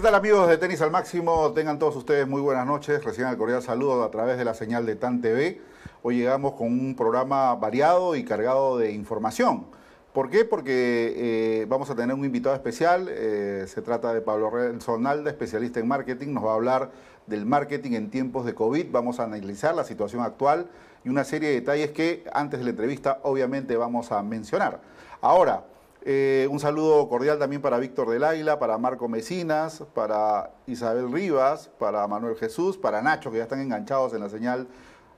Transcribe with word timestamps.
¿Qué 0.00 0.04
tal 0.04 0.14
amigos 0.14 0.48
de 0.48 0.56
Tenis 0.56 0.80
al 0.80 0.90
Máximo? 0.90 1.52
Tengan 1.52 1.78
todos 1.78 1.94
ustedes 1.94 2.26
muy 2.26 2.40
buenas 2.40 2.66
noches. 2.66 3.04
Reciban 3.04 3.32
el 3.32 3.36
cordial 3.36 3.60
saludo 3.60 4.02
a 4.02 4.10
través 4.10 4.38
de 4.38 4.46
la 4.46 4.54
señal 4.54 4.86
de 4.86 4.96
TAN 4.96 5.20
TV. 5.20 5.60
Hoy 6.02 6.16
llegamos 6.16 6.54
con 6.54 6.68
un 6.68 6.96
programa 6.96 7.54
variado 7.54 8.16
y 8.16 8.24
cargado 8.24 8.78
de 8.78 8.92
información. 8.92 9.66
¿Por 10.14 10.30
qué? 10.30 10.46
Porque 10.46 11.12
eh, 11.18 11.66
vamos 11.68 11.90
a 11.90 11.96
tener 11.96 12.16
un 12.16 12.24
invitado 12.24 12.54
especial. 12.54 13.08
Eh, 13.10 13.66
se 13.68 13.82
trata 13.82 14.14
de 14.14 14.22
Pablo 14.22 14.50
Sonalda, 14.80 15.28
especialista 15.28 15.80
en 15.80 15.88
marketing. 15.88 16.28
Nos 16.32 16.46
va 16.46 16.52
a 16.52 16.54
hablar 16.54 16.90
del 17.26 17.44
marketing 17.44 17.90
en 17.90 18.08
tiempos 18.08 18.46
de 18.46 18.54
COVID. 18.54 18.86
Vamos 18.90 19.20
a 19.20 19.24
analizar 19.24 19.74
la 19.74 19.84
situación 19.84 20.22
actual 20.22 20.70
y 21.04 21.10
una 21.10 21.24
serie 21.24 21.50
de 21.50 21.56
detalles 21.56 21.90
que 21.90 22.24
antes 22.32 22.58
de 22.58 22.64
la 22.64 22.70
entrevista 22.70 23.20
obviamente 23.22 23.76
vamos 23.76 24.10
a 24.12 24.22
mencionar. 24.22 24.80
Ahora, 25.20 25.62
eh, 26.02 26.48
un 26.50 26.60
saludo 26.60 27.08
cordial 27.08 27.38
también 27.38 27.60
para 27.60 27.78
Víctor 27.78 28.08
del 28.08 28.24
Águila, 28.24 28.58
para 28.58 28.78
Marco 28.78 29.08
Mecinas, 29.08 29.84
para 29.94 30.52
Isabel 30.66 31.12
Rivas, 31.12 31.70
para 31.78 32.06
Manuel 32.06 32.36
Jesús, 32.36 32.78
para 32.78 33.02
Nacho, 33.02 33.30
que 33.30 33.36
ya 33.36 33.42
están 33.42 33.60
enganchados 33.60 34.14
en 34.14 34.20
la 34.20 34.30
señal 34.30 34.66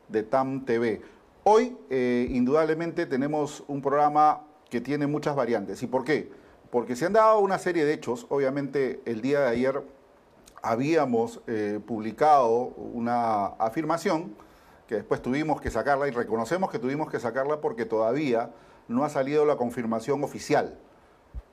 de 0.08 0.22
TAM 0.24 0.64
TV. 0.64 1.02
Hoy, 1.44 1.76
eh, 1.88 2.26
indudablemente, 2.30 3.06
tenemos 3.06 3.62
un 3.68 3.80
programa 3.80 4.42
que 4.70 4.80
tiene 4.80 5.06
muchas 5.06 5.36
variantes. 5.36 5.82
¿Y 5.82 5.86
por 5.86 6.04
qué? 6.04 6.30
Porque 6.70 6.96
se 6.96 7.06
han 7.06 7.12
dado 7.12 7.38
una 7.38 7.58
serie 7.58 7.84
de 7.84 7.92
hechos. 7.92 8.26
Obviamente, 8.28 9.02
el 9.04 9.20
día 9.20 9.40
de 9.40 9.48
ayer 9.48 9.82
habíamos 10.62 11.40
eh, 11.46 11.80
publicado 11.86 12.72
una 12.92 13.46
afirmación 13.58 14.34
que 14.86 14.96
después 14.96 15.22
tuvimos 15.22 15.60
que 15.60 15.70
sacarla 15.70 16.08
y 16.08 16.10
reconocemos 16.10 16.70
que 16.70 16.78
tuvimos 16.78 17.10
que 17.10 17.20
sacarla 17.20 17.60
porque 17.60 17.84
todavía 17.84 18.50
no 18.88 19.04
ha 19.04 19.08
salido 19.08 19.44
la 19.44 19.56
confirmación 19.56 20.24
oficial. 20.24 20.78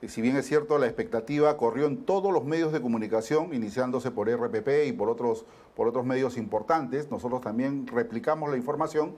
Y 0.02 0.08
si 0.08 0.22
bien 0.22 0.36
es 0.36 0.46
cierto, 0.46 0.78
la 0.78 0.86
expectativa 0.86 1.56
corrió 1.56 1.86
en 1.86 2.04
todos 2.04 2.32
los 2.32 2.44
medios 2.44 2.72
de 2.72 2.80
comunicación, 2.80 3.52
iniciándose 3.52 4.10
por 4.10 4.30
RPP 4.30 4.86
y 4.86 4.92
por 4.92 5.10
otros, 5.10 5.44
por 5.76 5.88
otros 5.88 6.06
medios 6.06 6.38
importantes, 6.38 7.10
nosotros 7.10 7.42
también 7.42 7.86
replicamos 7.86 8.50
la 8.50 8.56
información, 8.56 9.16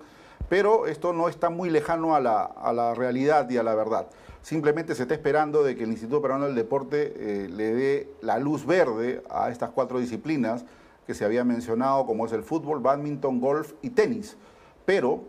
pero 0.49 0.87
esto 0.87 1.13
no 1.13 1.29
está 1.29 1.51
muy 1.51 1.71
lejano 1.71 2.17
a 2.17 2.21
la, 2.21 2.43
a 2.43 2.73
la 2.73 2.95
realidad 2.95 3.49
y 3.49 3.59
a 3.59 3.63
la 3.63 3.75
verdad. 3.75 4.09
Simplemente 4.43 4.97
se 4.97 5.03
está 5.03 5.15
esperando 5.15 5.63
de 5.63 5.77
que 5.77 5.85
el 5.85 5.91
Instituto 5.91 6.21
Peruano 6.21 6.47
del 6.47 6.57
Deporte 6.57 7.15
eh, 7.17 7.49
le 7.49 7.75
dé 7.75 8.13
la 8.21 8.41
luz 8.41 8.67
verde 8.67 9.23
a 9.31 9.51
estas 9.51 9.71
cuatro 9.71 10.01
disciplinas 10.01 10.65
que 11.07 11.15
se 11.15 11.25
había 11.25 11.45
mencionado, 11.45 12.07
como 12.07 12.27
es 12.27 12.33
el 12.33 12.43
fútbol, 12.43 12.81
badminton, 12.81 13.41
golf 13.41 13.73
y 13.83 13.91
tenis. 13.91 14.37
Pero 14.85 15.23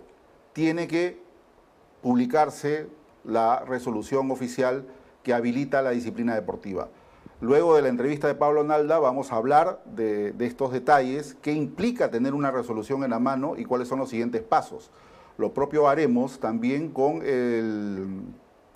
tiene 0.54 0.88
que 0.88 1.22
publicarse 2.04 2.88
la 3.24 3.64
resolución 3.66 4.30
oficial 4.30 4.86
que 5.24 5.34
habilita 5.34 5.82
la 5.82 5.90
disciplina 5.92 6.36
deportiva. 6.36 6.90
Luego 7.40 7.76
de 7.76 7.82
la 7.82 7.88
entrevista 7.88 8.28
de 8.28 8.36
Pablo 8.36 8.64
Nalda 8.64 9.00
vamos 9.00 9.32
a 9.32 9.38
hablar 9.38 9.82
de, 9.86 10.36
estos 10.40 10.74
detalles, 10.74 11.38
qué 11.42 11.54
implica 11.54 12.12
tener 12.12 12.34
una 12.34 12.52
resolución 12.52 13.06
en 13.06 13.12
la 13.12 13.20
mano 13.20 13.56
y 13.58 13.64
cuáles 13.64 13.88
son 13.88 14.00
los 14.00 14.10
siguientes 14.10 14.42
pasos. 14.44 14.92
Lo 15.38 15.54
propio 15.54 15.88
haremos 15.88 16.40
también 16.40 16.90
con, 16.90 17.22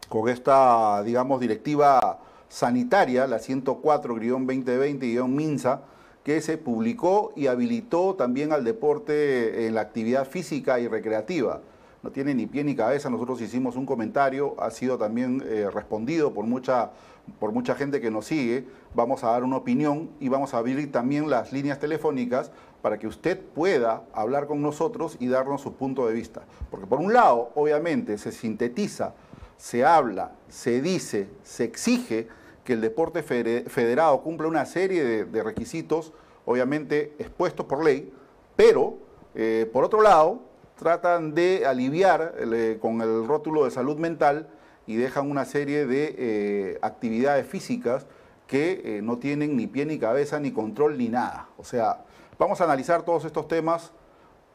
con 0.09 0.29
esta, 0.29 1.03
digamos, 1.03 1.41
directiva 1.41 2.19
sanitaria, 2.47 3.27
la 3.27 3.39
104-2020-MINSA, 3.39 5.81
que 6.23 6.39
se 6.41 6.57
publicó 6.57 7.33
y 7.35 7.47
habilitó 7.47 8.15
también 8.15 8.53
al 8.53 8.63
deporte 8.63 9.67
en 9.67 9.75
la 9.75 9.81
actividad 9.81 10.25
física 10.27 10.79
y 10.79 10.87
recreativa 10.87 11.59
no 12.03 12.11
tiene 12.11 12.33
ni 12.33 12.45
pie 12.45 12.63
ni 12.63 12.75
cabeza. 12.75 13.09
Nosotros 13.09 13.41
hicimos 13.41 13.75
un 13.75 13.85
comentario, 13.85 14.55
ha 14.59 14.71
sido 14.71 14.97
también 14.97 15.43
eh, 15.45 15.69
respondido 15.73 16.33
por 16.33 16.45
mucha, 16.45 16.91
por 17.39 17.51
mucha 17.51 17.75
gente 17.75 18.01
que 18.01 18.11
nos 18.11 18.25
sigue. 18.25 18.65
Vamos 18.93 19.23
a 19.23 19.31
dar 19.31 19.43
una 19.43 19.57
opinión 19.57 20.09
y 20.19 20.29
vamos 20.29 20.53
a 20.53 20.57
abrir 20.57 20.91
también 20.91 21.29
las 21.29 21.51
líneas 21.51 21.79
telefónicas 21.79 22.51
para 22.81 22.97
que 22.97 23.07
usted 23.07 23.39
pueda 23.39 24.03
hablar 24.13 24.47
con 24.47 24.61
nosotros 24.61 25.17
y 25.19 25.27
darnos 25.27 25.61
su 25.61 25.73
punto 25.73 26.07
de 26.07 26.13
vista. 26.13 26.43
Porque 26.69 26.85
por 26.85 26.99
un 26.99 27.13
lado, 27.13 27.51
obviamente, 27.55 28.17
se 28.17 28.31
sintetiza, 28.31 29.13
se 29.57 29.83
habla, 29.83 30.31
se 30.47 30.81
dice, 30.81 31.29
se 31.43 31.63
exige 31.63 32.27
que 32.63 32.73
el 32.73 32.81
deporte 32.81 33.23
federado 33.23 34.21
cumpla 34.21 34.47
una 34.47 34.65
serie 34.65 35.25
de, 35.25 35.43
requisitos, 35.43 36.11
obviamente 36.45 37.13
expuestos 37.17 37.65
por 37.65 37.83
ley, 37.83 38.11
pero 38.55 38.97
eh, 39.35 39.69
por 39.71 39.83
otro 39.85 40.01
lado, 40.01 40.41
tratan 40.77 41.33
de 41.33 41.65
aliviar 41.65 42.35
eh, 42.37 42.77
con 42.79 43.01
el 43.01 43.27
rótulo 43.27 43.65
de 43.65 43.71
salud 43.71 43.97
mental 43.97 44.47
y 44.85 44.95
dejan 44.95 45.29
una 45.29 45.43
serie 45.43 45.85
de 45.85 46.15
eh, 46.17 46.79
actividades 46.81 47.45
físicas 47.45 48.05
que 48.45 48.81
eh, 48.85 49.01
no 49.01 49.17
tienen 49.17 49.57
ni 49.57 49.67
pie 49.67 49.85
ni 49.85 49.99
cabeza, 49.99 50.39
ni 50.39 50.51
control, 50.51 50.97
ni 50.97 51.09
nada. 51.09 51.49
O 51.57 51.65
sea, 51.65 52.05
vamos 52.39 52.61
a 52.61 52.63
analizar 52.63 53.03
todos 53.03 53.25
estos 53.25 53.47
temas 53.49 53.91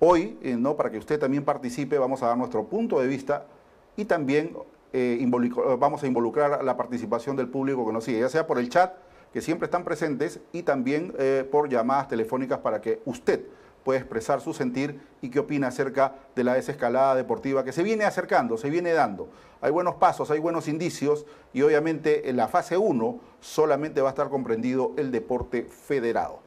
hoy, 0.01 0.39
¿no? 0.43 0.77
para 0.77 0.91
que 0.91 0.99
usted 0.99 1.21
también 1.21 1.45
participe, 1.45 1.99
vamos 1.99 2.23
a 2.23 2.29
dar 2.29 2.39
nuestro 2.39 2.65
punto 2.65 2.99
de 2.99 3.07
vista 3.07 3.45
y 3.97 4.05
también 4.07 4.57
vamos 5.79 6.03
a 6.03 6.07
involucrar 6.07 6.65
la 6.65 6.77
participación 6.77 7.37
del 7.37 7.49
público 7.49 7.87
que 7.87 7.93
nos 7.93 8.03
sigue, 8.03 8.19
ya 8.19 8.29
sea 8.29 8.47
por 8.47 8.59
el 8.59 8.69
chat, 8.69 8.95
que 9.33 9.41
siempre 9.41 9.67
están 9.67 9.85
presentes, 9.85 10.41
y 10.53 10.65
también 10.65 11.15
por 11.53 11.69
llamadas 11.69 12.09
telefónicas 12.09 12.59
para 12.59 12.81
que 12.81 13.01
usted 13.05 13.47
puede 13.85 13.99
expresar 13.99 14.41
su 14.41 14.55
sentir 14.55 15.01
y 15.21 15.31
qué 15.31 15.41
opina 15.41 15.69
acerca 15.69 16.15
de 16.35 16.45
la 16.45 16.55
desescalada 16.55 17.15
deportiva 17.15 17.65
que 17.65 17.73
se 17.73 17.83
viene 17.83 18.05
acercando, 18.05 18.57
se 18.57 18.71
viene 18.71 18.93
dando. 18.93 19.29
Hay 19.61 19.71
buenos 19.71 19.97
pasos, 19.97 20.31
hay 20.31 20.39
buenos 20.39 20.69
indicios 20.69 21.27
y 21.53 21.63
obviamente 21.63 22.29
en 22.29 22.37
la 22.37 22.49
fase 22.49 22.77
1 22.77 23.21
solamente 23.41 24.01
va 24.01 24.09
a 24.09 24.11
estar 24.11 24.29
comprendido 24.29 24.93
el 24.97 25.11
deporte 25.11 25.65
federado. 25.65 26.41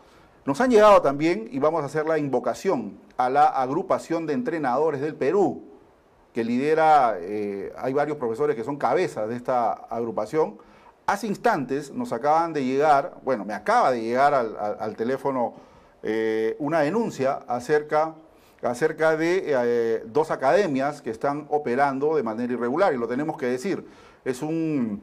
Nos 0.45 0.61
han 0.61 0.69
llegado 0.69 1.01
también, 1.01 1.47
y 1.51 1.57
vamos 1.57 1.81
a 1.81 1.85
hacer 1.87 2.05
la 2.05 2.19
invocación, 2.19 2.99
a 3.17 3.31
la 3.31 3.45
agrupación 3.45 4.27
de 4.27 4.33
entrenadores 4.33 5.01
del 5.01 5.15
Perú, 5.15 5.63
que 6.33 6.43
lidera, 6.43 7.15
eh, 7.19 7.73
hay 7.75 7.93
varios 7.93 8.17
profesores 8.17 8.55
que 8.55 8.63
son 8.63 8.77
cabezas 8.77 9.27
de 9.27 9.35
esta 9.35 9.71
agrupación. 9.73 10.59
Hace 11.07 11.25
instantes 11.25 11.91
nos 11.91 12.13
acaban 12.13 12.53
de 12.53 12.63
llegar, 12.63 13.15
bueno, 13.23 13.43
me 13.43 13.55
acaba 13.55 13.91
de 13.91 14.01
llegar 14.01 14.35
al 14.35 14.95
teléfono 14.95 15.55
eh, 16.07 16.55
una 16.59 16.81
denuncia 16.81 17.39
acerca, 17.47 18.13
acerca 18.61 19.17
de 19.17 19.43
eh, 19.47 20.03
dos 20.05 20.29
academias 20.29 21.01
que 21.01 21.09
están 21.09 21.47
operando 21.49 22.15
de 22.15 22.21
manera 22.21 22.53
irregular, 22.53 22.93
y 22.93 22.97
lo 22.97 23.07
tenemos 23.07 23.37
que 23.37 23.47
decir. 23.47 23.83
Es 24.23 24.43
un, 24.43 25.01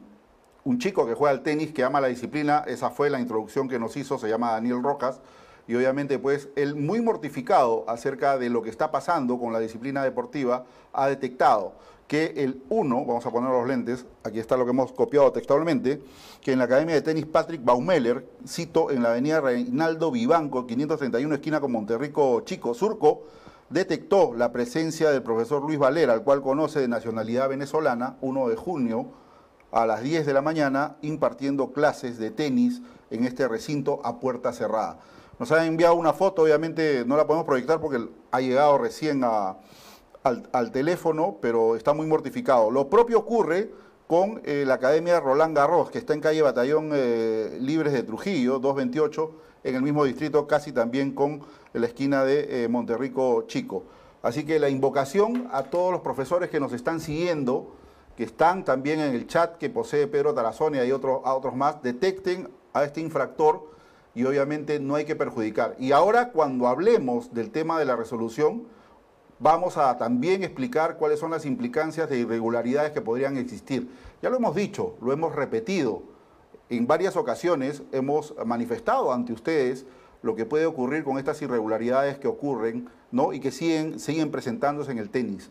un 0.63 0.79
chico 0.79 1.05
que 1.05 1.13
juega 1.13 1.31
al 1.31 1.43
tenis, 1.43 1.73
que 1.73 1.83
ama 1.83 1.99
la 1.99 2.07
disciplina, 2.07 2.63
esa 2.67 2.89
fue 2.89 3.09
la 3.09 3.19
introducción 3.19 3.67
que 3.67 3.77
nos 3.77 3.97
hizo, 3.97 4.17
se 4.17 4.29
llama 4.29 4.53
Daniel 4.53 4.81
Rocas, 4.81 5.19
y 5.67 5.75
obviamente 5.75 6.19
pues 6.19 6.47
él 6.55 6.75
muy 6.75 7.01
mortificado 7.01 7.83
acerca 7.87 8.37
de 8.37 8.49
lo 8.49 8.61
que 8.61 8.69
está 8.69 8.89
pasando 8.89 9.37
con 9.37 9.51
la 9.51 9.59
disciplina 9.59 10.03
deportiva, 10.03 10.65
ha 10.93 11.07
detectado 11.07 11.73
que 12.07 12.33
el 12.37 12.61
1, 12.69 13.05
vamos 13.05 13.25
a 13.25 13.31
poner 13.31 13.49
los 13.49 13.67
lentes, 13.67 14.05
aquí 14.23 14.39
está 14.39 14.57
lo 14.57 14.65
que 14.65 14.71
hemos 14.71 14.91
copiado 14.91 15.31
textualmente, 15.31 16.01
que 16.41 16.51
en 16.51 16.59
la 16.59 16.65
Academia 16.65 16.95
de 16.95 17.01
Tenis 17.01 17.25
Patrick 17.25 17.63
Baumeller, 17.63 18.27
cito 18.47 18.91
en 18.91 19.03
la 19.03 19.11
avenida 19.11 19.41
Reinaldo 19.41 20.11
Vivanco, 20.11 20.67
531 20.67 21.35
esquina 21.35 21.59
con 21.59 21.71
Monterrico 21.71 22.41
Chico, 22.41 22.73
Surco, 22.73 23.23
detectó 23.69 24.33
la 24.35 24.51
presencia 24.51 25.09
del 25.09 25.23
profesor 25.23 25.63
Luis 25.63 25.79
Valera, 25.79 26.13
al 26.13 26.23
cual 26.23 26.41
conoce 26.41 26.79
de 26.79 26.87
nacionalidad 26.87 27.49
venezolana, 27.49 28.17
1 28.21 28.49
de 28.49 28.55
junio, 28.55 29.07
a 29.71 29.87
las 29.87 30.03
10 30.03 30.25
de 30.25 30.33
la 30.33 30.41
mañana, 30.41 30.97
impartiendo 31.01 31.71
clases 31.71 32.19
de 32.19 32.29
tenis 32.29 32.81
en 33.09 33.25
este 33.25 33.47
recinto 33.47 34.01
a 34.03 34.19
puerta 34.19 34.53
cerrada. 34.53 34.99
Nos 35.39 35.51
ha 35.51 35.65
enviado 35.65 35.95
una 35.95 36.13
foto, 36.13 36.43
obviamente 36.43 37.03
no 37.07 37.17
la 37.17 37.25
podemos 37.25 37.47
proyectar 37.47 37.81
porque 37.81 38.07
ha 38.29 38.39
llegado 38.39 38.77
recién 38.77 39.23
a, 39.23 39.57
al, 40.23 40.71
teléfono, 40.71 41.37
pero 41.41 41.75
está 41.75 41.93
muy 41.93 42.07
mortificado. 42.07 42.71
Lo 42.71 42.89
propio 42.89 43.19
ocurre 43.19 43.71
con 44.07 44.41
eh, 44.45 44.63
la 44.65 44.75
Academia 44.75 45.19
Roland 45.19 45.55
Garros, 45.55 45.91
que 45.91 45.97
está 45.97 46.13
en 46.13 46.21
calle 46.21 46.41
Batallón 46.41 46.91
eh, 46.93 47.57
Libres 47.59 47.93
de 47.93 48.03
Trujillo, 48.03 48.59
228, 48.59 49.31
en 49.65 49.75
el 49.75 49.81
mismo 49.81 50.05
distrito, 50.05 50.47
casi 50.47 50.71
también 50.71 51.13
con 51.13 51.41
la 51.73 51.85
esquina 51.85 52.23
de 52.23 52.63
eh, 52.63 52.67
Monterrico 52.67 53.43
Chico. 53.47 53.83
Así 54.21 54.45
que 54.45 54.59
la 54.59 54.69
invocación 54.69 55.49
a 55.51 55.63
todos 55.63 55.91
los 55.91 56.01
profesores 56.01 56.49
que 56.49 56.59
nos 56.59 56.71
están 56.71 57.01
siguiendo, 57.01 57.75
que 58.15 58.23
están 58.23 58.63
también 58.63 58.99
en 58.99 59.13
el 59.13 59.27
chat 59.27 59.57
que 59.57 59.69
posee 59.69 60.07
Pedro 60.07 60.33
Tarazona 60.33 60.85
y 60.85 60.91
otros, 60.91 61.21
a 61.25 61.33
otros 61.33 61.55
más, 61.55 61.81
detecten 61.81 62.49
a 62.73 62.83
este 62.85 63.01
infractor 63.01 63.71
y 64.15 64.23
obviamente 64.23 64.79
no 64.79 64.95
hay 64.95 65.03
que 65.03 65.15
perjudicar. 65.15 65.75
Y 65.79 65.91
ahora 65.91 66.31
cuando 66.31 66.67
hablemos 66.67 67.33
del 67.33 67.51
tema 67.51 67.79
de 67.79 67.85
la 67.85 67.95
resolución, 67.95 68.67
vamos 69.43 69.77
a 69.77 69.97
también 69.97 70.41
explicar 70.41 70.95
cuáles 70.95 71.19
son 71.19 71.31
las 71.31 71.45
implicancias 71.45 72.09
de 72.09 72.17
irregularidades 72.17 72.93
que 72.93 73.01
podrían 73.01 73.35
existir. 73.35 73.89
Ya 74.21 74.29
lo 74.29 74.37
hemos 74.37 74.55
dicho, 74.55 74.95
lo 75.01 75.11
hemos 75.11 75.35
repetido. 75.35 76.01
En 76.69 76.87
varias 76.87 77.17
ocasiones 77.17 77.83
hemos 77.91 78.33
manifestado 78.45 79.11
ante 79.11 79.33
ustedes 79.33 79.85
lo 80.21 80.33
que 80.35 80.45
puede 80.45 80.65
ocurrir 80.65 81.03
con 81.03 81.17
estas 81.17 81.41
irregularidades 81.41 82.17
que 82.17 82.29
ocurren 82.29 82.87
¿no? 83.11 83.33
y 83.33 83.41
que 83.41 83.51
siguen, 83.51 83.99
siguen 83.99 84.31
presentándose 84.31 84.93
en 84.93 84.97
el 84.97 85.09
tenis. 85.09 85.49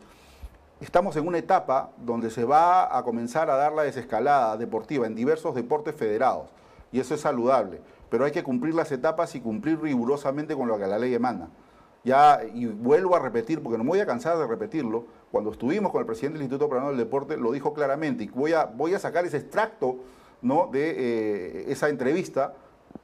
Estamos 0.81 1.15
en 1.17 1.29
una 1.29 1.37
etapa 1.37 1.91
donde 1.99 2.31
se 2.31 2.45
va 2.45 2.97
a 2.97 3.05
comenzar 3.05 3.51
a 3.51 3.57
dar 3.57 3.75
la 3.75 3.83
desescalada 3.83 4.57
deportiva 4.57 5.07
en 5.07 5.15
diversos 5.15 5.55
deportes 5.55 5.95
federados 5.95 6.49
y 6.93 6.99
eso 6.99 7.15
es 7.15 7.21
saludable. 7.21 7.83
pero 8.09 8.25
hay 8.25 8.33
que 8.33 8.43
cumplir 8.43 8.75
las 8.75 8.91
etapas 8.91 9.35
y 9.35 9.41
cumplir 9.41 9.81
rigurosamente 9.81 10.55
con 10.55 10.69
lo 10.69 10.79
que 10.79 10.87
la 10.87 10.99
ley 10.99 11.15
emana. 11.15 11.51
Ya, 12.05 12.41
y 12.53 12.67
vuelvo 12.67 13.15
a 13.15 13.21
repetir, 13.21 13.63
porque 13.63 13.79
no 13.79 13.85
me 13.85 13.91
voy 13.91 14.01
a 14.01 14.07
cansar 14.07 14.37
de 14.37 14.47
repetirlo, 14.47 15.05
cuando 15.31 15.53
estuvimos 15.53 15.93
con 15.93 16.01
el 16.01 16.07
presidente 16.07 16.39
del 16.39 16.45
Instituto 16.45 16.69
Peruano 16.69 16.89
del 16.89 16.99
Deporte, 16.99 17.37
lo 17.37 17.53
dijo 17.53 17.73
claramente, 17.73 18.25
y 18.25 18.29
voy 18.29 18.53
a, 18.53 18.65
voy 18.65 18.95
a 18.95 18.99
sacar 18.99 19.25
ese 19.25 19.37
extracto 19.37 19.99
¿no? 20.43 20.69
de 20.73 20.91
eh, 20.91 21.65
esa 21.69 21.89
entrevista 21.89 22.55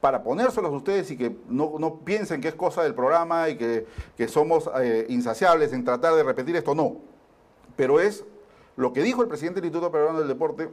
para 0.01 0.23
ponérselos 0.23 0.71
a 0.71 0.75
ustedes 0.75 1.09
y 1.11 1.17
que 1.17 1.35
no, 1.47 2.01
piensen 2.03 2.41
que 2.41 2.49
es 2.49 2.55
cosa 2.55 2.83
del 2.83 2.93
programa 2.93 3.49
y 3.49 3.57
que, 3.57 4.27
somos 4.27 4.69
eh, 4.79 5.05
insaciables 5.09 5.73
en 5.73 5.83
tratar 5.83 6.13
de 6.15 6.23
repetir 6.23 6.55
esto, 6.55 6.75
no. 6.75 6.97
Pero 7.75 7.99
es 7.99 8.23
lo 8.75 8.93
que 8.93 9.01
dijo 9.01 9.21
el 9.21 9.27
presidente 9.27 9.59
del 9.59 9.65
Instituto 9.65 9.91
Peruano 9.91 10.19
del 10.19 10.27
Deporte, 10.27 10.69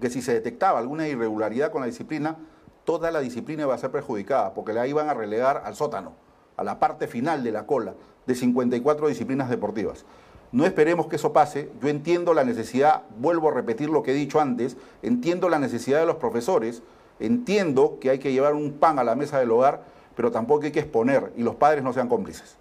que 0.00 0.10
si 0.10 0.22
se 0.22 0.34
detectaba 0.34 0.78
alguna 0.78 1.08
irregularidad 1.08 1.72
con 1.72 1.80
la 1.80 1.86
disciplina, 1.86 2.36
toda 2.84 3.10
la 3.10 3.20
disciplina 3.20 3.62
iba 3.62 3.74
a 3.74 3.78
ser 3.78 3.90
perjudicada, 3.90 4.54
porque 4.54 4.72
la 4.72 4.86
iban 4.86 5.08
a 5.08 5.14
relegar 5.14 5.62
al 5.64 5.74
sótano, 5.74 6.12
a 6.56 6.64
la 6.64 6.78
parte 6.78 7.06
final 7.06 7.42
de 7.42 7.52
la 7.52 7.66
cola 7.66 7.94
de 8.26 8.34
54 8.34 9.08
disciplinas 9.08 9.48
deportivas. 9.48 10.04
No 10.52 10.66
esperemos 10.66 11.06
que 11.06 11.16
eso 11.16 11.32
pase. 11.32 11.70
Yo 11.80 11.88
entiendo 11.88 12.34
la 12.34 12.44
necesidad, 12.44 13.02
vuelvo 13.18 13.48
a 13.48 13.54
repetir 13.54 13.88
lo 13.88 14.02
que 14.02 14.10
he 14.10 14.14
dicho 14.14 14.40
antes, 14.40 14.76
entiendo 15.02 15.48
la 15.48 15.58
necesidad 15.58 16.00
de 16.00 16.06
los 16.06 16.16
profesores, 16.16 16.82
entiendo 17.20 17.98
que 18.00 18.10
hay 18.10 18.18
que 18.18 18.32
llevar 18.32 18.54
un 18.54 18.72
pan 18.72 18.98
a 18.98 19.04
la 19.04 19.14
mesa 19.14 19.38
del 19.38 19.50
hogar, 19.52 19.84
pero 20.16 20.30
tampoco 20.32 20.64
hay 20.64 20.72
que 20.72 20.80
exponer 20.80 21.32
y 21.36 21.42
los 21.42 21.54
padres 21.54 21.84
no 21.84 21.92
sean 21.92 22.08
cómplices. 22.08 22.56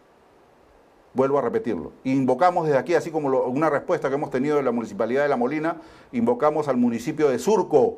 Vuelvo 1.15 1.39
a 1.39 1.41
repetirlo. 1.41 1.91
Invocamos 2.03 2.67
desde 2.67 2.77
aquí, 2.77 2.93
así 2.93 3.09
como 3.09 3.29
una 3.29 3.71
respuesta 3.71 4.09
que 4.09 4.15
hemos 4.15 4.29
tenido 4.29 4.57
de 4.57 4.63
la 4.63 4.71
Municipalidad 4.71 5.23
de 5.23 5.29
La 5.29 5.37
Molina, 5.37 5.77
invocamos 6.11 6.67
al 6.67 6.77
municipio 6.77 7.29
de 7.29 7.39
Surco 7.39 7.97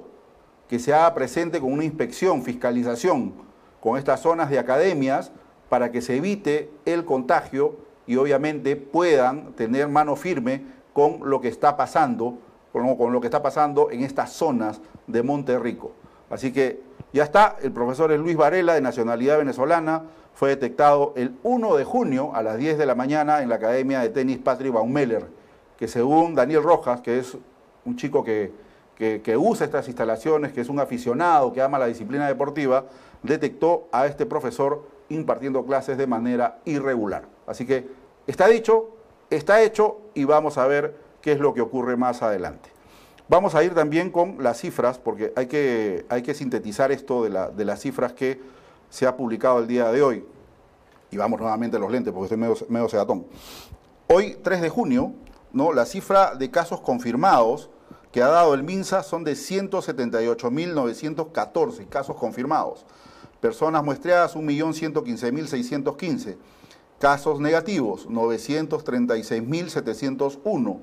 que 0.70 0.80
se 0.80 0.94
haga 0.94 1.14
presente 1.14 1.60
con 1.60 1.74
una 1.74 1.84
inspección, 1.84 2.44
fiscalización 2.44 3.34
con 3.82 3.98
estas 3.98 4.22
zonas 4.22 4.50
de 4.50 4.58
academias 4.58 5.34
para 5.72 5.90
que 5.90 6.02
se 6.02 6.18
evite 6.18 6.70
el 6.84 7.06
contagio 7.06 7.78
y 8.06 8.18
obviamente 8.18 8.76
puedan 8.76 9.54
tener 9.54 9.88
mano 9.88 10.18
firme 10.18 10.66
con 10.92 11.22
lo 11.30 11.40
que 11.40 11.48
está 11.48 11.78
pasando, 11.78 12.40
con 12.74 13.14
lo 13.14 13.22
que 13.22 13.28
está 13.28 13.42
pasando 13.42 13.90
en 13.90 14.04
estas 14.04 14.34
zonas 14.34 14.82
de 15.08 15.24
Monterrico. 15.24 15.94
Así 16.30 16.52
que 16.52 16.82
ya 17.14 17.24
está, 17.24 17.56
el 17.62 17.72
profesor 17.72 18.12
Luis 18.20 18.36
Varela, 18.36 18.74
de 18.74 18.82
nacionalidad 18.82 19.38
venezolana, 19.38 20.04
fue 20.34 20.50
detectado 20.50 21.14
el 21.16 21.38
1 21.44 21.78
de 21.78 21.86
junio 21.86 22.32
a 22.36 22.44
las 22.44 22.58
10 22.58 22.78
de 22.78 22.86
la 22.86 22.96
mañana 22.96 23.42
en 23.42 23.48
la 23.48 23.56
Academia 23.56 24.02
de 24.02 24.10
Tenis 24.10 24.40
Patrick 24.40 24.74
Baumeller, 24.74 25.28
que 25.78 25.88
según 25.88 26.36
Daniel 26.36 26.64
Rojas, 26.64 27.00
que 27.00 27.18
es 27.18 27.38
un 27.86 27.96
chico 27.96 28.26
que, 28.26 28.52
que, 28.98 29.38
usa 29.38 29.66
estas 29.66 29.88
instalaciones, 29.88 30.52
que 30.52 30.60
es 30.60 30.68
un 30.68 30.82
aficionado, 30.82 31.54
que 31.54 31.62
ama 31.62 31.80
la 31.80 31.86
disciplina 31.86 32.28
deportiva, 32.28 32.88
detectó 33.24 33.88
a 33.94 34.06
este 34.06 34.26
profesor 34.26 35.00
impartiendo 35.14 35.66
clases 35.66 35.98
de 35.98 36.08
manera 36.08 36.60
irregular. 36.66 37.26
Así 37.48 37.66
que 37.66 37.88
está 38.28 38.48
dicho, 38.48 38.90
está 39.30 39.62
hecho 39.62 40.00
y 40.14 40.24
vamos 40.24 40.58
a 40.58 40.68
ver 40.68 40.96
qué 41.22 41.34
es 41.34 41.40
lo 41.40 41.54
que 41.54 41.62
ocurre 41.62 41.98
más 41.98 42.22
adelante. 42.22 42.70
Vamos 43.28 43.56
a 43.56 43.64
ir 43.64 43.74
también 43.74 44.10
con 44.10 44.44
las 44.44 44.60
cifras, 44.60 44.98
porque 44.98 45.32
hay 45.36 45.48
que, 45.48 46.06
hay 46.10 46.22
que 46.22 46.34
sintetizar 46.34 46.92
esto 46.92 47.24
de, 47.24 47.50
de 47.56 47.66
las 47.66 47.80
cifras 47.80 48.14
que 48.14 48.42
se 48.90 49.08
ha 49.08 49.16
publicado 49.16 49.60
el 49.60 49.68
día 49.68 49.92
de 49.92 50.02
hoy. 50.02 50.26
Y 51.12 51.18
vamos 51.18 51.40
nuevamente 51.40 51.78
a 51.78 51.80
los 51.80 51.92
lentes, 51.92 52.14
porque 52.14 52.26
estoy 52.26 52.38
medio, 52.38 52.56
medio 52.68 52.90
sedatón. 52.90 53.26
Hoy, 54.08 54.38
3 54.44 54.62
de 54.62 54.70
junio, 54.70 55.14
¿no? 55.54 55.72
la 55.72 55.86
cifra 55.86 56.36
de 56.36 56.52
casos 56.52 56.82
confirmados 56.82 57.70
que 58.12 58.22
ha 58.22 58.28
dado 58.28 58.54
el 58.54 58.64
MINSA 58.64 59.04
son 59.04 59.24
de 59.24 59.34
178.914 59.34 61.88
casos 61.88 62.18
confirmados. 62.18 62.86
Personas 63.42 63.84
muestreadas, 63.84 64.36
1.115.615. 64.36 66.38
Casos 67.00 67.42
negativos, 67.42 68.08
936.701 68.08 70.80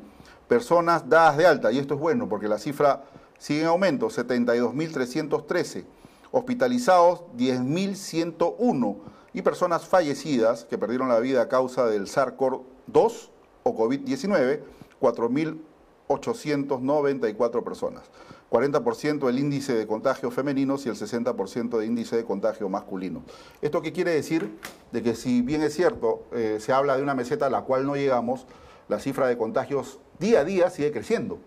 personas 0.49 1.09
dadas 1.09 1.37
de 1.37 1.47
alta, 1.47 1.71
y 1.71 1.79
esto 1.79 1.95
es 1.95 2.01
bueno 2.01 2.29
porque 2.29 2.49
la 2.49 2.59
cifra 2.59 3.05
sigue 3.39 3.61
en 3.61 3.69
aumento, 3.69 4.09
72.313, 4.09 5.85
hospitalizados 6.33 7.21
10.101 7.37 8.97
y 9.35 9.43
personas 9.43 9.87
fallecidas 9.87 10.65
que 10.65 10.79
perdieron 10.79 11.09
la 11.09 11.21
vida 11.21 11.43
a 11.43 11.49
causa 11.49 11.87
del 11.87 12.07
SARS-CoV-2 12.07 13.29
o 13.63 13.77
COVID-19, 13.77 14.63
4.894 15.01 17.63
personas. 17.63 18.03
40% 18.51 19.29
el 19.29 19.39
índice 19.39 19.75
de 19.75 19.87
contagio 19.87 20.31
femeninos 20.31 20.87
y 20.87 20.89
el 20.89 20.95
60% 20.95 21.79
de 21.79 21.87
índice 21.87 22.17
de 22.17 22.25
contagio 22.25 22.69
masculino. 22.69 23.23
¿Esto 23.61 23.83
qué 23.83 23.93
quiere 23.93 24.13
decir? 24.13 24.59
De 24.91 25.03
que 25.03 25.15
si 25.15 25.43
bien 25.43 25.63
es 25.63 25.75
cierto, 25.75 26.23
eh, 26.33 26.59
se 26.61 26.73
habla 26.73 26.97
de 26.97 27.03
una 27.03 27.15
meseta 27.15 27.47
a 27.47 27.51
la 27.51 27.63
cual 27.63 27.87
no 27.87 27.95
llegamos, 27.95 28.47
la 28.89 28.99
cifra 29.01 29.27
de 29.27 29.37
contagios 29.37 29.99
día 30.19 30.41
a 30.41 30.45
día 30.45 30.71
sigue 30.71 30.93
creciendo. 30.93 31.39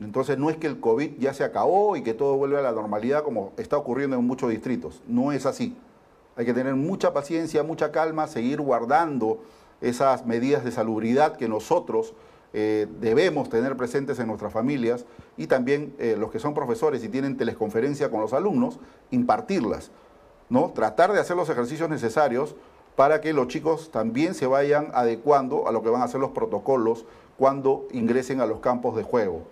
Entonces 0.00 0.38
no 0.38 0.48
es 0.48 0.56
que 0.56 0.68
el 0.68 0.80
COVID 0.80 1.18
ya 1.18 1.34
se 1.34 1.44
acabó 1.44 1.96
y 1.96 2.02
que 2.02 2.14
todo 2.14 2.36
vuelve 2.36 2.58
a 2.58 2.62
la 2.62 2.72
normalidad 2.72 3.22
como 3.22 3.52
está 3.56 3.76
ocurriendo 3.76 4.16
en 4.16 4.26
muchos 4.26 4.50
distritos. 4.50 5.02
No 5.06 5.32
es 5.32 5.44
así. 5.44 5.76
Hay 6.36 6.46
que 6.46 6.54
tener 6.54 6.76
mucha 6.76 7.12
paciencia, 7.12 7.64
mucha 7.64 7.90
calma, 7.90 8.28
seguir 8.28 8.60
guardando 8.60 9.42
esas 9.80 10.24
medidas 10.24 10.64
de 10.64 10.70
salubridad 10.70 11.36
que 11.36 11.48
nosotros 11.48 12.14
eh, 12.52 12.86
debemos 13.00 13.48
tener 13.48 13.76
presentes 13.76 14.18
en 14.18 14.26
nuestras 14.26 14.52
familias 14.52 15.04
y 15.36 15.46
también 15.46 15.94
eh, 15.98 16.16
los 16.18 16.30
que 16.30 16.38
son 16.38 16.54
profesores 16.54 17.04
y 17.04 17.08
tienen 17.08 17.36
teleconferencia 17.36 18.10
con 18.10 18.20
los 18.20 18.32
alumnos, 18.32 18.78
impartirlas. 19.10 19.90
¿no? 20.48 20.70
Tratar 20.70 21.12
de 21.12 21.20
hacer 21.20 21.36
los 21.36 21.50
ejercicios 21.50 21.90
necesarios 21.90 22.56
para 22.96 23.20
que 23.20 23.32
los 23.32 23.48
chicos 23.48 23.90
también 23.90 24.34
se 24.34 24.46
vayan 24.46 24.90
adecuando 24.94 25.68
a 25.68 25.72
lo 25.72 25.82
que 25.82 25.90
van 25.90 26.02
a 26.02 26.08
ser 26.08 26.20
los 26.20 26.30
protocolos 26.30 27.04
cuando 27.36 27.86
ingresen 27.92 28.40
a 28.40 28.46
los 28.46 28.60
campos 28.60 28.96
de 28.96 29.04
juego, 29.04 29.42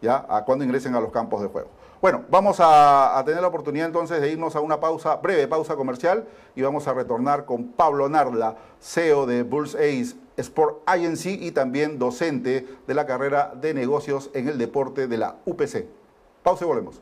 ¿ya? 0.00 0.24
A 0.28 0.44
cuando 0.44 0.64
ingresen 0.64 0.94
a 0.94 1.00
los 1.00 1.10
campos 1.10 1.42
de 1.42 1.48
juego. 1.48 1.68
Bueno, 2.00 2.22
vamos 2.30 2.58
a, 2.60 3.20
tener 3.26 3.40
la 3.40 3.48
oportunidad 3.48 3.86
entonces 3.86 4.20
de 4.20 4.30
irnos 4.30 4.54
a 4.54 4.60
una 4.60 4.78
pausa, 4.78 5.16
breve 5.16 5.48
pausa 5.48 5.74
comercial, 5.74 6.26
y 6.54 6.62
vamos 6.62 6.86
a 6.86 6.94
retornar 6.94 7.44
con 7.44 7.68
Pablo 7.72 8.08
Narla, 8.08 8.56
CEO 8.80 9.26
de 9.26 9.42
Bulls 9.42 9.74
Ace 9.74 10.14
Sport 10.36 10.82
Agency 10.86 11.38
y 11.40 11.52
también 11.52 11.98
docente 11.98 12.66
de 12.86 12.94
la 12.94 13.06
carrera 13.06 13.52
de 13.60 13.74
negocios 13.74 14.30
en 14.34 14.48
el 14.48 14.58
deporte 14.58 15.06
de 15.06 15.18
la 15.18 15.36
UPC. 15.44 15.86
Pausa 16.42 16.64
y 16.64 16.68
volvemos. 16.68 17.00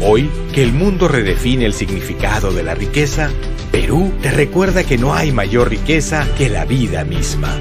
Hoy, 0.00 0.30
que 0.54 0.62
el 0.62 0.72
mundo 0.72 1.08
redefine 1.08 1.66
el 1.66 1.72
significado 1.72 2.52
de 2.52 2.62
la 2.62 2.74
riqueza, 2.74 3.30
Perú 3.72 4.12
te 4.22 4.30
recuerda 4.30 4.84
que 4.84 4.96
no 4.96 5.12
hay 5.12 5.32
mayor 5.32 5.68
riqueza 5.70 6.26
que 6.36 6.48
la 6.48 6.64
vida 6.64 7.04
misma. 7.04 7.58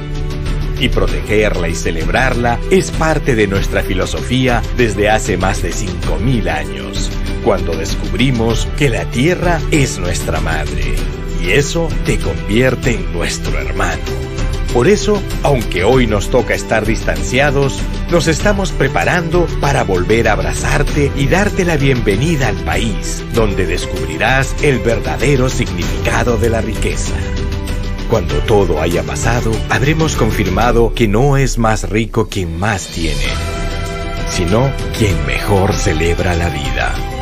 Y 0.80 0.90
protegerla 0.90 1.68
y 1.68 1.74
celebrarla 1.74 2.60
es 2.70 2.92
parte 2.92 3.34
de 3.34 3.48
nuestra 3.48 3.82
filosofía 3.82 4.62
desde 4.78 5.10
hace 5.10 5.36
más 5.36 5.64
de 5.64 5.72
5.000 5.72 6.48
años, 6.50 7.10
cuando 7.44 7.76
descubrimos 7.76 8.68
que 8.78 8.90
la 8.90 9.06
tierra 9.06 9.60
es 9.72 9.98
nuestra 9.98 10.40
madre. 10.40 10.96
Y 11.42 11.52
eso 11.52 11.88
te 12.06 12.18
convierte 12.18 12.96
en 12.96 13.14
nuestro 13.14 13.58
hermano. 13.60 14.02
Por 14.74 14.88
eso, 14.88 15.22
aunque 15.44 15.84
hoy 15.84 16.08
nos 16.08 16.30
toca 16.30 16.54
estar 16.54 16.86
distanciados, 16.86 17.80
nos 18.12 18.28
estamos 18.28 18.72
preparando 18.72 19.48
para 19.60 19.84
volver 19.84 20.28
a 20.28 20.34
abrazarte 20.34 21.12
y 21.16 21.28
darte 21.28 21.66
la 21.66 21.78
bienvenida 21.78 22.50
al 22.50 22.58
país, 22.58 23.24
donde 23.34 23.66
descubrirás 23.66 24.56
el 24.64 24.80
verdadero 24.80 25.50
significado 25.50 26.38
de 26.38 26.50
la 26.50 26.62
riqueza. 26.62 27.14
Cuando 28.10 28.36
todo 28.42 28.82
haya 28.82 29.04
pasado, 29.04 29.52
habremos 29.70 30.16
confirmado 30.16 30.94
que 30.94 31.08
no 31.08 31.38
es 31.38 31.58
más 31.58 31.90
rico 31.90 32.28
quien 32.30 32.60
más 32.60 32.88
tiene, 32.88 33.26
sino 34.30 34.72
quien 34.98 35.26
mejor 35.26 35.74
celebra 35.74 36.36
la 36.36 36.50
vida. 36.50 37.17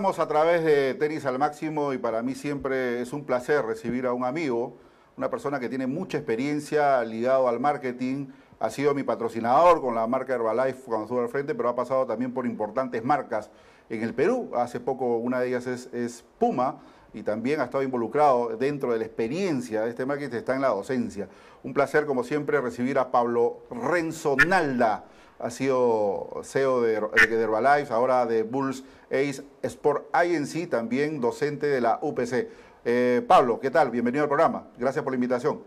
A 0.00 0.26
través 0.26 0.64
de 0.64 0.94
Tenis 0.94 1.26
al 1.26 1.38
Máximo 1.38 1.92
y 1.92 1.98
para 1.98 2.22
mí 2.22 2.34
siempre 2.34 3.02
es 3.02 3.12
un 3.12 3.26
placer 3.26 3.66
recibir 3.66 4.06
a 4.06 4.14
un 4.14 4.24
amigo, 4.24 4.78
una 5.18 5.28
persona 5.28 5.60
que 5.60 5.68
tiene 5.68 5.86
mucha 5.86 6.16
experiencia 6.16 7.04
ligado 7.04 7.48
al 7.48 7.60
marketing, 7.60 8.28
ha 8.60 8.70
sido 8.70 8.94
mi 8.94 9.02
patrocinador 9.02 9.82
con 9.82 9.94
la 9.94 10.06
marca 10.06 10.34
Herbalife 10.34 10.84
cuando 10.86 11.04
estuve 11.04 11.20
al 11.20 11.28
frente, 11.28 11.54
pero 11.54 11.68
ha 11.68 11.76
pasado 11.76 12.06
también 12.06 12.32
por 12.32 12.46
importantes 12.46 13.04
marcas 13.04 13.50
en 13.90 14.02
el 14.02 14.14
Perú. 14.14 14.50
Hace 14.54 14.80
poco 14.80 15.18
una 15.18 15.38
de 15.38 15.48
ellas 15.48 15.66
es, 15.66 16.24
Puma 16.38 16.80
y 17.12 17.22
también 17.22 17.60
ha 17.60 17.64
estado 17.64 17.84
involucrado 17.84 18.56
dentro 18.56 18.94
de 18.94 19.00
la 19.00 19.04
experiencia 19.04 19.82
de 19.82 19.90
este 19.90 20.06
marketing, 20.06 20.34
está 20.34 20.54
en 20.54 20.62
la 20.62 20.68
docencia. 20.68 21.28
Un 21.62 21.74
placer, 21.74 22.06
como 22.06 22.24
siempre, 22.24 22.58
recibir 22.58 22.98
a 22.98 23.10
Pablo 23.10 23.64
Renzo 23.70 24.34
Nalda 24.34 25.04
ha 25.42 25.50
sido 25.50 26.40
CEO 26.42 26.80
de, 26.82 27.00
de 27.00 27.42
Herbalife, 27.42 27.92
ahora 27.92 28.26
de 28.26 28.42
Bulls 28.42 28.84
Ace 29.06 29.42
Sport 29.62 30.14
INC, 30.14 30.68
también 30.70 31.20
docente 31.20 31.66
de 31.66 31.80
la 31.80 31.98
UPC. 32.02 32.48
Eh, 32.84 33.22
Pablo, 33.26 33.60
¿qué 33.60 33.70
tal? 33.70 33.90
Bienvenido 33.90 34.24
al 34.24 34.28
programa. 34.28 34.68
Gracias 34.76 35.02
por 35.02 35.12
la 35.12 35.16
invitación. 35.16 35.62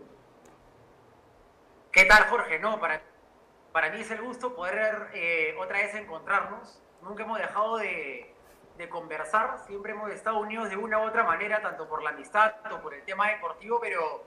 ¿Qué 1.92 2.04
tal, 2.04 2.24
Jorge? 2.24 2.58
No, 2.58 2.80
para, 2.80 3.02
para 3.72 3.90
mí 3.90 4.00
es 4.00 4.10
el 4.10 4.22
gusto 4.22 4.54
poder 4.54 5.08
eh, 5.14 5.54
otra 5.60 5.78
vez 5.78 5.94
encontrarnos. 5.94 6.80
Nunca 7.02 7.24
hemos 7.24 7.38
dejado 7.38 7.76
de, 7.78 8.32
de 8.78 8.88
conversar, 8.88 9.58
siempre 9.66 9.92
hemos 9.92 10.10
estado 10.10 10.38
unidos 10.38 10.70
de 10.70 10.76
una 10.76 10.98
u 10.98 11.08
otra 11.08 11.22
manera, 11.24 11.60
tanto 11.62 11.88
por 11.88 12.02
la 12.02 12.10
amistad 12.10 12.54
o 12.72 12.80
por 12.80 12.94
el 12.94 13.02
tema 13.02 13.28
deportivo, 13.28 13.78
pero 13.80 14.24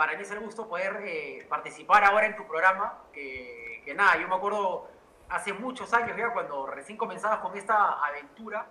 para 0.00 0.16
mí 0.16 0.22
es 0.22 0.30
el 0.30 0.40
gusto 0.40 0.66
poder 0.66 1.02
eh, 1.04 1.44
participar 1.46 2.02
ahora 2.04 2.24
en 2.24 2.34
tu 2.34 2.46
programa, 2.46 3.00
que, 3.12 3.82
que, 3.84 3.92
nada, 3.92 4.18
yo 4.18 4.28
me 4.28 4.34
acuerdo 4.34 4.88
hace 5.28 5.52
muchos 5.52 5.92
años 5.92 6.16
ya 6.16 6.32
cuando 6.32 6.64
recién 6.64 6.96
comenzabas 6.96 7.40
con 7.40 7.54
esta 7.54 8.02
aventura, 8.02 8.66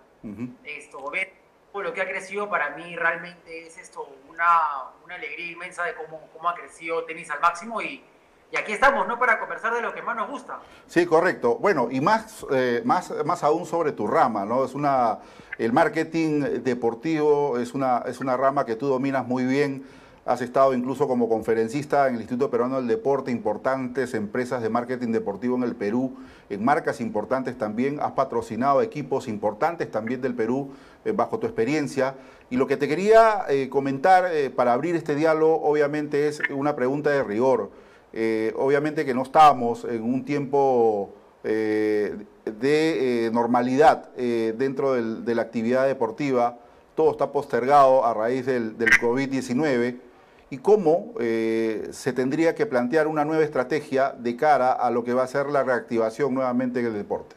esto, 0.64 1.08
ver 1.08 1.32
lo 1.72 1.94
que 1.94 2.02
ha 2.02 2.08
crecido 2.08 2.50
para 2.50 2.70
mí 2.70 2.96
realmente 2.96 3.64
es 3.64 3.78
esto, 3.78 4.08
una, 4.28 4.88
una 5.04 5.14
alegría 5.14 5.52
inmensa 5.52 5.84
de 5.84 5.94
cómo, 5.94 6.20
cómo 6.32 6.48
ha 6.48 6.54
crecido 6.56 7.04
tenis 7.04 7.30
al 7.30 7.38
máximo 7.38 7.80
y, 7.80 8.02
y 8.50 8.56
aquí 8.56 8.72
estamos, 8.72 9.06
¿no? 9.06 9.16
Para 9.16 9.38
conversar 9.38 9.72
de 9.72 9.82
lo 9.82 9.94
que 9.94 10.02
más 10.02 10.16
nos 10.16 10.28
gusta. 10.28 10.58
Sí, 10.88 11.06
correcto. 11.06 11.58
Bueno, 11.58 11.86
y 11.92 12.00
más, 12.00 12.44
eh, 12.50 12.82
más, 12.84 13.14
más 13.24 13.44
aún 13.44 13.66
sobre 13.66 13.92
tu 13.92 14.08
rama, 14.08 14.44
¿no? 14.44 14.64
Es 14.64 14.74
una, 14.74 15.20
el 15.58 15.72
marketing 15.72 16.64
deportivo 16.64 17.56
es 17.56 17.72
una, 17.72 17.98
es 18.06 18.18
una 18.18 18.36
rama 18.36 18.66
que 18.66 18.74
tú 18.74 18.88
dominas 18.88 19.24
muy 19.24 19.44
bien. 19.44 19.99
Has 20.30 20.42
estado 20.42 20.74
incluso 20.74 21.08
como 21.08 21.28
conferencista 21.28 22.06
en 22.06 22.14
el 22.14 22.20
Instituto 22.20 22.50
Peruano 22.50 22.76
del 22.76 22.86
Deporte, 22.86 23.32
importantes 23.32 24.14
empresas 24.14 24.62
de 24.62 24.68
marketing 24.68 25.10
deportivo 25.10 25.56
en 25.56 25.64
el 25.64 25.74
Perú, 25.74 26.16
en 26.48 26.64
marcas 26.64 27.00
importantes 27.00 27.58
también. 27.58 27.98
Has 28.00 28.12
patrocinado 28.12 28.80
equipos 28.80 29.26
importantes 29.26 29.90
también 29.90 30.20
del 30.20 30.36
Perú 30.36 30.70
eh, 31.04 31.10
bajo 31.10 31.40
tu 31.40 31.48
experiencia. 31.48 32.14
Y 32.48 32.56
lo 32.56 32.68
que 32.68 32.76
te 32.76 32.86
quería 32.86 33.44
eh, 33.48 33.68
comentar 33.68 34.30
para 34.54 34.72
abrir 34.72 34.94
este 34.94 35.16
diálogo, 35.16 35.62
obviamente, 35.62 36.28
es 36.28 36.40
una 36.50 36.76
pregunta 36.76 37.10
de 37.10 37.24
rigor. 37.24 37.70
Eh, 38.12 38.52
obviamente 38.56 39.04
que 39.04 39.14
no 39.14 39.22
estamos 39.22 39.84
en 39.84 40.02
un 40.02 40.24
tiempo 40.24 41.14
eh, 41.44 42.16
de 42.44 43.26
eh, 43.26 43.30
normalidad 43.30 44.10
dentro 44.14 44.94
de 44.94 45.34
la 45.34 45.42
actividad 45.42 45.86
deportiva, 45.86 46.58
todo 46.94 47.12
está 47.12 47.32
postergado 47.32 48.04
a 48.04 48.12
raíz 48.12 48.46
del 48.46 48.76
COVID-19 48.76 50.09
y 50.50 50.58
cómo 50.58 51.14
se 51.16 52.12
tendría 52.12 52.54
que 52.54 52.66
plantear 52.66 53.06
una 53.06 53.24
nueva 53.24 53.44
estrategia 53.44 54.10
de 54.10 54.36
cara 54.36 54.72
a 54.72 54.90
lo 54.90 55.04
que 55.04 55.14
va 55.14 55.22
a 55.22 55.26
ser 55.28 55.46
la 55.46 55.62
reactivación 55.62 56.34
nuevamente 56.34 56.80
en 56.80 56.86
el 56.86 56.94
deporte. 56.94 57.36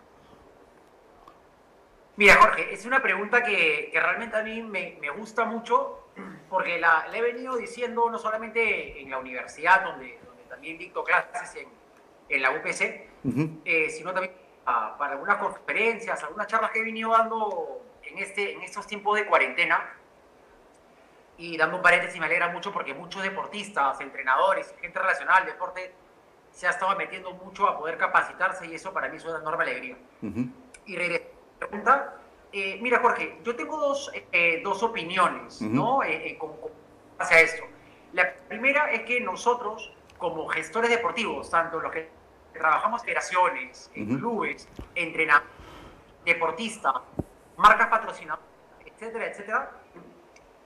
Mira, 2.15 2.35
Jorge, 2.35 2.71
es 2.71 2.85
una 2.85 3.01
pregunta 3.01 3.43
que, 3.43 3.89
realmente 3.91 4.37
a 4.37 4.43
mí 4.43 4.61
me, 4.61 4.99
gusta 5.17 5.45
mucho 5.45 6.09
porque 6.47 6.79
la, 6.79 7.07
la, 7.09 7.17
he 7.17 7.21
venido 7.21 7.57
diciendo 7.57 8.07
no 8.11 8.19
solamente 8.19 9.01
en 9.01 9.09
la 9.09 9.17
universidad, 9.17 9.83
donde, 9.83 10.19
también 10.47 10.77
dicto 10.77 11.03
clases 11.03 11.55
en, 11.55 11.67
en 12.29 12.41
la 12.41 12.51
UPC, 12.51 13.09
eh, 13.65 13.89
sino 13.89 14.13
también 14.13 14.33
para 14.63 15.13
algunas 15.13 15.37
conferencias, 15.37 16.23
algunas 16.23 16.45
charlas 16.45 16.69
que 16.69 16.79
he 16.79 16.83
venido 16.83 17.09
dando 17.11 17.81
en, 18.03 18.19
este, 18.19 18.53
en 18.53 18.61
estos 18.61 18.85
tiempos 18.85 19.17
de 19.17 19.25
cuarentena. 19.25 19.97
Y 21.37 21.57
dando 21.57 21.77
un 21.77 21.81
paréntesis, 21.81 22.19
me 22.19 22.27
alegra 22.27 22.49
mucho 22.49 22.71
porque 22.71 22.93
muchos 22.93 23.23
deportistas, 23.23 23.99
entrenadores, 24.01 24.73
gente 24.79 24.99
relacionada 24.99 25.39
al 25.39 25.45
deporte 25.45 25.93
se 26.51 26.67
ha 26.67 26.69
estado 26.69 26.95
metiendo 26.95 27.31
mucho 27.31 27.67
a 27.67 27.77
poder 27.77 27.97
capacitarse 27.97 28.67
y 28.67 28.75
eso 28.75 28.93
para 28.93 29.09
mí 29.09 29.17
es 29.17 29.25
una 29.25 29.39
enorme 29.39 29.63
alegría. 29.63 29.97
Y 30.85 30.95
regreso 30.95 31.33
pregunta. 31.57 32.17
Eh, 32.51 32.77
mira, 32.81 32.99
Jorge, 32.99 33.39
yo 33.43 33.55
tengo 33.55 33.77
dos, 33.77 34.11
eh, 34.31 34.61
dos 34.63 34.83
opiniones, 34.83 35.61
¿no? 35.61 36.01
Con, 36.37 36.51
hacia 37.17 37.41
esto. 37.41 37.63
La 38.13 38.31
primera 38.47 38.91
es 38.91 39.03
que 39.03 39.19
nosotros 39.19 39.91
como 40.17 40.47
gestores 40.47 40.89
deportivos, 40.89 41.49
tanto 41.49 41.79
los 41.79 41.91
que 41.91 42.09
trabajamos 42.53 43.01
en 43.01 43.05
federaciones, 43.07 43.91
en 43.95 44.17
clubes, 44.19 44.69
entrenadores, 44.95 45.49
deportistas, 46.23 46.93
marcas 47.57 47.87
patrocinadoras, 47.87 48.45
etcétera, 48.85 49.25
etcétera, 49.25 49.71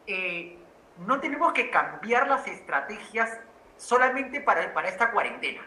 eh, 0.08 0.58
no 1.06 1.20
tenemos 1.20 1.54
que 1.54 1.70
cambiar 1.70 2.28
las 2.28 2.48
estrategias 2.48 3.40
solamente 3.78 4.42
para, 4.42 4.74
para 4.74 4.90
esta 4.90 5.12
cuarentena, 5.12 5.62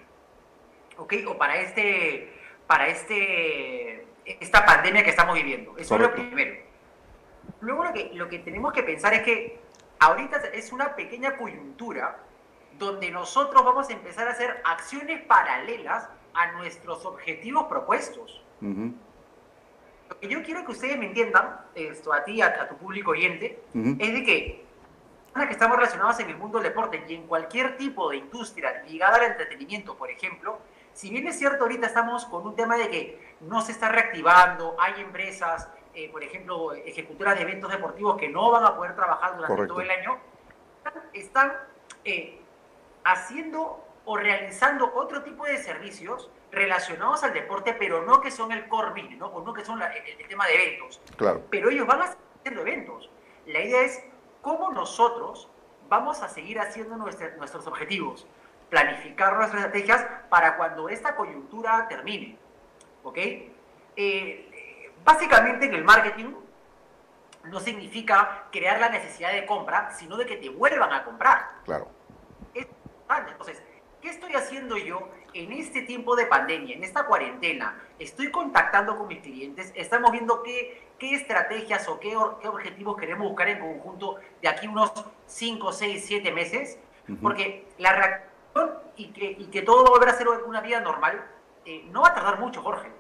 ¿ok? 0.97 1.15
O 1.29 1.39
para 1.39 1.57
este, 1.57 2.33
para 2.67 2.89
este, 2.89 4.07
esta 4.25 4.65
pandemia 4.65 5.05
que 5.05 5.11
estamos 5.11 5.35
viviendo. 5.35 5.77
Eso 5.77 5.95
es 5.95 6.01
lo 6.01 6.13
primero. 6.13 6.57
Luego 7.61 7.85
lo 7.85 7.93
que, 7.93 8.11
lo 8.15 8.29
que 8.29 8.39
tenemos 8.39 8.73
que 8.73 8.83
pensar 8.83 9.15
es 9.15 9.23
que 9.23 9.61
ahorita 9.99 10.39
es 10.53 10.73
una 10.73 10.97
pequeña 10.97 11.37
coyuntura 11.37 12.19
donde 12.79 13.11
nosotros 13.11 13.63
vamos 13.65 13.91
a 13.91 13.93
empezar 13.93 14.27
a 14.27 14.33
hacer 14.33 14.63
acciones 14.65 15.23
paralelas 15.23 16.09
a 16.35 16.53
nuestros 16.53 17.05
objetivos 17.05 17.67
propuestos. 17.67 18.43
Lo 20.11 20.19
que 20.19 20.29
yo 20.29 20.43
quiero 20.43 20.65
que 20.67 20.73
ustedes 20.73 20.99
me 20.99 21.07
entiendan, 21.07 21.61
esto 21.75 22.13
a 22.13 22.25
ti, 22.25 22.43
a, 22.43 22.69
tu 22.69 22.77
público 22.77 23.13
oyente, 23.13 23.63
es 23.75 24.13
de 24.13 24.25
que 24.25 24.71
que 25.47 25.53
estamos 25.53 25.77
relacionados 25.77 26.19
en 26.21 26.29
el 26.29 26.37
mundo 26.37 26.59
del 26.59 26.69
deporte 26.69 27.03
y 27.09 27.15
en 27.15 27.27
cualquier 27.27 27.77
tipo 27.77 28.11
de 28.11 28.17
industria 28.17 28.83
ligada 28.87 29.17
al 29.17 29.23
entretenimiento, 29.25 29.97
por 29.97 30.11
ejemplo, 30.11 30.59
si 30.93 31.09
bien 31.09 31.27
es 31.27 31.39
cierto 31.39 31.63
ahorita 31.63 31.87
estamos 31.87 32.27
con 32.27 32.47
un 32.47 32.57
tema 32.57 32.77
de 32.77 32.91
que 32.91 33.37
no 33.41 33.63
se 33.63 33.73
está 33.73 33.89
reactivando, 33.89 34.77
hay 34.79 35.01
empresas, 35.01 35.69
eh, 35.95 36.11
por 36.11 36.23
ejemplo, 36.23 36.73
ejecutoras 36.75 37.37
de 37.37 37.43
eventos 37.43 37.71
deportivos 37.71 38.19
que 38.19 38.29
no 38.29 38.51
van 38.51 38.65
a 38.65 38.77
poder 38.77 38.95
trabajar 38.95 39.37
durante 39.37 39.67
todo 39.67 39.81
el 39.81 39.91
año, 39.91 40.19
están 41.13 41.53
eh, 42.05 42.41
haciendo 43.05 43.85
o 44.11 44.17
realizando 44.17 44.93
otro 44.97 45.23
tipo 45.23 45.47
de 45.47 45.57
servicios 45.59 46.29
relacionados 46.51 47.23
al 47.23 47.33
deporte, 47.33 47.77
pero 47.79 48.05
no 48.05 48.21
que 48.21 48.33
son 48.33 48.51
el 48.51 48.67
core 48.67 49.05
¿no? 49.17 49.27
O 49.27 49.41
no 49.45 49.55
que 49.55 49.65
son 49.65 49.81
el, 49.81 50.27
tema 50.27 50.49
de 50.49 50.55
eventos. 50.55 51.01
Claro. 51.17 51.45
Pero 51.49 51.71
ellos 51.71 51.87
van 51.87 52.03
a 52.03 52.07
seguir 52.09 52.27
haciendo 52.41 52.61
eventos. 52.63 53.09
La 53.47 53.61
idea 53.61 53.83
es 53.83 54.03
cómo 54.43 54.73
nosotros 54.73 55.49
vamos 55.89 56.23
a 56.23 56.29
seguir 56.29 56.59
haciendo 56.59 56.97
nuestros 56.97 57.69
objetivos, 57.69 58.27
planificar 58.69 59.37
nuestras 59.37 59.67
estrategias 59.67 60.05
para 60.29 60.57
cuando 60.57 60.89
esta 60.89 61.15
coyuntura 61.15 61.87
termine. 61.87 62.37
¿Ok? 63.05 63.19
Eh, 63.95 64.93
básicamente 65.05 65.67
en 65.67 65.75
el 65.75 65.85
marketing 65.85 66.35
no 67.45 67.61
significa 67.61 68.49
crear 68.51 68.81
la 68.81 68.89
necesidad 68.89 69.31
de 69.31 69.47
compra, 69.47 69.93
sino 69.93 70.17
de 70.17 70.27
que 70.27 70.37
te 70.37 70.49
vuelvan 70.49 70.93
a 70.93 71.05
comprar. 71.05 71.49
Claro. 71.65 71.87
Entonces, 73.29 73.61
¿qué 74.01 74.09
estoy 74.09 74.35
haciendo 74.35 74.77
yo 74.77 75.09
en 75.33 75.53
este 75.53 75.83
tiempo 75.83 76.17
de 76.17 76.27
pandemia, 76.27 76.75
en 76.75 76.85
esta 76.85 77.07
cuarentena? 77.07 77.81
Estoy 77.99 78.31
contactando 78.31 78.97
con 78.97 79.09
mis 79.09 79.21
clientes, 79.21 79.73
estamos 79.75 80.13
viendo 80.13 80.43
qué, 80.43 80.89
qué 80.99 81.15
estrategias 81.15 81.89
o 81.89 82.01
qué, 82.01 82.17
qué 82.41 82.49
objetivos 82.49 82.97
queremos 82.97 83.29
buscar 83.29 83.49
en 83.49 83.61
conjunto 83.61 84.17
de 84.41 84.49
aquí 84.49 84.67
unos 84.67 84.93
5, 85.27 85.73
6, 85.73 86.05
7 86.07 86.33
meses, 86.33 86.79
porque 87.21 87.67
la 87.79 87.93
reacción 87.93 88.31
y 88.97 89.09
que, 89.09 89.37
y 89.39 89.47
que 89.47 89.63
todo 89.63 89.83
va 89.83 89.89
a 89.89 89.91
volver 89.93 90.09
a 90.09 90.15
ser 90.15 90.29
una 90.29 90.61
vida 90.61 90.81
normal 90.81 91.25
eh, 91.65 91.87
no 91.91 92.03
va 92.03 92.09
a 92.09 92.15
tardar 92.15 92.39
mucho, 92.39 92.63
Jorge. 92.63 92.91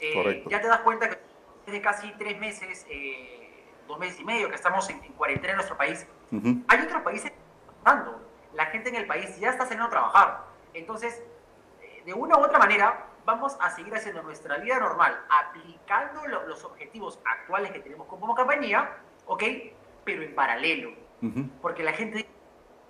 Eh, 0.00 0.44
ya 0.48 0.60
te 0.60 0.68
das 0.68 0.80
cuenta 0.80 1.08
que 1.08 1.18
desde 1.66 1.80
casi 1.80 2.12
tres 2.18 2.38
meses, 2.38 2.86
eh, 2.90 3.64
dos 3.86 3.98
meses 3.98 4.20
y 4.20 4.24
medio 4.24 4.48
que 4.48 4.56
estamos 4.56 4.88
en, 4.90 4.98
cuarentena 5.12 5.52
en 5.52 5.56
nuestro 5.56 5.76
país, 5.76 6.06
hay 6.68 6.80
otros 6.80 7.02
países 7.02 7.32
pasando 7.82 8.20
la 8.54 8.66
gente 8.66 8.88
en 8.88 8.96
el 8.96 9.06
país 9.06 9.38
ya 9.38 9.50
está 9.50 9.64
saliendo 9.64 9.86
a 9.86 9.90
trabajar. 9.90 10.44
Entonces, 10.72 11.22
eh, 11.82 12.02
de 12.04 12.14
una 12.14 12.38
u 12.38 12.42
otra 12.42 12.58
manera, 12.58 13.06
vamos 13.24 13.56
a 13.60 13.70
seguir 13.70 13.94
haciendo 13.94 14.22
nuestra 14.22 14.58
vida 14.58 14.78
normal, 14.78 15.18
aplicando 15.28 16.26
los 16.26 16.64
objetivos 16.64 17.18
actuales 17.24 17.72
que 17.72 17.80
tenemos 17.80 18.06
como 18.06 18.34
compañía, 18.34 18.90
¿ok? 19.26 19.42
Pero 20.04 20.22
en 20.22 20.34
paralelo. 20.34 20.92
Porque 21.62 21.82
la 21.82 21.94
gente, 21.94 22.26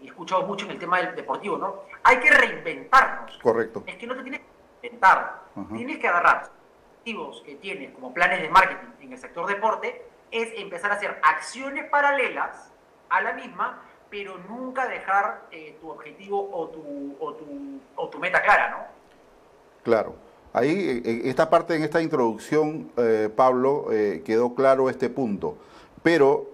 y 0.01 0.07
he 0.07 0.09
escuchado 0.09 0.43
mucho 0.43 0.65
en 0.65 0.73
el 0.73 0.79
tema 0.81 0.99
del 0.99 1.15
deportivo, 1.15 1.57
¿no? 1.57 1.83
Hay 2.03 2.19
que 2.19 2.31
reinventarnos. 2.33 3.39
Correcto. 3.39 3.85
Es 3.87 3.95
que 3.95 4.09
no 4.09 4.17
te 4.17 4.23
tienes 4.23 4.41
que 4.41 4.89
inventar, 4.89 5.43
tienes 5.73 5.99
que 5.99 6.09
agarrar 6.09 6.51
objetivos 6.97 7.43
que 7.47 7.55
tienes 7.55 7.93
como 7.93 8.13
planes 8.13 8.43
de 8.43 8.49
marketing 8.49 8.89
en 9.03 9.13
el 9.13 9.19
sector 9.19 9.47
deporte, 9.47 10.05
es 10.33 10.53
empezar 10.57 10.91
a 10.91 10.95
hacer 10.95 11.21
acciones 11.23 11.89
paralelas 11.91 12.73
a 13.09 13.21
la 13.21 13.35
misma 13.35 13.83
pero 14.15 14.39
nunca 14.49 14.87
dejar 14.87 15.49
eh, 15.51 15.77
tu 15.81 15.91
objetivo 15.91 16.49
o 16.53 16.69
tu, 16.69 18.19
meta 18.21 18.41
clara, 18.41 18.71
¿no? 18.71 18.77
Claro. 19.83 20.15
Ahí, 20.53 21.03
esta 21.25 21.51
parte, 21.51 21.75
en 21.75 21.83
esta 21.83 22.01
introducción, 22.01 22.93
eh, 22.97 23.29
Pablo, 23.35 23.89
eh, 23.91 24.23
quedó 24.25 24.55
claro 24.55 24.89
este 24.89 25.11
punto. 25.11 25.59
Pero 26.05 26.49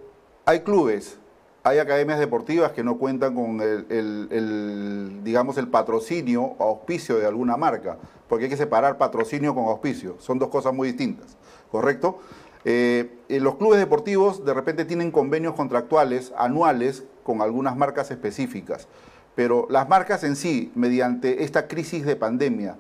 hay 0.47 0.61
clubes, 0.61 1.19
hay 1.63 1.81
academias 1.81 2.19
deportivas 2.19 2.73
que 2.73 2.83
no 2.83 2.97
cuentan 2.97 3.35
con 3.35 3.61
el, 3.61 5.21
digamos, 5.23 5.59
el 5.59 5.69
patrocinio 5.69 6.43
o 6.57 6.65
auspicio 6.65 7.19
de 7.19 7.27
alguna 7.27 7.59
marca. 7.59 7.99
porque 8.27 8.45
hay 8.45 8.51
que 8.51 8.57
separar 8.57 8.97
patrocinio 8.97 9.55
con 9.55 9.67
auspicio, 9.67 10.17
son 10.19 10.39
dos 10.39 10.49
cosas 10.49 10.73
muy 10.73 10.89
distintas, 10.89 11.37
¿correcto? 11.71 12.21
Eh, 12.65 13.11
los 13.29 13.57
clubes 13.57 13.79
deportivos 13.79 14.45
de 14.45 14.53
repente 14.53 14.85
tienen 14.85 15.11
convenios 15.11 15.55
contractuales 15.55 16.33
anuales 16.37 17.05
con 17.23 17.43
algunas 17.43 17.77
marcas 17.77 18.11
específicas, 18.11 18.89
pero 19.35 19.67
las 19.71 19.89
marcas 19.89 20.25
en 20.25 20.37
sí, 20.37 20.73
mediante 20.75 21.45
esta 21.45 21.69
crisis 21.69 22.05
de 22.05 22.17
pandemia, 22.17 22.77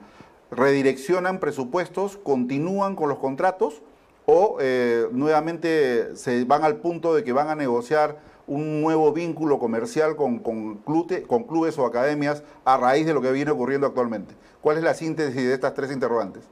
redireccionan 0.51 1.39
presupuestos, 1.39 2.17
continúan 2.17 2.97
con 2.97 3.09
los 3.09 3.19
contratos 3.19 3.83
o 4.27 4.59
eh, 4.61 5.07
nuevamente 5.13 6.17
se 6.17 6.45
van 6.45 6.65
al 6.65 6.77
punto 6.77 7.15
de 7.15 7.25
que 7.25 7.33
van 7.33 7.49
a 7.49 7.55
negociar 7.55 8.19
un 8.47 8.81
nuevo 8.81 9.13
vínculo 9.13 9.59
comercial 9.59 10.17
con, 10.17 10.41
con, 10.41 10.77
con 10.79 11.45
clubes 11.45 11.79
o 11.79 11.87
academias 11.87 12.43
a 12.65 12.77
raíz 12.77 13.07
de 13.07 13.15
lo 13.15 13.23
que 13.23 13.31
viene 13.31 13.53
ocurriendo 13.53 13.87
actualmente. 13.87 14.35
¿Cuál 14.61 14.77
es 14.77 14.83
la 14.83 14.95
síntesis 14.95 15.37
de 15.37 15.55
estas 15.55 15.73
tres 15.75 15.93
interrogantes? 15.93 16.43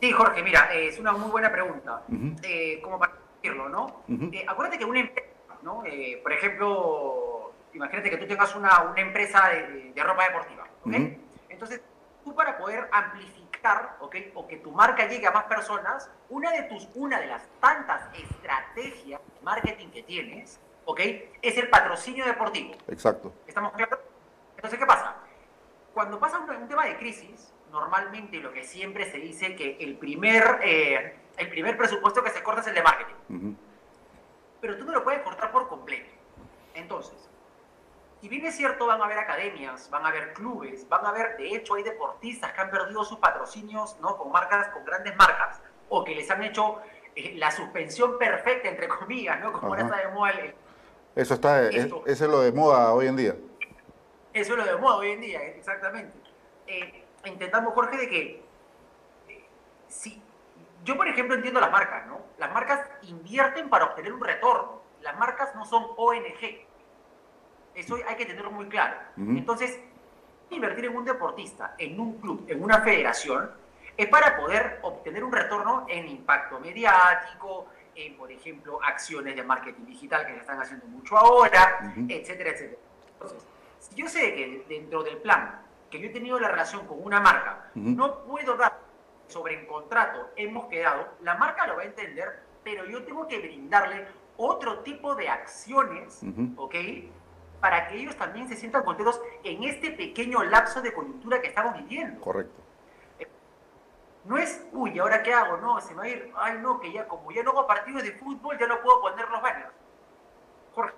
Sí, 0.00 0.12
Jorge, 0.12 0.42
mira, 0.42 0.72
es 0.74 0.98
una 0.98 1.12
muy 1.12 1.30
buena 1.30 1.50
pregunta. 1.50 2.02
Eh, 2.42 2.80
como 2.82 2.98
para 2.98 3.12
decirlo, 3.42 3.68
¿no? 3.68 4.02
Eh, 4.32 4.44
acuérdate 4.46 4.78
que 4.78 4.84
una 4.84 5.00
empresa, 5.00 5.28
¿no? 5.64 5.82
por 6.22 6.32
ejemplo, 6.32 7.52
imagínate 7.72 8.10
que 8.10 8.18
tú 8.18 8.26
tengas 8.26 8.54
una, 8.54 8.82
una 8.82 9.00
empresa 9.00 9.48
de, 9.48 9.92
de, 9.92 10.02
ropa 10.02 10.24
deportiva, 10.24 10.64
¿ok? 10.84 10.94
Entonces, 11.48 11.80
tú 12.22 12.34
para 12.34 12.58
poder 12.58 12.88
amplificar, 12.92 13.96
¿ok? 14.00 14.16
O 14.34 14.46
que 14.46 14.58
tu 14.58 14.70
marca 14.70 15.08
llegue 15.08 15.26
a 15.26 15.30
más 15.30 15.44
personas, 15.44 16.10
una 16.28 16.50
de, 16.52 16.64
tus, 16.64 16.88
una 16.94 17.18
de 17.18 17.26
las 17.26 17.42
tantas 17.60 18.02
estrategias 18.14 19.20
de 19.20 19.40
marketing 19.42 19.88
que 19.88 20.02
tienes, 20.02 20.60
¿ok? 20.84 21.00
Es 21.40 21.56
el 21.56 21.68
patrocinio 21.68 22.24
deportivo. 22.26 22.74
Exacto. 22.88 23.32
¿Estamos 23.46 23.72
claros? 23.72 23.98
Entonces, 24.56 24.78
¿qué 24.78 24.86
pasa? 24.86 25.16
Cuando 25.94 26.18
pasa 26.18 26.38
un, 26.40 26.68
tema 26.68 26.84
de 26.86 26.96
crisis, 26.96 27.52
normalmente 27.70 28.38
lo 28.38 28.52
que 28.52 28.64
siempre 28.64 29.10
se 29.10 29.18
dice 29.18 29.56
que 29.56 29.78
el 29.80 29.96
primer, 29.96 30.60
eh, 30.62 31.16
el 31.36 31.48
primer 31.48 31.76
presupuesto 31.76 32.22
que 32.22 32.30
se 32.30 32.42
corta 32.42 32.60
es 32.60 32.66
el 32.66 32.74
de 32.74 32.82
marketing. 32.82 33.54
Pero 34.64 34.78
tú 34.78 34.86
no 34.86 34.92
lo 34.92 35.04
puedes 35.04 35.20
cortar 35.20 35.52
por 35.52 35.68
completo. 35.68 36.10
Entonces, 36.72 37.28
si 38.22 38.30
bien 38.30 38.46
es 38.46 38.56
cierto, 38.56 38.86
van 38.86 38.98
a 39.02 39.04
haber 39.04 39.18
academias, 39.18 39.90
van 39.90 40.06
a 40.06 40.08
haber 40.08 40.32
clubes, 40.32 40.88
van 40.88 41.04
a 41.04 41.10
haber, 41.10 41.36
de 41.36 41.54
hecho, 41.54 41.74
hay 41.74 41.82
deportistas 41.82 42.50
que 42.54 42.62
han 42.62 42.70
perdido 42.70 43.04
sus 43.04 43.18
patrocinios, 43.18 44.00
¿no? 44.00 44.16
Con 44.16 44.32
marcas, 44.32 44.68
con 44.68 44.82
grandes 44.86 45.14
marcas, 45.16 45.60
o 45.90 46.02
que 46.02 46.14
les 46.14 46.30
han 46.30 46.42
hecho 46.42 46.80
eh, 47.14 47.34
la 47.36 47.50
suspensión 47.50 48.16
perfecta, 48.16 48.70
entre 48.70 48.88
comillas, 48.88 49.38
¿no? 49.40 49.52
Como 49.52 49.66
ahora 49.66 49.82
está 49.82 49.98
de 49.98 50.08
moda 50.14 50.30
el, 50.30 50.54
Eso 51.14 51.34
está, 51.34 51.68
eso 51.68 52.02
es 52.06 52.20
lo 52.22 52.40
de 52.40 52.52
moda 52.52 52.94
hoy 52.94 53.08
en 53.08 53.16
día. 53.16 53.36
Eso 54.32 54.52
es 54.52 54.58
lo 54.60 54.64
de 54.64 54.76
moda 54.78 54.96
hoy 54.96 55.10
en 55.10 55.20
día, 55.20 55.42
exactamente. 55.42 56.18
Eh, 56.66 57.04
intentamos, 57.26 57.74
Jorge, 57.74 57.98
de 57.98 58.08
que 58.08 58.42
eh, 59.28 59.44
si 59.88 60.23
yo, 60.84 60.96
por 60.96 61.08
ejemplo, 61.08 61.34
entiendo 61.34 61.60
las 61.60 61.70
marcas, 61.70 62.06
¿no? 62.06 62.20
Las 62.38 62.52
marcas 62.52 62.80
invierten 63.02 63.68
para 63.68 63.86
obtener 63.86 64.12
un 64.12 64.22
retorno. 64.22 64.82
Las 65.00 65.18
marcas 65.18 65.54
no 65.54 65.64
son 65.64 65.86
ONG. 65.96 66.66
Eso 67.74 67.96
hay 68.06 68.16
que 68.16 68.26
tenerlo 68.26 68.50
muy 68.50 68.68
claro. 68.68 68.96
Entonces, 69.16 69.80
invertir 70.50 70.86
en 70.86 70.96
un 70.96 71.04
deportista, 71.04 71.74
en 71.78 71.98
un 71.98 72.18
club, 72.20 72.44
en 72.48 72.62
una 72.62 72.80
federación, 72.80 73.50
es 73.96 74.08
para 74.08 74.36
poder 74.36 74.80
obtener 74.82 75.24
un 75.24 75.32
retorno 75.32 75.86
en 75.88 76.08
impacto 76.08 76.60
mediático, 76.60 77.66
en, 77.94 78.16
por 78.16 78.30
ejemplo, 78.30 78.80
acciones 78.82 79.36
de 79.36 79.42
marketing 79.42 79.84
digital 79.86 80.26
que 80.26 80.34
se 80.34 80.40
están 80.40 80.60
haciendo 80.60 80.86
mucho 80.86 81.16
ahora, 81.16 81.94
etcétera, 82.08 82.50
etcétera. 82.50 82.80
Entonces, 83.12 83.46
si 83.78 83.94
yo 83.94 84.08
sé 84.08 84.34
que 84.34 84.64
dentro 84.68 85.02
del 85.02 85.18
plan 85.18 85.60
que 85.90 86.00
yo 86.00 86.06
he 86.08 86.10
tenido 86.10 86.40
la 86.40 86.48
relación 86.48 86.86
con 86.86 87.02
una 87.02 87.20
marca, 87.20 87.70
no 87.74 88.24
puedo 88.24 88.56
dar 88.56 88.80
sobre 89.28 89.60
el 89.60 89.66
contrato 89.66 90.30
hemos 90.36 90.66
quedado, 90.66 91.08
la 91.20 91.36
marca 91.36 91.66
lo 91.66 91.76
va 91.76 91.82
a 91.82 91.86
entender, 91.86 92.40
pero 92.62 92.84
yo 92.86 93.04
tengo 93.04 93.26
que 93.26 93.38
brindarle 93.38 94.06
otro 94.36 94.80
tipo 94.80 95.14
de 95.14 95.28
acciones, 95.28 96.20
¿ok? 96.56 96.74
para 97.64 97.88
que 97.88 97.96
ellos 97.96 98.14
también 98.16 98.46
se 98.46 98.56
sientan 98.56 98.84
contentos 98.84 99.18
en 99.42 99.64
este 99.64 99.90
pequeño 99.90 100.44
lapso 100.44 100.82
de 100.82 100.92
coyuntura 100.92 101.40
que 101.40 101.48
estamos 101.48 101.74
viviendo. 101.78 102.20
Correcto. 102.20 102.60
Eh, 103.18 103.26
no 104.26 104.36
es, 104.36 104.66
uy, 104.72 104.98
¿ahora 104.98 105.22
qué 105.22 105.32
hago? 105.32 105.56
No, 105.56 105.80
se 105.80 105.94
me 105.94 105.96
va 105.96 106.02
a 106.02 106.08
ir, 106.08 106.30
ay, 106.36 106.58
no, 106.60 106.78
que 106.78 106.92
ya 106.92 107.08
como 107.08 107.32
ya 107.32 107.42
no 107.42 107.52
hago 107.52 107.66
partidos 107.66 108.02
de 108.02 108.12
fútbol, 108.12 108.58
ya 108.58 108.66
no 108.66 108.82
puedo 108.82 109.00
poner 109.00 109.26
los 109.30 109.40
banners. 109.40 109.70
Jorge, 110.74 110.92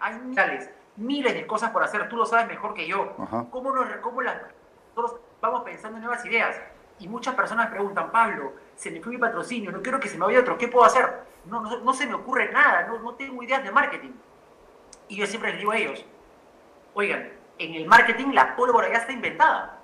hay 0.00 0.18
miles, 0.18 0.68
miles 0.96 1.32
de 1.32 1.46
cosas 1.46 1.70
por 1.70 1.84
hacer, 1.84 2.08
tú 2.08 2.16
lo 2.16 2.26
sabes 2.26 2.48
mejor 2.48 2.74
que 2.74 2.88
yo. 2.88 3.14
¿Cómo, 3.52 3.72
nos, 3.72 3.88
cómo 3.98 4.20
las, 4.20 4.42
nosotros 4.96 5.20
vamos 5.40 5.62
pensando 5.62 5.98
en 5.98 6.04
nuevas 6.04 6.24
ideas? 6.24 6.60
Y 6.98 7.08
muchas 7.08 7.34
personas 7.34 7.68
preguntan, 7.70 8.10
Pablo, 8.10 8.54
se 8.74 8.90
me 8.90 9.00
fue 9.00 9.12
mi 9.12 9.18
patrocinio, 9.18 9.70
no 9.70 9.82
quiero 9.82 10.00
que 10.00 10.08
se 10.08 10.18
me 10.18 10.26
vaya 10.26 10.40
otro, 10.40 10.58
¿qué 10.58 10.68
puedo 10.68 10.84
hacer? 10.84 11.20
No, 11.44 11.60
no, 11.60 11.78
no 11.78 11.92
se 11.92 12.06
me 12.06 12.14
ocurre 12.14 12.50
nada, 12.50 12.86
no, 12.86 12.98
no 12.98 13.14
tengo 13.14 13.42
ideas 13.42 13.62
de 13.62 13.70
marketing. 13.70 14.12
Y 15.08 15.16
yo 15.16 15.26
siempre 15.26 15.50
les 15.50 15.60
digo 15.60 15.72
a 15.72 15.76
ellos, 15.76 16.04
oigan, 16.94 17.32
en 17.58 17.74
el 17.74 17.86
marketing 17.86 18.32
la 18.32 18.56
pólvora 18.56 18.88
ya 18.88 18.98
está 18.98 19.12
inventada. 19.12 19.80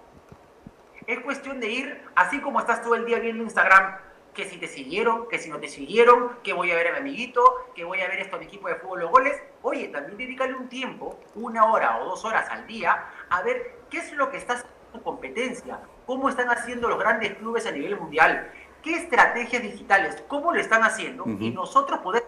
Es 1.06 1.20
cuestión 1.20 1.60
de 1.60 1.68
ir, 1.68 2.02
así 2.14 2.40
como 2.40 2.60
estás 2.60 2.82
todo 2.82 2.94
el 2.94 3.04
día 3.04 3.18
viendo 3.18 3.42
Instagram, 3.42 3.96
que 4.34 4.44
si 4.44 4.58
te 4.58 4.66
siguieron, 4.66 5.28
que 5.28 5.38
si 5.38 5.48
no 5.48 5.58
te 5.58 5.68
siguieron, 5.68 6.38
que 6.42 6.52
voy 6.52 6.70
a 6.72 6.74
ver 6.74 6.88
a 6.88 6.92
mi 6.92 6.98
amiguito, 6.98 7.70
que 7.74 7.84
voy 7.84 8.00
a 8.00 8.08
ver 8.08 8.20
esto 8.20 8.36
a 8.36 8.38
mi 8.38 8.46
equipo 8.46 8.68
de 8.68 8.74
fútbol 8.76 9.00
los 9.00 9.10
goles. 9.10 9.40
Oye, 9.62 9.88
también 9.88 10.18
dedícale 10.18 10.54
un 10.54 10.68
tiempo, 10.68 11.18
una 11.36 11.66
hora 11.66 11.98
o 11.98 12.06
dos 12.06 12.24
horas 12.24 12.48
al 12.50 12.66
día, 12.66 13.06
a 13.30 13.42
ver 13.42 13.76
qué 13.88 13.98
es 13.98 14.12
lo 14.12 14.30
que 14.30 14.38
está 14.38 14.54
haciendo 14.54 14.73
tu 14.73 14.73
competencia, 15.04 15.78
cómo 16.06 16.28
están 16.28 16.48
haciendo 16.48 16.88
los 16.88 16.98
grandes 16.98 17.34
clubes 17.34 17.66
a 17.66 17.70
nivel 17.70 18.00
mundial, 18.00 18.50
qué 18.82 18.96
estrategias 18.96 19.62
digitales, 19.62 20.24
cómo 20.26 20.52
lo 20.52 20.60
están 20.60 20.82
haciendo, 20.82 21.24
y 21.26 21.50
nosotros 21.50 22.00
poder 22.00 22.24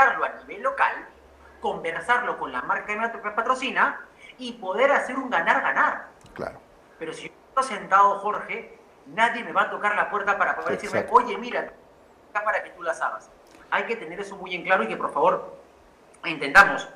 a 0.00 0.44
nivel 0.46 0.62
local 0.62 1.06
conversarlo 1.60 2.38
con 2.38 2.52
la 2.52 2.62
marca 2.62 3.12
que 3.12 3.30
patrocina 3.30 4.00
y 4.38 4.52
poder 4.54 4.92
hacer 4.92 5.18
un 5.18 5.28
ganar-ganar. 5.28 6.08
Claro. 6.34 6.58
Pero 6.98 7.12
si 7.12 7.28
yo 7.28 7.34
estoy 7.48 7.76
sentado, 7.76 8.18
Jorge, 8.20 8.78
nadie 9.06 9.44
me 9.44 9.52
va 9.52 9.62
a 9.62 9.70
tocar 9.70 9.94
la 9.94 10.10
puerta 10.10 10.38
para 10.38 10.56
poder 10.56 10.72
decirme, 10.72 11.06
oye, 11.10 11.36
mira, 11.36 11.72
para 12.32 12.62
que 12.62 12.70
tú 12.70 12.82
las 12.82 13.00
hagas. 13.00 13.30
Hay 13.70 13.84
que 13.84 13.96
tener 13.96 14.18
eso 14.20 14.36
muy 14.36 14.54
en 14.54 14.62
claro 14.62 14.84
y 14.84 14.88
que 14.88 14.96
por 14.96 15.12
favor 15.12 15.56
intentamos. 16.24 16.88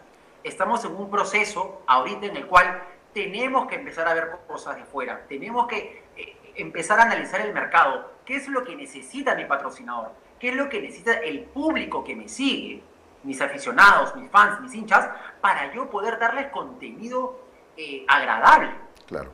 Estamos 0.42 0.84
en 0.84 0.96
un 0.96 1.10
proceso 1.10 1.82
ahorita 1.86 2.26
en 2.26 2.36
el 2.36 2.46
cual 2.46 2.82
tenemos 3.14 3.68
que 3.68 3.76
empezar 3.76 4.06
a 4.08 4.12
ver 4.12 4.30
cosas 4.46 4.76
de 4.76 4.84
fuera, 4.84 5.24
tenemos 5.28 5.68
que 5.68 6.04
eh, 6.16 6.36
empezar 6.56 6.98
a 6.98 7.04
analizar 7.04 7.40
el 7.40 7.54
mercado, 7.54 8.10
qué 8.26 8.36
es 8.36 8.48
lo 8.48 8.64
que 8.64 8.74
necesita 8.76 9.36
mi 9.36 9.44
patrocinador, 9.44 10.12
qué 10.38 10.48
es 10.50 10.56
lo 10.56 10.68
que 10.68 10.82
necesita 10.82 11.14
el 11.14 11.44
público 11.44 12.02
que 12.02 12.16
me 12.16 12.28
sigue, 12.28 12.82
mis 13.22 13.40
aficionados, 13.40 14.14
mis 14.16 14.30
fans, 14.30 14.60
mis 14.60 14.74
hinchas, 14.74 15.08
para 15.40 15.72
yo 15.72 15.88
poder 15.88 16.18
darles 16.18 16.48
contenido 16.48 17.40
eh, 17.76 18.04
agradable. 18.08 18.74
Claro. 19.06 19.30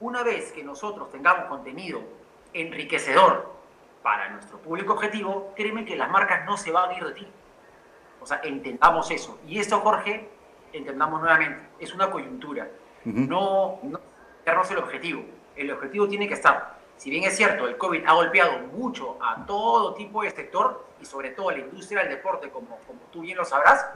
una 0.00 0.22
vez 0.22 0.52
que 0.52 0.62
nosotros 0.64 1.10
tengamos 1.10 1.46
contenido 1.46 2.00
enriquecedor 2.54 3.52
para 4.02 4.30
nuestro 4.30 4.58
público 4.58 4.94
objetivo, 4.94 5.52
créeme 5.54 5.84
que 5.84 5.94
las 5.94 6.08
marcas 6.08 6.46
no 6.46 6.56
se 6.56 6.70
van 6.70 6.90
a 6.90 6.94
ir 6.94 7.04
de 7.04 7.12
ti. 7.12 7.28
O 8.20 8.26
sea, 8.26 8.40
entendamos 8.44 9.10
eso. 9.10 9.38
Y 9.46 9.58
esto, 9.58 9.80
Jorge, 9.80 10.30
entendamos 10.72 11.20
nuevamente, 11.20 11.60
es 11.78 11.94
una 11.94 12.10
coyuntura. 12.10 12.68
No, 13.04 13.78
no 13.82 14.00
el 14.44 14.78
objetivo. 14.78 15.24
El 15.56 15.70
objetivo 15.70 16.08
tiene 16.08 16.28
que 16.28 16.34
estar 16.34 16.80
si 17.00 17.08
bien 17.08 17.24
es 17.24 17.34
cierto, 17.34 17.66
el 17.66 17.78
COVID 17.78 18.04
ha 18.04 18.12
golpeado 18.12 18.58
mucho 18.74 19.16
a 19.22 19.46
todo 19.46 19.94
tipo 19.94 20.22
de 20.22 20.30
sector 20.32 20.84
y 21.00 21.06
sobre 21.06 21.30
todo 21.30 21.48
a 21.48 21.52
la 21.52 21.60
industria 21.60 22.00
del 22.00 22.10
deporte, 22.10 22.50
como, 22.50 22.76
como 22.86 23.00
tú 23.10 23.22
bien 23.22 23.38
lo 23.38 23.44
sabrás, 23.46 23.86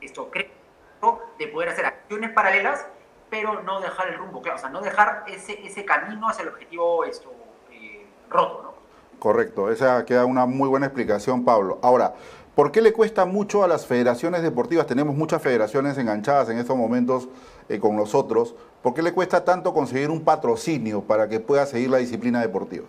esto 0.00 0.28
creo 0.32 1.22
de 1.38 1.46
poder 1.46 1.68
hacer 1.68 1.86
acciones 1.86 2.32
paralelas, 2.32 2.88
pero 3.30 3.62
no 3.62 3.80
dejar 3.80 4.08
el 4.08 4.18
rumbo 4.18 4.42
claro, 4.42 4.58
o 4.58 4.60
sea, 4.60 4.68
no 4.68 4.80
dejar 4.80 5.22
ese, 5.28 5.64
ese 5.64 5.84
camino 5.84 6.28
hacia 6.28 6.42
el 6.42 6.48
objetivo 6.48 7.04
esto, 7.04 7.32
eh, 7.70 8.04
roto, 8.28 8.62
¿no? 8.64 8.74
Correcto, 9.20 9.70
esa 9.70 10.04
queda 10.04 10.24
una 10.24 10.44
muy 10.44 10.68
buena 10.68 10.86
explicación, 10.86 11.44
Pablo. 11.44 11.78
Ahora, 11.84 12.14
¿por 12.60 12.72
qué 12.72 12.82
le 12.82 12.92
cuesta 12.92 13.24
mucho 13.24 13.64
a 13.64 13.68
las 13.68 13.86
federaciones 13.86 14.42
deportivas? 14.42 14.86
Tenemos 14.86 15.14
muchas 15.14 15.40
federaciones 15.40 15.96
enganchadas 15.96 16.50
en 16.50 16.58
estos 16.58 16.76
momentos 16.76 17.26
eh, 17.70 17.80
con 17.80 17.96
nosotros. 17.96 18.54
¿Por 18.82 18.92
qué 18.92 19.00
le 19.00 19.14
cuesta 19.14 19.42
tanto 19.46 19.72
conseguir 19.72 20.10
un 20.10 20.22
patrocinio 20.22 21.00
para 21.00 21.26
que 21.26 21.40
pueda 21.40 21.64
seguir 21.64 21.88
la 21.88 21.96
disciplina 21.96 22.38
deportiva? 22.42 22.84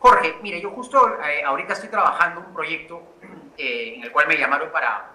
Jorge, 0.00 0.36
mire, 0.42 0.60
yo 0.60 0.68
justo 0.72 0.98
eh, 1.24 1.42
ahorita 1.44 1.72
estoy 1.72 1.88
trabajando 1.88 2.40
un 2.40 2.52
proyecto 2.52 3.00
eh, 3.56 3.94
en 3.96 4.02
el 4.02 4.12
cual 4.12 4.28
me 4.28 4.36
llamaron 4.36 4.70
para 4.70 5.12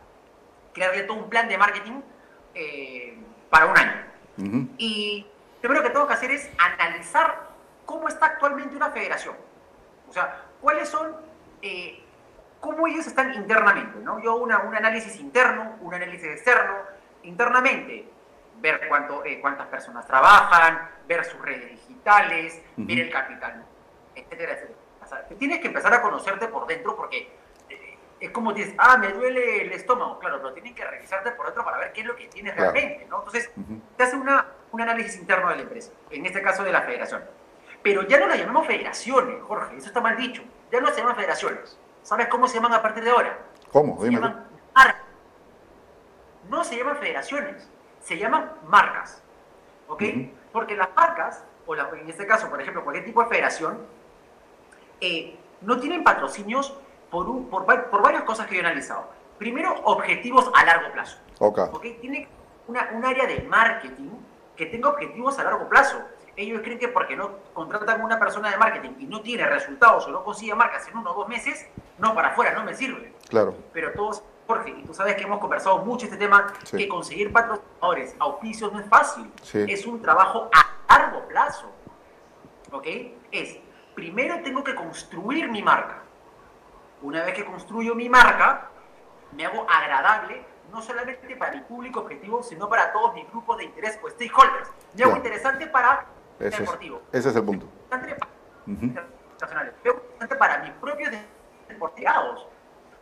crearle 0.74 1.04
todo 1.04 1.18
un 1.18 1.30
plan 1.30 1.48
de 1.48 1.60
marketing 1.60 2.02
para 3.52 3.68
un 3.68 3.78
año. 3.78 4.04
Y 4.80 5.28
primero 5.62 5.84
que 5.84 5.92
tengo 5.92 6.08
que 6.08 6.14
hacer 6.14 6.32
es 6.32 6.50
analizar 6.58 7.50
cómo 7.86 8.08
está 8.08 8.26
actualmente 8.26 8.76
una 8.76 8.90
federación. 8.90 9.36
O 10.10 10.12
sea, 10.12 10.46
cuáles 10.60 10.90
son, 10.90 11.16
cómo 12.66 12.88
ellos 12.88 13.06
están 13.06 13.34
internamente. 13.36 14.00
¿no? 14.00 14.20
Yo 14.20 14.32
hago 14.32 14.44
un 14.44 14.76
análisis 14.76 15.20
interno, 15.20 15.76
un 15.82 15.94
análisis 15.94 16.26
externo. 16.26 16.74
Internamente, 17.24 18.08
ver 18.60 18.88
cuánto, 18.88 19.24
eh, 19.24 19.40
cuántas 19.40 19.68
personas 19.68 20.06
trabajan, 20.06 20.90
ver 21.08 21.24
sus 21.26 21.40
redes 21.42 21.70
digitales, 21.72 22.62
ver 22.76 23.00
el 23.00 23.12
capital, 23.12 23.64
etcétera, 24.16 24.54
etcétera. 24.54 24.80
O 25.04 25.08
sea, 25.08 25.24
tienes 25.38 25.60
que 25.60 25.68
empezar 25.68 25.94
a 25.94 26.02
conocerte 26.02 26.48
por 26.48 26.66
dentro 26.66 26.96
porque 26.96 27.32
eh, 27.70 27.98
es 28.20 28.32
como 28.32 28.54
dices, 28.54 28.74
ah, 28.78 28.98
me 28.98 29.10
duele 29.10 29.64
el 29.64 29.72
estómago, 29.72 30.20
claro, 30.20 30.38
pero 30.38 30.54
tienen 30.54 30.74
que 30.74 30.86
revisarte 30.86 31.32
por 31.32 31.46
dentro 31.48 31.64
para 31.64 31.78
ver 31.78 31.94
qué 31.94 32.02
es 32.02 32.08
lo 32.08 32.16
que 32.16 32.28
tienes 32.28 32.56
realmente, 32.56 33.06
¿no? 33.10 33.20
Entonces, 33.20 33.52
te 33.98 34.04
hace 34.04 34.16
una, 34.16 34.48
un 34.72 34.82
análisis 34.82 35.18
interno 35.18 35.50
de 35.50 35.58
la 35.58 35.62
empresa, 35.64 35.92
en 36.10 36.26
este 36.26 36.42
caso 36.42 36.64
de 36.64 36.72
la 36.72 36.82
federación. 36.82 37.24
Pero 37.84 38.04
ya 38.04 38.20
no 38.20 38.28
la 38.28 38.36
llamamos 38.36 38.66
federaciones, 38.66 39.44
Jorge, 39.44 39.78
eso 39.78 39.88
está 39.88 40.02
mal 40.02 40.18
dicho. 40.18 40.44
Ya 40.72 40.80
no 40.80 40.88
se 40.88 40.98
llaman 41.02 41.16
federaciones. 41.16 41.80
¿Sabes 42.06 42.28
cómo 42.28 42.48
se 42.48 42.54
llaman 42.54 42.74
a 42.74 42.84
partir 42.84 43.04
de 43.04 43.10
ahora? 43.10 43.36
¿Cómo? 43.72 44.00
Se 44.00 44.12
llaman 44.12 44.46
marcas. 44.76 45.02
No 46.48 46.64
se 46.64 46.78
llaman 46.78 46.98
federaciones, 46.98 47.68
se 48.00 48.20
llaman 48.20 48.52
marcas. 48.68 49.24
¿Ok? 49.88 50.04
Porque 50.52 50.76
las 50.76 50.96
marcas, 50.96 51.44
o 51.66 51.76
en 51.76 52.08
este 52.08 52.28
caso, 52.28 52.48
por 52.48 52.62
ejemplo, 52.62 52.84
cualquier 52.84 53.06
tipo 53.06 53.24
de 53.24 53.30
federación, 53.30 53.80
eh, 55.02 55.36
no 55.62 55.80
tienen 55.80 56.04
patrocinios 56.04 56.78
por, 57.10 57.50
por, 57.50 57.66
varias 57.66 58.24
cosas 58.24 58.46
que 58.46 58.54
yo 58.54 58.62
he 58.62 58.66
analizado. 58.66 59.10
Primero, 59.40 59.74
objetivos 59.86 60.52
a 60.54 60.64
largo 60.64 60.94
plazo. 60.94 61.18
Okay. 61.40 61.98
Tiene 62.02 62.28
una, 62.68 62.88
un 62.94 63.04
área 63.04 63.26
de 63.26 63.42
marketing 63.42 64.12
que 64.56 64.68
tenga 64.68 64.90
objetivos 64.90 65.40
a 65.40 65.44
largo 65.44 65.68
plazo 65.68 66.06
ellos 66.38 66.62
creen 66.62 66.80
que 66.80 66.88
porque 66.88 67.16
no 67.16 67.32
contratan 67.54 68.02
a 68.02 68.06
una 68.06 68.20
persona 68.20 68.52
de 68.52 68.58
marketing 68.58 68.92
y 69.00 69.06
no 69.06 69.22
tiene 69.22 69.46
resultados 69.46 70.06
o 70.08 70.12
no 70.12 70.24
consigue 70.24 70.54
marcas 70.54 70.88
en 70.88 70.98
uno 70.98 71.12
o 71.12 71.14
dos 71.14 71.28
meses, 71.28 71.68
no, 71.98 72.14
para 72.14 72.30
afuera, 72.30 72.54
no 72.54 72.64
me 72.64 72.74
sirve. 72.74 73.14
Claro. 73.30 73.56
Pero 73.74 73.92
todos, 73.94 74.24
Jorge, 74.48 74.72
y 74.72 74.84
tú 74.84 74.94
sabes 74.94 75.16
que 75.16 75.24
hemos 75.24 75.40
conversado 75.40 75.80
mucho 75.80 76.06
este 76.06 76.18
tema, 76.18 76.54
que 76.70 76.88
conseguir 76.88 77.32
patrocinadores, 77.32 78.16
auspicios 78.20 78.72
no 78.74 78.80
es 78.80 78.88
fácil. 78.88 79.32
Es 79.54 79.86
un 79.86 80.02
trabajo 80.02 80.50
a 80.54 80.94
largo 80.94 81.28
plazo. 81.28 81.72
¿Ok? 82.72 82.88
Es, 83.32 83.58
primero 83.94 84.42
tengo 84.44 84.64
que 84.64 84.76
construir 84.76 85.50
mi 85.50 85.62
marca. 85.62 86.02
Una 87.02 87.24
vez 87.24 87.34
que 87.34 87.46
construyo 87.46 87.96
mi 87.96 88.10
marca, 88.10 88.70
me 89.32 89.46
hago 89.46 89.66
agradable 89.70 90.46
no 90.72 90.82
solamente 90.82 91.36
para 91.36 91.54
mi 91.54 91.62
público 91.62 92.02
objetivo, 92.02 92.44
sino 92.44 92.68
para 92.68 92.92
todos 92.92 93.14
mis 93.14 93.30
grupos 93.30 93.58
de 93.58 93.66
interés 93.66 94.00
o 94.04 94.10
stakeholders. 94.10 94.70
Me 94.94 95.04
hago 95.04 95.16
interesante 95.16 95.68
para 95.68 96.06
ese 96.40 96.62
deportivo. 96.62 97.02
Es, 97.12 97.20
ese 97.20 97.30
es 97.30 97.36
el 97.36 97.44
punto. 97.44 97.68
para 100.38 100.58
mis 100.60 100.72
propios 100.74 101.12
deportados. 101.76 102.48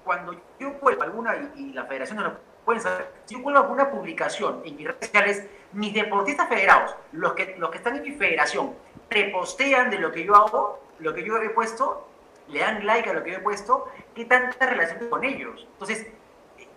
Cuando 0.04 0.36
yo 0.60 0.72
vuelvo 0.82 1.04
alguna, 1.04 1.52
y, 1.56 1.72
la 1.74 1.86
federación 1.86 2.18
no 2.18 2.24
lo 2.26 2.38
pueden 2.66 2.82
saber, 2.82 3.10
si 3.26 3.36
yo 3.36 3.42
vuelvo 3.42 3.60
alguna 3.60 3.90
publicación 3.90 4.62
en 4.66 4.76
mis 4.76 4.88
redes 4.88 5.06
sociales, 5.06 5.48
mis 5.72 5.94
deportistas 5.94 6.50
federados, 6.50 6.96
los 7.14 7.34
que, 7.34 7.56
los 7.58 7.70
que 7.70 7.78
están 7.78 7.96
en 7.96 8.04
mi 8.04 8.12
federación, 8.12 8.76
repostean 9.10 9.90
de 9.90 10.00
lo 10.00 10.12
que 10.12 10.26
yo 10.26 10.36
hago, 10.36 10.80
lo 11.00 11.14
que 11.14 11.24
yo 11.24 11.38
he 11.38 11.50
puesto, 11.50 12.08
le 12.50 12.60
dan 12.60 12.86
like 12.86 13.10
a 13.10 13.14
lo 13.14 13.24
que 13.24 13.32
yo 13.32 13.38
he 13.38 13.42
puesto, 13.42 13.88
¿qué 14.14 14.26
tanta 14.26 14.66
relación 14.66 15.10
con 15.10 15.24
ellos? 15.24 15.68
Entonces, 15.74 16.08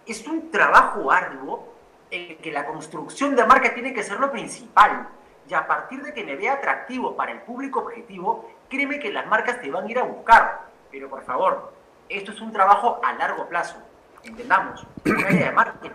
es 0.06 0.26
un 0.26 0.50
trabajo 0.50 1.10
arduo 1.10 1.72
en 2.10 2.38
que 2.38 2.52
la 2.52 2.64
construcción 2.64 3.34
de 3.34 3.44
marca 3.44 3.74
tiene 3.74 3.92
que 3.92 4.04
ser 4.04 4.20
lo 4.20 4.30
principal 4.30 5.08
y 5.48 5.54
a 5.54 5.66
partir 5.66 6.02
de 6.02 6.12
que 6.12 6.24
me 6.24 6.36
vea 6.36 6.54
atractivo 6.54 7.16
para 7.16 7.32
el 7.32 7.40
público 7.42 7.80
objetivo, 7.80 8.50
créeme 8.68 8.98
que 8.98 9.12
las 9.12 9.26
marcas 9.26 9.60
te 9.60 9.70
van 9.70 9.86
a 9.86 9.90
ir 9.90 9.98
a 9.98 10.02
buscar. 10.02 10.66
Pero 10.90 11.08
por 11.08 11.22
favor, 11.22 11.72
esto 12.08 12.32
es 12.32 12.40
un 12.40 12.52
trabajo 12.52 13.00
a 13.04 13.12
largo 13.14 13.48
plazo. 13.48 13.76
Entendamos. 14.22 14.86
Una 15.04 15.26
área 15.26 15.46
de 15.46 15.52
marketing 15.52 15.90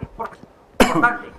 importante. 0.80 1.32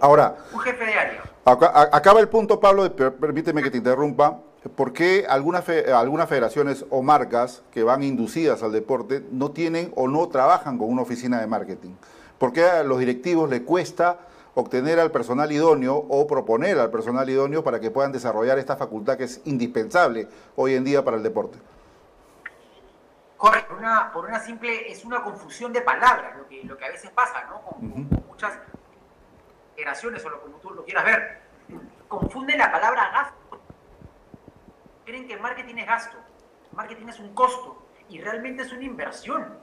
Ahora, 0.00 0.36
un 0.52 0.60
jefe 0.60 0.84
de 0.84 0.94
área. 0.94 1.22
Acaba 1.44 2.20
el 2.20 2.28
punto, 2.28 2.60
Pablo, 2.60 2.94
permíteme 2.94 3.62
que 3.62 3.70
te 3.70 3.78
interrumpa. 3.78 4.40
¿Por 4.76 4.92
qué 4.92 5.24
algunas, 5.28 5.68
algunas 5.68 6.28
federaciones 6.28 6.84
o 6.90 7.02
marcas 7.02 7.62
que 7.70 7.82
van 7.82 8.02
inducidas 8.02 8.62
al 8.62 8.72
deporte 8.72 9.24
no 9.30 9.50
tienen 9.50 9.92
o 9.96 10.08
no 10.08 10.28
trabajan 10.28 10.78
con 10.78 10.90
una 10.90 11.02
oficina 11.02 11.40
de 11.40 11.46
marketing? 11.46 11.94
¿Por 12.38 12.52
qué 12.52 12.64
a 12.64 12.82
los 12.82 12.98
directivos 12.98 13.48
le 13.48 13.62
cuesta 13.62 14.18
obtener 14.54 14.98
al 14.98 15.10
personal 15.10 15.50
idóneo 15.50 15.94
o 16.08 16.26
proponer 16.26 16.78
al 16.78 16.90
personal 16.90 17.28
idóneo 17.30 17.62
para 17.62 17.80
que 17.80 17.90
puedan 17.90 18.12
desarrollar 18.12 18.58
esta 18.58 18.76
facultad 18.76 19.16
que 19.16 19.24
es 19.24 19.40
indispensable 19.44 20.28
hoy 20.56 20.74
en 20.74 20.84
día 20.84 21.04
para 21.04 21.16
el 21.16 21.22
deporte. 21.22 21.58
Correcto, 23.38 23.68
por 23.68 23.78
una, 23.78 24.12
por 24.12 24.24
una 24.26 24.40
simple, 24.40 24.90
es 24.90 25.04
una 25.04 25.22
confusión 25.22 25.72
de 25.72 25.80
palabras, 25.80 26.36
lo 26.36 26.48
que, 26.48 26.64
lo 26.64 26.76
que 26.76 26.84
a 26.84 26.88
veces 26.88 27.10
pasa, 27.12 27.44
¿no? 27.44 27.62
Con, 27.62 28.08
muchas 28.26 28.58
generaciones, 29.76 30.24
o 30.24 30.28
lo 30.28 30.40
como 30.40 30.56
tú 30.56 30.70
lo 30.70 30.84
quieras 30.84 31.04
ver, 31.04 31.42
confunden 32.08 32.58
la 32.58 32.70
palabra 32.70 33.10
gasto. 33.10 33.60
Creen 35.04 35.28
que 35.28 35.36
marketing 35.36 35.76
es 35.76 35.86
gasto, 35.86 36.18
marketing 36.72 37.06
es 37.06 37.20
un 37.20 37.32
costo, 37.32 37.86
y 38.08 38.20
realmente 38.20 38.62
es 38.62 38.72
una 38.72 38.82
inversión. 38.82 39.56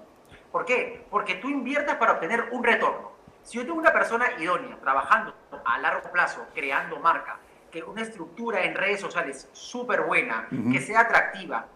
¿Por 0.53 0.63
qué? 0.63 1.05
Porque 1.09 1.35
tú 1.35 1.49
inviertes 1.49 1.95
para 1.95 2.13
obtener 2.13 2.47
un 2.51 2.63
retorno. 2.63 3.11
Si 3.43 3.57
yo 3.57 3.65
tengo 3.65 3.77
una 3.77 3.91
persona 3.91 4.25
idónea, 4.39 4.77
trabajando 4.79 5.35
a 5.65 5.77
largo 5.79 6.09
plazo, 6.13 6.47
creando 6.53 6.97
marca, 6.99 7.39
que 7.69 7.83
una 7.83 8.03
estructura 8.03 8.63
en 8.63 8.73
redes 8.73 9.01
sociales 9.01 9.49
súper 9.51 10.03
buena, 10.03 10.47
que 10.71 10.79
sea 10.79 11.01
atractiva, 11.01 11.67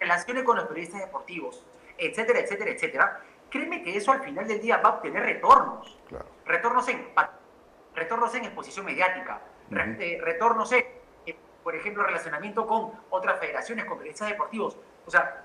relacione 0.00 0.44
con 0.44 0.56
los 0.56 0.66
periodistas 0.66 1.00
deportivos, 1.00 1.64
etcétera, 1.96 2.40
etcétera, 2.40 2.70
etcétera, 2.70 3.20
créeme 3.50 3.82
que 3.82 3.96
eso 3.96 4.12
al 4.12 4.22
final 4.22 4.46
del 4.46 4.60
día 4.60 4.78
va 4.78 4.90
a 4.90 4.92
obtener 4.94 5.22
retornos. 5.22 5.98
Retornos, 6.46 6.88
en, 6.88 7.08
retornos 7.94 8.34
en 8.34 8.44
exposición 8.44 8.86
mediática, 8.86 9.40
eh, 9.70 10.18
retornos 10.22 10.72
en, 10.72 10.84
eh, 11.26 11.36
por 11.62 11.74
ejemplo, 11.74 12.02
relacionamiento 12.04 12.66
con 12.66 12.92
otras 13.10 13.38
federaciones, 13.38 13.84
con 13.84 13.98
periodistas 13.98 14.28
deportivos. 14.28 14.76
O 15.06 15.10
sea, 15.10 15.44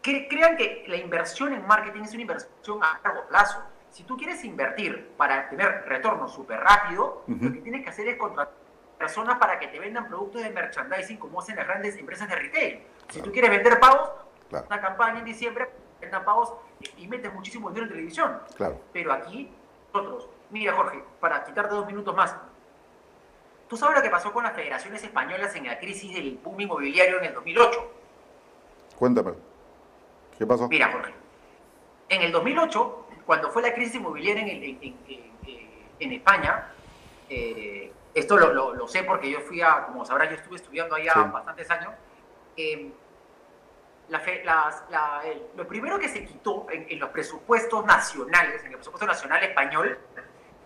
que, 0.00 0.28
crean 0.28 0.56
que 0.56 0.84
la 0.86 0.96
inversión 0.96 1.52
en 1.52 1.66
marketing 1.66 2.02
es 2.02 2.12
una 2.12 2.22
inversión 2.22 2.82
a 2.82 3.00
largo 3.02 3.26
plazo. 3.26 3.62
Si 3.90 4.04
tú 4.04 4.16
quieres 4.16 4.44
invertir 4.44 5.12
para 5.16 5.48
tener 5.48 5.84
retorno 5.86 6.28
súper 6.28 6.60
rápido, 6.60 7.22
lo 7.26 7.52
que 7.52 7.60
tienes 7.60 7.84
que 7.84 7.90
hacer 7.90 8.08
es 8.08 8.16
contratar 8.16 8.64
personas 8.98 9.38
para 9.38 9.58
que 9.58 9.68
te 9.68 9.78
vendan 9.78 10.08
productos 10.08 10.42
de 10.42 10.50
merchandising 10.50 11.18
como 11.18 11.40
hacen 11.40 11.56
las 11.56 11.66
grandes 11.66 11.96
empresas 11.96 12.28
de 12.28 12.36
retail. 12.36 12.82
Si 13.10 13.22
tú 13.22 13.32
quieres 13.32 13.50
vender 13.50 13.78
pavos, 13.80 14.10
una 14.50 14.80
campaña 14.80 15.18
en 15.18 15.24
diciembre, 15.24 15.70
vendan 16.00 16.24
pavos 16.24 16.54
y, 16.96 17.06
metes 17.06 17.32
muchísimo 17.32 17.68
dinero 17.68 17.86
en 17.86 17.92
televisión. 17.92 18.40
Claro. 18.56 18.80
Pero 18.92 19.12
aquí, 19.12 19.50
nosotros, 19.92 20.28
mira 20.50 20.74
Jorge, 20.74 21.02
para 21.20 21.44
quitarte 21.44 21.74
dos 21.74 21.86
minutos 21.86 22.14
más, 22.14 22.36
¿tú 23.68 23.76
sabes 23.76 23.96
lo 23.96 24.02
que 24.02 24.10
pasó 24.10 24.32
con 24.32 24.44
las 24.44 24.54
federaciones 24.54 25.02
españolas 25.02 25.54
en 25.56 25.66
la 25.66 25.78
crisis 25.78 26.14
del 26.14 26.38
boom 26.42 26.60
inmobiliario 26.60 27.18
en 27.18 27.26
el 27.26 27.34
2008? 27.34 27.92
Cuéntame. 28.98 29.32
¿Qué 30.38 30.46
pasó? 30.46 30.68
Mira 30.68 30.90
Jorge, 30.90 31.14
en 32.08 32.22
el 32.22 32.32
2008 32.32 33.04
cuando 33.26 33.50
fue 33.50 33.62
la 33.62 33.74
crisis 33.74 33.96
inmobiliaria 33.96 34.42
en, 34.42 36.12
España, 36.12 36.68
eh, 37.30 37.92
esto 38.14 38.36
lo, 38.36 38.86
sé 38.88 39.02
porque 39.04 39.30
yo 39.30 39.40
fui 39.40 39.62
a, 39.62 39.86
como 39.86 40.04
sabrás, 40.04 40.28
yo 40.28 40.36
estuve 40.36 40.56
estudiando 40.56 40.94
allá 40.94 41.14
bastantes 41.14 41.70
años, 41.70 41.90
eh, 42.56 42.92
lo 45.56 45.66
primero 45.66 45.98
que 45.98 46.08
se 46.08 46.24
quitó 46.24 46.66
en, 46.70 46.98
los 46.98 47.10
presupuestos 47.10 47.84
nacionales, 47.84 48.60
en 48.64 48.72
el 48.72 48.76
presupuesto 48.76 49.06
nacional 49.06 49.42
español, 49.42 49.98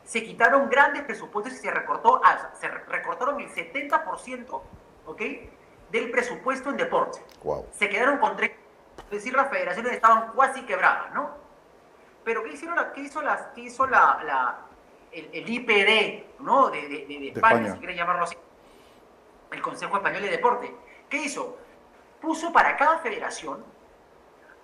se 0.05 0.23
quitaron 0.23 0.69
grandes 0.69 1.03
presupuestos 1.03 1.55
y 1.55 1.57
se, 1.57 1.71
recortó 1.71 2.21
se 2.59 2.69
recortaron 2.69 3.41
el 3.41 3.49
70% 3.51 4.63
¿ok? 5.07 5.23
del 5.91 6.11
presupuesto 6.11 6.71
en 6.71 6.77
deporte. 6.77 7.21
Se 7.73 7.89
quedaron 7.89 8.19
con 8.19 8.37
tres, 8.37 8.53
es 9.05 9.11
decir, 9.11 9.35
las 9.35 9.51
federaciones 9.51 9.93
estaban 9.93 10.33
casi 10.37 10.63
quebradas, 10.63 11.13
¿no? 11.15 11.31
Pero 12.25 12.43
¿qué, 12.43 12.53
hicieron, 12.53 12.77
qué 12.95 13.03
hizo, 13.03 13.23
las, 13.23 13.47
qué 13.55 13.63
hizo 13.63 13.87
la, 13.87 14.59
el, 15.13 15.49
IPD 15.49 16.41
¿no? 16.41 16.69
de, 16.71 17.29
España, 17.35 17.73
si 17.73 17.79
quieren 17.79 17.97
llamarlo 17.97 18.25
así? 18.25 18.37
El 19.51 19.63
Consejo 19.63 19.97
Español 19.97 20.23
de 20.23 20.31
Deporte. 20.31 20.75
¿Qué 21.09 21.19
hizo? 21.19 21.57
Puso 22.21 22.53
para 22.53 22.77
cada 22.77 22.99
federación 22.99 23.65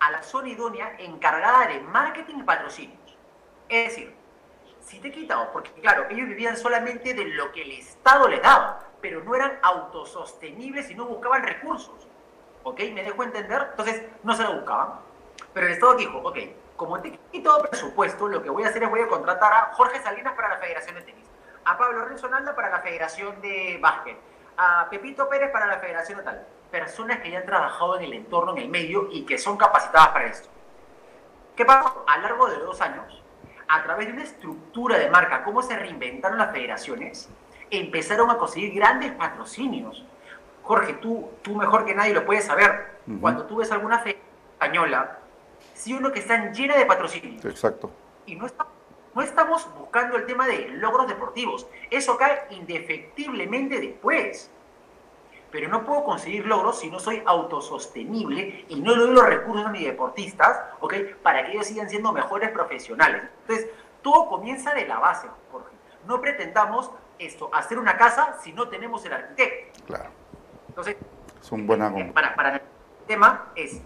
a 0.00 0.10
la 0.10 0.22
zona 0.22 0.48
idónea 0.48 0.96
encargada 0.98 1.66
de 1.68 1.80
marketing 1.80 2.40
y 2.40 2.42
patrocinios. 2.42 3.18
Es 3.68 3.88
decir, 3.88 4.14
si 4.80 4.98
te 4.98 5.08
he 5.08 5.12
quitado, 5.12 5.50
porque 5.52 5.72
claro, 5.80 6.06
ellos 6.10 6.28
vivían 6.28 6.56
solamente 6.56 7.14
de 7.14 7.24
lo 7.24 7.52
que 7.52 7.62
el 7.62 7.72
Estado 7.72 8.28
les 8.28 8.42
daba, 8.42 8.80
pero 9.00 9.22
no 9.22 9.34
eran 9.34 9.58
autosostenibles 9.62 10.90
y 10.90 10.94
no 10.94 11.06
buscaban 11.06 11.42
recursos. 11.42 12.06
¿Ok? 12.62 12.80
¿Me 12.92 13.02
dejo 13.02 13.22
entender? 13.22 13.68
Entonces, 13.70 14.02
no 14.22 14.34
se 14.34 14.42
lo 14.42 14.54
buscaban. 14.54 15.00
Pero 15.52 15.66
el 15.66 15.72
Estado 15.72 15.94
dijo, 15.94 16.18
ok, 16.18 16.38
como 16.76 17.00
te 17.00 17.18
quito 17.30 17.58
presupuesto, 17.70 18.28
lo 18.28 18.42
que 18.42 18.50
voy 18.50 18.64
a 18.64 18.68
hacer 18.68 18.82
es 18.82 18.90
voy 18.90 19.00
a 19.00 19.08
contratar 19.08 19.52
a 19.52 19.74
Jorge 19.74 20.02
Salinas 20.02 20.34
para 20.34 20.48
la 20.48 20.56
Federación 20.56 20.96
de 20.96 21.02
Tenis, 21.02 21.26
a 21.64 21.78
Pablo 21.78 22.04
Renzo 22.04 22.28
Nalda 22.28 22.54
para 22.54 22.70
la 22.70 22.80
Federación 22.80 23.40
de 23.40 23.78
Básquet, 23.80 24.18
a 24.56 24.88
Pepito 24.90 25.28
Pérez 25.28 25.50
para 25.50 25.66
la 25.66 25.78
Federación 25.78 26.18
de 26.18 26.24
tal. 26.24 26.46
Personas 26.74 27.20
que 27.20 27.30
ya 27.30 27.38
han 27.38 27.46
trabajado 27.46 27.98
en 27.98 28.02
el 28.02 28.14
entorno, 28.14 28.50
en 28.50 28.58
el 28.58 28.68
medio 28.68 29.08
y 29.12 29.24
que 29.24 29.38
son 29.38 29.56
capacitadas 29.56 30.08
para 30.08 30.26
esto. 30.26 30.48
¿Qué 31.54 31.64
pasó? 31.64 32.04
A 32.04 32.16
lo 32.16 32.22
largo 32.24 32.48
de 32.48 32.56
dos 32.58 32.80
años, 32.80 33.22
a 33.68 33.84
través 33.84 34.08
de 34.08 34.14
una 34.14 34.24
estructura 34.24 34.98
de 34.98 35.08
marca, 35.08 35.44
cómo 35.44 35.62
se 35.62 35.76
reinventaron 35.76 36.36
las 36.36 36.50
federaciones, 36.50 37.28
empezaron 37.70 38.28
a 38.28 38.38
conseguir 38.38 38.74
grandes 38.74 39.12
patrocinios. 39.12 40.04
Jorge, 40.64 40.94
tú, 40.94 41.30
tú 41.42 41.54
mejor 41.54 41.84
que 41.84 41.94
nadie 41.94 42.12
lo 42.12 42.26
puedes 42.26 42.44
saber. 42.44 42.98
Cuando 43.20 43.44
tú 43.44 43.58
ves 43.58 43.70
alguna 43.70 44.00
fe 44.00 44.18
española, 44.54 45.20
sí 45.74 45.94
uno 45.94 46.10
que 46.10 46.18
están 46.18 46.52
llena 46.52 46.76
de 46.76 46.86
patrocinios. 46.86 47.44
Exacto. 47.44 47.92
Y 48.26 48.34
no, 48.34 48.48
no 49.14 49.22
estamos 49.22 49.72
buscando 49.78 50.16
el 50.16 50.26
tema 50.26 50.48
de 50.48 50.70
logros 50.70 51.06
deportivos. 51.06 51.68
Eso 51.88 52.16
cae 52.16 52.48
indefectiblemente 52.50 53.78
después. 53.78 54.50
Pero 55.54 55.68
no 55.68 55.84
puedo 55.84 56.02
conseguir 56.02 56.46
logros 56.46 56.80
si 56.80 56.90
no 56.90 56.98
soy 56.98 57.22
autosostenible 57.24 58.64
y 58.68 58.80
no 58.80 58.96
le 58.96 59.04
doy 59.04 59.14
los 59.14 59.24
recursos 59.24 59.64
a 59.64 59.70
mis 59.70 59.84
deportistas, 59.84 60.60
¿ok? 60.80 60.94
Para 61.22 61.46
que 61.46 61.52
ellos 61.52 61.68
sigan 61.68 61.88
siendo 61.88 62.12
mejores 62.12 62.50
profesionales. 62.50 63.22
Entonces, 63.42 63.70
todo 64.02 64.26
comienza 64.26 64.74
de 64.74 64.84
la 64.84 64.98
base, 64.98 65.28
Jorge. 65.52 65.68
No 66.08 66.20
pretendamos 66.20 66.90
esto, 67.20 67.50
hacer 67.54 67.78
una 67.78 67.96
casa 67.96 68.36
si 68.42 68.52
no 68.52 68.68
tenemos 68.68 69.04
el 69.04 69.12
arquitecto. 69.12 69.80
Claro. 69.86 70.10
Entonces, 70.70 70.96
es 71.40 71.52
un 71.52 71.68
buen 71.68 71.80
eh, 71.82 72.10
para, 72.12 72.34
para 72.34 72.56
el 72.56 72.62
tema 73.06 73.52
es, 73.54 73.80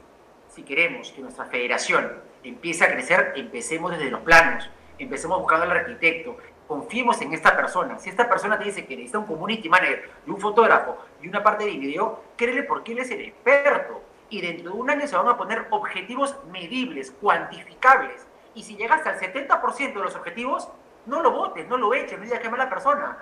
si 0.48 0.62
queremos 0.62 1.12
que 1.12 1.20
nuestra 1.20 1.44
federación 1.44 2.14
empiece 2.44 2.82
a 2.82 2.90
crecer, 2.90 3.34
empecemos 3.36 3.90
desde 3.90 4.10
los 4.10 4.22
planos, 4.22 4.70
empecemos 4.98 5.38
buscando 5.38 5.66
al 5.66 5.72
arquitecto, 5.72 6.34
confiemos 6.68 7.20
en 7.22 7.32
esta 7.32 7.56
persona. 7.56 7.98
Si 7.98 8.10
esta 8.10 8.28
persona 8.28 8.58
te 8.58 8.64
dice 8.64 8.86
que 8.86 8.94
necesita 8.94 9.18
un 9.18 9.26
community 9.26 9.68
manager 9.68 10.10
y 10.26 10.30
un 10.30 10.38
fotógrafo 10.38 10.98
y 11.20 11.28
una 11.28 11.42
parte 11.42 11.64
de 11.64 11.70
video, 11.70 12.22
créele 12.36 12.62
porque 12.62 12.92
él 12.92 12.98
es 12.98 13.10
el 13.10 13.22
experto. 13.22 14.02
Y 14.28 14.42
dentro 14.42 14.72
de 14.72 14.78
un 14.78 14.90
año 14.90 15.06
se 15.06 15.16
van 15.16 15.26
a 15.26 15.38
poner 15.38 15.66
objetivos 15.70 16.36
medibles, 16.52 17.10
cuantificables. 17.10 18.26
Y 18.54 18.62
si 18.62 18.76
llegaste 18.76 19.08
al 19.08 19.18
70% 19.18 19.94
de 19.94 20.00
los 20.00 20.14
objetivos, 20.14 20.68
no 21.06 21.22
lo 21.22 21.30
votes, 21.30 21.66
no 21.66 21.78
lo 21.78 21.94
eches, 21.94 22.18
no 22.18 22.24
digas 22.24 22.40
que 22.40 22.50
mala 22.50 22.68
persona. 22.68 23.16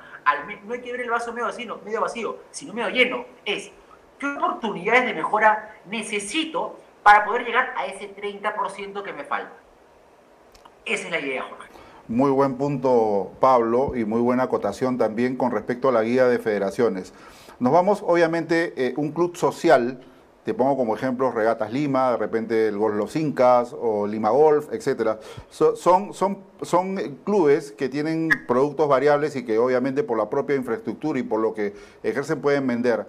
no 0.65 0.75
hay 0.75 0.81
que 0.81 0.91
ver 0.91 1.03
el 1.03 1.11
vaso 1.11 1.33
medio 1.33 1.47
vacío, 1.47 1.81
medio 1.85 2.01
vacío, 2.01 2.39
sino 2.51 2.73
medio 2.73 2.89
lleno. 2.89 3.25
Es, 3.45 3.71
¿qué 4.19 4.27
oportunidades 4.27 5.07
de 5.07 5.15
mejora 5.15 5.77
necesito 5.85 6.81
para 7.05 7.25
poder 7.25 7.45
llegar 7.45 7.73
a 7.77 7.87
ese 7.87 8.13
30% 8.13 9.03
que 9.05 9.13
me 9.13 9.23
falta? 9.23 9.53
Esa 10.85 11.05
es 11.05 11.11
la 11.13 11.21
idea, 11.21 11.43
Jorge. 11.43 11.86
Muy 12.09 12.31
buen 12.31 12.55
punto, 12.55 13.33
Pablo, 13.40 13.97
y 13.97 14.05
muy 14.05 14.21
buena 14.21 14.45
acotación 14.45 14.97
también 14.97 15.35
con 15.35 15.51
respecto 15.51 15.88
a 15.88 15.92
la 15.92 16.05
guía 16.05 16.27
de 16.29 16.38
federaciones. 16.38 17.12
Nos 17.59 17.73
vamos, 17.73 18.05
obviamente, 18.07 18.75
eh, 18.77 18.95
un 18.97 19.11
club 19.11 19.37
social 19.37 20.01
te 20.45 20.55
pongo 20.55 20.77
como 20.77 20.95
ejemplo 20.95 21.33
Regatas 21.33 21.73
Lima, 21.73 22.12
de 22.12 22.19
repente 22.19 22.69
el 22.69 22.79
Golf 22.79 22.95
Los 22.95 23.16
Incas 23.16 23.75
o 23.77 24.07
Lima 24.07 24.31
Golf, 24.31 24.73
etc. 24.73 25.19
son, 25.51 26.14
son, 26.14 26.38
son 26.62 26.97
clubes 27.25 27.73
que 27.73 27.88
tienen 27.88 28.29
productos 28.47 28.88
variables 28.88 29.35
y 29.35 29.45
que 29.45 29.59
obviamente 29.59 30.05
por 30.05 30.16
la 30.16 30.31
propia 30.31 30.55
infraestructura 30.55 31.19
y 31.19 31.25
por 31.25 31.40
lo 31.40 31.53
que 31.53 31.75
ejercen 32.05 32.40
pueden 32.40 32.64
vender. 32.69 33.09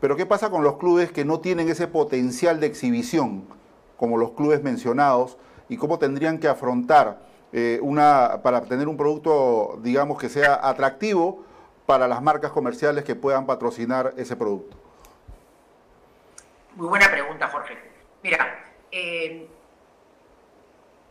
Pero 0.00 0.16
¿qué 0.16 0.26
pasa 0.26 0.50
con 0.50 0.64
los 0.64 0.78
clubes 0.78 1.12
que 1.12 1.24
no 1.24 1.38
tienen 1.38 1.68
ese 1.68 1.86
potencial 1.86 2.58
de 2.58 2.66
exhibición, 2.66 3.44
como 3.96 4.18
los 4.18 4.32
clubes 4.32 4.64
mencionados, 4.64 5.38
y 5.68 5.76
cómo 5.76 6.00
tendrían 6.00 6.40
que 6.40 6.48
afrontar 6.48 7.30
eh, 7.52 7.78
una, 7.82 8.40
para 8.42 8.62
tener 8.62 8.88
un 8.88 8.96
producto, 8.96 9.78
digamos, 9.82 10.18
que 10.18 10.28
sea 10.28 10.58
atractivo 10.66 11.44
para 11.86 12.08
las 12.08 12.22
marcas 12.22 12.52
comerciales 12.52 13.04
que 13.04 13.14
puedan 13.14 13.46
patrocinar 13.46 14.14
ese 14.16 14.36
producto? 14.36 14.76
Muy 16.76 16.88
buena 16.88 17.10
pregunta, 17.10 17.48
Jorge. 17.48 17.76
Mira, 18.22 18.64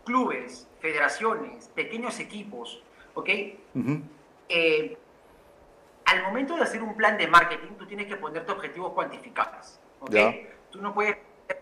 clubes, 0.03 0.67
federaciones, 0.79 1.69
pequeños 1.75 2.19
equipos, 2.19 2.81
¿ok? 3.13 3.29
Eh, 4.49 4.97
al 6.05 6.23
momento 6.23 6.55
de 6.55 6.63
hacer 6.63 6.81
un 6.81 6.95
plan 6.95 7.17
de 7.17 7.27
marketing, 7.27 7.73
tú 7.77 7.85
tienes 7.85 8.07
que 8.07 8.15
ponerte 8.15 8.51
objetivos 8.51 8.93
cuantificables, 8.93 9.79
¿ok? 9.99 10.15
Tú 10.71 10.81
no 10.81 10.93
puedes, 10.93 11.17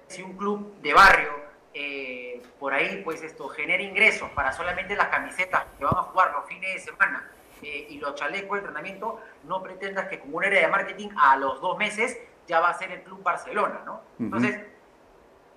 si 0.07 0.21
un 0.21 0.37
club 0.37 0.73
de 0.81 0.93
barrio 0.93 1.48
eh, 1.73 2.41
por 2.59 2.73
ahí, 2.73 3.01
pues 3.03 3.21
esto 3.21 3.47
genera 3.49 3.83
ingresos 3.83 4.29
para 4.31 4.51
solamente 4.51 4.95
las 4.95 5.07
camisetas 5.09 5.65
que 5.77 5.85
van 5.85 5.95
a 5.95 6.03
jugar 6.03 6.33
los 6.33 6.45
fines 6.45 6.73
de 6.73 6.79
semana 6.79 7.29
eh, 7.61 7.87
y 7.89 7.99
los 7.99 8.15
chalecos 8.15 8.53
de 8.53 8.59
entrenamiento, 8.59 9.19
no 9.43 9.61
pretendas 9.61 10.07
que 10.07 10.19
como 10.19 10.37
un 10.37 10.45
área 10.45 10.61
de 10.61 10.67
marketing 10.67 11.09
a 11.17 11.37
los 11.37 11.61
dos 11.61 11.77
meses 11.77 12.17
ya 12.47 12.59
va 12.59 12.69
a 12.69 12.73
ser 12.73 12.91
el 12.91 13.03
Club 13.03 13.21
Barcelona, 13.21 13.81
¿no? 13.85 14.01
Entonces, 14.19 14.59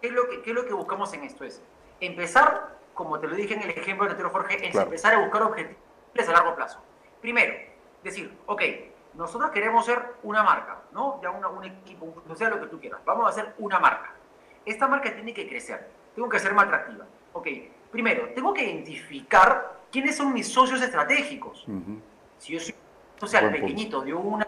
¿qué 0.00 0.08
es, 0.08 0.12
lo 0.12 0.28
que, 0.28 0.42
es 0.44 0.54
lo 0.54 0.66
que 0.66 0.74
buscamos 0.74 1.12
en 1.14 1.24
esto? 1.24 1.44
Es 1.44 1.62
empezar, 2.00 2.76
como 2.92 3.18
te 3.18 3.28
lo 3.28 3.34
dije 3.34 3.54
en 3.54 3.62
el 3.62 3.70
ejemplo 3.70 4.12
de 4.12 4.22
Jorge, 4.22 4.68
es 4.68 4.74
empezar 4.74 5.14
a 5.14 5.18
buscar 5.18 5.42
objetivos 5.42 5.78
a 6.28 6.32
largo 6.32 6.54
plazo. 6.54 6.82
Primero, 7.22 7.54
decir, 8.02 8.36
ok, 8.46 8.62
nosotros 9.14 9.50
queremos 9.50 9.86
ser 9.86 10.02
una 10.22 10.42
marca, 10.42 10.82
¿no? 10.92 11.20
Ya 11.22 11.30
un 11.30 11.64
equipo, 11.64 12.22
no 12.26 12.34
sea 12.34 12.50
lo 12.50 12.60
que 12.60 12.66
tú 12.66 12.78
quieras. 12.78 13.00
Vamos 13.04 13.26
a 13.26 13.30
hacer 13.30 13.54
una 13.58 13.78
marca. 13.78 14.12
Esta 14.64 14.86
marca 14.86 15.12
tiene 15.14 15.32
que 15.32 15.48
crecer, 15.48 15.88
tengo 16.14 16.28
que 16.28 16.38
más 16.50 16.64
atractiva. 16.66 17.06
Ok, 17.32 17.48
primero, 17.90 18.28
tengo 18.34 18.52
que 18.52 18.64
identificar 18.64 19.80
quiénes 19.90 20.16
son 20.16 20.32
mis 20.32 20.48
socios 20.48 20.80
estratégicos. 20.82 21.66
Si 22.38 22.52
yo 22.52 22.60
soy 22.60 22.74
social 23.18 23.50
pequeñito 23.50 24.00
de 24.00 24.14
una 24.14 24.46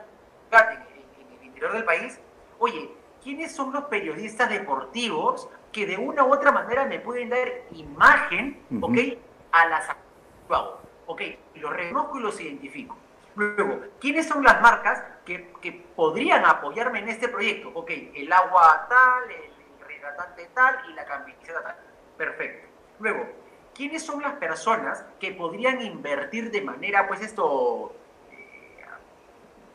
en 0.53 1.38
el 1.40 1.46
interior 1.46 1.72
del 1.72 1.85
país, 1.85 2.18
oye, 2.59 2.90
¿quiénes 3.22 3.55
son 3.55 3.72
los 3.72 3.85
periodistas 3.85 4.48
deportivos 4.48 5.48
que 5.72 5.87
de 5.87 5.96
una 5.96 6.24
u 6.24 6.33
otra 6.33 6.53
manera 6.53 6.85
me 6.87 7.00
pueden 7.00 7.29
dar 7.29 7.48
imagen, 7.72 8.62
¿ok? 8.81 8.98
A 9.53 9.66
las 9.66 9.88
¿ok? 11.07 11.22
Los 11.57 11.72
reconozco 11.72 12.18
y 12.18 12.22
los 12.22 12.40
identifico. 12.40 12.96
Luego, 13.35 13.81
¿quiénes 14.00 14.29
son 14.29 14.44
las 14.44 14.61
marcas 14.62 15.03
que, 15.24 15.85
podrían 15.96 16.44
apoyarme 16.44 17.00
en 17.00 17.09
este 17.09 17.29
proyecto? 17.29 17.70
Ok, 17.74 17.90
el 18.14 18.33
agua 18.33 18.87
tal, 18.88 19.31
el 19.31 19.54
tal 20.55 20.90
y 20.90 20.94
la 20.94 21.05
camiseta 21.05 21.62
tal. 21.62 21.77
Perfecto. 22.16 22.68
Luego, 23.01 23.27
¿quiénes 23.75 24.03
son 24.03 24.23
las 24.23 24.35
personas 24.35 25.05
que 25.18 25.33
podrían 25.33 25.83
invertir 25.83 26.51
de 26.51 26.61
manera, 26.62 27.09
pues 27.09 27.20
esto, 27.20 27.94
eh, 28.31 28.85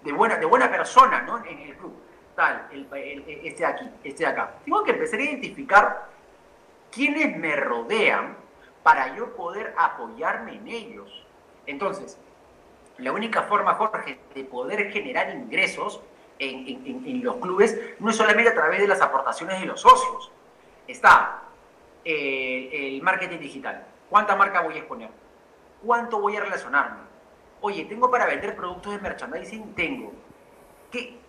de 0.04 0.12
buena, 0.12 0.38
de 0.38 0.46
buena 0.46 0.70
persona, 0.70 1.22
¿no? 1.22 1.44
En 1.46 1.60
el 1.60 1.76
club 1.76 2.10
el, 2.72 3.24
este 3.44 3.60
de 3.60 3.66
aquí, 3.66 3.90
este 4.04 4.24
de 4.24 4.30
acá. 4.30 4.54
Tengo 4.64 4.84
que 4.84 4.92
empezar 4.92 5.20
a 5.20 5.24
identificar 5.24 6.10
quiénes 6.92 7.38
me 7.38 7.56
rodean 7.56 8.38
para 8.84 9.16
yo 9.16 9.36
poder 9.36 9.74
apoyarme 9.78 10.56
en 10.56 10.68
ellos. 10.68 11.26
Entonces, 11.66 12.18
la 12.98 13.12
única 13.12 13.44
forma, 13.44 13.74
Jorge, 13.76 14.20
de 14.34 14.44
poder 14.44 14.92
generar 14.92 15.30
ingresos 15.36 16.02
en, 16.40 17.24
los 17.24 17.36
clubes 17.38 17.78
no 18.00 18.12
es 18.12 18.16
solamente 18.16 18.50
a 18.50 18.54
través 18.54 18.80
de 18.80 18.88
las 18.88 19.02
aportaciones 19.02 19.60
de 19.60 19.66
los 19.66 19.82
socios. 19.82 20.32
Está 20.90 21.44
eh, 22.04 22.70
el 22.74 23.02
marketing 23.04 23.38
digital. 23.38 23.86
¿Cuánta 24.10 24.36
marca 24.36 24.62
voy 24.62 24.74
a 24.74 24.78
exponer? 24.78 25.12
¿Cuánto 25.86 26.20
voy 26.20 26.36
a 26.36 26.42
relacionarme? 26.42 27.02
Oye, 27.62 27.86
¿tengo 27.86 28.10
para 28.10 28.26
vender 28.26 28.56
productos 28.56 28.94
de 28.94 29.00
merchandising? 29.00 29.76
Tengo. 29.76 30.12
¿Qué, 30.92 31.20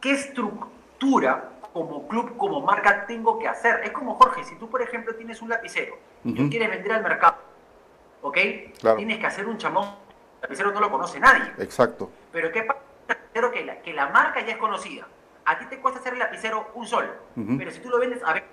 ¿Qué 0.00 0.10
estructura 0.10 1.50
como 1.72 2.08
club, 2.08 2.36
como 2.36 2.60
marca 2.62 3.06
tengo 3.06 3.38
que 3.38 3.46
hacer? 3.46 3.82
Es 3.84 3.92
como 3.92 4.16
Jorge, 4.16 4.42
si 4.42 4.56
tú 4.56 4.68
por 4.68 4.82
ejemplo 4.82 5.14
tienes 5.14 5.40
un 5.42 5.48
lapicero 5.48 5.96
y 6.24 6.34
tú 6.34 6.50
quieres 6.50 6.70
vender 6.70 6.94
al 6.94 7.02
mercado, 7.04 7.36
¿ok? 8.20 8.38
Tienes 8.96 9.18
que 9.18 9.26
hacer 9.26 9.46
un 9.46 9.58
chamón, 9.58 9.84
el 9.84 10.42
lapicero 10.42 10.72
no 10.72 10.80
lo 10.80 10.90
conoce 10.90 11.20
nadie. 11.20 11.52
Exacto. 11.58 12.10
Pero 12.32 12.50
¿qué 12.50 12.64
pasa? 12.64 12.80
Que 13.52 13.64
la, 13.64 13.80
que 13.80 13.92
la 13.92 14.08
marca 14.08 14.40
ya 14.40 14.52
es 14.52 14.58
conocida. 14.58 15.06
A 15.44 15.58
ti 15.58 15.66
te 15.66 15.78
cuesta 15.78 16.00
hacer 16.00 16.14
el 16.14 16.18
lapicero 16.18 16.70
un 16.74 16.86
sol, 16.86 17.12
pero 17.58 17.70
si 17.70 17.78
tú 17.80 17.90
lo 17.90 18.00
vendes 18.00 18.20
a 18.24 18.32
veces, 18.32 18.48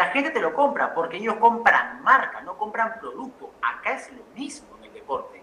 la 0.00 0.06
gente 0.06 0.30
te 0.30 0.40
lo 0.40 0.54
compra 0.54 0.94
porque 0.94 1.18
ellos 1.18 1.34
compran 1.34 2.02
marca, 2.02 2.40
no 2.40 2.56
compran 2.56 2.98
producto. 2.98 3.50
Acá 3.60 3.92
es 3.96 4.10
lo 4.10 4.22
mismo 4.34 4.66
en 4.78 4.84
el 4.84 4.94
deporte. 4.94 5.42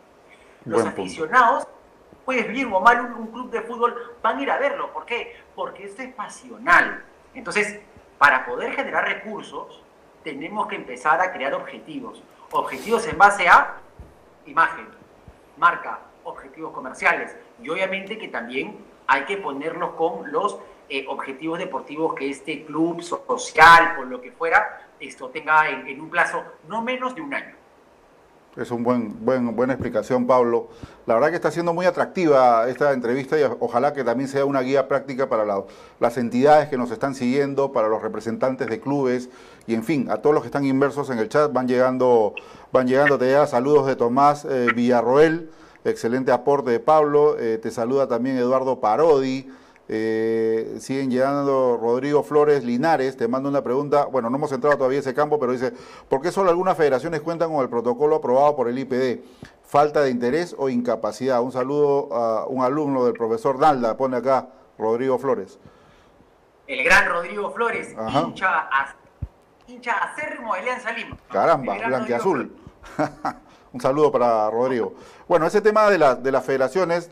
Los 0.66 0.84
aficionados 0.84 1.68
pues 2.26 2.48
bien 2.48 2.74
o 2.74 2.80
mal 2.80 3.02
un, 3.02 3.28
club 3.28 3.52
de 3.52 3.62
fútbol, 3.62 4.16
van 4.24 4.40
a 4.40 4.42
ir 4.42 4.50
a 4.50 4.58
verlo. 4.58 4.92
¿Por 4.92 5.06
qué? 5.06 5.40
Porque 5.54 5.84
esto 5.84 6.02
es 6.02 6.12
pasional. 6.12 7.04
Entonces, 7.36 7.80
para 8.18 8.48
poder 8.48 8.74
generar 8.74 9.08
recursos, 9.08 9.84
tenemos 10.24 10.66
que 10.66 10.76
empezar 10.76 11.22
a 11.22 11.32
crear 11.32 11.54
objetivos. 11.54 12.24
Objetivos 12.50 13.06
en 13.06 13.16
base 13.16 13.48
a 13.48 13.78
imagen, 14.48 14.88
marca, 15.56 16.00
objetivos 16.24 16.74
comerciales. 16.74 17.36
Y 17.62 17.70
obviamente 17.70 18.18
que 18.18 18.28
también 18.28 18.84
hay 19.06 19.26
que 19.26 19.38
ponerlos 19.38 19.92
con 19.92 20.32
los 20.32 20.58
eh, 20.90 21.06
objetivos 21.08 21.60
deportivos 21.60 22.14
que 22.16 22.30
este 22.30 22.66
club 22.66 23.02
social 23.02 23.98
o 24.00 24.04
lo 24.04 24.22
que 24.22 24.32
fuera, 24.32 24.88
esto 25.00 25.30
tenga 25.30 25.70
en 25.70 26.02
un 26.02 26.10
plazo 26.10 26.44
no 26.68 26.82
menos 26.82 27.14
de 27.16 27.22
un 27.22 27.34
año. 27.34 27.58
Es 28.58 28.72
una 28.72 28.84
buen, 28.84 29.24
buen, 29.24 29.56
buena 29.56 29.74
explicación, 29.74 30.26
Pablo. 30.26 30.70
La 31.06 31.14
verdad 31.14 31.30
que 31.30 31.36
está 31.36 31.52
siendo 31.52 31.76
muy 31.76 31.86
atractiva 31.86 32.68
esta 32.68 32.92
entrevista 32.92 33.40
y 33.40 33.44
ojalá 33.60 33.94
que 33.94 34.04
también 34.04 34.28
sea 34.28 34.46
una 34.46 34.62
guía 34.62 34.88
práctica 34.88 35.30
para 35.30 35.46
las 36.00 36.18
entidades 36.18 36.68
que 36.68 36.76
nos 36.76 36.90
están 36.90 37.14
siguiendo, 37.14 37.72
para 37.72 37.88
los 37.88 38.02
representantes 38.02 38.68
de 38.68 38.80
clubes 38.80 39.30
y, 39.68 39.76
en 39.76 39.84
fin, 39.84 40.10
a 40.10 40.18
todos 40.18 40.34
los 40.34 40.42
que 40.42 40.48
están 40.48 40.66
inversos 40.66 41.12
en 41.12 41.20
el 41.20 41.30
chat. 41.30 41.54
Van 41.54 41.68
llegando, 41.68 42.34
van 42.72 42.88
llegando, 42.88 43.20
te 43.20 43.46
saludos 43.46 43.86
de 43.86 43.96
Tomás 43.96 44.44
eh, 44.46 44.70
Villarroel, 44.76 45.52
excelente 45.86 46.32
aporte 46.32 46.72
de 46.72 46.80
Pablo. 46.80 47.38
Eh, 47.38 47.60
te 47.60 47.70
saluda 47.70 48.08
también 48.08 48.38
Eduardo 48.38 48.80
Parodi. 48.80 49.52
Eh, 49.90 50.76
siguen 50.80 51.10
llegando 51.10 51.78
Rodrigo 51.82 52.22
Flores 52.22 52.64
Linares, 52.64 53.16
te 53.16 53.30
mando 53.30 53.48
una 53.48 53.64
pregunta, 53.64 54.06
bueno, 54.06 54.30
no 54.30 54.36
hemos 54.36 54.52
entrado 54.52 54.76
todavía 54.76 54.98
a 54.98 55.02
ese 55.02 55.14
campo, 55.14 55.40
pero 55.40 55.54
dice, 55.54 55.72
¿por 56.10 56.22
qué 56.22 56.30
solo 56.32 56.50
algunas 56.50 56.76
federaciones 56.76 57.22
cuentan 57.22 57.54
con 57.54 57.62
el 57.62 57.70
protocolo 57.70 58.18
aprobado 58.18 58.56
por 58.56 58.68
el 58.68 58.78
IPD? 58.80 59.22
¿Falta 59.64 60.02
de 60.02 60.10
interés 60.10 60.56
o 60.58 60.68
incapacidad? 60.68 61.42
Un 61.42 61.54
saludo 61.54 62.14
a 62.14 62.46
un 62.48 62.64
alumno 62.64 63.06
del 63.06 63.14
profesor 63.14 63.60
Nalda, 63.60 63.96
pone 63.96 64.18
acá 64.18 64.50
Rodrigo 64.78 65.18
Flores. 65.20 65.58
El 66.68 66.84
gran 66.84 67.08
Rodrigo 67.08 67.50
Flores, 67.52 67.96
hincha, 68.14 68.70
hincha 69.68 69.94
acérrimo 69.94 70.54
de 70.54 70.60
Alianza 70.60 70.92
Lima. 70.92 71.18
Caramba, 71.32 71.76
blanqueazul. 71.76 72.54
un 73.72 73.80
saludo 73.80 74.12
para 74.12 74.50
Rodrigo. 74.50 74.96
Bueno, 75.30 75.48
ese 75.48 75.62
tema 75.62 75.90
de, 75.90 75.98
de 75.98 76.32
las 76.32 76.46
federaciones 76.46 77.10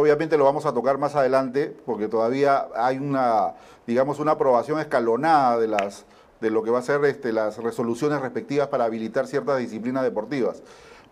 Obviamente 0.00 0.38
lo 0.38 0.44
vamos 0.44 0.64
a 0.64 0.72
tocar 0.72 0.96
más 0.96 1.14
adelante 1.14 1.76
porque 1.84 2.08
todavía 2.08 2.68
hay 2.74 2.96
una, 2.96 3.52
digamos, 3.86 4.18
una 4.18 4.32
aprobación 4.32 4.80
escalonada 4.80 5.58
de 5.58 5.68
las 5.68 6.06
de 6.40 6.50
lo 6.50 6.62
que 6.62 6.70
va 6.70 6.78
a 6.78 6.82
ser 6.82 7.04
este, 7.04 7.34
las 7.34 7.58
resoluciones 7.58 8.22
respectivas 8.22 8.68
para 8.68 8.84
habilitar 8.84 9.26
ciertas 9.26 9.58
disciplinas 9.58 10.02
deportivas. 10.02 10.62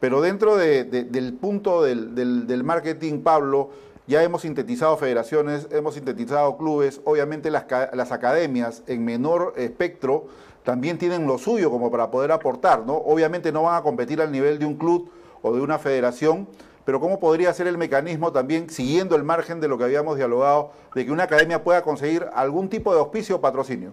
Pero 0.01 0.23
dentro 0.23 0.57
del 0.57 1.35
punto 1.35 1.83
del, 1.83 2.63
marketing, 2.65 3.21
Pablo, 3.21 3.69
ya 4.07 4.23
hemos 4.23 4.41
sintetizado 4.41 4.97
federaciones, 4.97 5.69
hemos 5.71 5.93
sintetizado 5.93 6.57
clubes, 6.57 7.03
obviamente 7.05 7.51
las, 7.51 7.67
las 7.93 8.11
academias 8.11 8.83
en 8.87 9.05
menor 9.05 9.53
espectro 9.59 10.29
también 10.63 10.97
tienen 10.97 11.27
lo 11.27 11.37
suyo 11.37 11.71
como 11.71 11.91
para 11.91 12.11
poder 12.11 12.33
aportar, 12.33 12.87
¿no? 12.87 12.95
Obviamente 12.95 13.53
no 13.53 13.65
van 13.65 13.77
a 13.77 13.83
competir 13.83 14.23
al 14.23 14.33
nivel 14.33 14.59
de 14.59 14.65
un 14.65 14.77
club 14.77 15.11
o 15.43 15.53
de 15.53 15.61
una 15.61 15.79
federación, 15.79 16.49
pero 16.89 17.01
¿cómo 17.01 17.21
podría 17.21 17.53
ser 17.53 17.67
el 17.67 17.77
mecanismo 17.77 18.33
también, 18.33 18.71
siguiendo 18.71 19.15
el 19.15 19.23
margen 19.23 19.61
de 19.61 19.69
lo 19.69 19.77
que 19.77 19.85
habíamos 19.85 20.17
dialogado, 20.17 20.73
de 20.95 21.05
que 21.05 21.13
una 21.13 21.25
academia 21.25 21.63
pueda 21.63 21.83
conseguir 21.83 22.27
algún 22.33 22.71
tipo 22.71 22.95
de 22.95 23.01
auspicio 23.01 23.37
o 23.37 23.41
patrocinio? 23.43 23.93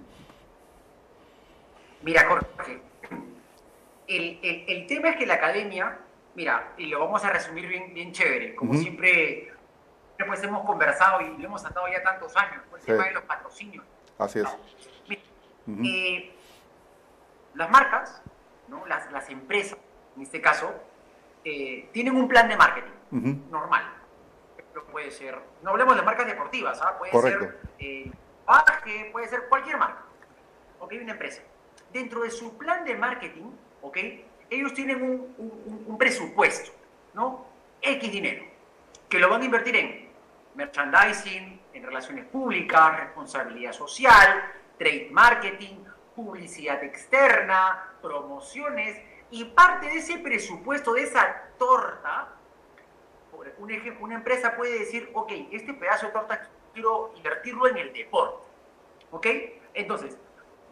Mira, 2.04 2.26
Jorge, 2.26 2.80
el, 4.08 4.88
tema 4.88 5.10
es 5.10 5.18
que 5.18 5.26
la 5.26 5.34
academia, 5.34 6.00
mira, 6.36 6.72
y 6.78 6.86
lo 6.86 7.02
vamos 7.02 7.22
a 7.26 7.32
resumir 7.32 7.68
bien, 7.68 7.94
bien 7.94 8.14
chévere, 8.14 8.56
como 8.56 8.74
siempre 8.76 9.52
pues 10.26 10.42
hemos 10.44 10.66
conversado 10.66 11.20
y 11.20 11.38
lo 11.38 11.48
hemos 11.48 11.62
tratado 11.64 11.90
ya 11.90 12.02
tantos 12.02 12.34
años, 12.38 12.64
por 12.70 12.80
el 12.80 12.86
tema 12.86 13.08
de 13.08 13.12
los 13.12 13.24
patrocinios. 13.24 13.84
Así 14.18 14.40
es. 14.40 14.48
Eh, 15.84 16.34
las 17.56 17.70
marcas, 17.70 18.22
¿no? 18.70 18.86
las, 18.86 19.12
las 19.12 19.30
empresas, 19.30 19.78
en 20.16 20.22
este 20.22 20.40
caso, 20.40 20.74
eh, 21.46 21.90
tienen 21.92 22.16
un 22.16 22.28
plan 22.28 22.50
de 22.50 22.58
marketing 22.58 23.40
normal. 23.52 23.86
Puede 24.92 25.12
ser, 25.12 25.38
no 25.62 25.72
hablemos 25.72 25.96
de 25.96 26.02
marcas 26.02 26.26
deportivas, 26.26 26.82
¿ah? 26.82 26.98
puede 26.98 27.12
ser 27.22 27.60
eh, 27.80 28.12
puede 29.12 29.28
ser 29.28 29.48
cualquier 29.48 29.78
marca. 29.78 30.04
¿Ok? 30.80 30.94
Una 31.02 31.12
empresa. 31.14 31.42
Dentro 31.94 32.22
de 32.24 32.32
su 32.32 32.58
plan 32.58 32.84
de 32.84 32.96
marketing, 32.96 33.52
¿ok? 33.82 33.98
Ellos 34.50 34.74
tienen 34.74 35.02
un, 35.38 35.98
presupuesto, 35.98 36.72
¿no? 37.14 37.46
X 37.82 38.12
dinero, 38.12 38.44
que 39.08 39.20
lo 39.20 39.30
van 39.30 39.42
a 39.42 39.46
invertir 39.46 39.76
en 39.76 40.10
merchandising, 40.56 41.62
en 41.74 41.84
relaciones 41.84 42.26
públicas, 42.26 43.00
responsabilidad 43.00 43.72
social, 43.72 44.44
trade 44.78 45.10
marketing, 45.12 45.84
publicidad 46.16 46.84
externa, 46.84 47.92
promociones, 48.02 49.00
y 49.32 49.46
parte 49.46 49.88
de 49.88 49.98
ese 49.98 50.18
presupuesto, 50.20 50.94
de 50.94 51.04
esa 51.04 51.50
torta, 51.58 52.30
un 53.58 53.72
ejemplo, 53.72 54.06
una 54.06 54.16
empresa 54.16 54.56
puede 54.56 54.80
decir, 54.80 55.10
ok, 55.14 55.32
este 55.52 55.74
pedazo 55.74 56.08
de 56.08 56.12
torta 56.14 56.50
quiero 56.74 57.12
invertirlo 57.16 57.68
en 57.68 57.78
el 57.78 57.94
deporte. 57.94 58.44
¿Ok? 59.12 59.28
Entonces, 59.74 60.18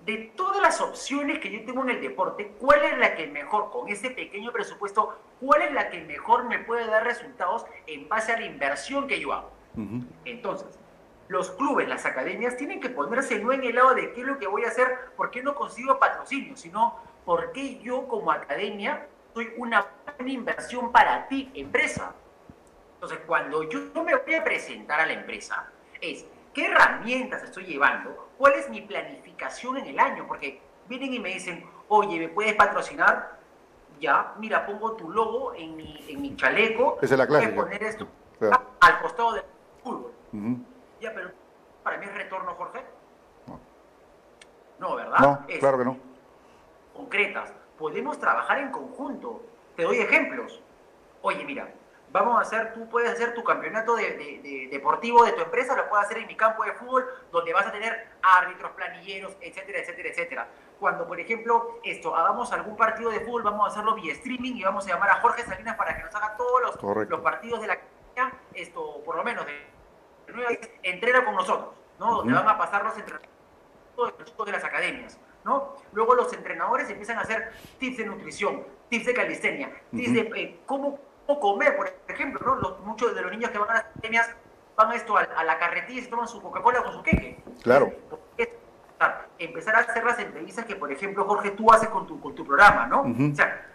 de 0.05 0.33
todas 0.35 0.61
las 0.61 0.81
opciones 0.81 1.39
que 1.39 1.49
yo 1.49 1.65
tengo 1.65 1.83
en 1.83 1.91
el 1.91 2.01
deporte, 2.01 2.53
¿cuál 2.59 2.83
es 2.83 2.97
la 2.97 3.15
que 3.15 3.27
mejor, 3.27 3.71
con 3.71 3.87
ese 3.87 4.11
pequeño 4.11 4.51
presupuesto, 4.51 5.17
cuál 5.39 5.61
es 5.61 5.71
la 5.71 5.89
que 5.89 6.01
mejor 6.01 6.45
me 6.45 6.59
puede 6.59 6.85
dar 6.87 7.03
resultados 7.03 7.65
en 7.87 8.09
base 8.09 8.33
a 8.33 8.39
la 8.39 8.45
inversión 8.45 9.07
que 9.07 9.19
yo 9.19 9.31
hago? 9.33 9.51
Entonces, 10.25 10.77
los 11.29 11.51
clubes, 11.51 11.87
las 11.87 12.05
academias, 12.05 12.57
tienen 12.57 12.81
que 12.81 12.89
ponerse 12.89 13.39
no 13.39 13.53
en 13.53 13.63
el 13.63 13.75
lado 13.75 13.95
de 13.95 14.11
qué 14.11 14.21
es 14.21 14.27
lo 14.27 14.37
que 14.37 14.47
voy 14.47 14.65
a 14.65 14.67
hacer, 14.67 14.87
por 15.15 15.31
qué 15.31 15.41
no 15.41 15.55
consigo 15.55 15.97
patrocinio, 15.97 16.55
sino 16.57 16.99
¿por 17.25 17.51
qué 17.51 17.79
yo 17.79 18.07
como 18.07 18.31
academia 18.31 19.07
soy 19.33 19.53
una 19.57 19.85
buena 20.17 20.31
inversión 20.31 20.91
para 20.91 21.27
ti, 21.27 21.51
empresa? 21.53 22.13
Entonces, 22.95 23.19
cuando 23.25 23.63
yo 23.63 23.79
me 24.03 24.15
voy 24.15 24.35
a 24.35 24.43
presentar 24.43 24.99
a 24.99 25.05
la 25.05 25.13
empresa, 25.13 25.69
es 25.99 26.25
qué 26.53 26.67
herramientas 26.67 27.43
estoy 27.43 27.65
llevando, 27.65 28.29
cuál 28.37 28.53
es 28.53 28.69
mi 28.69 28.81
planificación 28.81 29.77
en 29.77 29.87
el 29.87 29.99
año, 29.99 30.25
porque 30.27 30.61
vienen 30.87 31.13
y 31.13 31.19
me 31.19 31.33
dicen, 31.33 31.65
oye, 31.87 32.19
¿me 32.19 32.29
puedes 32.29 32.53
patrocinar? 32.55 33.39
Ya, 33.99 34.33
mira, 34.37 34.65
pongo 34.65 34.93
tu 34.93 35.09
logo 35.09 35.53
en 35.53 35.75
mi, 35.75 36.03
en 36.07 36.21
mi 36.21 36.35
chaleco. 36.35 36.97
Esa 37.01 37.15
es 37.15 37.19
la 37.19 37.27
clase. 37.27 37.49
poner 37.49 37.83
esto 37.83 38.07
al 38.81 39.01
costado 39.01 39.33
del 39.33 39.43
fútbol. 39.83 40.11
Ya, 40.99 41.13
pero 41.13 41.31
para 41.83 41.97
mí 41.97 42.05
es 42.05 42.13
retorno, 42.13 42.53
Jorge. 42.55 42.83
No, 43.47 43.59
no 44.79 44.95
¿verdad? 44.95 45.19
No, 45.19 45.45
claro 45.59 45.77
que 45.77 45.85
no 45.85 46.12
concretas. 46.93 47.53
Podemos 47.77 48.19
trabajar 48.19 48.59
en 48.59 48.71
conjunto. 48.71 49.41
Te 49.75 49.83
doy 49.83 49.99
ejemplos. 49.99 50.61
Oye, 51.21 51.43
mira, 51.45 51.73
vamos 52.11 52.37
a 52.37 52.41
hacer, 52.41 52.73
tú 52.73 52.87
puedes 52.89 53.11
hacer 53.11 53.33
tu 53.33 53.43
campeonato 53.43 53.95
de, 53.95 54.69
deportivo 54.71 55.23
de 55.25 55.31
tu 55.33 55.41
empresa, 55.41 55.75
lo 55.75 55.89
puedes 55.89 56.05
hacer 56.05 56.19
en 56.19 56.27
mi 56.27 56.35
campo 56.35 56.63
de 56.63 56.73
fútbol, 56.73 57.05
donde 57.31 57.53
vas 57.53 57.65
a 57.65 57.71
tener 57.71 58.07
árbitros, 58.21 58.71
planilleros, 58.71 59.35
etcétera, 59.41 59.79
etcétera, 59.79 60.09
etcétera. 60.09 60.47
Cuando, 60.79 61.07
por 61.07 61.19
ejemplo, 61.19 61.79
esto, 61.83 62.15
hagamos 62.15 62.51
algún 62.51 62.75
partido 62.75 63.09
de 63.09 63.21
fútbol, 63.21 63.43
vamos 63.43 63.65
a 63.65 63.71
hacerlo 63.71 63.95
vía 63.95 64.13
streaming 64.13 64.53
y 64.55 64.63
vamos 64.63 64.85
a 64.85 64.89
llamar 64.89 65.09
a 65.09 65.21
Jorge 65.21 65.43
Salinas 65.43 65.75
para 65.75 65.95
que 65.95 66.03
nos 66.03 66.13
haga 66.13 66.35
todos 66.35 66.61
los, 66.61 67.09
los 67.09 67.21
partidos 67.21 67.61
de 67.61 67.67
la 67.67 67.79
esto, 68.53 69.01
por 69.03 69.15
lo 69.15 69.23
menos 69.23 69.45
de, 69.45 70.69
entrena 70.83 71.25
con 71.25 71.35
nosotros, 71.35 71.73
¿no? 71.99 72.17
Donde 72.17 72.33
van 72.33 72.47
a 72.47 72.57
pasar 72.57 72.83
los 72.83 72.97
entrenamientos 72.97 74.45
de 74.45 74.51
las 74.51 74.63
academias. 74.63 75.19
¿No? 75.45 75.75
Luego 75.91 76.15
los 76.15 76.31
entrenadores 76.33 76.89
empiezan 76.89 77.17
a 77.17 77.21
hacer 77.21 77.51
tips 77.79 77.97
de 77.97 78.05
nutrición, 78.05 78.63
tips 78.89 79.05
de 79.05 79.13
calistenia, 79.13 79.71
tips 79.91 80.13
de 80.13 80.19
eh, 80.35 80.59
cómo, 80.65 80.99
comer, 81.39 81.75
por 81.75 81.91
ejemplo, 82.07 82.55
¿no? 82.55 82.77
muchos 82.85 83.15
de 83.15 83.21
los 83.21 83.31
niños 83.31 83.49
que 83.49 83.57
van 83.57 83.69
a 83.71 83.73
las 83.73 83.85
academias 83.85 84.29
van 84.75 84.91
a 84.91 84.95
esto, 84.95 85.17
a, 85.17 85.43
la 85.43 85.57
carretilla 85.57 85.99
y 85.99 86.03
se 86.03 86.09
toman 86.09 86.27
su 86.27 86.41
Coca-Cola 86.41 86.83
con 86.83 86.93
su 86.93 87.03
queque. 87.03 87.43
Claro. 87.61 87.91
Empezar 89.37 89.75
a 89.75 89.79
hacer 89.79 90.03
las 90.03 90.17
entrevistas 90.19 90.65
que, 90.65 90.75
por 90.75 90.91
ejemplo, 90.91 91.25
Jorge, 91.25 91.51
tú 91.51 91.71
haces 91.71 91.89
con 91.89 92.07
tu, 92.07 92.19
con 92.19 92.33
tu 92.33 92.45
programa, 92.45 92.87
¿no? 92.87 93.01
O 93.01 93.35
sea, 93.35 93.67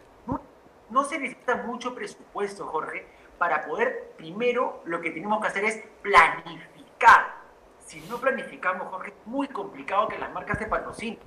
no, 0.90 1.04
se 1.04 1.18
necesita 1.18 1.57
mucho 1.57 1.94
presupuesto, 1.94 2.66
Jorge, 2.66 3.07
para 3.37 3.66
poder, 3.66 4.14
primero, 4.16 4.81
lo 4.87 5.00
que 5.00 5.11
tenemos 5.11 5.40
que 5.40 5.48
hacer 5.48 5.64
es 5.64 5.85
planificar. 6.00 7.37
Si 7.85 8.00
no 8.09 8.18
planificamos, 8.18 8.88
Jorge, 8.88 9.11
es 9.11 9.26
muy 9.26 9.48
complicado 9.48 10.09
que 10.09 10.18
las 10.18 10.33
marcas 10.33 10.59
te 10.59 10.66
patrocinen 10.66 11.18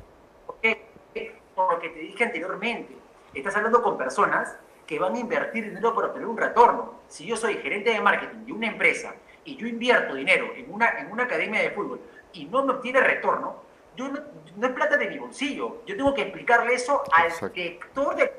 por 1.55 1.73
lo 1.73 1.79
que 1.79 1.89
te 1.89 1.99
dije 1.99 2.23
anteriormente, 2.23 2.95
estás 3.33 3.55
hablando 3.55 3.81
con 3.81 3.97
personas 3.97 4.57
que 4.85 4.99
van 4.99 5.15
a 5.15 5.19
invertir 5.19 5.69
dinero 5.69 5.93
para 5.95 6.07
obtener 6.07 6.27
un 6.27 6.37
retorno. 6.37 6.95
Si 7.07 7.25
yo 7.25 7.35
soy 7.35 7.55
gerente 7.55 7.91
de 7.91 8.01
marketing 8.01 8.45
de 8.45 8.53
una 8.53 8.67
empresa 8.67 9.15
y 9.45 9.55
yo 9.55 9.67
invierto 9.67 10.15
dinero 10.15 10.51
en 10.55 10.71
una, 10.71 10.89
en 10.99 11.11
una 11.11 11.23
academia 11.23 11.61
de 11.61 11.71
fútbol 11.71 12.01
y 12.33 12.45
no 12.45 12.63
me 12.65 12.73
obtiene 12.73 12.99
retorno, 12.99 13.55
yo 13.95 14.07
no, 14.07 14.67
es 14.67 14.73
plata 14.73 14.97
de 14.97 15.07
mi 15.07 15.17
bolsillo. 15.17 15.81
Yo 15.85 15.95
tengo 15.95 16.13
que 16.13 16.23
explicarle 16.23 16.73
eso 16.73 17.03
al 17.13 17.53
director 17.53 18.15
de... 18.15 18.33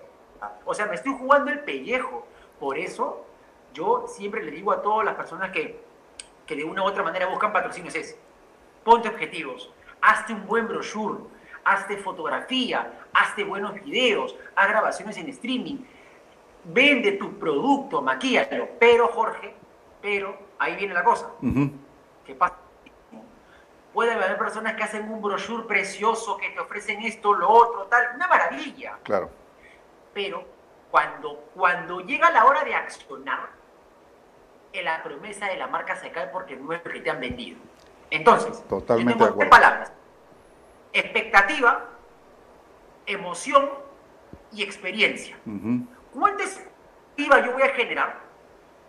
O 0.65 0.75
sea, 0.75 0.87
me 0.87 0.95
estoy 0.95 1.15
jugando 1.19 1.51
el 1.51 1.61
pellejo. 1.61 2.27
Por 2.59 2.79
eso 2.79 3.25
yo 3.73 4.07
siempre 4.09 4.43
le 4.43 4.51
digo 4.51 4.73
a 4.73 4.83
todas 4.83 5.05
las 5.05 5.15
personas 5.15 5.51
que, 5.51 5.81
que 6.47 6.57
de 6.57 6.65
una 6.65 6.83
u 6.83 6.87
otra 6.87 7.03
manera 7.03 7.27
buscan 7.27 7.53
patrocinios 7.53 7.95
es, 7.95 8.19
ponte 8.85 9.09
objetivos, 9.09 9.73
hazte 10.01 10.33
un 10.33 10.47
buen 10.47 10.69
brochure, 10.69 11.21
hazte 11.65 11.97
fotografía, 11.97 13.05
hazte 13.13 13.45
buenos 13.45 13.75
videos, 13.75 14.37
haz 14.57 14.69
grabaciones 14.69 15.17
en 15.17 15.29
streaming, 15.29 15.79
vende 16.65 17.13
tu 17.13 17.39
producto, 17.39 18.03
maquíalo. 18.03 18.69
Pero, 18.79 19.09
Jorge, 19.09 19.55
pero 20.01 20.37
ahí 20.59 20.77
viene 20.77 20.95
la 20.95 21.05
cosa. 21.05 21.31
¿Qué 22.25 22.35
pasa? 22.35 22.57
Puede 23.93 24.13
haber 24.13 24.39
personas 24.39 24.75
que 24.75 24.83
hacen 24.83 25.11
un 25.11 25.21
brochure 25.21 25.65
precioso, 25.65 26.39
que 26.39 26.49
te 26.51 26.61
ofrecen 26.61 27.03
esto, 27.03 27.35
lo 27.35 27.51
otro, 27.51 27.83
tal, 27.85 28.15
una 28.15 28.27
maravilla. 28.27 28.99
Claro. 29.03 29.31
Pero 30.15 30.45
cuando, 30.91 31.51
cuando 31.55 32.01
llega 32.01 32.31
la 32.31 32.47
hora 32.47 32.65
de 32.65 32.75
accionar, 32.75 33.51
la 34.83 35.03
promesa 35.03 35.47
de 35.47 35.57
la 35.57 35.67
marca 35.67 35.97
se 35.97 36.11
cae 36.11 36.29
porque 36.29 36.57
no 36.57 36.73
es 36.73 36.83
lo 36.83 36.91
que 36.91 37.01
te 37.01 37.11
han 37.11 37.21
vendido. 37.21 37.59
Entonces, 38.11 38.67
Totalmente 38.67 39.13
tengo 39.13 39.37
tres 39.37 39.51
palabras. 39.51 39.93
Expectativa, 40.93 41.89
emoción 43.07 43.71
y 44.53 44.63
experiencia. 44.63 45.37
¿Cuánta 46.13 46.45
expectativa 46.45 47.47
yo 47.47 47.53
voy 47.53 47.63
a 47.63 47.69
generar? 47.71 48.21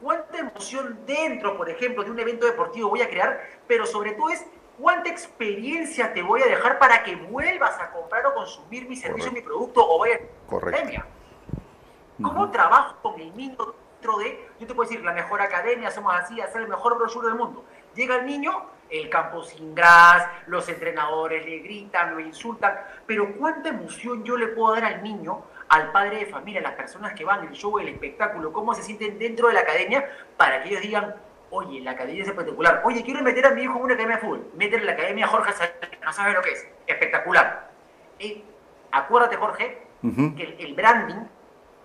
¿Cuánta 0.01 0.38
emoción 0.38 0.99
dentro, 1.06 1.56
por 1.56 1.70
ejemplo, 1.70 2.04
de 2.04 2.12
un 2.12 2.20
evento 2.20 2.45
deportivo 2.45 2.89
voy 2.89 3.01
a 3.01 3.10
crear? 3.10 3.41
Pero 3.68 3.86
sobre 3.86 4.12
todo 4.12 4.30
es 4.30 4.45
cuánta 4.78 5.10
experiencia 5.10 6.14
te 6.14 6.22
voy 6.22 6.41
a 6.41 6.47
dejar 6.47 6.78
para 6.78 7.04
que 7.04 7.16
vuelvas 7.16 7.80
a 7.80 7.91
comprar 7.91 8.26
o 8.26 8.34
consumir 8.34 8.88
mi 8.89 8.97
servicio, 8.97 9.32
mi 9.32 9.41
producto 9.41 9.86
o 9.88 9.99
vaya 9.99 10.20
a 10.51 10.56
academia. 10.56 11.06
¿Cómo 12.22 12.51
trabajo 12.51 12.97
con 13.01 13.20
el 13.20 13.36
niño 13.36 13.58
dentro 13.93 14.18
de, 14.18 14.49
yo 14.60 14.68
te 14.68 14.74
puedo 14.74 14.89
decir, 14.89 15.04
la 15.04 15.14
mejor 15.14 15.41
academia, 15.41 15.89
somos 15.89 16.14
así, 16.14 16.39
hacer 16.41 16.62
el 16.62 16.68
mejor 16.68 16.97
brochure 16.97 17.30
del 17.30 17.38
mundo? 17.38 17.64
Llega 17.95 18.18
el 18.18 18.26
niño, 18.26 18.51
el 18.94 19.10
campo 19.10 19.41
sin 19.44 19.74
gras, 19.74 20.28
los 20.46 20.70
entrenadores 20.70 21.46
le 21.46 21.60
gritan, 21.60 22.14
lo 22.14 22.20
insultan, 22.20 22.80
pero 23.08 23.34
¿cuánta 23.36 23.70
emoción 23.70 24.24
yo 24.24 24.38
le 24.38 24.48
puedo 24.50 24.76
dar 24.76 24.86
al 24.86 25.02
niño, 25.02 25.44
al 25.68 25.91
padre 25.91 26.20
de 26.20 26.26
familia, 26.28 26.60
a 26.60 26.64
las 26.64 26.74
personas 26.74 27.14
que 27.14 27.26
van, 27.26 27.48
el 27.48 27.54
show, 27.54 27.80
el 27.80 27.88
espectáculo, 27.88 28.54
cómo 28.54 28.76
se 28.76 28.84
sienten 28.84 29.18
dentro 29.18 29.48
de 29.48 29.56
la 29.56 29.62
academia, 29.62 30.08
para 30.38 30.62
que 30.62 30.70
ellos 30.70 30.82
digan, 30.82 31.16
oye, 31.50 31.82
la 31.82 31.91
academia 31.91 32.22
es 32.22 32.30
espectacular, 32.30 32.82
oye, 32.86 33.04
quiero 33.04 33.24
meter 33.24 33.48
a 33.48 33.52
mi 33.52 33.64
hijo 33.64 33.78
en 33.78 33.84
una 33.84 33.94
academia 33.96 34.18
de 34.18 34.22
fútbol, 34.22 34.52
meter 34.56 34.80
en 34.80 34.86
la 34.86 34.91
academia 34.91 35.28
Jorge 35.28 35.52
no 36.04 36.14
sabes 36.14 36.36
lo 36.36 36.41
que 36.44 36.52
es, 36.52 36.68
espectacular. 36.86 37.72
Y 38.20 38.44
acuérdate, 38.91 39.38
Jorge, 39.38 39.88
que 40.02 40.56
el 40.60 40.76
branding 40.76 41.26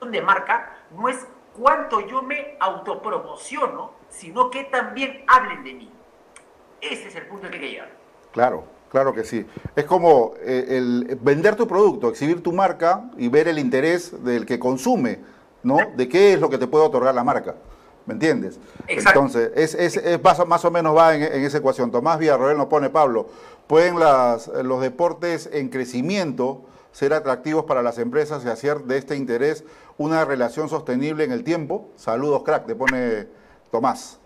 de 0.02 0.22
marca 0.22 0.76
no 0.90 1.08
es 1.08 1.26
cuánto 1.58 2.06
yo 2.06 2.20
me 2.20 2.56
autopromociono, 2.60 3.94
sino 4.10 4.50
que 4.50 4.64
también 4.64 5.24
hablen 5.26 5.64
de 5.64 5.74
mí. 5.74 5.92
Ese 6.80 7.08
es 7.08 7.16
el 7.16 7.26
punto 7.26 7.48
que 7.48 7.56
hay 7.56 7.60
que 7.60 7.70
llegar. 7.70 7.90
Claro, 8.32 8.64
claro 8.90 9.12
que 9.12 9.24
sí. 9.24 9.46
Es 9.74 9.84
como 9.84 10.34
eh, 10.40 10.66
el 10.68 11.18
vender 11.20 11.56
tu 11.56 11.66
producto, 11.66 12.08
exhibir 12.08 12.42
tu 12.42 12.52
marca 12.52 13.10
y 13.16 13.28
ver 13.28 13.48
el 13.48 13.58
interés 13.58 14.24
del 14.24 14.46
que 14.46 14.58
consume, 14.58 15.20
¿no? 15.62 15.78
De 15.96 16.08
qué 16.08 16.34
es 16.34 16.40
lo 16.40 16.48
que 16.48 16.58
te 16.58 16.66
puede 16.66 16.84
otorgar 16.84 17.14
la 17.14 17.24
marca. 17.24 17.56
¿Me 18.06 18.14
entiendes? 18.14 18.58
Exacto. 18.86 19.20
Entonces, 19.20 19.52
es, 19.54 19.74
es, 19.74 19.96
es 19.98 20.20
más, 20.46 20.64
o 20.64 20.70
menos 20.70 20.96
va 20.96 21.14
en, 21.14 21.44
esa 21.44 21.58
ecuación. 21.58 21.90
Tomás 21.90 22.18
Villarroel 22.18 22.56
nos 22.56 22.68
pone, 22.68 22.88
Pablo, 22.88 23.28
¿pueden 23.66 23.98
las, 23.98 24.48
los 24.48 24.80
deportes 24.80 25.50
en 25.52 25.68
crecimiento 25.68 26.64
ser 26.90 27.12
atractivos 27.12 27.66
para 27.66 27.82
las 27.82 27.98
empresas 27.98 28.44
y 28.46 28.48
hacer 28.48 28.84
de 28.84 28.96
este 28.96 29.14
interés 29.14 29.62
una 29.98 30.24
relación 30.24 30.70
sostenible 30.70 31.24
en 31.24 31.32
el 31.32 31.44
tiempo? 31.44 31.90
Saludos, 31.96 32.44
crack, 32.44 32.64
te 32.64 32.74
pone 32.74 33.26
Tomás. 33.70 34.17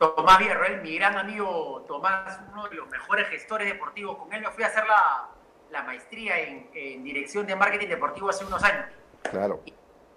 Tomás 0.00 0.38
Villarroel, 0.38 0.80
mi 0.80 0.96
gran 0.96 1.18
amigo 1.18 1.84
Tomás, 1.86 2.40
uno 2.50 2.66
de 2.68 2.76
los 2.76 2.88
mejores 2.88 3.28
gestores 3.28 3.68
deportivos. 3.68 4.16
Con 4.16 4.32
él 4.32 4.40
me 4.40 4.50
fui 4.50 4.64
a 4.64 4.68
hacer 4.68 4.84
la, 4.86 5.82
maestría 5.82 6.38
en, 6.40 7.04
dirección 7.04 7.46
de 7.46 7.54
marketing 7.54 7.88
deportivo 7.88 8.30
hace 8.30 8.46
unos 8.46 8.64
años. 8.64 8.86
Claro. 9.30 9.60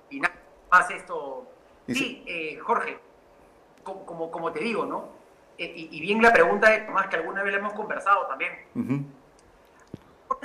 Y, 0.10 0.22
nada 0.22 0.34
más 0.72 0.90
esto. 0.90 1.52
Sí, 1.90 2.24
eh, 2.26 2.58
Jorge, 2.60 2.98
como, 3.84 4.32
como, 4.32 4.54
te 4.54 4.62
digo, 4.62 4.86
¿no? 4.86 5.10
Eh, 5.58 5.74
y, 5.76 6.00
bien 6.00 6.22
la 6.22 6.32
pregunta 6.32 6.70
de 6.70 6.80
Tomás, 6.80 7.08
que 7.08 7.18
alguna 7.18 7.44
vez 7.44 7.52
le 7.52 7.60
hemos 7.60 7.74
conversado 7.74 8.26
también. 8.28 8.54
Uh 8.76 9.04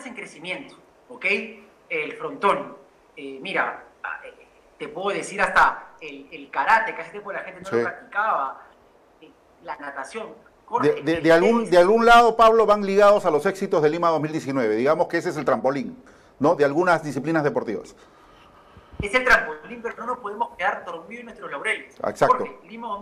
en 0.05 0.15
crecimiento, 0.15 0.77
¿ok? 1.09 1.27
El 1.89 2.13
frontón. 2.13 2.77
Eh, 3.17 3.39
mira, 3.43 3.83
te 4.79 4.87
puedo 4.87 5.09
decir 5.09 5.43
hasta 5.43 5.95
el, 6.01 6.49
karate, 6.53 6.95
casi 6.95 7.11
tiempo 7.11 7.33
la 7.33 7.41
gente 7.41 7.63
no 7.63 7.77
lo 7.77 7.83
practicaba 7.83 8.68
la 9.63 9.77
natación. 9.77 10.29
de, 10.83 11.33
algún, 11.33 11.71
de 11.71 11.79
algún 11.79 12.05
lado, 12.05 12.37
Pablo, 12.37 12.67
van 12.67 12.85
ligados 12.85 13.25
a 13.27 13.31
los 13.31 13.47
éxitos 13.47 13.83
de 13.83 13.91
Lima 13.91 14.09
2019. 14.11 14.77
Digamos 14.77 15.09
que 15.09 15.19
ese 15.19 15.31
es 15.31 15.37
el 15.37 15.45
trampolín, 15.45 16.03
¿no? 16.39 16.55
De 16.55 16.65
algunas 16.65 17.03
disciplinas 17.03 17.45
deportivas. 17.45 17.95
Es 19.01 19.15
el 19.15 19.25
trampolín, 19.25 19.81
pero 19.83 19.97
no 19.99 20.07
nos 20.07 20.19
podemos 20.19 20.57
quedar 20.57 20.85
dormidos 20.85 21.21
en 21.21 21.27
nuestros 21.27 21.51
laureles. 21.51 21.95
Exacto. 22.05 22.39
Porque 22.39 22.59
Lima 22.69 23.01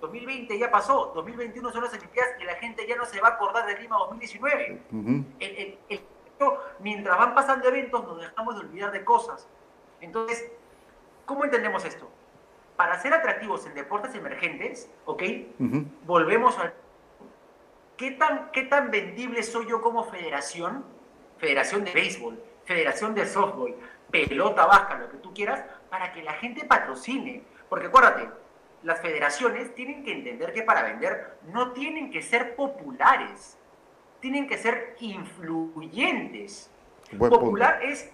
2020 0.00 0.58
ya 0.58 0.70
pasó, 0.70 1.12
2021 1.14 1.70
son 1.70 1.84
las 1.84 1.94
Olimpiadas 1.94 2.32
y 2.40 2.44
la 2.44 2.54
gente 2.56 2.86
ya 2.88 2.96
no 2.96 3.06
se 3.06 3.20
va 3.20 3.28
a 3.28 3.30
acordar 3.32 3.66
de 3.66 3.78
Lima 3.80 3.96
2019. 3.98 4.82
mientras 6.80 7.18
van 7.18 7.34
pasando 7.36 7.68
eventos, 7.68 8.04
nos 8.04 8.20
dejamos 8.20 8.56
de 8.56 8.60
olvidar 8.62 8.90
de 8.90 9.04
cosas. 9.04 9.46
Entonces, 10.00 10.50
¿cómo 11.24 11.44
entendemos 11.44 11.84
esto? 11.84 12.08
Para 12.76 12.98
ser 13.00 13.12
atractivos 13.12 13.66
en 13.66 13.74
deportes 13.74 14.14
emergentes, 14.14 14.90
¿ok? 15.04 15.22
Volvemos 16.04 16.58
a... 16.58 16.72
¿Qué 17.96 18.12
tan, 18.12 18.50
¿Qué 18.52 18.62
tan 18.62 18.90
vendible 18.90 19.42
soy 19.42 19.66
yo 19.68 19.80
como 19.80 20.04
federación? 20.04 20.84
Federación 21.38 21.84
de 21.84 21.92
béisbol, 21.92 22.42
federación 22.64 23.14
de 23.14 23.26
softball, 23.26 23.74
pelota 24.10 24.66
vasca, 24.66 24.98
lo 24.98 25.10
que 25.10 25.18
tú 25.18 25.34
quieras, 25.34 25.64
para 25.90 26.12
que 26.12 26.22
la 26.22 26.32
gente 26.34 26.64
patrocine. 26.64 27.42
Porque 27.68 27.86
acuérdate, 27.86 28.28
las 28.82 29.00
federaciones 29.00 29.74
tienen 29.74 30.04
que 30.04 30.12
entender 30.12 30.52
que 30.52 30.62
para 30.62 30.82
vender 30.82 31.38
no 31.52 31.72
tienen 31.72 32.10
que 32.10 32.22
ser 32.22 32.56
populares, 32.56 33.58
tienen 34.20 34.48
que 34.48 34.58
ser 34.58 34.96
influyentes. 35.00 36.70
Popular 37.18 37.80
es, 37.82 38.10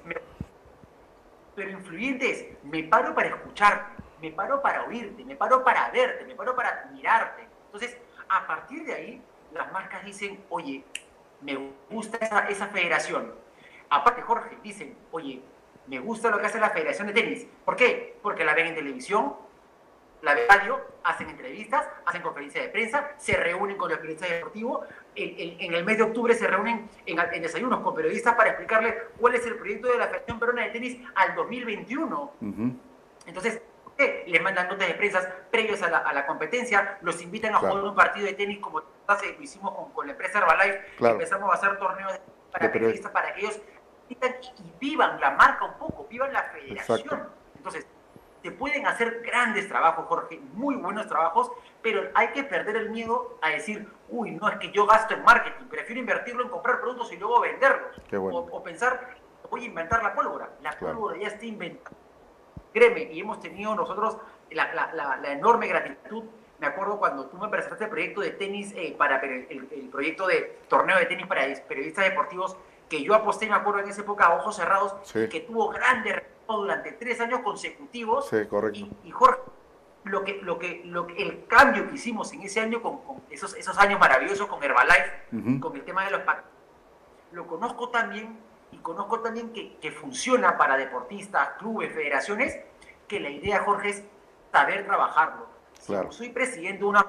pero 1.54 1.70
influyente 1.70 2.30
es, 2.30 2.46
me 2.64 2.82
paro 2.82 3.14
para 3.14 3.28
escucharte 3.28 4.07
me 4.20 4.30
paro 4.32 4.60
para 4.60 4.84
oírte, 4.84 5.24
me 5.24 5.36
paro 5.36 5.62
para 5.62 5.90
verte, 5.90 6.24
me 6.24 6.34
paro 6.34 6.54
para 6.54 6.68
admirarte. 6.70 7.46
Entonces, 7.66 7.96
a 8.28 8.46
partir 8.46 8.84
de 8.84 8.94
ahí, 8.94 9.22
las 9.52 9.72
marcas 9.72 10.04
dicen, 10.04 10.44
oye, 10.50 10.84
me 11.40 11.72
gusta 11.90 12.18
esa, 12.48 12.66
federación. 12.68 13.34
Aparte, 13.90 14.22
Jorge, 14.22 14.58
dicen, 14.62 14.96
oye, 15.10 15.42
me 15.86 15.98
gusta 15.98 16.30
lo 16.30 16.38
que 16.38 16.46
hace 16.46 16.60
la 16.60 16.70
Federación 16.70 17.06
de 17.06 17.14
Tenis. 17.14 17.46
¿Por 17.64 17.76
qué? 17.76 18.18
Porque 18.22 18.44
la 18.44 18.54
ven 18.54 18.66
en 18.66 18.74
televisión, 18.74 19.34
la 20.20 20.34
ven 20.34 20.42
en 20.42 20.48
radio, 20.48 20.80
hacen 21.04 21.30
entrevistas, 21.30 21.88
hacen 22.04 22.20
conferencias 22.20 22.64
de 22.64 22.70
prensa, 22.70 23.12
se 23.16 23.34
reúnen 23.36 23.76
con 23.76 23.88
los 23.88 23.98
periodistas 23.98 24.28
deportivos. 24.28 24.86
En, 25.14 25.74
el 25.74 25.84
mes 25.84 25.96
de 25.96 26.02
octubre 26.02 26.34
se 26.34 26.46
reúnen 26.46 26.90
en, 27.06 27.42
desayunos 27.42 27.80
con 27.80 27.94
periodistas 27.94 28.34
para 28.34 28.50
explicarles 28.50 28.94
cuál 29.18 29.34
es 29.34 29.46
el 29.46 29.56
proyecto 29.56 29.88
de 29.88 29.98
la 29.98 30.06
Federación 30.08 30.38
Peruana 30.38 30.62
de 30.64 30.70
Tenis 30.70 31.00
al 31.14 31.34
2021. 31.34 32.32
Entonces, 33.26 33.62
les 33.98 34.40
mandan 34.40 34.68
notas 34.68 34.86
de 34.86 34.94
prensa 34.94 35.36
previos 35.50 35.82
a 35.82 35.90
la, 35.90 36.26
competencia, 36.26 36.98
los 37.02 37.20
invitan 37.20 37.54
a 37.54 37.58
jugar 37.58 37.82
un 37.82 37.94
partido 37.94 38.26
de 38.26 38.34
tenis 38.34 38.60
como 38.60 38.80
lo 38.80 39.42
hicimos 39.42 39.72
con, 39.92 40.06
la 40.06 40.12
empresa 40.12 40.38
Herbalife, 40.38 40.84
empezamos 41.00 41.50
a 41.50 41.54
hacer 41.54 41.78
torneos 41.78 42.12
para 42.52 42.70
periodistas. 42.70 43.10
para 43.10 43.34
que 43.34 43.40
ellos 43.40 43.60
y, 44.08 44.16
vivan 44.78 45.20
la 45.20 45.32
marca 45.32 45.64
un 45.64 45.74
poco, 45.74 46.06
vivan 46.08 46.32
la 46.32 46.44
federación. 46.44 47.28
Entonces, 47.56 47.86
se 48.42 48.52
pueden 48.52 48.86
hacer 48.86 49.20
grandes 49.22 49.68
trabajos, 49.68 50.06
Jorge, 50.06 50.40
muy 50.52 50.76
buenos 50.76 51.08
trabajos, 51.08 51.50
pero 51.82 52.08
hay 52.14 52.28
que 52.28 52.44
perder 52.44 52.76
el 52.76 52.90
miedo 52.90 53.38
a 53.42 53.48
decir, 53.50 53.88
uy, 54.08 54.30
no 54.30 54.48
es 54.48 54.58
que 54.58 54.70
yo 54.70 54.86
gasto 54.86 55.14
en 55.14 55.24
marketing, 55.24 55.66
prefiero 55.66 56.00
invertirlo 56.00 56.44
en 56.44 56.50
comprar 56.50 56.80
productos 56.80 57.12
y 57.12 57.16
luego 57.16 57.40
venderlos. 57.40 58.00
O, 58.12 58.62
pensar, 58.62 59.16
voy 59.50 59.64
a 59.64 59.66
inventar 59.66 60.02
la 60.04 60.14
pólvora. 60.14 60.50
La 60.62 60.78
pólvora 60.78 61.18
ya 61.18 61.28
está 61.28 61.44
inventada 61.44 61.96
Créeme, 62.72 63.12
y 63.12 63.20
hemos 63.20 63.40
tenido 63.40 63.74
nosotros 63.74 64.18
la, 64.50 65.20
enorme 65.24 65.66
gratitud. 65.66 66.24
Me 66.58 66.66
acuerdo 66.66 66.98
cuando 66.98 67.26
tú 67.26 67.36
me 67.36 67.48
presentaste 67.48 67.84
el 67.84 67.90
proyecto 67.90 68.20
de 68.20 68.30
tenis, 68.30 68.72
eh, 68.76 68.94
para 68.98 69.20
el, 69.20 69.88
proyecto 69.90 70.26
de 70.26 70.58
torneo 70.68 70.98
de 70.98 71.06
tenis 71.06 71.26
para 71.26 71.42
periodistas 71.68 72.04
deportivos, 72.04 72.56
que 72.88 73.02
yo 73.02 73.14
aposté, 73.14 73.46
me 73.46 73.54
acuerdo 73.54 73.80
en 73.80 73.88
esa 73.88 74.00
época, 74.00 74.26
a 74.26 74.34
ojos 74.36 74.56
cerrados, 74.56 74.94
que 75.12 75.40
tuvo 75.40 75.68
grandes 75.68 76.16
resultados 76.16 76.62
durante 76.62 76.92
tres 76.92 77.20
años 77.20 77.40
consecutivos. 77.40 78.28
Sí, 78.28 78.46
correcto. 78.48 78.88
Y, 79.04 79.10
Jorge, 79.10 79.40
lo 80.04 80.24
que, 80.24 80.40
lo 80.42 80.58
que, 80.58 80.82
lo 80.84 81.06
que, 81.06 81.22
el 81.22 81.46
cambio 81.46 81.86
que 81.88 81.94
hicimos 81.94 82.32
en 82.32 82.42
ese 82.42 82.60
año, 82.60 82.82
con, 82.82 83.00
esos, 83.30 83.54
esos 83.54 83.78
años 83.78 84.00
maravillosos 84.00 84.46
con 84.48 84.62
Herbalife, 84.62 85.60
con 85.60 85.76
el 85.76 85.84
tema 85.84 86.04
de 86.04 86.12
los 86.12 86.22
lo 87.32 87.46
conozco 87.46 87.90
también 87.90 88.38
y 88.72 88.76
conozco 88.78 89.20
también 89.20 89.52
que, 89.52 89.76
que, 89.78 89.90
funciona 89.90 90.56
para 90.56 90.76
deportistas, 90.76 91.50
clubes, 91.58 91.92
federaciones, 91.92 92.58
que 93.06 93.20
la 93.20 93.30
idea, 93.30 93.62
Jorge, 93.62 93.90
es 93.90 94.04
saber 94.52 94.86
trabajarlo. 94.86 95.46
Si 95.80 95.94
soy 96.10 96.30
presidente 96.30 96.80
de 96.80 96.84
una 96.84 97.06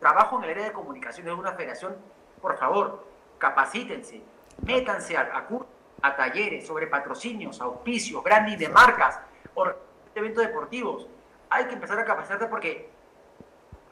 trabajo 0.00 0.38
en 0.38 0.44
el 0.44 0.50
área 0.50 0.64
de 0.64 0.72
comunicaciones 0.72 1.32
de 1.32 1.38
una 1.38 1.52
federación, 1.52 1.94
por 2.40 2.56
favor, 2.56 3.06
capacítense, 3.38 4.22
métanse 4.66 5.16
a, 5.16 5.46
a, 6.02 6.16
talleres 6.16 6.66
sobre 6.66 6.86
patrocinios, 6.86 7.60
auspicios, 7.60 8.24
branding 8.24 8.56
de 8.56 8.68
marcas, 8.68 9.20
eventos 10.14 10.44
deportivos. 10.44 11.06
Hay 11.50 11.66
que 11.66 11.74
empezar 11.74 11.98
a 11.98 12.04
capacitarse 12.04 12.46
porque 12.46 12.90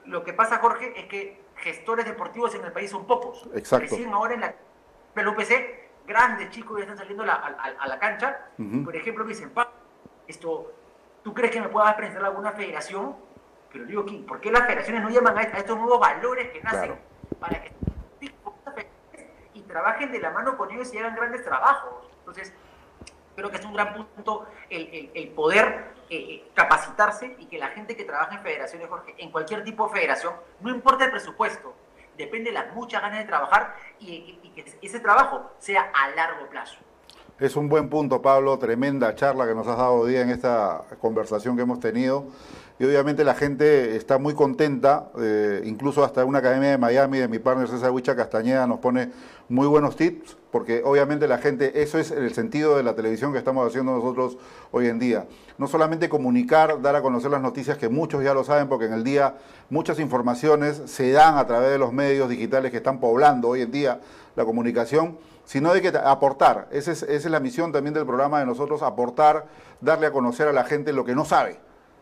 lo 0.06 0.24
que 0.24 0.32
pasa, 0.32 0.58
Jorge, 0.58 0.98
es 0.98 1.06
que 1.06 1.42
gestores 1.56 2.06
deportivos 2.06 2.54
en 2.54 2.64
el 2.64 2.72
país 2.72 2.90
son 2.90 3.06
pocos. 3.06 3.48
Exacto. 3.54 3.88
Recién 3.90 4.12
ahora 4.12 4.34
en 4.34 4.40
la, 4.40 5.30
UPC 5.30 5.77
grandes 6.08 6.50
chicos 6.50 6.78
ya 6.78 6.84
están 6.84 6.96
saliendo 6.96 7.22
a 7.22 7.86
la, 7.86 7.98
cancha. 8.00 8.46
Por 8.84 8.96
ejemplo, 8.96 9.24
me 9.24 9.30
dicen, 9.30 9.52
esto, 10.26 10.72
¿tú 11.22 11.34
crees 11.34 11.52
que 11.52 11.60
me 11.60 11.68
puedas 11.68 11.94
presentar 11.94 12.24
alguna 12.24 12.52
federación? 12.52 13.14
Pero 13.70 13.84
digo, 13.84 14.06
¿por 14.26 14.40
qué 14.40 14.50
las 14.50 14.62
federaciones 14.62 15.02
no 15.02 15.10
llaman 15.10 15.36
a 15.38 15.42
estos 15.42 15.76
nuevos 15.76 16.00
valores 16.00 16.48
que 16.50 16.62
nacen 16.62 16.98
para 17.38 17.62
que 17.62 17.72
y 19.54 19.60
trabajen 19.62 20.10
de 20.10 20.20
la 20.20 20.30
mano 20.30 20.56
con 20.56 20.70
ellos 20.70 20.92
y 20.94 20.98
hagan 20.98 21.14
grandes 21.14 21.44
trabajos? 21.44 22.08
Entonces, 22.20 22.54
creo 23.36 23.50
que 23.50 23.58
es 23.58 23.64
un 23.64 23.74
gran 23.74 23.92
punto 23.94 24.46
el, 24.70 25.28
poder 25.36 25.92
eh, 26.08 26.16
eh, 26.16 26.50
capacitarse 26.54 27.36
y 27.38 27.46
que 27.46 27.58
la 27.58 27.68
gente 27.68 27.94
que 27.94 28.04
trabaja 28.04 28.36
en 28.36 28.42
federaciones, 28.42 28.88
Jorge, 28.88 29.14
en 29.18 29.30
cualquier 29.30 29.62
tipo 29.62 29.86
de 29.88 29.94
federación, 29.94 30.34
no 30.60 30.70
importa 30.70 31.04
el 31.04 31.10
presupuesto, 31.10 31.74
depende 32.18 32.50
de 32.50 32.54
las 32.54 32.74
muchas 32.74 33.00
ganas 33.00 33.20
de 33.20 33.24
trabajar 33.24 33.74
y, 34.00 34.34
que 34.54 34.64
ese 34.82 35.00
trabajo 35.00 35.52
sea 35.58 35.90
a 35.94 36.10
largo 36.10 36.48
plazo. 36.50 36.76
Es 37.38 37.54
un 37.54 37.68
buen 37.68 37.88
punto, 37.88 38.20
Pablo, 38.20 38.58
tremenda 38.58 39.14
charla 39.14 39.46
que 39.46 39.54
nos 39.54 39.66
has 39.68 39.78
dado 39.78 39.92
hoy 39.94 40.10
día 40.10 40.22
en 40.22 40.30
esta 40.30 40.82
conversación 41.00 41.54
que 41.54 41.62
hemos 41.62 41.78
tenido. 41.78 42.26
Y 42.80 42.84
obviamente 42.84 43.22
la 43.22 43.34
gente 43.34 43.96
está 43.96 44.18
muy 44.18 44.34
contenta, 44.34 45.10
eh, 45.20 45.62
incluso 45.64 46.02
hasta 46.02 46.24
una 46.24 46.38
academia 46.38 46.70
de 46.70 46.78
Miami 46.78 47.18
de 47.18 47.28
mi 47.28 47.38
partner 47.38 47.68
César 47.68 47.92
Huicha 47.92 48.16
Castañeda 48.16 48.66
nos 48.66 48.78
pone 48.78 49.10
muy 49.48 49.66
buenos 49.66 49.96
tips, 49.96 50.36
porque 50.50 50.82
obviamente 50.84 51.26
la 51.26 51.38
gente, 51.38 51.82
eso 51.82 51.98
es 51.98 52.10
el 52.10 52.34
sentido 52.34 52.76
de 52.76 52.82
la 52.82 52.94
televisión 52.94 53.32
que 53.32 53.38
estamos 53.38 53.66
haciendo 53.66 53.92
nosotros 53.92 54.36
hoy 54.72 54.88
en 54.88 54.98
día. 54.98 55.26
No 55.56 55.66
solamente 55.66 56.08
comunicar, 56.08 56.82
dar 56.82 56.96
a 56.96 57.02
conocer 57.02 57.30
las 57.30 57.40
noticias, 57.40 57.78
que 57.78 57.88
muchos 57.88 58.22
ya 58.22 58.34
lo 58.34 58.44
saben, 58.44 58.68
porque 58.68 58.86
en 58.86 58.92
el 58.92 59.04
día 59.04 59.36
muchas 59.70 59.98
informaciones 60.00 60.82
se 60.86 61.12
dan 61.12 61.38
a 61.38 61.46
través 61.46 61.70
de 61.70 61.78
los 61.78 61.92
medios 61.92 62.28
digitales 62.28 62.70
que 62.70 62.76
están 62.76 63.00
poblando 63.00 63.48
hoy 63.48 63.62
en 63.62 63.70
día 63.70 64.00
la 64.36 64.44
comunicación, 64.44 65.18
sino 65.44 65.72
de 65.72 65.80
que 65.80 65.88
aportar. 65.88 66.68
Esa 66.70 66.92
es, 66.92 67.02
esa 67.02 67.28
es 67.28 67.30
la 67.30 67.40
misión 67.40 67.72
también 67.72 67.94
del 67.94 68.04
programa 68.04 68.40
de 68.40 68.46
nosotros, 68.46 68.82
aportar, 68.82 69.46
darle 69.80 70.06
a 70.06 70.12
conocer 70.12 70.46
a 70.48 70.52
la 70.52 70.64
gente 70.64 70.92
lo 70.92 71.04
que 71.04 71.14
no 71.14 71.24
sabe. 71.24 71.58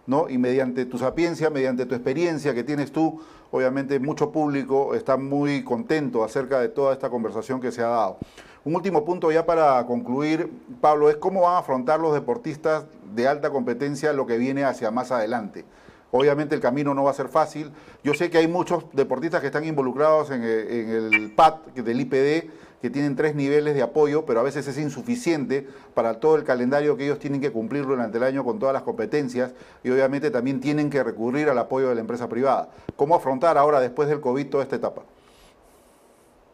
¿No? 0.06 0.28
Y 0.28 0.38
mediante 0.38 0.86
tu 0.86 0.98
sapiencia, 0.98 1.50
mediante 1.50 1.86
tu 1.86 1.94
experiencia 1.94 2.54
que 2.54 2.64
tienes 2.64 2.92
tú, 2.92 3.20
obviamente 3.50 3.98
mucho 3.98 4.32
público 4.32 4.94
está 4.94 5.16
muy 5.16 5.64
contento 5.64 6.24
acerca 6.24 6.60
de 6.60 6.68
toda 6.68 6.92
esta 6.92 7.10
conversación 7.10 7.60
que 7.60 7.72
se 7.72 7.82
ha 7.82 7.88
dado. 7.88 8.18
Un 8.64 8.74
último 8.74 9.04
punto 9.04 9.30
ya 9.30 9.46
para 9.46 9.84
concluir, 9.86 10.50
Pablo, 10.80 11.08
es 11.08 11.16
cómo 11.16 11.42
van 11.42 11.54
a 11.54 11.58
afrontar 11.58 12.00
los 12.00 12.12
deportistas 12.14 12.86
de 13.14 13.28
alta 13.28 13.50
competencia 13.50 14.12
lo 14.12 14.26
que 14.26 14.38
viene 14.38 14.64
hacia 14.64 14.90
más 14.90 15.12
adelante. 15.12 15.64
Obviamente 16.10 16.54
el 16.54 16.60
camino 16.60 16.94
no 16.94 17.04
va 17.04 17.10
a 17.10 17.14
ser 17.14 17.28
fácil. 17.28 17.72
Yo 18.02 18.14
sé 18.14 18.30
que 18.30 18.38
hay 18.38 18.48
muchos 18.48 18.84
deportistas 18.92 19.40
que 19.40 19.48
están 19.48 19.64
involucrados 19.64 20.30
en 20.30 20.42
el, 20.42 21.32
PAT 21.34 21.74
del 21.74 22.00
IPD, 22.00 22.50
que 22.80 22.90
tienen 22.90 23.16
tres 23.16 23.34
niveles 23.34 23.74
de 23.74 23.82
apoyo, 23.82 24.26
pero 24.26 24.40
a 24.40 24.42
veces 24.42 24.66
es 24.68 24.78
insuficiente 24.78 25.66
para 25.94 26.20
todo 26.20 26.36
el 26.36 26.44
calendario 26.44 26.96
que 26.96 27.04
ellos 27.04 27.18
tienen 27.18 27.40
que 27.40 27.50
cumplir 27.50 27.86
durante 27.86 28.18
el 28.18 28.24
año 28.24 28.44
con 28.44 28.58
todas 28.58 28.72
las 28.72 28.82
competencias 28.82 29.54
y 29.82 29.90
obviamente 29.90 30.30
también 30.30 30.60
tienen 30.60 30.90
que 30.90 31.02
recurrir 31.02 31.48
al 31.48 31.58
apoyo 31.58 31.88
de 31.88 31.94
la 31.94 32.00
empresa 32.00 32.28
privada. 32.28 32.68
¿Cómo 32.96 33.16
afrontar 33.16 33.56
ahora, 33.58 33.80
después 33.80 34.08
del 34.08 34.20
COVID, 34.20 34.48
toda 34.48 34.62
esta 34.62 34.76
etapa? 34.76 35.02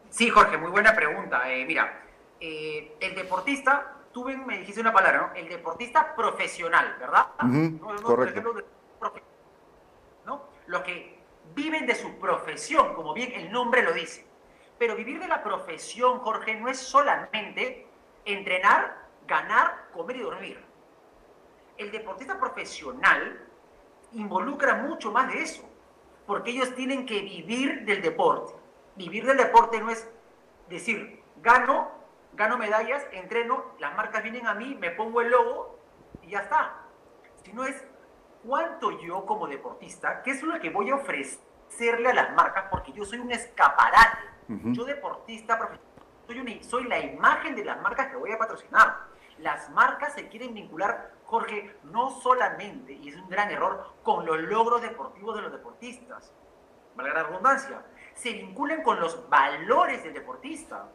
Sí, 0.09 0.29
Jorge, 0.29 0.57
muy 0.57 0.69
buena 0.69 0.95
pregunta. 0.95 1.51
Eh, 1.51 1.65
mira, 1.65 2.01
eh, 2.39 2.95
el 2.99 3.15
deportista, 3.15 3.95
tú 4.11 4.25
me 4.25 4.59
dijiste 4.59 4.79
una 4.79 4.93
palabra, 4.93 5.33
¿no? 5.33 5.39
El 5.39 5.49
deportista 5.49 6.15
profesional, 6.15 6.95
¿verdad? 6.99 7.27
correcto. 8.03 8.53
¿no? 10.25 10.41
Los 10.67 10.81
que 10.81 11.19
viven 11.55 11.85
de 11.85 11.95
su 11.95 12.15
profesión, 12.19 12.93
como 12.93 13.13
bien 13.13 13.31
el 13.33 13.51
nombre 13.51 13.81
lo 13.81 13.93
dice. 13.93 14.25
Pero 14.83 14.97
vivir 14.97 15.17
de 15.17 15.29
la 15.29 15.41
profesión, 15.41 16.19
Jorge, 16.19 16.55
no 16.55 16.67
es 16.67 16.77
solamente 16.77 17.87
entrenar, 18.25 19.07
ganar, 19.25 19.87
comer 19.93 20.17
y 20.17 20.19
dormir. 20.23 20.65
El 21.77 21.89
deportista 21.89 22.37
profesional 22.37 23.47
involucra 24.11 24.75
mucho 24.75 25.09
más 25.09 25.31
de 25.31 25.41
eso, 25.41 25.63
porque 26.27 26.51
ellos 26.51 26.75
tienen 26.75 27.05
que 27.05 27.21
vivir 27.21 27.85
del 27.85 28.01
deporte. 28.01 28.55
Vivir 28.97 29.25
del 29.25 29.37
deporte 29.37 29.79
no 29.79 29.89
es 29.89 30.05
decir, 30.67 31.23
gano, 31.37 31.89
gano 32.33 32.57
medallas, 32.57 33.07
entreno, 33.13 33.63
las 33.79 33.95
marcas 33.95 34.21
vienen 34.21 34.47
a 34.47 34.53
mí, 34.53 34.75
me 34.75 34.91
pongo 34.91 35.21
el 35.21 35.29
logo 35.29 35.79
y 36.23 36.31
ya 36.31 36.39
está. 36.39 36.73
Sino 37.45 37.63
es 37.63 37.81
cuánto 38.45 38.99
yo 38.99 39.25
como 39.25 39.47
deportista, 39.47 40.21
qué 40.23 40.31
es 40.31 40.43
lo 40.43 40.59
que 40.59 40.71
voy 40.71 40.89
a 40.89 40.95
ofrecerle 40.95 42.09
a 42.09 42.13
las 42.13 42.33
marcas, 42.33 42.65
porque 42.69 42.91
yo 42.91 43.05
soy 43.05 43.19
un 43.19 43.31
escaparate. 43.31 44.32
Yo 44.47 44.85
deportista 44.85 45.57
profesional, 45.57 45.93
soy, 46.61 46.85
la 46.85 46.99
imagen 46.99 47.55
de 47.55 47.65
las 47.65 47.81
marcas 47.81 48.09
que 48.09 48.15
voy 48.15 48.31
a 48.31 48.37
patrocinar. 48.37 49.13
Las 49.39 49.69
marcas 49.71 50.13
se 50.13 50.27
quieren 50.27 50.53
vincular, 50.53 51.11
Jorge, 51.25 51.75
no 51.83 52.11
solamente, 52.21 52.93
y 52.93 53.09
es 53.09 53.15
un 53.15 53.29
gran 53.29 53.49
error, 53.51 53.93
con 54.03 54.25
los 54.25 54.39
logros 54.39 54.81
deportivos 54.81 55.35
de 55.35 55.41
los 55.41 55.51
deportistas, 55.51 56.31
valga 56.95 57.13
la 57.13 57.23
redundancia, 57.23 57.83
se 58.13 58.31
vinculan 58.33 58.83
con 58.83 58.99
los 58.99 59.27
valores 59.29 60.03
del 60.03 60.13
deportista. 60.13 60.87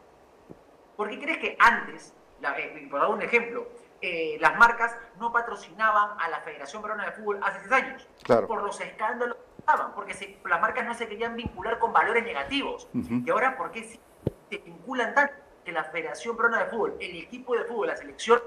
¿Por 0.96 1.08
qué 1.10 1.18
crees 1.18 1.38
que 1.38 1.56
antes, 1.58 2.14
la, 2.40 2.56
eh, 2.58 2.86
por 2.90 3.00
dar 3.00 3.10
un 3.10 3.22
ejemplo, 3.22 3.66
eh, 4.00 4.38
las 4.40 4.56
marcas 4.56 4.96
no 5.18 5.32
patrocinaban 5.32 6.20
a 6.20 6.28
la 6.28 6.40
Federación 6.40 6.82
Peruana 6.82 7.06
de 7.06 7.12
Fútbol 7.12 7.40
hace 7.42 7.60
seis 7.60 7.72
años. 7.72 8.08
Por 8.46 8.62
los 8.62 8.80
escándalos 8.80 9.36
que 9.36 9.60
estaban, 9.60 9.94
porque 9.94 10.38
las 10.44 10.60
marcas 10.60 10.86
no 10.86 10.94
se 10.94 11.08
querían 11.08 11.34
vincular 11.34 11.78
con 11.78 11.92
valores 11.92 12.24
negativos. 12.24 12.88
Y 12.92 13.28
ahora, 13.30 13.56
¿por 13.56 13.70
qué 13.72 13.84
se 13.84 14.58
vinculan 14.58 15.14
tanto? 15.14 15.34
Que 15.64 15.72
la 15.72 15.84
Federación 15.84 16.36
Peruana 16.36 16.64
de 16.64 16.70
Fútbol, 16.70 16.96
el 17.00 17.16
equipo 17.16 17.54
de 17.54 17.64
fútbol, 17.64 17.88
la 17.88 17.96
selección, 17.96 18.40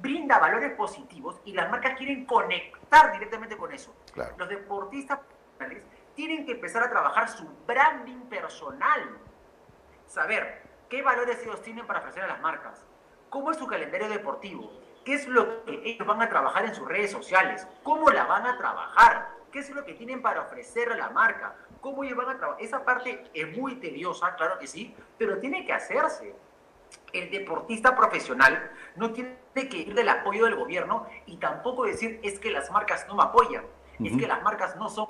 brinda 0.00 0.38
valores 0.38 0.72
positivos 0.72 1.40
y 1.44 1.52
las 1.52 1.70
marcas 1.70 1.98
quieren 1.98 2.24
conectar 2.24 3.12
directamente 3.12 3.56
con 3.56 3.72
eso. 3.72 3.94
Los 4.38 4.48
deportistas 4.48 5.18
tienen 6.14 6.46
que 6.46 6.52
empezar 6.52 6.82
a 6.84 6.88
trabajar 6.88 7.28
su 7.28 7.46
branding 7.66 8.20
personal. 8.30 9.18
Saber 10.06 10.62
qué 10.88 11.02
valores 11.02 11.42
ellos 11.42 11.60
tienen 11.62 11.86
para 11.86 11.98
ofrecer 11.98 12.22
a 12.22 12.28
las 12.28 12.40
marcas. 12.40 12.86
¿Cómo 13.28 13.50
es 13.50 13.56
su 13.56 13.66
calendario 13.66 14.08
deportivo? 14.08 14.70
Qué 15.04 15.14
es 15.14 15.28
lo 15.28 15.64
que 15.64 15.80
ellos 15.84 16.06
van 16.06 16.22
a 16.22 16.28
trabajar 16.28 16.64
en 16.64 16.74
sus 16.74 16.88
redes 16.88 17.10
sociales, 17.10 17.66
cómo 17.82 18.10
la 18.10 18.24
van 18.24 18.46
a 18.46 18.56
trabajar, 18.56 19.28
qué 19.52 19.60
es 19.60 19.70
lo 19.70 19.84
que 19.84 19.94
tienen 19.94 20.22
para 20.22 20.42
ofrecer 20.42 20.90
a 20.90 20.96
la 20.96 21.10
marca, 21.10 21.54
cómo 21.80 22.02
ellos 22.02 22.16
van 22.16 22.30
a 22.30 22.38
trabajar. 22.38 22.62
Esa 22.64 22.84
parte 22.84 23.24
es 23.32 23.56
muy 23.56 23.76
tediosa, 23.76 24.34
claro 24.36 24.58
que 24.58 24.66
sí, 24.66 24.94
pero 25.18 25.38
tiene 25.38 25.64
que 25.64 25.72
hacerse. 25.72 26.34
El 27.12 27.30
deportista 27.30 27.94
profesional 27.96 28.72
no 28.96 29.12
tiene 29.12 29.36
que 29.54 29.76
ir 29.76 29.94
del 29.94 30.08
apoyo 30.08 30.44
del 30.46 30.56
gobierno 30.56 31.06
y 31.26 31.36
tampoco 31.36 31.84
decir 31.84 32.20
es 32.22 32.38
que 32.38 32.50
las 32.50 32.70
marcas 32.70 33.06
no 33.06 33.14
me 33.14 33.22
apoyan, 33.22 33.64
es 34.02 34.16
que 34.16 34.26
las 34.26 34.42
marcas 34.42 34.76
no 34.76 34.88
son, 34.88 35.08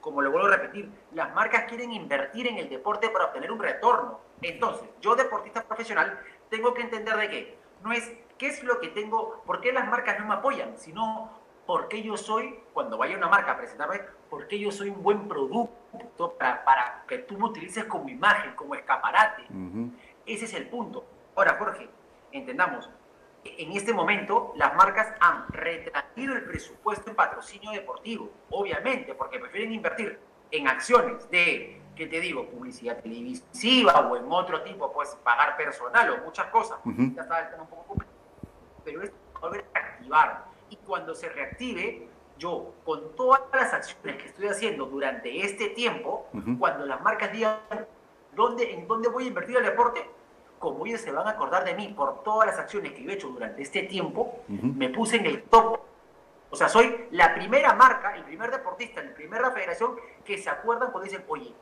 como 0.00 0.22
lo 0.22 0.30
vuelvo 0.30 0.48
a 0.48 0.56
repetir, 0.56 0.90
las 1.12 1.34
marcas 1.34 1.64
quieren 1.64 1.92
invertir 1.92 2.46
en 2.46 2.58
el 2.58 2.68
deporte 2.68 3.08
para 3.08 3.26
obtener 3.26 3.50
un 3.50 3.58
retorno. 3.58 4.20
Entonces, 4.42 4.88
yo 5.00 5.16
deportista 5.16 5.64
profesional 5.64 6.20
tengo 6.48 6.74
que 6.74 6.82
entender 6.82 7.16
de 7.16 7.30
qué. 7.30 7.58
No 7.82 7.92
es 7.92 8.12
¿Qué 8.38 8.46
es 8.46 8.62
lo 8.62 8.78
que 8.80 8.88
tengo? 8.88 9.42
¿Por 9.44 9.60
qué 9.60 9.72
las 9.72 9.88
marcas 9.88 10.18
no 10.20 10.26
me 10.26 10.34
apoyan? 10.34 10.78
Sino, 10.78 11.30
¿por 11.66 11.88
qué 11.88 12.02
yo 12.02 12.16
soy, 12.16 12.60
cuando 12.72 12.96
vaya 12.96 13.16
una 13.16 13.28
marca 13.28 13.52
a 13.52 13.56
presentarme, 13.56 14.00
por 14.30 14.46
qué 14.46 14.58
yo 14.58 14.70
soy 14.70 14.90
un 14.90 15.02
buen 15.02 15.26
producto 15.28 16.36
para, 16.38 17.04
que 17.08 17.18
tú 17.18 17.36
me 17.36 17.46
utilices 17.46 17.84
como 17.84 18.08
imagen, 18.08 18.54
como 18.54 18.76
escaparate? 18.76 19.44
Ese 20.24 20.44
es 20.44 20.54
el 20.54 20.68
punto. 20.68 21.04
Ahora, 21.34 21.56
Jorge, 21.58 21.88
entendamos, 22.30 22.88
en 23.44 23.72
este 23.72 23.92
momento 23.92 24.52
las 24.56 24.74
marcas 24.76 25.12
han 25.20 25.48
retraído 25.48 26.34
el 26.34 26.44
presupuesto 26.44 27.10
en 27.10 27.16
patrocinio 27.16 27.72
deportivo, 27.72 28.30
obviamente, 28.50 29.14
porque 29.14 29.38
prefieren 29.40 29.72
invertir 29.72 30.18
en 30.50 30.68
acciones 30.68 31.28
de, 31.30 31.82
¿qué 31.96 32.06
te 32.06 32.20
digo?, 32.20 32.46
publicidad 32.46 33.00
televisiva 33.00 34.08
o 34.08 34.16
en 34.16 34.30
otro 34.30 34.62
tipo, 34.62 34.92
pues 34.92 35.16
pagar 35.24 35.56
personal 35.56 36.10
o 36.10 36.24
muchas 36.24 36.46
cosas. 36.46 36.78
Ya 36.84 37.22
está 37.22 37.40
el 37.40 37.50
tema 37.50 37.62
un 37.64 37.68
poco 37.68 37.96
complicado 38.92 39.00
pero 39.00 39.02
es 39.02 39.12
volver 39.40 39.64
a 39.74 39.78
activar. 39.78 40.44
Y 40.70 40.76
cuando 40.76 41.14
se 41.14 41.28
reactive, 41.28 42.08
yo, 42.38 42.74
con 42.84 43.14
todas 43.16 43.42
las 43.52 43.72
acciones 43.72 44.22
que 44.22 44.28
estoy 44.28 44.48
haciendo 44.48 44.86
durante 44.86 45.44
este 45.44 45.70
tiempo, 45.70 46.28
cuando 46.58 46.86
las 46.86 47.00
marcas 47.00 47.32
digan 47.32 47.58
¿dónde, 48.34 48.72
en 48.72 48.86
dónde 48.86 49.08
voy 49.08 49.24
a 49.24 49.28
invertir 49.28 49.56
el 49.56 49.64
deporte, 49.64 50.08
como 50.58 50.86
ellos 50.86 51.00
se 51.00 51.12
van 51.12 51.26
a 51.26 51.30
acordar 51.30 51.64
de 51.64 51.74
mí 51.74 51.88
por 51.88 52.22
todas 52.22 52.46
las 52.46 52.58
acciones 52.58 52.92
que 52.92 53.02
yo 53.02 53.10
he 53.10 53.14
hecho 53.14 53.28
durante 53.28 53.62
este 53.62 53.82
tiempo, 53.82 54.40
me 54.48 54.88
puse 54.90 55.16
en 55.16 55.26
el 55.26 55.42
top. 55.44 55.80
O 56.50 56.56
sea, 56.56 56.68
soy 56.68 57.06
la 57.10 57.34
primera 57.34 57.74
marca, 57.74 58.14
el 58.16 58.24
primer 58.24 58.50
deportista, 58.50 59.02
la 59.02 59.14
primera 59.14 59.50
federación 59.50 59.96
que 60.24 60.38
se 60.38 60.48
acuerdan 60.48 60.90
cuando 60.90 61.04
dicen, 61.04 61.24
oye, 61.28 61.52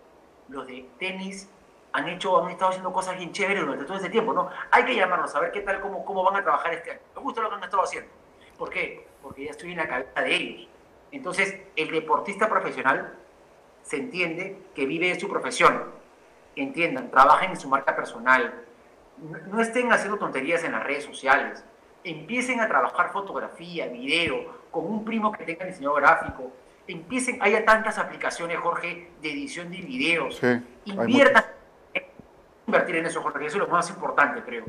los 0.48 0.66
de 0.66 0.88
tenis 0.98 1.50
han 1.97 2.09
hecho, 2.09 2.44
han 2.44 2.51
estado 2.51 2.70
haciendo 2.70 2.92
cosas 2.92 3.16
bien 3.16 3.32
chéveres 3.32 3.64
durante 3.64 3.86
todo 3.86 3.97
este 3.97 4.11
tiempo, 4.11 4.34
¿no? 4.34 4.51
Hay 4.70 4.84
que 4.84 4.94
llamarlos 4.94 5.34
a 5.34 5.40
ver 5.40 5.51
qué 5.51 5.62
tal, 5.62 5.80
cómo, 5.80 6.05
cómo 6.05 6.22
van 6.22 6.36
a 6.36 6.42
trabajar 6.42 6.74
este 6.74 6.90
año. 6.90 7.01
Me 7.14 7.22
gusta 7.22 7.40
lo 7.40 7.49
que 7.49 7.55
han 7.55 7.64
estado 7.64 7.82
haciendo. 7.82 8.11
¿Por 8.59 8.68
qué? 8.68 9.07
Porque 9.22 9.44
ya 9.44 9.51
estoy 9.53 9.72
en 9.72 9.78
la 9.78 9.88
cabeza 9.88 10.20
de 10.20 10.34
ellos. 10.34 10.68
Entonces, 11.11 11.59
el 11.74 11.90
deportista 11.90 12.49
profesional 12.49 13.14
se 13.82 13.97
entiende 13.97 14.59
que 14.74 14.84
vive 14.84 15.09
de 15.09 15.18
su 15.18 15.28
profesión. 15.28 15.84
Entiendan, 16.55 17.11
trabajen 17.11 17.51
en 17.51 17.57
su 17.57 17.68
marca 17.68 17.97
personal. 17.97 18.64
No, 19.47 19.61
estén 19.62 19.90
haciendo 19.90 20.18
tonterías 20.18 20.64
en 20.64 20.72
las 20.72 20.84
redes 20.84 21.05
sociales. 21.05 21.64
empiecen 22.05 22.61
a 22.61 22.68
trabajar 22.68 23.11
fotografía, 23.11 23.88
video, 23.88 24.55
con 24.70 24.86
un 24.86 25.05
primo 25.05 25.32
que 25.32 25.44
tenga 25.44 25.64
diseñador 25.64 26.03
gráfico, 26.03 26.53
empiecen, 26.86 27.38
haya 27.40 27.64
tantas 27.64 27.99
aplicaciones, 27.99 28.59
Jorge, 28.59 29.11
de 29.20 29.32
edición 29.32 29.70
de 29.70 29.78
videos, 29.78 30.36
Sí, 30.36 30.47
inviertan, 30.84 31.44
invertir 32.66 32.96
en 32.96 33.06
eso, 33.06 33.22
Jorge, 33.22 33.46
eso 33.46 33.56
es 33.58 33.62
lo 33.64 33.68
más 33.68 33.88
importante, 33.90 34.42
creo. 34.42 34.64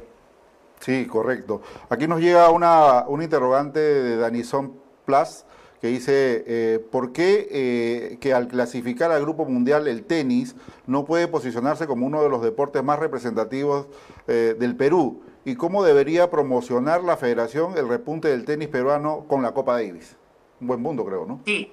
Sí, 0.79 1.07
correcto. 1.07 1.61
Aquí 1.89 2.07
nos 2.07 2.19
llega 2.21 2.49
una, 2.51 3.05
una 3.07 3.23
interrogante 3.23 3.79
de 3.79 4.17
Danison 4.17 4.79
Plus 5.05 5.45
que 5.81 5.87
dice, 5.87 6.43
eh, 6.47 6.79
¿por 6.91 7.11
qué 7.13 7.47
eh, 7.51 8.17
que 8.19 8.33
al 8.33 8.47
clasificar 8.47 9.11
al 9.11 9.21
Grupo 9.21 9.45
Mundial 9.45 9.87
el 9.87 10.03
tenis 10.05 10.55
no 10.87 11.05
puede 11.05 11.27
posicionarse 11.27 11.87
como 11.87 12.05
uno 12.05 12.21
de 12.23 12.29
los 12.29 12.41
deportes 12.41 12.83
más 12.83 12.99
representativos 12.99 13.87
eh, 14.27 14.55
del 14.57 14.75
Perú? 14.75 15.23
¿Y 15.45 15.55
cómo 15.55 15.83
debería 15.83 16.29
promocionar 16.29 17.03
la 17.03 17.15
federación 17.15 17.77
el 17.77 17.87
repunte 17.87 18.27
del 18.27 18.43
tenis 18.45 18.67
peruano 18.67 19.25
con 19.27 19.41
la 19.41 19.53
Copa 19.53 19.73
Davis? 19.73 20.17
Un 20.59 20.67
buen 20.67 20.83
punto, 20.83 21.05
creo, 21.05 21.25
¿no? 21.25 21.41
Sí, 21.45 21.71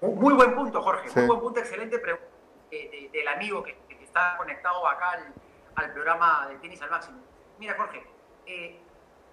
muy 0.00 0.34
buen 0.34 0.54
punto, 0.54 0.82
Jorge, 0.82 1.08
Sí. 1.08 1.18
muy 1.20 1.26
buen 1.28 1.40
punto, 1.40 1.60
excelente 1.60 1.98
pregunta 1.98 2.26
de- 2.70 2.76
de- 2.76 3.10
del 3.12 3.28
amigo 3.28 3.62
que 3.62 3.76
está 4.08 4.36
conectado 4.36 4.86
acá 4.86 5.12
al, 5.12 5.32
al 5.76 5.92
programa 5.92 6.46
del 6.48 6.60
tenis 6.60 6.80
al 6.82 6.90
máximo. 6.90 7.18
Mira, 7.58 7.74
Jorge, 7.76 8.04
eh, 8.46 8.80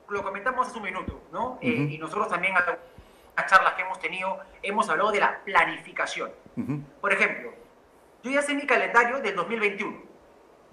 lo 0.09 0.23
comentamos 0.23 0.67
hace 0.67 0.77
un 0.77 0.83
minuto, 0.83 1.21
¿no? 1.31 1.57
Eh, 1.61 1.87
y 1.89 1.97
nosotros 1.97 2.29
también, 2.29 2.55
en 2.55 2.63
las 3.35 3.45
charlas 3.51 3.73
que 3.73 3.81
hemos 3.81 3.99
tenido, 3.99 4.39
hemos 4.61 4.89
hablado 4.89 5.11
de 5.11 5.19
la 5.19 5.39
planificación. 5.43 6.31
Por 7.01 7.11
ejemplo, 7.11 7.53
yo 8.23 8.31
ya 8.31 8.41
sé 8.41 8.53
mi 8.53 8.65
calendario 8.65 9.19
del 9.19 9.35
2021. 9.35 10.03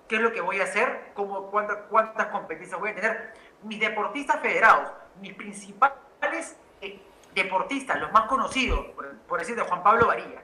¿Qué 0.08 0.16
es 0.16 0.22
lo 0.22 0.32
que 0.32 0.40
voy 0.40 0.60
a 0.60 0.64
hacer? 0.64 1.12
¿Cómo, 1.14 1.50
cuántas, 1.50 1.78
¿Cuántas 1.88 2.26
competencias 2.26 2.78
voy 2.78 2.90
a 2.90 2.94
tener? 2.94 3.34
Mis 3.62 3.80
deportistas 3.80 4.40
federados, 4.40 4.92
mis 5.20 5.34
principales 5.34 6.56
eh, 6.80 7.00
deportistas, 7.34 7.98
los 8.00 8.12
más 8.12 8.26
conocidos, 8.26 8.86
por, 8.94 9.16
por 9.20 9.38
decir 9.38 9.56
de 9.56 9.62
Juan 9.62 9.82
Pablo 9.82 10.06
Varilla. 10.06 10.42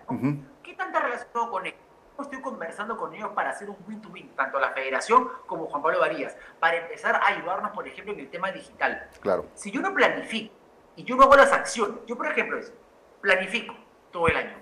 ¿Qué 0.62 0.74
tanta 0.74 1.00
relación 1.00 1.28
tengo 1.32 1.50
con 1.50 1.66
ellos? 1.66 1.78
Estoy 2.20 2.40
conversando 2.40 2.96
con 2.96 3.14
ellos 3.14 3.30
para 3.30 3.50
hacer 3.50 3.70
un 3.70 3.76
win-to-win, 3.86 4.34
tanto 4.34 4.58
la 4.58 4.72
federación 4.72 5.30
como 5.46 5.66
Juan 5.66 5.80
Pablo 5.80 6.00
Varillas, 6.00 6.36
para 6.58 6.76
empezar 6.76 7.14
a 7.14 7.28
ayudarnos, 7.28 7.70
por 7.70 7.86
ejemplo, 7.86 8.12
en 8.12 8.18
el 8.18 8.28
tema 8.28 8.50
digital. 8.50 9.08
Claro. 9.20 9.46
Si 9.54 9.70
yo 9.70 9.80
no 9.80 9.94
planifico 9.94 10.52
y 10.96 11.04
yo 11.04 11.14
no 11.14 11.22
hago 11.22 11.36
las 11.36 11.52
acciones, 11.52 12.00
yo 12.06 12.16
por 12.16 12.26
ejemplo 12.26 12.58
es, 12.58 12.72
planifico 13.20 13.72
todo 14.10 14.26
el 14.26 14.36
año, 14.36 14.56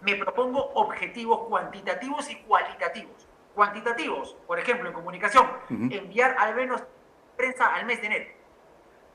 me 0.00 0.16
propongo 0.16 0.72
objetivos 0.74 1.46
cuantitativos 1.46 2.28
y 2.30 2.36
cualitativos. 2.42 3.28
Cuantitativos, 3.54 4.36
por 4.48 4.58
ejemplo, 4.58 4.88
en 4.88 4.94
comunicación, 4.94 5.48
enviar 5.70 6.34
al 6.36 6.56
menos 6.56 6.82
prensa 7.36 7.74
al 7.74 7.86
mes 7.86 8.00
de 8.00 8.06
enero. 8.08 8.30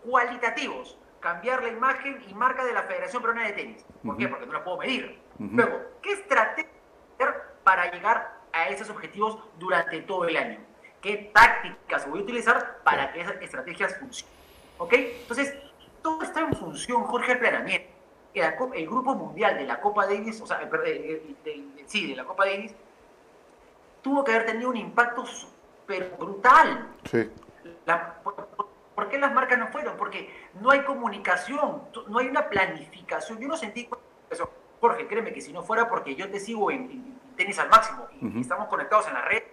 Cualitativos, 0.06 0.98
cambiar 1.20 1.62
la 1.62 1.70
imagen 1.70 2.24
y 2.30 2.34
marca 2.34 2.64
de 2.64 2.72
la 2.72 2.84
Federación 2.84 3.22
Peruana 3.22 3.46
de 3.46 3.54
Tenis. 3.54 3.86
¿Por 4.06 4.16
qué? 4.16 4.30
Porque 4.30 4.46
no 4.46 4.54
la 4.54 4.64
puedo 4.64 4.78
medir. 4.78 5.22
Luego, 5.38 5.82
¿qué 6.02 6.14
estrategia 6.14 6.72
para 7.64 7.91
llegar 7.91 8.38
a 8.51 8.70
esos 8.70 8.89
objetivos 8.89 9.39
durante 9.59 10.01
todo 10.01 10.26
el 10.28 10.38
año? 10.38 10.59
¿Qué 11.01 11.32
tácticas 11.34 12.07
voy 12.09 12.20
a 12.20 12.24
utilizar 12.24 12.80
para 12.84 13.11
que 13.11 13.22
esas 13.22 13.36
estrategias 13.41 13.97
funcionen? 13.97 14.34
¿Ok? 14.78 14.93
Entonces, 14.93 15.53
todo 16.01 16.22
está 16.24 16.41
en 16.41 16.53
función, 16.53 17.03
Jorge, 17.03 17.30
del 17.32 17.39
planeamiento. 17.39 17.89
Co- 18.57 18.74
El 18.74 18.88
grupo 18.88 19.14
mundial 19.14 19.57
de 19.57 19.66
la 19.66 19.80
Copa 19.80 20.05
Davis, 20.07 20.41
o 20.41 20.47
sea, 20.47 20.61
eh, 20.61 20.68
perdón, 20.68 20.88
eh, 20.88 21.36
del- 21.43 21.76
del- 21.76 21.84
sí, 21.88 22.07
de 22.09 22.16
la 22.16 22.24
Copa 22.26 22.45
Davis, 22.45 22.74
tuvo 24.01 24.24
que 24.24 24.32
haber 24.32 24.45
tenido 24.47 24.70
un 24.70 24.78
impacto 24.78 25.26
súper 25.26 26.16
brutal. 26.18 26.88
Sí. 27.09 27.30
La- 27.86 28.16
por, 28.24 28.36
por- 28.36 28.68
¿por 28.95 29.09
qué 29.09 29.18
las 29.20 29.32
marcas 29.34 29.59
no 29.59 29.68
fueron? 29.68 29.95
Porque 29.97 30.34
no 30.59 30.72
hay 30.72 30.82
comunicación, 30.84 31.84
no 32.07 32.20
hay 32.20 32.28
una 32.28 32.49
planificación. 32.49 33.39
Yo 33.39 33.47
no 33.47 33.55
sentí 33.57 33.88
eso. 34.30 34.49
Jorge, 34.82 35.07
créeme 35.07 35.32
que 35.32 35.39
si 35.41 35.53
no 35.53 35.61
fuera 35.64 35.88
porque 35.88 36.16
yo 36.16 36.30
te 36.30 36.39
sigo 36.39 36.70
en, 36.72 36.89
en 36.91 37.12
tenis 37.36 37.58
al 37.60 37.70
máximo 37.70 38.08
y 38.22 38.26
Ujú. 38.28 38.40
estamos 38.40 38.68
conectados 38.68 39.08
en 39.08 39.14
la 39.14 39.22
red, 39.22 39.44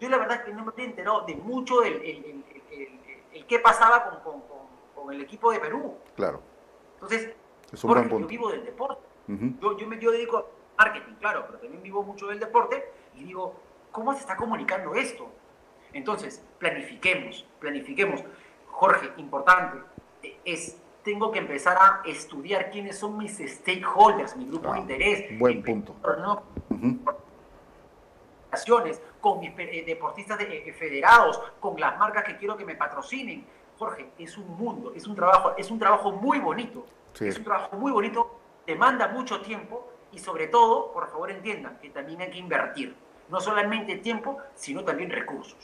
yo 0.00 0.08
la 0.08 0.18
verdad 0.18 0.38
es 0.38 0.44
que 0.44 0.52
no 0.52 0.64
me 0.64 0.72
había 0.72 0.84
enterado 0.86 1.22
de 1.26 1.36
mucho 1.36 1.82
el, 1.84 1.94
el- 1.94 2.44
el- 2.70 3.00
el- 3.32 3.46
qué 3.46 3.58
pasaba 3.58 4.04
con, 4.04 4.20
con- 4.20 4.40
con- 4.48 4.66
con 5.04 5.14
el 5.14 5.20
equipo 5.20 5.52
de 5.52 5.60
Perú. 5.60 5.96
Claro. 6.16 6.40
Entonces, 6.94 7.34
Es 7.72 7.82
un 7.84 8.08
yo 8.08 8.26
vivo 8.26 8.50
del 8.50 8.64
deporte. 8.64 9.02
Ujú. 9.28 9.54
Yo, 9.60 9.78
yo 9.78 9.86
me 9.86 9.98
yo 9.98 10.10
dedico 10.10 10.38
a 10.38 10.84
marketing, 10.84 11.14
claro, 11.20 11.44
pero 11.46 11.58
también 11.60 11.82
vivo 11.82 12.02
mucho 12.02 12.26
del 12.26 12.38
deporte 12.40 12.84
y 13.14 13.24
digo, 13.24 13.54
¿cómo 13.90 14.12
se 14.14 14.20
está 14.20 14.36
comunicando 14.36 14.94
esto? 14.94 15.30
Entonces, 15.92 16.44
planifiquemos, 16.58 17.46
planifiquemos. 17.60 18.22
Jorge, 18.68 19.12
importante, 19.18 19.78
es, 20.44 20.78
tengo 21.02 21.30
que 21.30 21.38
empezar 21.40 21.76
a 21.78 22.02
estudiar 22.06 22.70
quiénes 22.70 22.98
son 22.98 23.18
mis 23.18 23.38
stakeholders, 23.38 24.36
mi 24.36 24.46
grupo 24.46 24.70
Ah, 24.70 24.74
de 24.74 24.80
interés. 24.80 25.38
buen 25.38 25.62
punto. 25.62 25.94
¿no? 26.18 26.42
Relaciones, 28.50 29.00
con 29.20 29.40
mis 29.40 29.52
eh, 29.58 29.84
deportistas 29.86 30.38
de- 30.38 30.68
eh, 30.68 30.72
federados, 30.72 31.40
con 31.60 31.78
las 31.80 31.98
marcas 31.98 32.24
que 32.24 32.36
quiero 32.36 32.56
que 32.56 32.64
me 32.64 32.74
patrocinen. 32.74 33.44
Jorge, 33.78 34.10
es 34.18 34.36
un 34.36 34.48
mundo, 34.56 34.92
es 34.94 35.06
un 35.06 35.14
trabajo, 35.16 35.52
es 35.56 35.70
un 35.70 35.78
trabajo 35.78 36.12
muy 36.12 36.38
bonito. 36.38 36.84
Sí. 37.14 37.28
Es 37.28 37.38
un 37.38 37.44
trabajo 37.44 37.76
muy 37.76 37.90
bonito, 37.92 38.38
demanda 38.66 39.08
mucho 39.08 39.40
tiempo 39.40 39.88
y 40.12 40.18
sobre 40.18 40.48
todo, 40.48 40.92
por 40.92 41.08
favor 41.10 41.30
entiendan 41.30 41.78
que 41.80 41.88
también 41.90 42.20
hay 42.20 42.30
que 42.30 42.38
invertir. 42.38 42.94
No 43.30 43.40
solamente 43.40 43.96
tiempo, 43.96 44.36
sino 44.54 44.84
también 44.84 45.10
recursos. 45.10 45.56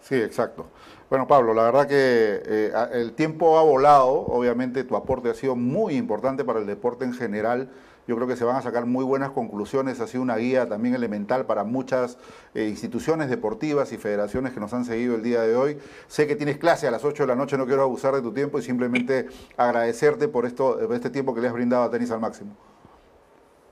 Sí, 0.00 0.14
exacto. 0.14 0.66
Bueno, 1.10 1.26
Pablo, 1.26 1.52
la 1.52 1.64
verdad 1.64 1.88
que 1.88 2.40
eh, 2.46 2.72
el 2.92 3.14
tiempo 3.14 3.58
ha 3.58 3.62
volado, 3.62 4.12
obviamente 4.26 4.84
tu 4.84 4.94
aporte 4.94 5.28
ha 5.30 5.34
sido 5.34 5.56
muy 5.56 5.96
importante 5.96 6.44
para 6.44 6.60
el 6.60 6.66
deporte 6.66 7.04
en 7.04 7.12
general. 7.12 7.68
Yo 8.08 8.16
creo 8.16 8.26
que 8.26 8.36
se 8.36 8.44
van 8.44 8.56
a 8.56 8.62
sacar 8.62 8.86
muy 8.86 9.04
buenas 9.04 9.30
conclusiones, 9.32 10.00
ha 10.00 10.06
sido 10.06 10.22
una 10.22 10.36
guía 10.36 10.66
también 10.66 10.94
elemental 10.94 11.44
para 11.44 11.62
muchas 11.62 12.16
eh, 12.54 12.64
instituciones 12.64 13.28
deportivas 13.28 13.92
y 13.92 13.98
federaciones 13.98 14.54
que 14.54 14.60
nos 14.60 14.72
han 14.72 14.86
seguido 14.86 15.14
el 15.14 15.22
día 15.22 15.42
de 15.42 15.54
hoy. 15.54 15.78
Sé 16.06 16.26
que 16.26 16.34
tienes 16.34 16.56
clase 16.56 16.88
a 16.88 16.90
las 16.90 17.04
8 17.04 17.24
de 17.24 17.26
la 17.26 17.34
noche, 17.36 17.58
no 17.58 17.66
quiero 17.66 17.82
abusar 17.82 18.14
de 18.14 18.22
tu 18.22 18.32
tiempo 18.32 18.58
y 18.58 18.62
simplemente 18.62 19.28
agradecerte 19.58 20.26
por 20.26 20.46
esto, 20.46 20.78
por 20.86 20.94
este 20.94 21.10
tiempo 21.10 21.34
que 21.34 21.42
le 21.42 21.48
has 21.48 21.52
brindado 21.52 21.84
a 21.84 21.90
Tenis 21.90 22.10
al 22.10 22.20
Máximo. 22.20 22.56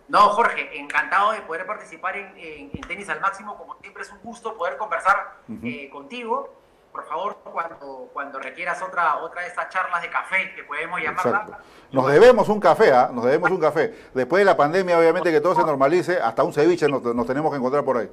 No, 0.09 0.20
Jorge, 0.28 0.78
encantado 0.78 1.32
de 1.32 1.41
poder 1.41 1.66
participar 1.66 2.16
en, 2.16 2.26
en- 2.37 2.70
en 2.74 2.80
Tenis 2.87 3.09
al 3.09 3.20
Máximo. 3.22 3.57
Como 3.57 3.76
siempre 3.80 4.03
es 4.03 4.12
un 4.12 4.18
gusto 4.22 4.55
poder 4.57 4.76
conversar 4.76 5.39
eh, 5.64 5.89
contigo. 5.91 6.53
Por 6.97 7.05
favor, 7.05 7.36
cuando, 7.44 8.09
cuando 8.11 8.38
requieras 8.38 8.80
otra, 8.80 9.18
otra 9.18 9.42
de 9.42 9.49
estas 9.49 9.68
charlas 9.68 10.01
de 10.01 10.09
café, 10.09 10.55
que 10.55 10.64
podemos 10.64 10.99
llamarla. 10.99 11.42
Exacto. 11.42 11.64
Nos 11.92 12.11
debemos 12.11 12.49
un 12.49 12.59
café, 12.59 12.90
¿ah? 12.90 13.11
Nos 13.12 13.22
debemos 13.26 13.51
un 13.51 13.61
café. 13.61 13.94
Después 14.14 14.40
de 14.40 14.47
la 14.47 14.57
pandemia, 14.57 14.99
obviamente, 14.99 15.30
que 15.30 15.42
todo 15.42 15.55
se 15.55 15.61
normalice, 15.61 16.18
hasta 16.18 16.42
un 16.42 16.55
ceviche 16.55 16.88
nos, 16.88 17.03
nos 17.03 17.26
tenemos 17.26 17.51
que 17.53 17.59
encontrar 17.59 17.84
por 17.84 17.99
ahí. 17.99 18.11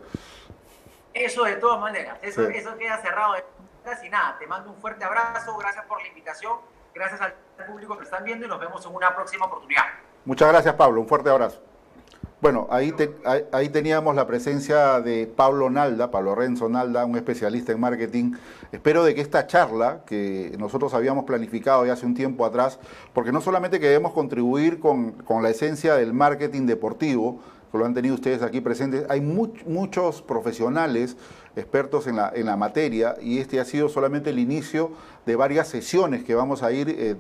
Eso 1.14 1.46
de 1.46 1.56
todas 1.56 1.80
maneras, 1.80 2.18
eso, 2.22 2.46
Sí. 2.46 2.58
eso 2.58 2.76
queda 2.78 2.98
cerrado. 2.98 3.36
Y 4.04 4.10
nada, 4.10 4.36
te 4.38 4.48
mando 4.48 4.70
un 4.72 4.76
fuerte 4.82 5.06
abrazo, 5.06 5.56
gracias 5.56 5.86
por 5.86 6.02
la 6.02 6.08
invitación, 6.10 6.58
gracias 6.94 7.22
al 7.22 7.34
público 7.66 7.98
que 7.98 8.04
están 8.04 8.26
viendo 8.26 8.46
y 8.46 8.50
nos 8.50 8.60
vemos 8.60 8.86
en 8.86 8.94
una 8.94 9.16
próxima 9.16 9.46
oportunidad. 9.46 9.84
Muchas 10.26 10.50
gracias, 10.50 10.76
Pablo. 10.76 11.00
Un 11.00 11.08
fuerte 11.08 11.30
abrazo. 11.30 11.62
Bueno, 12.44 12.68
ahí, 12.72 12.92
te- 12.92 13.16
ahí, 13.24 13.46
ahí 13.54 13.70
teníamos 13.70 14.16
la 14.18 14.28
presencia 14.28 15.00
de 15.00 15.28
Pablo 15.34 15.70
Nalda, 15.70 16.12
Pablo 16.12 16.36
Renzo 16.36 16.68
Nalda, 16.68 17.06
un 17.06 17.16
especialista 17.16 17.72
en 17.72 17.80
marketing. 17.80 18.34
Espero 18.74 19.06
de 19.06 19.16
que 19.16 19.22
esta 19.22 19.48
charla, 19.48 20.02
que 20.06 20.54
nosotros 20.60 20.94
habíamos 20.94 21.24
planificado 21.24 21.86
ya 21.86 21.94
hace 21.94 22.06
un 22.06 22.14
tiempo 22.16 22.46
atrás, 22.46 22.80
porque 23.14 23.32
no 23.32 23.40
solamente 23.40 23.80
queremos 23.80 24.12
contribuir 24.12 24.82
con, 24.82 25.14
con 25.14 25.42
la 25.42 25.52
esencia 25.52 25.96
del 25.96 26.12
marketing 26.12 26.66
deportivo, 26.66 27.40
que 27.72 27.78
lo 27.78 27.86
han 27.86 27.94
tenido 27.94 28.14
ustedes 28.16 28.42
aquí 28.42 28.60
presentes, 28.60 29.06
hay 29.08 29.22
much- 29.22 29.64
muchos 29.66 30.22
profesionales 30.22 31.16
expertos 31.56 32.08
en 32.08 32.18
la, 32.18 32.30
en 32.36 32.48
la 32.48 32.58
materia 32.58 33.16
y 33.22 33.38
este 33.40 33.62
ha 33.62 33.66
sido 33.66 33.88
solamente 33.88 34.32
el 34.32 34.40
inicio 34.40 34.92
de 35.26 35.38
varias 35.38 35.70
sesiones 35.70 36.26
que 36.26 36.36
vamos 36.36 36.62
a 36.62 36.74
ir 36.74 36.90
eh, 36.90 37.16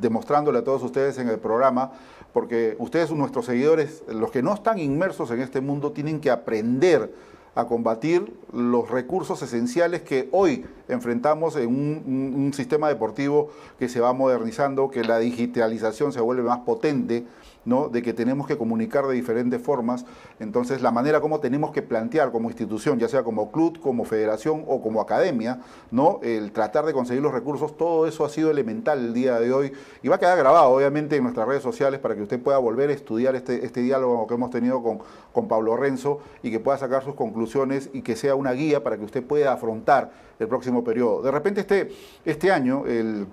demostrándole 0.00 0.60
a 0.60 0.64
todos 0.64 0.82
ustedes 0.82 1.18
en 1.18 1.28
el 1.28 1.38
programa, 1.38 1.92
porque 2.32 2.76
ustedes, 2.78 3.10
nuestros 3.10 3.46
seguidores, 3.46 4.02
los 4.08 4.30
que 4.30 4.42
no 4.42 4.54
están 4.54 4.78
inmersos 4.78 5.30
en 5.30 5.40
este 5.40 5.60
mundo, 5.60 5.92
tienen 5.92 6.20
que 6.20 6.30
aprender 6.30 7.12
a 7.54 7.66
combatir 7.66 8.32
los 8.52 8.90
recursos 8.90 9.42
esenciales 9.42 10.02
que 10.02 10.28
hoy 10.32 10.64
enfrentamos 10.88 11.56
en 11.56 11.68
un, 11.68 12.52
sistema 12.54 12.88
deportivo 12.88 13.50
que 13.78 13.88
se 13.88 14.00
va 14.00 14.12
modernizando, 14.12 14.90
que 14.90 15.04
la 15.04 15.18
digitalización 15.18 16.12
se 16.12 16.20
vuelve 16.20 16.42
más 16.42 16.60
potente, 16.60 17.24
¿no? 17.64 17.88
de 17.88 18.02
que 18.02 18.12
tenemos 18.12 18.46
que 18.46 18.56
comunicar 18.56 19.06
de 19.06 19.14
diferentes 19.14 19.60
formas. 19.60 20.04
Entonces, 20.40 20.82
la 20.82 20.90
manera 20.90 21.20
como 21.20 21.40
tenemos 21.40 21.70
que 21.72 21.82
plantear 21.82 22.32
como 22.32 22.48
institución, 22.48 22.98
ya 22.98 23.08
sea 23.08 23.22
como 23.22 23.50
club, 23.50 23.80
como 23.80 24.04
federación 24.04 24.64
o 24.66 24.80
como 24.82 25.00
academia, 25.00 25.60
¿no? 25.90 26.20
el 26.22 26.52
tratar 26.52 26.84
de 26.84 26.92
conseguir 26.92 27.22
los 27.22 27.32
recursos, 27.32 27.76
todo 27.76 28.06
eso 28.06 28.24
ha 28.24 28.28
sido 28.28 28.50
elemental 28.50 28.98
el 28.98 29.14
día 29.14 29.38
de 29.38 29.52
hoy 29.52 29.72
y 30.02 30.08
va 30.08 30.16
a 30.16 30.18
quedar 30.18 30.38
grabado, 30.38 30.70
obviamente, 30.70 31.16
en 31.16 31.22
nuestras 31.22 31.46
redes 31.46 31.62
sociales 31.62 32.00
para 32.00 32.14
que 32.14 32.22
usted 32.22 32.40
pueda 32.40 32.58
volver 32.58 32.90
a 32.90 32.92
estudiar 32.92 33.34
este, 33.36 33.64
este 33.64 33.80
diálogo 33.80 34.26
que 34.26 34.34
hemos 34.34 34.50
tenido 34.50 34.82
con, 34.82 35.00
con 35.32 35.48
Pablo 35.48 35.76
Renzo 35.76 36.20
y 36.42 36.50
que 36.50 36.60
pueda 36.60 36.78
sacar 36.78 37.04
sus 37.04 37.14
conclusiones 37.14 37.90
y 37.92 38.02
que 38.02 38.16
sea 38.16 38.34
una 38.34 38.52
guía 38.52 38.82
para 38.82 38.96
que 38.96 39.04
usted 39.04 39.22
pueda 39.22 39.52
afrontar 39.52 40.10
el 40.38 40.48
próximo 40.48 40.82
periodo. 40.82 41.22
De 41.22 41.30
repente, 41.30 41.60
este, 41.60 41.90
este 42.24 42.50
año, 42.50 42.84
el 42.86 43.26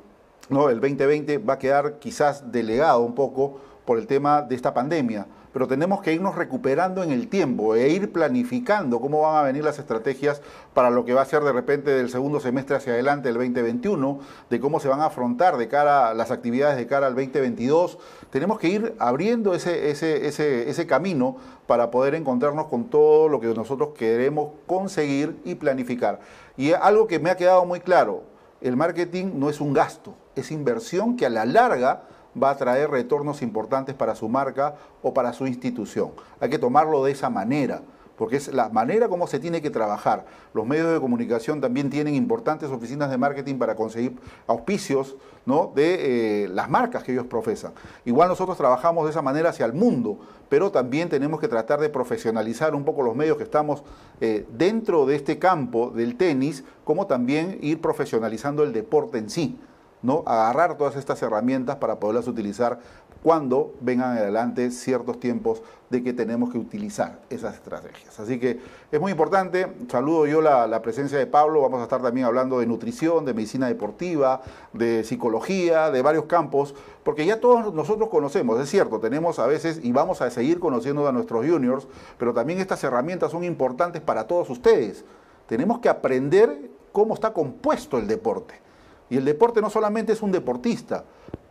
¿no? 0.49 0.69
el 0.69 0.80
2020 0.80 1.38
va 1.39 1.53
a 1.53 1.59
quedar 1.59 1.99
quizás 1.99 2.51
delegado 2.51 3.01
un 3.01 3.15
poco 3.15 3.59
por 3.89 3.97
el 3.97 4.05
tema 4.05 4.43
de 4.43 4.53
esta 4.53 4.71
pandemia 4.71 5.25
pero 5.51 5.67
tenemos 5.67 6.01
que 6.01 6.13
irnos 6.13 6.35
recuperando 6.35 7.01
en 7.01 7.11
el 7.11 7.27
tiempo 7.27 7.73
e 7.73 7.89
ir 7.89 8.11
planificando 8.11 8.99
cómo 8.99 9.21
van 9.21 9.37
a 9.37 9.41
venir 9.41 9.63
las 9.63 9.79
estrategias 9.79 10.41
para 10.75 10.89
lo 10.89 11.05
que 11.05 11.13
va 11.13 11.21
a 11.21 11.25
ser 11.25 11.41
de 11.43 11.51
repente 11.51 11.89
del 11.89 12.09
segundo 12.09 12.39
semestre 12.39 12.75
hacia 12.75 12.93
adelante, 12.93 13.29
el 13.29 13.35
2021, 13.35 14.19
de 14.49 14.59
cómo 14.59 14.79
se 14.79 14.87
van 14.87 15.01
a 15.01 15.05
afrontar 15.05 15.57
de 15.57 15.67
cara 15.67 16.13
las 16.13 16.29
actividades 16.29 16.77
de 16.77 16.85
cara 16.85 17.07
al 17.07 17.15
2022. 17.15 17.97
Tenemos 18.29 18.59
que 18.59 18.69
ir 18.69 18.95
abriendo 18.99 19.55
ese, 19.55 19.89
ese, 19.89 20.69
ese 20.69 20.87
camino 20.87 21.37
para 21.65 21.89
poder 21.89 22.13
encontrarnos 22.13 22.67
con 22.67 22.85
todo 22.85 23.27
lo 23.27 23.39
que 23.39 23.47
nosotros 23.47 23.89
queremos 23.97 24.51
conseguir 24.67 25.39
y 25.45 25.55
planificar. 25.55 26.19
Y 26.57 26.73
algo 26.73 27.07
que 27.07 27.17
me 27.17 27.31
ha 27.31 27.37
quedado 27.37 27.65
muy 27.65 27.79
claro, 27.79 28.23
el 28.61 28.75
marketing 28.75 29.31
no 29.35 29.49
es 29.49 29.61
un 29.61 29.73
gasto, 29.73 30.13
es 30.35 30.51
inversión 30.51 31.15
que 31.15 31.25
a 31.25 31.29
la 31.29 31.45
larga 31.45 32.03
va 32.41 32.51
a 32.51 32.57
traer 32.57 32.89
retornos 32.89 33.41
importantes 33.41 33.95
para 33.95 34.15
su 34.15 34.30
marca 34.30 34.75
o 35.01 35.13
para 35.13 35.34
su 35.34 35.47
institución. 35.47 36.11
Hay 36.39 36.49
que 36.49 36.59
tomarlo 36.59 37.03
de 37.03 37.11
esa 37.11 37.30
manera, 37.30 37.82
porque 38.19 38.36
es 38.36 38.53
la 38.53 38.67
manera 38.67 39.07
como 39.07 39.27
se 39.27 39.39
tiene 39.39 39.61
que 39.61 39.69
trabajar. 39.69 40.25
Los 40.53 40.65
medios 40.65 40.91
de 40.91 40.99
comunicación 40.99 41.61
también 41.61 41.89
tienen 41.89 42.15
importantes 42.15 42.69
oficinas 42.69 43.09
de 43.09 43.17
marketing 43.17 43.55
para 43.55 43.75
conseguir 43.75 44.17
auspicios 44.45 45.15
¿no? 45.45 45.71
de 45.73 46.43
eh, 46.43 46.47
las 46.49 46.69
marcas 46.69 47.03
que 47.03 47.13
ellos 47.13 47.27
profesan. 47.27 47.71
Igual 48.03 48.27
nosotros 48.27 48.57
trabajamos 48.57 49.05
de 49.05 49.11
esa 49.11 49.21
manera 49.21 49.51
hacia 49.51 49.65
el 49.65 49.71
mundo, 49.71 50.19
pero 50.49 50.69
también 50.69 51.07
tenemos 51.07 51.39
que 51.39 51.47
tratar 51.47 51.80
de 51.80 51.89
profesionalizar 51.89 52.75
un 52.75 52.84
poco 52.84 53.03
los 53.03 53.15
medios 53.15 53.38
que 53.38 53.43
estamos 53.43 53.84
eh, 54.19 54.45
dentro 54.51 55.05
de 55.05 55.15
este 55.15 55.39
campo 55.39 55.89
del 55.89 56.17
tenis, 56.17 56.65
como 56.84 57.07
también 57.07 57.57
ir 57.61 57.80
profesionalizando 57.80 58.63
el 58.63 58.73
deporte 58.73 59.17
en 59.17 59.30
sí. 59.30 59.57
¿No? 60.01 60.23
agarrar 60.25 60.77
todas 60.77 60.95
estas 60.95 61.21
herramientas 61.21 61.77
para 61.77 61.99
poderlas 61.99 62.27
utilizar 62.27 62.79
cuando 63.21 63.73
vengan 63.81 64.17
adelante 64.17 64.71
ciertos 64.71 65.19
tiempos 65.19 65.61
de 65.89 66.03
que 66.03 66.13
tenemos 66.13 66.51
que 66.51 66.57
utilizar 66.57 67.19
esas 67.29 67.55
estrategias. 67.55 68.17
Así 68.19 68.39
que 68.39 68.59
es 68.91 69.01
muy 69.01 69.11
importante, 69.11 69.67
saludo 69.89 70.25
yo 70.25 70.41
la, 70.41 70.81
presencia 70.81 71.17
de 71.17 71.27
Pablo, 71.27 71.61
vamos 71.61 71.81
a 71.81 71.83
estar 71.83 72.01
también 72.01 72.25
hablando 72.25 72.59
de 72.59 72.65
nutrición, 72.65 73.25
de 73.25 73.33
medicina 73.33 73.67
deportiva, 73.67 74.41
de 74.71 75.03
psicología, 75.03 75.91
de 75.91 76.01
varios 76.01 76.25
campos, 76.25 76.75
porque 77.03 77.25
ya 77.25 77.41
todos 77.41 77.73
nosotros 77.73 78.09
conocemos, 78.09 78.59
es 78.59 78.69
cierto, 78.69 78.99
tenemos 78.99 79.39
a 79.39 79.47
veces 79.47 79.81
y 79.83 79.91
vamos 79.91 80.21
a 80.21 80.29
seguir 80.29 80.59
conociendo 80.59 81.07
a 81.07 81.11
nuestros 81.11 81.45
juniors, 81.45 81.87
pero 82.17 82.33
también 82.33 82.59
estas 82.59 82.83
herramientas 82.83 83.31
son 83.31 83.43
importantes 83.43 84.01
para 84.01 84.27
todos 84.27 84.49
ustedes. 84.49 85.03
Tenemos 85.47 85.79
que 85.79 85.89
aprender 85.89 86.69
cómo 86.91 87.15
está 87.15 87.33
compuesto 87.33 87.97
el 87.97 88.07
deporte 88.07 88.68
y 89.10 89.18
el 89.18 89.26
deporte 89.26 89.62
no 89.62 89.70
solamente 89.70 90.14
es 90.14 90.22
un 90.22 90.32
deportista, 90.32 91.03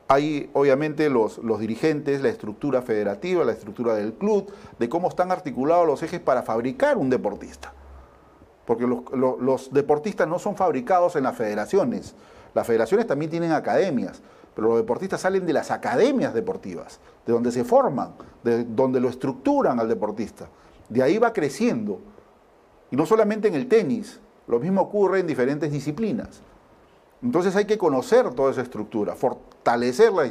hay 0.08 0.48
obviamente 0.54 1.10
los, 1.10 1.38
dirigentes, 1.58 2.22
la 2.22 2.30
estructura 2.30 2.80
federativa, 2.80 3.44
la 3.44 3.52
estructura 3.52 3.94
del 3.94 4.14
club, 4.14 4.50
de 4.78 4.88
cómo 4.88 5.08
están 5.08 5.30
articulados 5.30 5.86
los 5.86 6.02
ejes 6.02 6.20
para 6.20 6.42
fabricar 6.42 6.96
un 6.96 7.10
deportista. 7.10 7.74
Porque 8.64 8.86
los, 8.86 9.72
deportistas 9.72 10.26
no 10.26 10.38
son 10.38 10.56
fabricados 10.56 11.16
en 11.16 11.24
las 11.24 11.36
federaciones. 11.36 12.14
Las 12.54 12.66
federaciones 12.66 13.06
también 13.06 13.30
tienen 13.30 13.52
academias, 13.52 14.22
pero 14.54 14.68
los 14.68 14.78
deportistas 14.78 15.20
salen 15.20 15.44
de 15.44 15.52
las 15.52 15.70
academias 15.70 16.32
deportivas, 16.32 17.00
de 17.26 17.32
donde 17.32 17.52
se 17.52 17.64
forman, 17.64 18.12
de 18.42 18.64
donde 18.64 19.00
lo 19.00 19.10
estructuran 19.10 19.78
al 19.78 19.88
deportista. 19.88 20.48
De 20.88 21.02
ahí 21.02 21.18
va 21.18 21.34
creciendo. 21.34 22.00
Y 22.90 22.96
no 22.96 23.04
solamente 23.04 23.48
en 23.48 23.54
el 23.54 23.68
tenis, 23.68 24.20
lo 24.46 24.58
mismo 24.58 24.80
ocurre 24.80 25.20
en 25.20 25.26
diferentes 25.26 25.70
disciplinas. 25.70 26.40
Entonces 27.22 27.56
hay 27.56 27.64
que 27.64 27.78
conocer 27.78 28.30
toda 28.34 28.52
esa 28.52 28.62
estructura, 28.62 29.16
fortalecer 29.16 30.12
la, 30.12 30.24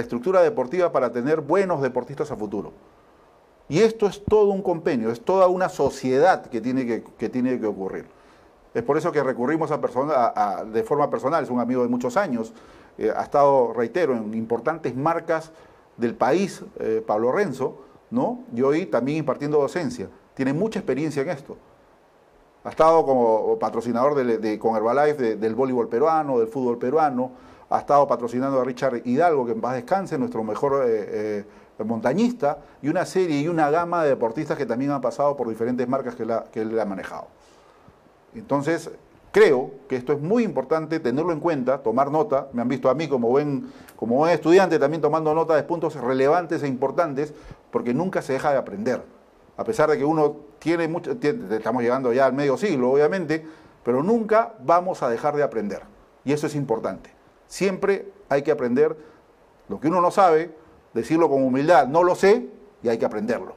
estructura 0.00 0.42
deportiva 0.42 0.92
para 0.92 1.10
tener 1.10 1.40
buenos 1.40 1.82
deportistas 1.82 2.30
a 2.30 2.36
futuro. 2.36 2.72
Y 3.68 3.80
esto 3.80 4.06
es 4.06 4.24
todo 4.24 4.50
un 4.50 4.62
compendio, 4.62 5.10
es 5.10 5.20
toda 5.20 5.48
una 5.48 5.68
sociedad 5.68 6.46
que 6.46 6.60
tiene 6.60 6.86
que, 6.86 7.28
tiene 7.28 7.58
que 7.58 7.66
ocurrir. 7.66 8.06
Es 8.74 8.82
por 8.82 8.96
eso 8.96 9.10
que 9.10 9.22
recurrimos 9.22 9.70
a, 9.72 9.80
persona, 9.80 10.64
de 10.72 10.82
forma 10.84 11.10
personal, 11.10 11.42
es 11.42 11.50
un 11.50 11.60
amigo 11.60 11.82
de 11.82 11.88
muchos 11.88 12.16
años, 12.16 12.52
eh, 12.98 13.12
ha 13.14 13.22
estado, 13.22 13.72
reitero, 13.72 14.16
en 14.16 14.34
importantes 14.34 14.94
marcas 14.94 15.50
del 15.96 16.14
país, 16.14 16.62
eh, 16.78 17.02
Pablo 17.04 17.32
Renzo, 17.32 17.78
¿no? 18.10 18.40
y 18.54 18.62
hoy 18.62 18.86
también 18.86 19.18
impartiendo 19.18 19.58
docencia. 19.58 20.08
Tiene 20.34 20.52
mucha 20.52 20.78
experiencia 20.78 21.22
en 21.22 21.30
esto. 21.30 21.56
Ha 22.62 22.68
estado 22.68 23.04
como 23.06 23.58
patrocinador 23.58 24.14
de, 24.14 24.58
con 24.58 24.76
Herbalife 24.76 25.36
del 25.36 25.54
voleibol 25.54 25.88
peruano, 25.88 26.38
del 26.38 26.48
fútbol 26.48 26.76
peruano. 26.76 27.30
Ha 27.70 27.78
estado 27.78 28.06
patrocinando 28.06 28.60
a 28.60 28.64
Richard 28.64 29.00
Hidalgo, 29.04 29.46
que 29.46 29.52
en 29.52 29.60
paz 29.60 29.74
descanse, 29.74 30.18
nuestro 30.18 30.44
mejor 30.44 30.84
eh, 30.86 31.44
eh, 31.78 31.84
montañista, 31.84 32.58
y 32.82 32.88
una 32.88 33.06
serie 33.06 33.40
y 33.40 33.48
una 33.48 33.70
gama 33.70 34.02
de 34.02 34.10
deportistas 34.10 34.58
que 34.58 34.66
también 34.66 34.90
han 34.90 35.00
pasado 35.00 35.36
por 35.36 35.48
diferentes 35.48 35.88
marcas 35.88 36.14
que, 36.14 36.26
que 36.52 36.60
él 36.60 36.78
ha 36.78 36.84
manejado. 36.84 37.28
Entonces, 38.34 38.90
creo 39.32 39.70
que 39.88 39.96
esto 39.96 40.12
es 40.12 40.20
muy 40.20 40.42
importante 40.42 41.00
tenerlo 41.00 41.32
en 41.32 41.40
cuenta, 41.40 41.78
tomar 41.78 42.10
nota. 42.10 42.48
Me 42.52 42.60
han 42.60 42.68
visto 42.68 42.90
a 42.90 42.94
mí 42.94 43.08
como 43.08 43.28
buen, 43.28 43.72
como 43.96 44.16
buen 44.16 44.32
estudiante 44.32 44.78
también 44.78 45.00
tomando 45.00 45.32
nota 45.32 45.56
de 45.56 45.62
puntos 45.62 45.94
relevantes 45.94 46.62
e 46.62 46.68
importantes, 46.68 47.32
porque 47.70 47.94
nunca 47.94 48.20
se 48.20 48.34
deja 48.34 48.50
de 48.52 48.58
aprender 48.58 49.02
a 49.60 49.64
pesar 49.64 49.90
de 49.90 49.98
que 49.98 50.06
uno 50.06 50.36
tiene 50.58 50.88
mucho, 50.88 51.10
estamos 51.10 51.82
llegando 51.82 52.14
ya 52.14 52.24
al 52.24 52.32
medio 52.32 52.56
siglo, 52.56 52.92
obviamente, 52.92 53.46
pero 53.84 54.02
nunca 54.02 54.54
vamos 54.64 55.02
a 55.02 55.10
dejar 55.10 55.36
de 55.36 55.42
aprender. 55.42 55.82
Y 56.24 56.32
eso 56.32 56.46
es 56.46 56.54
importante. 56.54 57.10
Siempre 57.46 58.10
hay 58.30 58.40
que 58.40 58.52
aprender 58.52 58.96
lo 59.68 59.78
que 59.78 59.88
uno 59.88 60.00
no 60.00 60.10
sabe, 60.10 60.50
decirlo 60.94 61.28
con 61.28 61.42
humildad, 61.42 61.88
no 61.88 62.02
lo 62.02 62.14
sé, 62.14 62.48
y 62.82 62.88
hay 62.88 62.96
que 62.96 63.04
aprenderlo. 63.04 63.54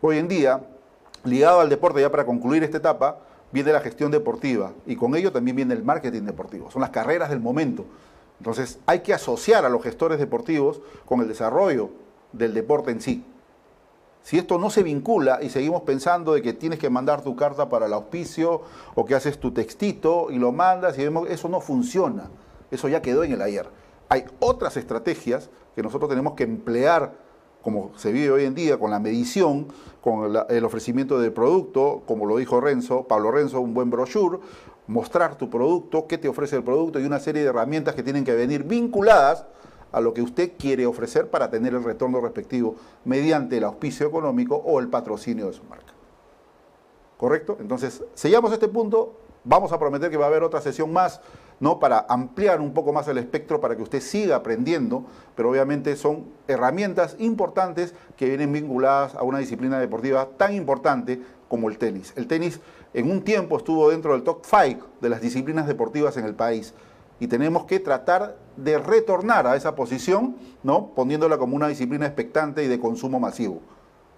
Hoy 0.00 0.16
en 0.16 0.28
día, 0.28 0.62
ligado 1.24 1.60
al 1.60 1.68
deporte, 1.68 2.00
ya 2.00 2.10
para 2.10 2.24
concluir 2.24 2.64
esta 2.64 2.78
etapa, 2.78 3.18
viene 3.52 3.70
la 3.70 3.80
gestión 3.80 4.10
deportiva 4.10 4.72
y 4.86 4.96
con 4.96 5.14
ello 5.14 5.30
también 5.30 5.56
viene 5.56 5.74
el 5.74 5.84
marketing 5.84 6.22
deportivo. 6.22 6.70
Son 6.70 6.80
las 6.80 6.90
carreras 6.90 7.28
del 7.28 7.40
momento. 7.40 7.84
Entonces 8.38 8.78
hay 8.86 9.00
que 9.00 9.12
asociar 9.12 9.66
a 9.66 9.68
los 9.68 9.82
gestores 9.82 10.18
deportivos 10.18 10.80
con 11.04 11.20
el 11.20 11.28
desarrollo 11.28 11.90
del 12.32 12.54
deporte 12.54 12.92
en 12.92 13.02
sí. 13.02 13.26
Si 14.22 14.36
esto 14.38 14.58
no 14.58 14.70
se 14.70 14.82
vincula 14.82 15.38
y 15.42 15.48
seguimos 15.48 15.82
pensando 15.82 16.34
de 16.34 16.42
que 16.42 16.52
tienes 16.52 16.78
que 16.78 16.90
mandar 16.90 17.22
tu 17.22 17.34
carta 17.34 17.68
para 17.68 17.86
el 17.86 17.92
auspicio 17.92 18.62
o 18.94 19.04
que 19.04 19.14
haces 19.14 19.38
tu 19.38 19.52
textito 19.52 20.30
y 20.30 20.38
lo 20.38 20.52
mandas 20.52 20.96
vemos, 20.96 21.28
eso 21.30 21.48
no 21.48 21.60
funciona. 21.60 22.30
Eso 22.70 22.88
ya 22.88 23.00
quedó 23.00 23.24
en 23.24 23.32
el 23.32 23.42
ayer. 23.42 23.68
Hay 24.08 24.24
otras 24.40 24.76
estrategias 24.76 25.48
que 25.74 25.82
nosotros 25.82 26.10
tenemos 26.10 26.34
que 26.34 26.44
emplear 26.44 27.12
como 27.62 27.90
se 27.96 28.12
vive 28.12 28.30
hoy 28.30 28.44
en 28.44 28.54
día, 28.54 28.78
con 28.78 28.90
la 28.90 28.98
medición, 28.98 29.66
con 30.00 30.34
el 30.48 30.64
ofrecimiento 30.64 31.18
del 31.18 31.32
producto, 31.32 32.02
como 32.06 32.24
lo 32.24 32.36
dijo 32.36 32.60
Renzo, 32.60 33.04
Pablo 33.04 33.30
Renzo, 33.30 33.60
un 33.60 33.74
buen 33.74 33.90
brochure, 33.90 34.38
mostrar 34.86 35.36
tu 35.36 35.50
producto, 35.50 36.06
qué 36.06 36.18
te 36.18 36.28
ofrece 36.28 36.56
el 36.56 36.64
producto 36.64 36.98
y 36.98 37.04
una 37.04 37.18
serie 37.18 37.42
de 37.42 37.48
herramientas 37.48 37.94
que 37.94 38.02
tienen 38.02 38.24
que 38.24 38.34
venir 38.34 38.64
vinculadas 38.64 39.44
a 39.92 40.00
lo 40.00 40.14
que 40.14 40.22
usted 40.22 40.52
quiere 40.58 40.86
ofrecer 40.86 41.28
para 41.30 41.50
tener 41.50 41.74
el 41.74 41.84
retorno 41.84 42.20
respectivo 42.20 42.76
mediante 43.04 43.58
el 43.58 43.64
auspicio 43.64 44.06
económico 44.06 44.56
o 44.56 44.80
el 44.80 44.88
patrocinio 44.88 45.46
de 45.46 45.52
su 45.52 45.64
marca. 45.64 45.92
¿Correcto? 47.16 47.56
Entonces, 47.60 48.04
sellamos 48.14 48.52
este 48.52 48.68
punto, 48.68 49.16
vamos 49.44 49.72
a 49.72 49.78
prometer 49.78 50.10
que 50.10 50.16
va 50.16 50.26
a 50.26 50.28
haber 50.28 50.42
otra 50.42 50.60
sesión 50.60 50.92
más, 50.92 51.20
¿no? 51.58 51.80
Para 51.80 52.06
ampliar 52.08 52.60
un 52.60 52.72
poco 52.72 52.92
más 52.92 53.08
el 53.08 53.18
espectro 53.18 53.60
para 53.60 53.76
que 53.76 53.82
usted 53.82 54.00
siga 54.00 54.36
aprendiendo, 54.36 55.04
pero 55.34 55.50
obviamente 55.50 55.96
son 55.96 56.26
herramientas 56.46 57.16
importantes 57.18 57.94
que 58.16 58.26
vienen 58.26 58.52
vinculadas 58.52 59.14
a 59.16 59.22
una 59.22 59.38
disciplina 59.38 59.80
deportiva 59.80 60.28
tan 60.36 60.54
importante 60.54 61.20
como 61.48 61.68
el 61.68 61.78
tenis. 61.78 62.12
El 62.14 62.28
tenis 62.28 62.60
en 62.94 63.10
un 63.10 63.22
tiempo 63.22 63.56
estuvo 63.56 63.90
dentro 63.90 64.12
del 64.12 64.22
top 64.22 64.44
5 64.44 64.86
de 65.00 65.08
las 65.08 65.20
disciplinas 65.20 65.66
deportivas 65.66 66.16
en 66.16 66.24
el 66.24 66.34
país 66.34 66.74
y 67.18 67.26
tenemos 67.26 67.64
que 67.64 67.80
tratar 67.80 68.36
de 68.58 68.78
retornar 68.78 69.46
a 69.46 69.56
esa 69.56 69.74
posición, 69.74 70.36
¿no? 70.62 70.88
poniéndola 70.94 71.38
como 71.38 71.54
una 71.54 71.68
disciplina 71.68 72.06
expectante 72.06 72.64
y 72.64 72.66
de 72.68 72.80
consumo 72.80 73.20
masivo, 73.20 73.60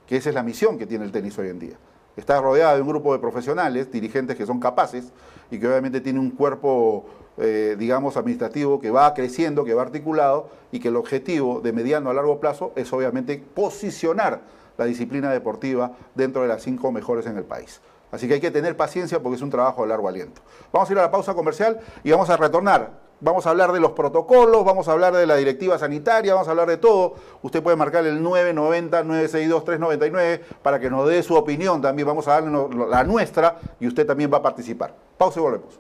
que 0.07 0.17
esa 0.17 0.31
es 0.31 0.35
la 0.35 0.43
misión 0.43 0.79
que 0.79 0.87
tiene 0.87 1.05
el 1.05 1.13
tenis 1.13 1.39
hoy 1.39 1.49
en 1.49 1.59
día. 1.59 1.77
Está 2.17 2.41
rodeada 2.41 2.75
de 2.75 2.83
un 2.83 2.89
grupo 2.89 3.13
de 3.13 3.19
profesionales, 3.19 3.93
dirigentes 3.93 4.37
que 4.37 4.47
son 4.47 4.59
capaces 4.59 5.13
y 5.51 5.59
que 5.59 5.69
obviamente 5.69 6.01
tiene 6.01 6.19
un 6.19 6.31
cuerpo, 6.31 7.07
eh, 7.37 7.77
digamos, 7.79 8.17
administrativo 8.17 8.81
que 8.81 8.91
va 8.91 9.13
creciendo, 9.15 9.65
que 9.65 9.75
va 9.75 9.83
articulado 9.83 10.49
y 10.73 10.81
que 10.81 10.89
el 10.89 10.97
objetivo 10.97 11.61
de 11.61 11.73
mediano 11.73 12.11
a 12.11 12.15
largo 12.15 12.41
plazo 12.41 12.73
es 12.77 12.93
obviamente 12.93 13.43
posicionar 13.55 14.41
la 14.77 14.87
disciplina 14.87 15.31
deportiva 15.31 15.93
dentro 16.15 16.43
de 16.43 16.49
las 16.49 16.63
cinco 16.63 16.91
mejores 16.91 17.27
en 17.27 17.37
el 17.37 17.45
país. 17.45 17.81
Así 18.11 18.27
que 18.27 18.35
hay 18.35 18.41
que 18.41 18.51
tener 18.51 18.77
paciencia 18.77 19.21
porque 19.23 19.37
es 19.37 19.43
un 19.43 19.51
trabajo 19.51 19.83
de 19.83 19.89
largo 19.89 20.09
aliento. 20.09 20.41
Vamos 20.73 20.89
a 20.89 20.93
ir 20.93 20.99
a 20.99 21.03
la 21.03 21.11
pausa 21.11 21.35
comercial 21.35 21.79
y 22.03 22.11
vamos 22.11 22.29
a 22.31 22.37
retornar. 22.37 23.10
Vamos 23.23 23.47
a 23.47 23.51
hablar 23.51 23.71
de 23.73 23.81
los 23.81 23.91
protocolos, 23.93 24.65
vamos 24.65 24.89
a 24.89 24.93
hablar 24.93 25.13
de 25.13 25.27
la 25.27 25.37
directiva 25.37 25.79
sanitaria, 25.79 26.33
vamos 26.33 26.49
a 26.49 26.53
hablar 26.53 26.69
de 26.69 26.79
todo. 26.79 27.17
Usted 27.43 27.63
puede 27.63 27.77
marcar 27.77 28.07
el 28.07 28.23
990-962-399 28.23 30.41
para 30.63 30.81
que 30.81 30.89
nos 30.89 31.07
dé 31.07 31.23
su 31.23 31.35
opinión 31.35 31.83
también. 31.83 32.09
Vamos 32.09 32.27
a 32.29 32.41
darle 32.41 32.51
la 32.89 33.05
nuestra 33.05 33.59
y 33.79 33.87
usted 33.87 34.07
también 34.07 34.33
va 34.33 34.39
a 34.39 34.43
participar. 34.43 34.97
Pausa 35.19 35.39
y 35.39 35.43
volvemos. 35.43 35.79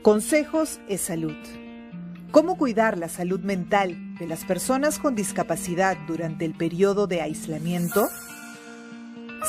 Consejos 0.00 0.80
es 0.88 1.02
salud. 1.02 1.36
¿Cómo 2.30 2.56
cuidar 2.56 2.96
la 2.96 3.10
salud 3.10 3.40
mental 3.40 4.16
de 4.18 4.26
las 4.26 4.46
personas 4.46 4.98
con 4.98 5.14
discapacidad 5.14 5.98
durante 6.06 6.46
el 6.46 6.54
periodo 6.54 7.06
de 7.06 7.20
aislamiento? 7.20 8.08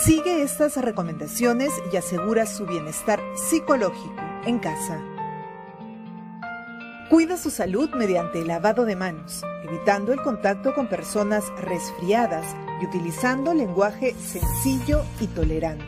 Sigue 0.03 0.41
estas 0.41 0.75
recomendaciones 0.75 1.71
y 1.93 1.95
asegura 1.95 2.45
su 2.45 2.65
bienestar 2.65 3.21
psicológico 3.35 4.13
en 4.45 4.59
casa. 4.59 5.12
Cuida 7.09 7.37
su 7.37 7.49
salud 7.49 7.89
mediante 7.95 8.39
el 8.39 8.47
lavado 8.47 8.85
de 8.85 8.95
manos, 8.95 9.43
evitando 9.63 10.13
el 10.13 10.21
contacto 10.21 10.73
con 10.73 10.87
personas 10.87 11.43
resfriadas 11.61 12.45
y 12.81 12.85
utilizando 12.85 13.53
lenguaje 13.53 14.15
sencillo 14.15 15.03
y 15.19 15.27
tolerante. 15.27 15.85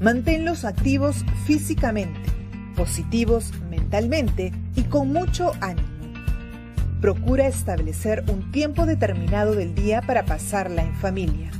Manténlos 0.00 0.64
activos 0.64 1.24
físicamente, 1.46 2.30
positivos 2.76 3.52
mentalmente 3.70 4.52
y 4.74 4.82
con 4.82 5.12
mucho 5.12 5.52
ánimo. 5.60 5.88
Procura 7.00 7.46
establecer 7.46 8.24
un 8.28 8.50
tiempo 8.50 8.86
determinado 8.86 9.54
del 9.54 9.74
día 9.74 10.02
para 10.02 10.24
pasarla 10.24 10.82
en 10.82 10.94
familia. 10.96 11.50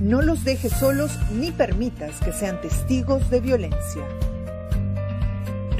No 0.00 0.20
los 0.20 0.44
dejes 0.44 0.72
solos 0.72 1.18
ni 1.32 1.50
permitas 1.50 2.20
que 2.20 2.32
sean 2.32 2.60
testigos 2.60 3.30
de 3.30 3.40
violencia. 3.40 4.06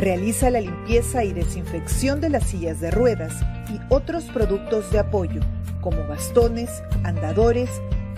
Realiza 0.02 0.50
la 0.50 0.60
limpieza 0.60 1.22
y 1.22 1.32
desinfección 1.32 2.20
de 2.20 2.28
las 2.28 2.48
sillas 2.48 2.80
de 2.80 2.90
ruedas 2.90 3.34
y 3.72 3.78
otros 3.88 4.24
productos 4.24 4.90
de 4.90 4.98
apoyo, 4.98 5.40
como 5.80 6.04
bastones, 6.08 6.82
andadores, 7.04 7.70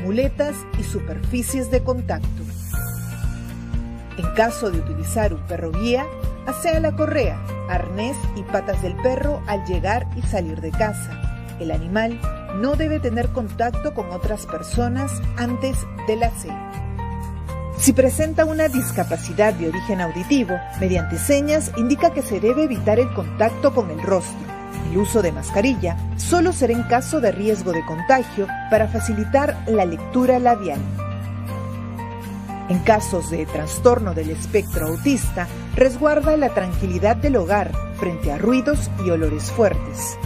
muletas 0.02 0.56
y 0.78 0.82
superficies 0.82 1.70
de 1.70 1.82
contacto. 1.82 2.42
En 4.16 4.24
caso 4.34 4.70
de 4.70 4.78
utilizar 4.78 5.34
un 5.34 5.42
perro 5.42 5.72
guía, 5.72 6.06
asea 6.46 6.80
la 6.80 6.96
correa, 6.96 7.38
arnés 7.68 8.16
y 8.34 8.42
patas 8.44 8.80
del 8.80 8.96
perro 9.02 9.42
al 9.46 9.66
llegar 9.66 10.06
y 10.16 10.22
salir 10.22 10.62
de 10.62 10.70
casa. 10.70 11.44
El 11.60 11.70
animal 11.70 12.18
no 12.62 12.76
debe 12.76 12.98
tener 12.98 13.28
contacto 13.28 13.92
con 13.92 14.10
otras 14.10 14.46
personas 14.46 15.20
antes 15.36 15.76
del 16.08 16.22
aseo. 16.22 16.83
Si 17.78 17.92
presenta 17.92 18.44
una 18.44 18.68
discapacidad 18.68 19.52
de 19.54 19.68
origen 19.68 20.00
auditivo, 20.00 20.58
mediante 20.80 21.18
señas 21.18 21.72
indica 21.76 22.12
que 22.12 22.22
se 22.22 22.40
debe 22.40 22.64
evitar 22.64 22.98
el 22.98 23.12
contacto 23.12 23.74
con 23.74 23.90
el 23.90 24.00
rostro. 24.00 24.38
El 24.90 24.98
uso 24.98 25.22
de 25.22 25.32
mascarilla 25.32 25.96
solo 26.16 26.52
será 26.52 26.72
en 26.72 26.84
caso 26.84 27.20
de 27.20 27.32
riesgo 27.32 27.72
de 27.72 27.84
contagio 27.84 28.46
para 28.70 28.88
facilitar 28.88 29.56
la 29.66 29.84
lectura 29.84 30.38
labial. 30.38 30.80
En 32.68 32.78
casos 32.78 33.30
de 33.30 33.44
trastorno 33.44 34.14
del 34.14 34.30
espectro 34.30 34.86
autista, 34.86 35.46
resguarda 35.76 36.36
la 36.36 36.54
tranquilidad 36.54 37.16
del 37.16 37.36
hogar 37.36 37.72
frente 37.98 38.32
a 38.32 38.38
ruidos 38.38 38.90
y 39.04 39.10
olores 39.10 39.50
fuertes. 39.50 40.16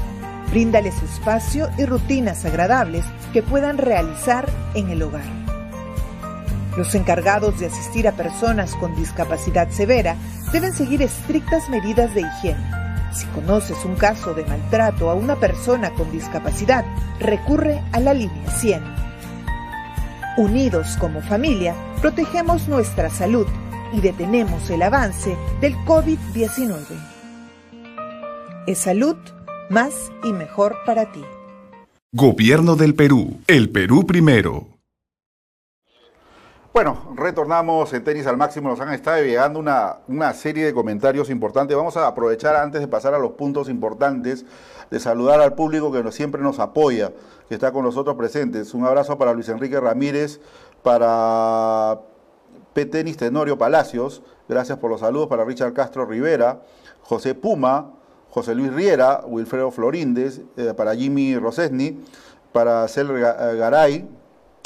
Bríndales 0.51 0.95
espacio 1.03 1.69
y 1.79 1.85
rutinas 1.85 2.45
agradables 2.45 3.05
que 3.33 3.43
puedan 3.43 3.79
realizar 3.79 4.49
en 4.75 4.91
el 4.91 5.03
hogar. 5.03 5.48
Los 6.79 6.95
encargados 6.95 7.59
de 7.59 7.67
asistir 7.67 8.07
a 8.07 8.13
personas 8.13 8.77
con 8.77 8.95
discapacidad 8.95 9.69
severa 9.69 10.15
deben 10.53 10.73
seguir 10.73 11.03
estrictas 11.03 11.69
medidas 11.69 12.15
de 12.15 12.21
higiene. 12.21 12.71
Si 13.13 13.27
conoces 13.27 13.85
un 13.85 13.97
caso 13.97 14.33
de 14.33 14.45
maltrato 14.45 15.11
a 15.11 15.15
una 15.15 15.35
persona 15.35 15.93
con 15.95 16.13
discapacidad, 16.13 16.85
recurre 17.19 17.83
a 17.91 17.99
la 17.99 18.15
línea 18.15 18.49
100. 18.49 18.81
Unidos 20.37 20.97
como 21.01 21.21
familia, 21.21 21.75
protegemos 22.01 22.69
nuestra 22.69 23.11
salud 23.11 23.49
y 23.93 24.01
detenemos 24.01 24.71
el 24.71 24.83
avance 24.83 25.37
del 25.61 25.75
COVID-19. 25.79 26.77
Es 28.69 28.79
salud 28.79 29.17
más 29.69 30.13
y 30.23 30.33
mejor 30.33 30.77
para 30.87 31.11
ti. 31.11 31.25
Gobierno 32.13 32.77
del 32.77 32.95
Perú. 32.95 33.41
El 33.49 33.69
Perú 33.69 34.07
primero. 34.07 34.78
Bueno, 36.79 36.97
retornamos 37.17 37.93
en 37.93 38.05
tenis 38.05 38.25
al 38.29 38.37
máximo. 38.37 38.69
Nos 38.69 38.79
han 38.79 38.93
estado 38.93 39.25
llegando 39.25 39.59
una, 39.59 39.97
una, 40.07 40.33
serie 40.33 40.65
de 40.65 40.73
comentarios 40.73 41.29
importantes. 41.29 41.77
Vamos 41.77 41.97
a 41.97 42.07
aprovechar 42.07 42.55
antes 42.55 42.81
de 42.81 42.87
pasar 42.87 43.15
a 43.15 43.19
los 43.19 43.33
puntos 43.33 43.69
importantes 43.69 44.47
de 44.89 45.01
saludar 45.01 45.41
al 45.41 45.57
público 45.57 45.91
que 45.91 46.13
siempre 46.13 46.41
nos 46.41 46.61
apoya, 46.61 47.11
que 47.49 47.55
está 47.55 47.73
con 47.73 47.83
nosotros 47.83 48.15
presentes. 48.15 48.75
Un 48.75 48.85
abrazo 48.85 49.19
para 49.19 49.33
Luis 49.33 49.49
Enrique 49.49 49.81
Ramírez, 49.81 50.41
para 50.85 51.99
P. 52.75 52.87
Tenis 52.87 53.17
Tenorio 53.17 53.59
Palacios. 53.59 54.23
Gracias 54.49 54.79
por 54.79 54.89
los 54.89 55.01
saludos 55.01 55.27
para 55.27 55.45
Richard 55.45 55.73
Castro 55.73 56.07
Rivera, 56.07 56.61
José 57.03 57.35
Puma, 57.35 57.91
José 58.31 58.55
Luis 58.55 58.73
Riera, 58.73 59.23
Wilfredo 59.27 59.73
Floríndez, 59.73 60.43
eh, 60.57 60.75
para 60.77 60.95
Jimmy 60.95 61.37
Rosesni, 61.39 62.01
para 62.53 62.87
Cel 62.87 63.09
Garay, 63.19 64.09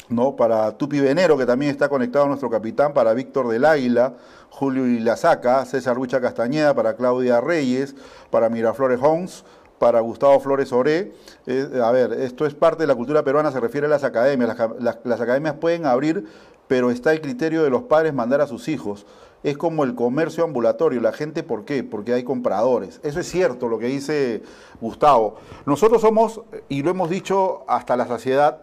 ¿no? 0.09 0.35
para 0.35 0.77
Tupi 0.77 0.99
Venero, 0.99 1.37
que 1.37 1.45
también 1.45 1.71
está 1.71 1.89
conectado 1.89 2.25
a 2.25 2.27
nuestro 2.27 2.49
capitán, 2.49 2.93
para 2.93 3.13
Víctor 3.13 3.47
del 3.47 3.65
Águila, 3.65 4.13
Julio 4.49 4.85
Ilazaca, 4.85 5.65
César 5.65 5.97
Huicha 5.97 6.21
Castañeda, 6.21 6.73
para 6.73 6.95
Claudia 6.95 7.41
Reyes, 7.41 7.95
para 8.29 8.49
Miraflores 8.49 8.99
Homes, 9.01 9.43
para 9.79 9.99
Gustavo 9.99 10.39
Flores 10.39 10.71
Oré. 10.71 11.13
Eh, 11.45 11.81
a 11.83 11.91
ver, 11.91 12.13
esto 12.13 12.45
es 12.45 12.53
parte 12.53 12.83
de 12.83 12.87
la 12.87 12.95
cultura 12.95 13.23
peruana, 13.23 13.51
se 13.51 13.59
refiere 13.59 13.87
a 13.87 13.89
las 13.89 14.03
academias. 14.03 14.57
Las, 14.79 14.99
las, 15.03 15.21
academias 15.21 15.55
pueden 15.55 15.85
abrir, 15.85 16.25
pero 16.67 16.91
está 16.91 17.11
el 17.11 17.21
criterio 17.21 17.63
de 17.63 17.69
los 17.69 17.83
padres 17.83 18.13
mandar 18.13 18.41
a 18.41 18.47
sus 18.47 18.67
hijos. 18.67 19.05
Es 19.43 19.57
como 19.57 19.83
el 19.83 19.93
comercio 19.93 20.45
ambulatorio. 20.45 21.01
La 21.01 21.11
gente, 21.11 21.43
¿por 21.43 21.65
qué? 21.65 21.83
Porque 21.83 22.13
hay 22.13 22.23
compradores. 22.23 23.01
Eso 23.03 23.19
es 23.19 23.27
cierto 23.27 23.67
lo 23.67 23.77
que 23.77 23.87
dice 23.87 24.41
Gustavo. 24.79 25.35
Nosotros 25.65 26.01
somos, 26.01 26.41
y 26.69 26.81
lo 26.81 26.91
hemos 26.91 27.09
dicho 27.09 27.65
hasta 27.67 27.97
la 27.97 28.07
saciedad, 28.07 28.61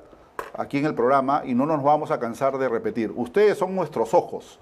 aquí 0.55 0.78
en 0.78 0.86
el 0.86 0.95
programa 0.95 1.43
y 1.45 1.55
no 1.55 1.66
nos 1.66 1.82
vamos 1.82 2.11
a 2.11 2.18
cansar 2.18 2.59
de 2.59 2.68
repetir. 2.68 3.12
Ustedes 3.14 3.59
son 3.59 3.74
nuestros 3.74 4.14
ojos. 4.14 4.59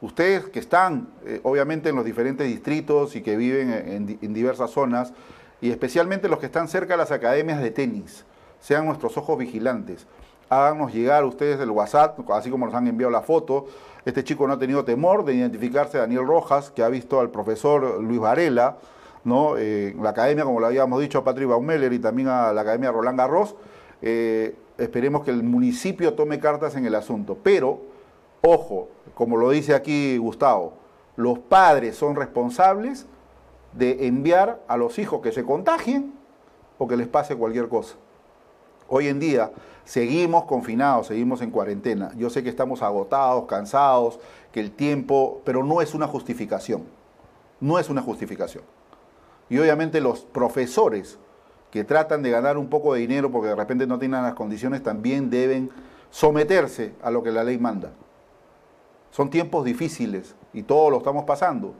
Ustedes 0.00 0.46
que 0.46 0.58
están 0.58 1.08
eh, 1.24 1.40
obviamente 1.44 1.88
en 1.88 1.96
los 1.96 2.04
diferentes 2.04 2.46
distritos 2.46 3.14
y 3.14 3.22
que 3.22 3.36
viven 3.36 3.70
en, 3.72 4.18
en, 4.20 4.34
diversas 4.34 4.70
zonas 4.70 5.12
y 5.60 5.70
especialmente 5.70 6.28
los 6.28 6.40
que 6.40 6.46
están 6.46 6.66
cerca 6.66 6.94
de 6.94 6.98
las 6.98 7.12
academias 7.12 7.60
de 7.60 7.70
tenis, 7.70 8.24
sean 8.60 8.86
nuestros 8.86 9.16
ojos 9.16 9.38
vigilantes. 9.38 10.06
Háganos 10.48 10.92
llegar 10.92 11.24
ustedes 11.24 11.60
el 11.60 11.70
WhatsApp, 11.70 12.18
así 12.30 12.50
como 12.50 12.66
nos 12.66 12.74
han 12.74 12.86
enviado 12.86 13.10
la 13.10 13.22
foto. 13.22 13.66
Este 14.04 14.24
chico 14.24 14.46
no 14.46 14.54
ha 14.54 14.58
tenido 14.58 14.84
temor 14.84 15.24
de 15.24 15.34
identificarse 15.34 15.98
Daniel 15.98 16.26
Rojas, 16.26 16.70
que 16.70 16.82
ha 16.82 16.88
visto 16.88 17.20
al 17.20 17.30
profesor 17.30 18.02
Luis 18.02 18.20
Varela, 18.20 18.76
¿no? 19.24 19.56
Eh, 19.56 19.94
la 20.00 20.10
academia, 20.10 20.44
como 20.44 20.60
lo 20.60 20.66
habíamos 20.66 21.00
dicho, 21.00 21.18
a 21.18 21.24
Patrick 21.24 21.48
Baumeller 21.48 21.92
y 21.92 21.98
también 22.00 22.28
a 22.28 22.52
la 22.52 22.60
academia 22.62 22.90
Roland 22.90 23.18
Garros. 23.18 23.54
Eh, 24.02 24.56
esperemos 24.82 25.24
que 25.24 25.30
el 25.30 25.42
municipio 25.42 26.14
tome 26.14 26.40
cartas 26.40 26.76
en 26.76 26.86
el 26.86 26.94
asunto. 26.94 27.38
Pero, 27.42 27.80
ojo, 28.42 28.88
como 29.14 29.36
lo 29.36 29.50
dice 29.50 29.74
aquí 29.74 30.16
Gustavo, 30.18 30.74
los 31.16 31.38
padres 31.38 31.96
son 31.96 32.16
responsables 32.16 33.06
de 33.72 34.06
enviar 34.06 34.60
a 34.68 34.76
los 34.76 34.98
hijos 34.98 35.20
que 35.22 35.32
se 35.32 35.44
contagien 35.44 36.12
o 36.78 36.88
que 36.88 36.96
les 36.96 37.08
pase 37.08 37.36
cualquier 37.36 37.68
cosa. 37.68 37.94
Hoy 38.88 39.08
en 39.08 39.20
día 39.20 39.52
seguimos 39.84 40.44
confinados, 40.44 41.06
seguimos 41.06 41.40
en 41.40 41.50
cuarentena. 41.50 42.12
Yo 42.16 42.28
sé 42.28 42.42
que 42.42 42.50
estamos 42.50 42.82
agotados, 42.82 43.46
cansados, 43.46 44.18
que 44.52 44.60
el 44.60 44.72
tiempo, 44.72 45.40
pero 45.44 45.64
no 45.64 45.80
es 45.80 45.94
una 45.94 46.06
justificación. 46.06 46.82
No 47.60 47.78
es 47.78 47.88
una 47.88 48.02
justificación. 48.02 48.64
Y 49.48 49.58
obviamente 49.58 50.00
los 50.00 50.20
profesores 50.20 51.18
que 51.72 51.84
tratan 51.84 52.22
de 52.22 52.30
ganar 52.30 52.58
un 52.58 52.68
poco 52.68 52.92
de 52.92 53.00
dinero 53.00 53.32
porque 53.32 53.48
de 53.48 53.56
repente 53.56 53.86
no 53.86 53.98
tienen 53.98 54.22
las 54.22 54.34
condiciones, 54.34 54.82
también 54.82 55.30
deben 55.30 55.70
someterse 56.10 56.92
a 57.02 57.10
lo 57.10 57.22
que 57.22 57.32
la 57.32 57.42
ley 57.42 57.58
manda. 57.58 57.92
Son 59.10 59.30
tiempos 59.30 59.64
difíciles 59.64 60.36
y 60.52 60.64
todos 60.64 60.90
lo 60.90 60.98
estamos 60.98 61.24
pasando, 61.24 61.72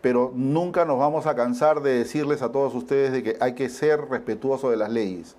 pero 0.00 0.30
nunca 0.36 0.84
nos 0.84 1.00
vamos 1.00 1.26
a 1.26 1.34
cansar 1.34 1.82
de 1.82 1.98
decirles 1.98 2.42
a 2.42 2.52
todos 2.52 2.76
ustedes 2.76 3.10
de 3.10 3.24
que 3.24 3.36
hay 3.40 3.54
que 3.56 3.68
ser 3.68 4.08
respetuoso 4.08 4.70
de 4.70 4.76
las 4.76 4.90
leyes, 4.90 5.34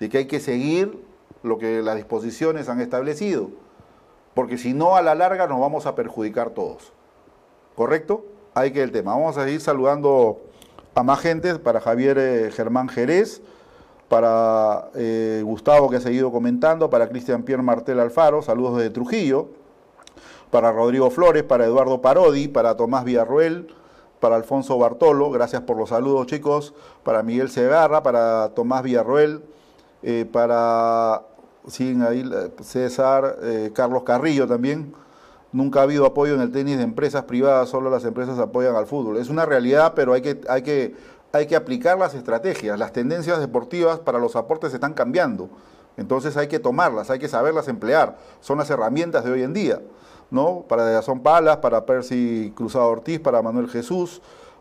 de 0.00 0.08
que 0.08 0.18
hay 0.18 0.26
que 0.26 0.40
seguir 0.40 1.00
lo 1.44 1.58
que 1.58 1.80
las 1.80 1.94
disposiciones 1.94 2.68
han 2.68 2.80
establecido, 2.80 3.50
porque 4.34 4.58
si 4.58 4.74
no 4.74 4.96
a 4.96 5.02
la 5.02 5.14
larga 5.14 5.46
nos 5.46 5.60
vamos 5.60 5.86
a 5.86 5.94
perjudicar 5.94 6.50
todos. 6.50 6.92
¿Correcto? 7.76 8.24
Hay 8.54 8.72
que 8.72 8.82
el 8.82 8.90
tema. 8.90 9.12
Vamos 9.12 9.38
a 9.38 9.44
seguir 9.44 9.60
saludando 9.60 10.40
a 10.98 11.02
más 11.04 11.20
gente, 11.20 11.58
para 11.60 11.80
Javier 11.80 12.18
eh, 12.18 12.50
Germán 12.50 12.88
Jerez, 12.88 13.40
para 14.08 14.90
eh, 14.96 15.42
Gustavo 15.44 15.88
que 15.88 15.96
ha 15.96 16.00
seguido 16.00 16.32
comentando, 16.32 16.90
para 16.90 17.08
Cristian 17.08 17.44
Pierre 17.44 17.62
Martel 17.62 18.00
Alfaro, 18.00 18.42
saludos 18.42 18.78
desde 18.78 18.90
Trujillo, 18.90 19.48
para 20.50 20.72
Rodrigo 20.72 21.10
Flores, 21.10 21.44
para 21.44 21.66
Eduardo 21.66 22.00
Parodi, 22.00 22.48
para 22.48 22.76
Tomás 22.76 23.04
Villarruel, 23.04 23.68
para 24.18 24.34
Alfonso 24.34 24.76
Bartolo, 24.76 25.30
gracias 25.30 25.62
por 25.62 25.76
los 25.76 25.90
saludos 25.90 26.26
chicos, 26.26 26.74
para 27.04 27.22
Miguel 27.22 27.48
Segarra, 27.48 28.02
para 28.02 28.48
Tomás 28.56 28.82
Villarruel, 28.82 29.42
eh, 30.02 30.26
para 30.32 31.22
ahí, 32.08 32.24
César, 32.62 33.36
Carlos 33.74 34.02
Carrillo 34.02 34.48
también, 34.48 34.94
Nunca 35.52 35.80
ha 35.80 35.82
habido 35.84 36.04
apoyo 36.04 36.34
en 36.34 36.40
el 36.40 36.52
tenis 36.52 36.76
de 36.76 36.82
empresas 36.82 37.24
privadas, 37.24 37.68
solo 37.68 37.90
las 37.90 38.04
empresas 38.04 38.38
apoyan 38.38 38.76
al 38.76 38.86
fútbol. 38.86 39.16
Es 39.16 39.30
una 39.30 39.46
realidad, 39.46 39.94
pero 39.94 40.12
hay 40.12 40.20
que, 40.20 40.40
hay 40.48 40.62
que 40.62 40.94
hay 41.32 41.46
que 41.46 41.56
aplicar 41.56 41.98
las 41.98 42.14
estrategias. 42.14 42.78
Las 42.78 42.92
tendencias 42.92 43.38
deportivas 43.38 43.98
para 43.98 44.18
los 44.18 44.36
aportes 44.36 44.72
están 44.72 44.94
cambiando. 44.94 45.48
Entonces 45.96 46.36
hay 46.36 46.48
que 46.48 46.58
tomarlas, 46.58 47.10
hay 47.10 47.18
que 47.18 47.28
saberlas 47.28 47.68
emplear. 47.68 48.16
Son 48.40 48.58
las 48.58 48.70
herramientas 48.70 49.24
de 49.24 49.32
hoy 49.32 49.42
en 49.42 49.52
día. 49.52 49.80
¿no? 50.30 50.64
Para 50.68 50.84
Jason 50.84 51.20
Palas, 51.20 51.58
para 51.58 51.86
Percy 51.86 52.52
Cruzado 52.54 52.86
Ortiz, 52.86 53.18
para 53.20 53.42
Manuel 53.42 53.68
Jesús, 53.68 54.20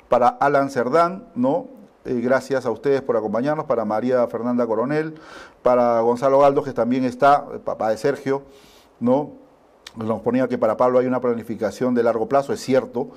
para 0.10 0.30
Alan 0.30 0.70
Cerdán, 0.70 1.28
¿no? 1.36 1.68
Eh, 2.06 2.22
gracias 2.22 2.66
a 2.66 2.72
ustedes 2.72 3.02
por 3.02 3.18
acompañarnos, 3.18 3.66
para 3.66 3.84
María 3.84 4.26
Fernanda 4.28 4.66
Coronel, 4.66 5.16
para 5.64 6.00
Gonzalo 6.00 6.40
Galdo, 6.40 6.64
que 6.64 6.72
también 6.72 7.04
está, 7.04 7.46
papá 7.66 7.90
de 7.90 7.98
Sergio, 7.98 8.44
¿no? 9.02 9.32
Nos 9.98 10.22
ponía 10.22 10.48
que 10.48 10.58
para 10.58 10.78
Pablo 10.78 11.00
hay 11.00 11.08
una 11.08 11.20
planificación 11.20 11.96
de 11.96 12.04
largo 12.04 12.28
plazo, 12.28 12.54
es 12.54 12.60
cierto. 12.60 13.10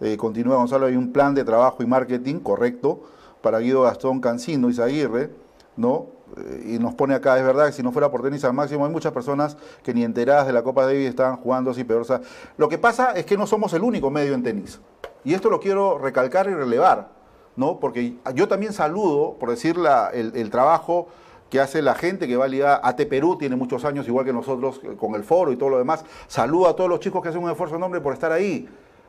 Eh, 0.00 0.16
continúa 0.16 0.56
Gonzalo, 0.56 0.86
hay 0.86 0.96
un 0.96 1.12
plan 1.12 1.34
de 1.34 1.44
trabajo 1.44 1.82
y 1.82 1.86
marketing 1.86 2.40
correcto 2.40 3.00
para 3.40 3.58
Guido 3.60 3.82
Gastón 3.82 4.20
Cancino 4.20 4.68
y 4.68 4.74
Zaguirre, 4.74 5.30
¿no? 5.76 6.06
Eh, 6.36 6.74
y 6.74 6.78
nos 6.78 6.94
pone 6.94 7.14
acá, 7.14 7.38
es 7.38 7.44
verdad 7.44 7.66
que 7.66 7.72
si 7.72 7.82
no 7.82 7.92
fuera 7.92 8.10
por 8.10 8.22
tenis 8.22 8.44
al 8.44 8.52
máximo, 8.52 8.84
hay 8.84 8.92
muchas 8.92 9.12
personas 9.12 9.56
que 9.82 9.94
ni 9.94 10.04
enteradas 10.04 10.46
de 10.46 10.52
la 10.52 10.62
Copa 10.62 10.84
Davis 10.84 11.08
estaban 11.08 11.36
jugando 11.36 11.70
así 11.70 11.84
peor. 11.84 12.04
lo 12.56 12.68
que 12.68 12.76
pasa 12.76 13.12
es 13.12 13.24
que 13.24 13.38
no 13.38 13.46
somos 13.46 13.72
el 13.72 13.82
único 13.82 14.10
medio 14.10 14.34
en 14.34 14.42
tenis. 14.42 14.80
Y 15.24 15.34
esto 15.34 15.48
lo 15.48 15.58
quiero 15.58 15.98
recalcar 15.98 16.48
y 16.48 16.54
relevar, 16.54 17.08
¿no? 17.56 17.80
Porque 17.80 18.16
yo 18.34 18.46
también 18.46 18.72
saludo, 18.72 19.36
por 19.40 19.50
decir, 19.50 19.76
el, 20.12 20.50
trabajo 20.50 21.08
que 21.50 21.60
hace 21.60 21.82
la 21.82 21.94
gente 21.94 22.26
que 22.26 22.36
va 22.36 22.46
a 22.46 22.48
ligar 22.48 22.80
AT 22.82 23.02
Perú, 23.06 23.36
tiene 23.38 23.56
muchos 23.56 23.84
años, 23.84 24.06
igual 24.08 24.24
que 24.24 24.32
nosotros, 24.32 24.80
eh, 24.84 24.96
con 24.96 25.14
el 25.14 25.24
foro 25.24 25.52
y 25.52 25.56
todo 25.56 25.70
lo 25.70 25.78
demás. 25.78 26.04
Saludo 26.26 26.68
a 26.68 26.76
todos 26.76 26.90
los 26.90 27.00
chicos 27.00 27.22
que 27.22 27.28
hacen 27.28 27.42
un 27.42 27.50
esfuerzo 27.50 27.76
enorme 27.76 28.00
por 28.00 28.12
estar 28.12 28.32
ahí. 28.32 28.68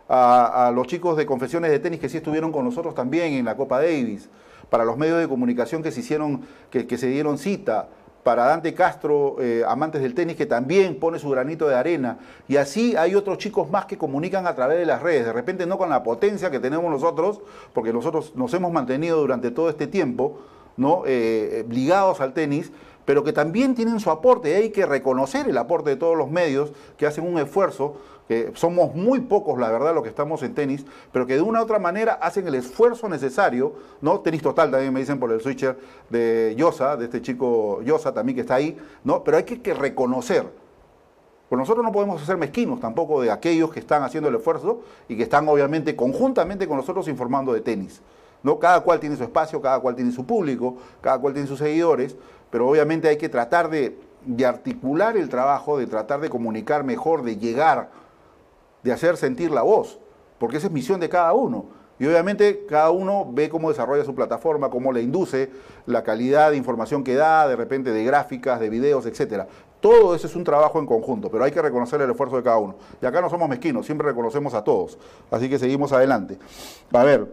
A, 0.09 0.67
a 0.67 0.71
los 0.71 0.87
chicos 0.87 1.17
de 1.17 1.25
confesiones 1.25 1.69
de 1.69 1.79
tenis 1.79 1.99
que 1.99 2.07
sí 2.07 2.17
estuvieron 2.17 2.51
con 2.51 2.63
nosotros 2.63 2.95
también 2.95 3.33
en 3.33 3.43
la 3.43 3.57
Copa 3.57 3.81
Davis 3.81 4.29
para 4.69 4.85
los 4.85 4.97
medios 4.97 5.19
de 5.19 5.27
comunicación 5.27 5.81
que 5.81 5.91
se 5.91 6.01
hicieron, 6.01 6.41
que, 6.69 6.97
se 6.97 7.07
dieron 7.07 7.37
cita, 7.37 7.87
para 8.23 8.45
Dante 8.45 8.73
Castro, 8.73 9.37
eh, 9.39 9.63
amantes 9.65 10.01
del 10.01 10.13
tenis, 10.13 10.35
que 10.35 10.45
también 10.45 10.99
pone 10.99 11.17
su 11.17 11.29
granito 11.29 11.67
de 11.67 11.75
arena. 11.75 12.17
Y 12.49 12.57
así 12.57 12.95
hay 12.97 13.15
otros 13.15 13.37
chicos 13.37 13.69
más 13.69 13.85
que 13.85 13.97
comunican 13.97 14.47
a 14.47 14.55
través 14.55 14.79
de 14.79 14.85
las 14.85 15.01
redes, 15.01 15.25
de 15.25 15.31
repente 15.31 15.65
no 15.65 15.77
con 15.77 15.89
la 15.89 16.03
potencia 16.03 16.51
que 16.51 16.59
tenemos 16.59 16.91
nosotros, 16.91 17.39
porque 17.73 17.93
nosotros 17.93 18.33
nos 18.35 18.53
hemos 18.53 18.73
mantenido 18.73 19.21
durante 19.21 19.49
todo 19.51 19.69
este 19.69 19.87
tiempo, 19.87 20.39
¿no? 20.77 21.03
Eh, 21.05 21.65
ligados 21.69 22.21
al 22.21 22.33
tenis, 22.33 22.71
pero 23.05 23.23
que 23.23 23.33
también 23.33 23.75
tienen 23.75 23.99
su 23.99 24.09
aporte. 24.09 24.51
Y 24.51 24.53
hay 24.53 24.69
que 24.69 24.85
reconocer 24.85 25.49
el 25.49 25.57
aporte 25.57 25.89
de 25.89 25.95
todos 25.97 26.17
los 26.17 26.31
medios 26.31 26.71
que 26.97 27.05
hacen 27.05 27.27
un 27.27 27.39
esfuerzo 27.39 27.95
que 28.27 28.51
somos 28.55 28.93
muy 28.93 29.21
pocos, 29.21 29.57
la 29.57 29.69
verdad, 29.71 29.93
los 29.93 30.03
que 30.03 30.09
estamos 30.09 30.43
en 30.43 30.53
tenis, 30.53 30.85
pero 31.11 31.25
que 31.25 31.35
de 31.35 31.41
una 31.41 31.61
u 31.61 31.63
otra 31.63 31.79
manera 31.79 32.13
hacen 32.13 32.47
el 32.47 32.55
esfuerzo 32.55 33.07
necesario, 33.07 33.73
¿no? 34.01 34.19
Tenis 34.19 34.41
total 34.41 34.69
también 34.69 34.93
me 34.93 34.99
dicen 34.99 35.19
por 35.19 35.31
el 35.31 35.39
switcher 35.39 35.77
de 36.09 36.53
Yosa, 36.57 36.97
de 36.97 37.05
este 37.05 37.21
chico 37.21 37.81
Yosa 37.83 38.13
también 38.13 38.35
que 38.35 38.41
está 38.41 38.55
ahí, 38.55 38.77
¿no? 39.03 39.23
Pero 39.23 39.37
hay 39.37 39.43
que, 39.43 39.73
reconocer. 39.73 40.45
Pues 41.47 41.57
nosotros 41.57 41.85
no 41.85 41.93
podemos 41.93 42.21
ser 42.21 42.35
mezquinos 42.35 42.81
tampoco 42.81 43.21
de 43.21 43.31
aquellos 43.31 43.71
que 43.71 43.79
están 43.79 44.03
haciendo 44.03 44.27
el 44.27 44.35
esfuerzo 44.35 44.81
y 45.07 45.15
que 45.15 45.23
están 45.23 45.47
obviamente 45.47 45.95
conjuntamente 45.95 46.67
con 46.67 46.75
nosotros 46.75 47.07
informando 47.07 47.53
de 47.53 47.61
tenis. 47.61 48.01
¿No? 48.43 48.59
Cada 48.59 48.81
cual 48.81 48.99
tiene 48.99 49.15
su 49.15 49.23
espacio, 49.23 49.61
cada 49.61 49.79
cual 49.79 49.95
tiene 49.95 50.11
su 50.11 50.25
público, 50.25 50.77
cada 51.01 51.19
cual 51.19 51.33
tiene 51.33 51.47
sus 51.47 51.59
seguidores, 51.59 52.15
pero 52.49 52.67
obviamente 52.69 53.07
hay 53.07 53.17
que 53.17 53.29
tratar 53.29 53.69
de, 53.69 53.97
de 54.25 54.45
articular 54.45 55.17
el 55.17 55.29
trabajo, 55.29 55.77
de 55.77 55.87
tratar 55.87 56.19
de 56.19 56.29
comunicar 56.29 56.83
mejor, 56.83 57.23
de 57.23 57.37
llegar 57.37 57.89
de 58.83 58.93
hacer 58.93 59.17
sentir 59.17 59.51
la 59.51 59.63
voz, 59.63 59.99
porque 60.39 60.57
esa 60.57 60.67
es 60.67 60.73
misión 60.73 60.99
de 60.99 61.09
cada 61.09 61.33
uno. 61.33 61.65
Y 61.99 62.05
obviamente 62.05 62.65
cada 62.69 62.91
uno 62.91 63.27
ve 63.29 63.49
cómo 63.49 63.69
desarrolla 63.69 64.05
su 64.05 64.13
plataforma, 64.13 64.69
cómo 64.69 64.93
le 64.93 65.01
induce, 65.01 65.49
la 65.87 66.03
calidad 66.03 66.51
de 66.51 66.57
información 66.57 67.03
que 67.03 67.15
da, 67.15 67.47
de 67.47 67.55
repente 67.55 67.91
de 67.91 68.03
gráficas, 68.03 68.59
de 68.59 68.69
videos, 68.69 69.05
etcétera. 69.07 69.47
Todo 69.79 70.15
eso 70.15 70.27
es 70.27 70.35
un 70.35 70.43
trabajo 70.43 70.79
en 70.79 70.85
conjunto, 70.85 71.29
pero 71.29 71.43
hay 71.43 71.51
que 71.51 71.61
reconocer 71.61 71.99
el 72.01 72.09
esfuerzo 72.09 72.37
de 72.37 72.43
cada 72.43 72.57
uno. 72.57 72.75
Y 73.01 73.05
acá 73.05 73.19
no 73.19 73.29
somos 73.29 73.49
mezquinos, 73.49 73.85
siempre 73.85 74.07
reconocemos 74.07 74.53
a 74.53 74.63
todos. 74.63 74.97
Así 75.31 75.49
que 75.49 75.57
seguimos 75.57 75.91
adelante. 75.91 76.37
A 76.93 77.03
ver, 77.03 77.27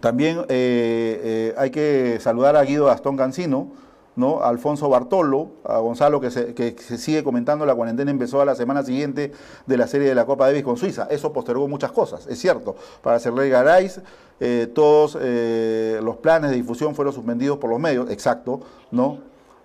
también 0.00 0.40
eh, 0.40 0.44
eh, 0.48 1.54
hay 1.56 1.70
que 1.70 2.18
saludar 2.20 2.56
a 2.56 2.64
Guido 2.64 2.86
Gastón 2.86 3.16
Cancino, 3.16 3.68
¿no? 4.16 4.42
Alfonso 4.42 4.88
Bartolo, 4.88 5.48
a 5.64 5.78
Gonzalo 5.78 6.20
que 6.20 6.30
se, 6.30 6.54
que 6.54 6.76
se, 6.78 6.98
sigue 6.98 7.24
comentando, 7.24 7.66
la 7.66 7.74
cuarentena 7.74 8.10
empezó 8.10 8.40
a 8.40 8.44
la 8.44 8.54
semana 8.54 8.82
siguiente 8.82 9.32
de 9.66 9.76
la 9.76 9.86
serie 9.86 10.08
de 10.08 10.14
la 10.14 10.24
Copa 10.24 10.46
Davis 10.46 10.62
con 10.62 10.76
Suiza. 10.76 11.06
Eso 11.10 11.32
postergó 11.32 11.66
muchas 11.68 11.92
cosas, 11.92 12.26
es 12.26 12.38
cierto. 12.38 12.76
Para 13.02 13.18
Serley 13.18 13.50
Garay, 13.50 13.90
eh, 14.40 14.70
todos 14.72 15.18
eh, 15.20 16.00
los 16.02 16.16
planes 16.16 16.50
de 16.50 16.56
difusión 16.56 16.94
fueron 16.94 17.12
suspendidos 17.12 17.58
por 17.58 17.70
los 17.70 17.80
medios, 17.80 18.10
exacto, 18.10 18.60
¿no? 18.90 19.18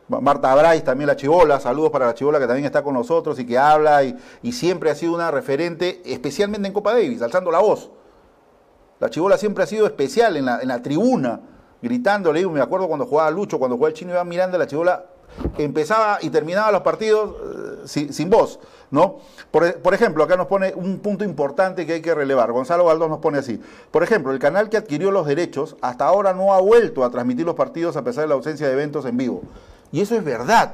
Marta 0.07 0.55
Brais, 0.55 0.83
también 0.83 1.05
la 1.05 1.15
Chivola, 1.15 1.59
saludos 1.59 1.91
para 1.91 2.07
la 2.07 2.15
Chivola 2.15 2.39
que 2.39 2.47
también 2.47 2.65
está 2.65 2.81
con 2.81 2.95
nosotros 2.95 3.37
y 3.37 3.45
que 3.45 3.59
habla 3.59 4.03
y, 4.03 4.17
y 4.41 4.53
siempre 4.53 4.89
ha 4.89 4.95
sido 4.95 5.13
una 5.13 5.29
referente, 5.29 6.01
especialmente 6.03 6.67
en 6.67 6.73
Copa 6.73 6.93
Davis, 6.93 7.21
alzando 7.21 7.51
la 7.51 7.59
voz. 7.59 7.91
La 8.99 9.09
Chivola 9.09 9.37
siempre 9.37 9.63
ha 9.63 9.67
sido 9.67 9.85
especial 9.85 10.37
en 10.37 10.45
la, 10.45 10.59
en 10.61 10.67
la 10.67 10.81
tribuna 10.81 11.41
gritando, 11.81 12.33
le 12.33 12.39
digo, 12.39 12.51
me 12.51 12.61
acuerdo 12.61 12.87
cuando 12.87 13.05
jugaba 13.05 13.31
Lucho, 13.31 13.59
cuando 13.59 13.77
jugaba 13.77 13.89
el 13.89 13.95
chino 13.95 14.11
Iván 14.11 14.27
Miranda, 14.27 14.57
la 14.57 14.67
chivola 14.67 15.05
empezaba 15.57 16.17
y 16.21 16.29
terminaba 16.29 16.71
los 16.71 16.81
partidos 16.81 17.35
eh, 17.95 18.11
sin, 18.11 18.29
voz, 18.29 18.59
¿no? 18.91 19.17
Por, 19.51 19.93
ejemplo, 19.93 20.23
acá 20.23 20.35
nos 20.35 20.47
pone 20.47 20.73
un 20.75 20.99
punto 20.99 21.23
importante 21.23 21.85
que 21.85 21.93
hay 21.93 22.01
que 22.01 22.13
relevar. 22.13 22.51
Gonzalo 22.51 22.85
Galdós 22.85 23.09
nos 23.09 23.19
pone 23.19 23.37
así. 23.37 23.61
Por 23.91 24.03
ejemplo, 24.03 24.31
el 24.31 24.39
canal 24.39 24.69
que 24.69 24.77
adquirió 24.77 25.11
los 25.11 25.25
derechos 25.25 25.75
hasta 25.81 26.05
ahora 26.05 26.33
no 26.33 26.53
ha 26.53 26.61
vuelto 26.61 27.03
a 27.03 27.09
transmitir 27.09 27.45
los 27.45 27.55
partidos 27.55 27.95
a 27.95 28.03
pesar 28.03 28.23
de 28.23 28.29
la 28.29 28.35
ausencia 28.35 28.67
de 28.67 28.73
eventos 28.73 29.05
en 29.05 29.17
vivo. 29.17 29.41
Y 29.91 30.01
eso 30.01 30.15
es 30.15 30.23
verdad. 30.23 30.73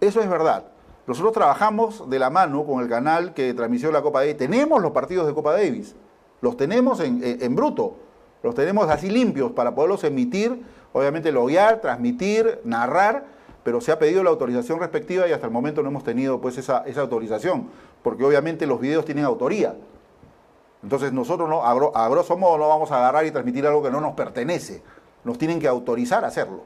Eso 0.00 0.20
es 0.20 0.28
verdad. 0.28 0.64
Nosotros 1.06 1.34
trabajamos 1.34 2.08
de 2.08 2.18
la 2.18 2.30
mano 2.30 2.64
con 2.64 2.80
el 2.80 2.88
canal 2.88 3.34
que 3.34 3.52
transmitió 3.52 3.90
la 3.92 4.00
Copa 4.00 4.20
Davis. 4.20 4.38
Tenemos 4.38 4.80
los 4.80 4.92
partidos 4.92 5.26
de 5.26 5.34
Copa 5.34 5.52
Davis. 5.52 5.94
Los 6.44 6.56
tenemos 6.56 7.00
en, 7.00 7.20
en 7.24 7.56
bruto 7.56 7.96
los 8.44 8.54
tenemos 8.54 8.90
así 8.90 9.08
limpios 9.08 9.52
para 9.52 9.74
poderlos 9.74 10.04
emitir, 10.04 10.62
obviamente 10.92 11.32
loguear, 11.32 11.80
transmitir, 11.80 12.60
narrar, 12.62 13.24
pero 13.62 13.80
se 13.80 13.90
ha 13.90 13.98
pedido 13.98 14.22
la 14.22 14.28
autorización 14.28 14.80
respectiva 14.80 15.26
y 15.26 15.32
hasta 15.32 15.46
el 15.46 15.52
momento 15.52 15.82
no 15.82 15.88
hemos 15.88 16.04
tenido 16.04 16.42
pues 16.42 16.58
esa, 16.58 16.84
autorización, 16.98 17.70
porque 18.02 18.22
obviamente 18.22 18.66
los 18.66 18.78
videos 18.78 19.06
tienen 19.06 19.24
autoría. 19.24 19.74
Entonces 20.82 21.10
nosotros 21.10 21.48
no, 21.48 21.64
a, 21.64 22.08
grosso 22.10 22.36
modo 22.36 22.58
no 22.58 22.68
vamos 22.68 22.92
a 22.92 22.98
agarrar 22.98 23.24
y 23.24 23.30
transmitir 23.30 23.66
algo 23.66 23.82
que 23.82 23.90
no 23.90 24.02
nos 24.02 24.12
pertenece, 24.12 24.82
nos 25.24 25.38
tienen 25.38 25.58
que 25.58 25.66
autorizar 25.66 26.22
a 26.22 26.28
hacerlo. 26.28 26.64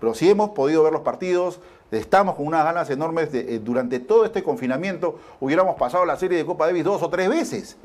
Pero 0.00 0.14
sí 0.14 0.30
hemos 0.30 0.50
podido 0.50 0.84
ver 0.84 0.94
los 0.94 1.02
partidos, 1.02 1.60
estamos 1.90 2.36
con 2.36 2.46
unas 2.46 2.64
ganas 2.64 2.88
enormes 2.88 3.30
de, 3.30 3.56
eh, 3.56 3.58
durante 3.58 4.00
todo 4.00 4.24
este 4.24 4.42
confinamiento, 4.42 5.18
hubiéramos 5.38 5.76
pasado 5.76 6.06
la 6.06 6.16
serie 6.16 6.38
de 6.38 6.46
Copa 6.46 6.64
Davis 6.64 6.84
dos 6.84 7.02
o 7.02 7.10
tres 7.10 7.28
veces. 7.28 7.76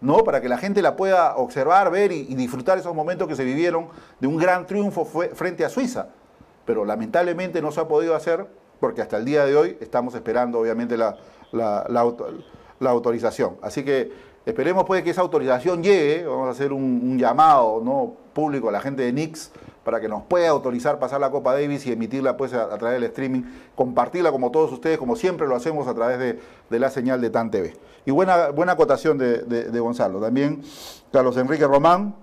¿No? 0.00 0.18
Para 0.18 0.40
que 0.40 0.48
la 0.48 0.58
gente 0.58 0.82
la 0.82 0.96
pueda 0.96 1.36
observar, 1.36 1.90
ver 1.90 2.12
y, 2.12 2.34
disfrutar 2.34 2.78
esos 2.78 2.94
momentos 2.94 3.28
que 3.28 3.36
se 3.36 3.44
vivieron 3.44 3.88
de 4.20 4.26
un 4.26 4.36
gran 4.36 4.66
triunfo 4.66 5.04
frente 5.04 5.64
a 5.64 5.68
Suiza. 5.68 6.08
Pero 6.64 6.84
lamentablemente 6.84 7.62
no 7.62 7.72
se 7.72 7.80
ha 7.80 7.88
podido 7.88 8.14
hacer 8.14 8.46
porque 8.80 9.00
hasta 9.00 9.16
el 9.16 9.24
día 9.24 9.44
de 9.44 9.56
hoy 9.56 9.78
estamos 9.80 10.14
esperando 10.14 10.60
obviamente 10.60 10.96
la, 10.96 11.16
autorización. 12.80 13.56
Así 13.62 13.84
que 13.84 14.12
esperemos 14.44 14.84
pues 14.84 15.02
que 15.02 15.10
esa 15.10 15.22
autorización 15.22 15.82
llegue, 15.82 16.26
vamos 16.26 16.48
a 16.48 16.50
hacer 16.50 16.72
un, 16.72 17.18
llamado 17.18 17.80
¿no? 17.82 18.14
público 18.32 18.68
a 18.68 18.72
la 18.72 18.80
gente 18.80 19.02
de 19.02 19.12
Nix 19.12 19.50
para 19.86 20.00
que 20.00 20.08
nos 20.08 20.24
pueda 20.24 20.48
autorizar 20.48 20.98
pasar 20.98 21.20
la 21.20 21.30
Copa 21.30 21.52
Davis 21.52 21.86
y 21.86 21.92
emitirla 21.92 22.36
pues 22.36 22.52
a, 22.52 22.76
través 22.76 23.00
del 23.00 23.04
streaming, 23.04 23.42
compartirla 23.76 24.32
como 24.32 24.50
todos 24.50 24.72
ustedes, 24.72 24.98
como 24.98 25.14
siempre 25.14 25.46
lo 25.46 25.54
hacemos 25.54 25.86
a 25.86 25.94
través 25.94 26.18
de, 26.18 26.78
la 26.80 26.90
señal 26.90 27.20
de 27.20 27.30
TAN 27.30 27.52
TV. 27.52 27.72
Y 28.04 28.10
buena, 28.10 28.48
buena 28.48 28.72
acotación 28.72 29.16
de, 29.16 29.78
Gonzalo. 29.78 30.20
También 30.20 30.60
Carlos 31.12 31.36
Enrique 31.36 31.68
Román, 31.68 32.16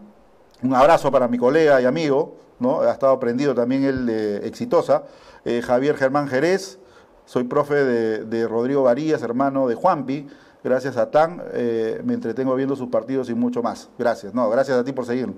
un 0.62 0.76
abrazo 0.76 1.10
para 1.10 1.30
mi 1.30 1.38
colega 1.38 1.82
y 1.82 1.86
amigo, 1.86 2.36
¿no? 2.60 2.82
ha 2.82 2.92
estado 2.92 3.14
aprendido 3.14 3.56
también 3.56 3.86
él 3.86 4.06
de 4.08 4.46
Exitosa. 4.46 5.04
Eh, 5.46 5.62
Javier 5.62 5.96
Germán 5.96 6.28
Jerez, 6.28 6.80
soy 7.26 7.46
profe 7.46 7.76
de, 7.76 8.46
Rodrigo 8.46 8.84
Varías, 8.84 9.22
hermano 9.22 9.70
de 9.70 9.76
Juanpi. 9.76 10.28
Gracias 10.66 10.98
a 10.98 11.12
TAN, 11.12 11.42
eh, 11.54 12.02
me 12.04 12.14
entretengo 12.14 12.56
viendo 12.56 12.76
sus 12.76 12.90
partidos 12.90 13.30
y 13.30 13.34
mucho 13.34 13.64
más. 13.64 13.90
Gracias, 13.98 14.34
no, 14.34 14.50
gracias 14.50 14.78
a 14.78 14.84
ti 14.84 14.92
por 14.92 15.06
seguirnos. 15.06 15.38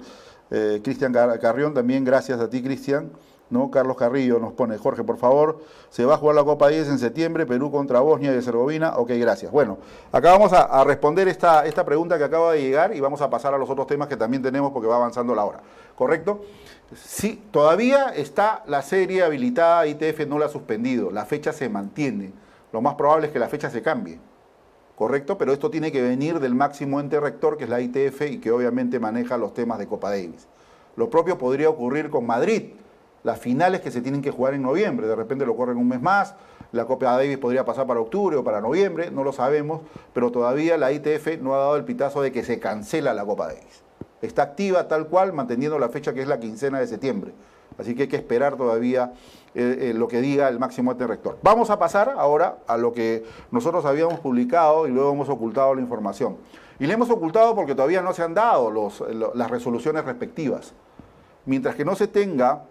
Eh, 0.52 0.82
Cristian 0.84 1.14
Carrión, 1.14 1.74
también 1.74 2.04
gracias 2.04 2.40
a 2.40 2.50
ti, 2.50 2.62
Cristian. 2.62 3.12
¿no? 3.50 3.70
Carlos 3.70 3.96
Carrillo 3.98 4.40
nos 4.40 4.54
pone, 4.54 4.78
Jorge, 4.78 5.04
por 5.04 5.18
favor, 5.18 5.64
se 5.90 6.06
va 6.06 6.16
a 6.16 6.18
jugar 6.18 6.36
la 6.36 6.44
Copa 6.44 6.70
10 6.70 6.88
en 6.90 7.00
septiembre, 7.00 7.46
Perú 7.46 7.72
contra 7.72 8.00
Bosnia 8.00 8.32
y 8.32 8.36
Herzegovina. 8.36 8.98
Ok, 8.98 9.12
gracias. 9.16 9.52
Bueno, 9.52 9.78
acá 10.12 10.32
vamos 10.32 10.52
a, 10.54 10.84
responder 10.84 11.28
esta, 11.28 11.66
esta 11.66 11.86
pregunta 11.86 12.18
que 12.18 12.24
acaba 12.24 12.54
de 12.54 12.62
llegar 12.62 12.96
y 12.96 13.00
vamos 13.00 13.22
a 13.22 13.30
pasar 13.30 13.54
a 13.54 13.58
los 13.58 13.70
otros 13.70 13.88
temas 13.88 14.08
que 14.08 14.18
también 14.18 14.42
tenemos 14.42 14.72
porque 14.72 14.88
va 14.88 14.96
avanzando 14.96 15.36
la 15.36 15.46
hora. 15.46 15.60
¿Correcto? 15.96 16.42
Sí, 16.96 17.44
todavía 17.52 18.10
está 18.10 18.64
la 18.68 18.82
serie 18.82 19.24
habilitada, 19.24 19.88
ITF 19.88 20.28
no 20.28 20.38
la 20.38 20.46
ha 20.46 20.50
suspendido, 20.50 21.12
la 21.12 21.26
fecha 21.26 21.54
se 21.54 21.70
mantiene. 21.70 22.34
Lo 22.72 22.82
más 22.82 22.96
probable 22.96 23.28
es 23.28 23.34
que 23.34 23.40
la 23.40 23.48
fecha 23.48 23.70
se 23.70 23.82
cambie. 23.82 24.20
¿Correcto? 24.96 25.38
Pero 25.38 25.54
esto 25.54 25.70
tiene 25.70 25.92
que 25.92 26.02
venir 26.02 26.40
del 26.40 26.56
máximo 26.56 27.00
ente 27.00 27.20
rector, 27.20 27.58
que 27.58 27.66
es 27.66 27.70
la 27.70 27.82
ITF, 27.82 28.22
y 28.30 28.38
que 28.40 28.52
obviamente 28.52 29.00
maneja 29.00 29.38
los 29.38 29.54
temas 29.54 29.80
de 29.80 29.88
Copa 29.88 30.10
Davis. 30.10 30.48
Lo 30.96 31.10
propio 31.10 31.38
podría 31.38 31.70
ocurrir 31.70 32.10
con 32.10 32.26
Madrid. 32.26 32.72
Las 33.24 33.40
finales 33.40 33.82
que 33.82 33.92
se 33.92 34.02
tienen 34.02 34.22
que 34.22 34.32
jugar 34.32 34.54
en 34.54 34.62
noviembre, 34.62 35.08
de 35.08 35.16
repente 35.16 35.46
lo 35.46 35.56
corren 35.56 35.78
un 35.78 35.88
mes 35.88 36.02
más, 36.02 36.36
la 36.72 36.86
Copa 36.86 37.18
Davis 37.18 37.38
podría 37.38 37.66
pasar 37.66 37.88
para 37.88 38.00
octubre 38.00 38.36
o 38.38 38.44
para 38.44 38.62
noviembre, 38.62 39.10
no 39.10 39.24
lo 39.24 39.32
sabemos, 39.32 39.82
pero 40.14 40.32
todavía 40.32 40.78
la 40.78 40.92
ITF 40.92 41.42
no 41.42 41.56
ha 41.56 41.60
dado 41.60 41.76
el 41.76 41.86
pitazo 41.86 42.22
de 42.22 42.32
que 42.32 42.44
se 42.44 42.60
cancela 42.60 43.14
la 43.14 43.26
Copa 43.26 43.48
Davis. 43.48 43.84
Está 44.22 44.44
activa 44.44 44.88
tal 44.88 45.08
cual, 45.08 45.34
manteniendo 45.34 45.80
la 45.80 45.90
fecha 45.90 46.14
que 46.14 46.22
es 46.22 46.28
la 46.28 46.40
quincena 46.40 46.80
de 46.80 46.88
septiembre. 46.88 47.34
Así 47.78 47.96
que 47.96 48.04
hay 48.04 48.08
que 48.08 48.16
esperar 48.16 48.56
todavía 48.56 49.14
eh, 49.54 49.90
eh, 49.90 49.94
lo 49.94 50.08
que 50.08 50.22
diga 50.22 50.50
el 50.50 50.60
máximo 50.60 50.92
ente 50.92 51.08
rector. 51.08 51.38
Vamos 51.42 51.70
a 51.70 51.80
pasar 51.80 52.14
ahora 52.18 52.58
a 52.68 52.78
lo 52.78 52.94
que 52.94 53.24
nosotros 53.52 53.86
habíamos 53.86 54.20
publicado 54.20 54.88
y 54.88 54.92
luego 54.92 55.12
hemos 55.14 55.30
ocultado 55.30 55.76
la 55.76 55.82
información. 55.82 56.38
Y 56.80 56.88
le 56.88 56.94
hemos 56.94 57.10
ocultado 57.10 57.56
porque 57.56 57.74
todavía 57.74 58.02
no 58.02 58.14
se 58.14 58.22
han 58.22 58.34
dado 58.34 58.70
las 59.34 59.50
resoluciones 59.50 60.04
respectivas. 60.04 60.74
Mientras 61.46 61.76
que 61.76 61.86
no 61.86 61.96
se 61.96 62.08
tenga 62.08 62.64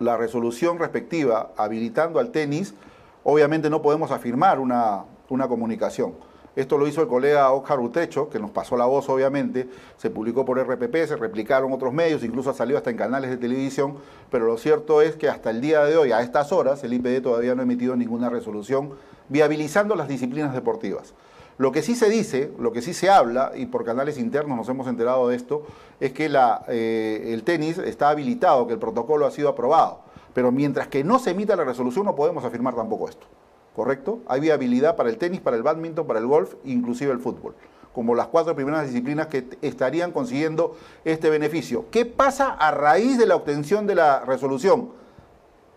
la 0.00 0.16
resolución 0.16 0.78
respectiva 0.78 1.52
habilitando 1.56 2.18
al 2.18 2.30
tenis, 2.30 2.74
obviamente 3.22 3.70
no 3.70 3.82
podemos 3.82 4.10
afirmar 4.10 4.58
una, 4.58 5.04
una 5.28 5.46
comunicación. 5.46 6.14
Esto 6.56 6.78
lo 6.78 6.88
hizo 6.88 7.00
el 7.00 7.08
colega 7.08 7.50
Oscar 7.52 7.78
Utecho, 7.78 8.28
que 8.28 8.38
nos 8.38 8.50
pasó 8.50 8.76
la 8.76 8.86
voz 8.86 9.08
obviamente, 9.08 9.68
se 9.96 10.10
publicó 10.10 10.44
por 10.44 10.58
RPP, 10.58 11.06
se 11.06 11.16
replicaron 11.16 11.72
otros 11.72 11.92
medios, 11.92 12.24
incluso 12.24 12.52
salió 12.52 12.76
hasta 12.76 12.90
en 12.90 12.96
canales 12.96 13.30
de 13.30 13.36
televisión, 13.36 13.96
pero 14.30 14.46
lo 14.46 14.58
cierto 14.58 15.00
es 15.00 15.14
que 15.14 15.28
hasta 15.28 15.50
el 15.50 15.60
día 15.60 15.84
de 15.84 15.96
hoy, 15.96 16.12
a 16.12 16.22
estas 16.22 16.50
horas, 16.52 16.82
el 16.82 16.92
IPD 16.92 17.22
todavía 17.22 17.54
no 17.54 17.60
ha 17.60 17.64
emitido 17.64 17.94
ninguna 17.94 18.28
resolución 18.28 18.90
viabilizando 19.28 19.94
las 19.94 20.08
disciplinas 20.08 20.52
deportivas. 20.52 21.14
Lo 21.56 21.72
que 21.72 21.82
sí 21.82 21.94
se 21.94 22.08
dice, 22.08 22.50
lo 22.58 22.72
que 22.72 22.80
sí 22.80 22.94
se 22.94 23.10
habla, 23.10 23.52
y 23.54 23.66
por 23.66 23.84
canales 23.84 24.18
internos 24.18 24.56
nos 24.56 24.68
hemos 24.70 24.88
enterado 24.88 25.28
de 25.28 25.36
esto, 25.36 25.62
es 26.00 26.12
que 26.12 26.30
eh, 26.68 27.32
el 27.34 27.44
tenis 27.44 27.76
está 27.76 28.08
habilitado, 28.08 28.66
que 28.66 28.72
el 28.72 28.78
protocolo 28.78 29.26
ha 29.26 29.30
sido 29.30 29.50
aprobado. 29.50 30.00
Pero 30.32 30.52
mientras 30.52 30.88
que 30.88 31.04
no 31.04 31.18
se 31.18 31.30
emita 31.30 31.56
la 31.56 31.64
resolución 31.64 32.06
no 32.06 32.14
podemos 32.14 32.44
afirmar 32.44 32.74
tampoco 32.74 33.08
esto. 33.08 33.26
¿Correcto? 33.74 34.20
Hay 34.26 34.40
viabilidad 34.40 34.96
para 34.96 35.10
el 35.10 35.18
tenis, 35.18 35.40
para 35.40 35.56
el 35.56 35.62
badminton, 35.62 36.06
para 36.06 36.18
el 36.18 36.26
golf, 36.26 36.54
inclusive 36.64 37.12
el 37.12 37.18
fútbol, 37.18 37.54
como 37.94 38.14
las 38.14 38.28
cuatro 38.28 38.54
primeras 38.54 38.86
disciplinas 38.86 39.28
que 39.28 39.46
estarían 39.62 40.12
consiguiendo 40.12 40.76
este 41.04 41.30
beneficio. 41.30 41.86
¿Qué 41.90 42.06
pasa 42.06 42.48
a 42.48 42.70
raíz 42.70 43.18
de 43.18 43.26
la 43.26 43.36
obtención 43.36 43.86
de 43.86 43.94
la 43.94 44.20
resolución? 44.20 44.90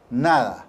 Nada. 0.09 0.67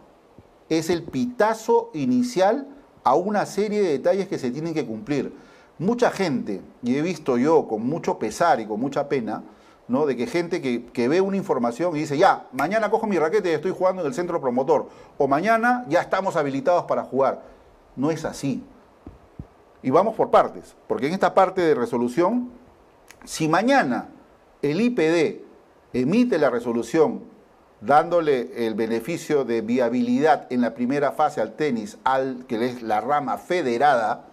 Es 0.68 0.90
el 0.90 1.02
pitazo 1.02 1.90
inicial 1.92 2.68
a 3.02 3.14
una 3.14 3.44
serie 3.46 3.82
de 3.82 3.90
detalles 3.90 4.28
que 4.28 4.38
se 4.38 4.50
tienen 4.50 4.74
que 4.74 4.86
cumplir. 4.86 5.32
Mucha 5.78 6.10
gente, 6.10 6.62
y 6.82 6.96
he 6.96 7.02
visto 7.02 7.36
yo 7.36 7.66
con 7.68 7.86
mucho 7.86 8.18
pesar 8.18 8.60
y 8.60 8.66
con 8.66 8.80
mucha 8.80 9.08
pena, 9.08 9.42
¿no? 9.88 10.06
de 10.06 10.16
que 10.16 10.26
gente 10.26 10.60
que, 10.60 11.08
ve 11.08 11.20
una 11.20 11.36
información 11.36 11.96
y 11.96 12.00
dice, 12.00 12.16
ya, 12.16 12.46
mañana 12.52 12.90
cojo 12.90 13.06
mi 13.06 13.18
raquete 13.18 13.50
y 13.50 13.54
estoy 13.54 13.72
jugando 13.72 14.02
en 14.02 14.08
el 14.08 14.14
centro 14.14 14.40
promotor, 14.40 14.88
o 15.18 15.28
mañana 15.28 15.84
ya 15.88 16.00
estamos 16.00 16.36
habilitados 16.36 16.84
para 16.84 17.04
jugar. 17.04 17.42
No 17.96 18.10
es 18.10 18.24
así. 18.24 18.62
Y 19.82 19.90
vamos 19.90 20.14
por 20.14 20.30
partes, 20.30 20.74
porque 20.88 21.06
en 21.06 21.12
esta 21.12 21.34
parte 21.34 21.60
de 21.60 21.74
resolución, 21.74 22.50
si 23.24 23.48
mañana 23.48 24.08
el 24.62 24.80
IPD 24.80 25.42
emite 25.92 26.38
la 26.38 26.50
resolución 26.50 27.22
dándole 27.80 28.66
el 28.66 28.74
beneficio 28.74 29.44
de 29.44 29.60
viabilidad 29.60 30.46
en 30.50 30.62
la 30.62 30.74
primera 30.74 31.12
fase 31.12 31.40
al 31.40 31.54
tenis, 31.54 31.98
al 32.04 32.46
que 32.46 32.64
es 32.64 32.82
la 32.82 33.00
rama 33.00 33.36
federada, 33.36 34.24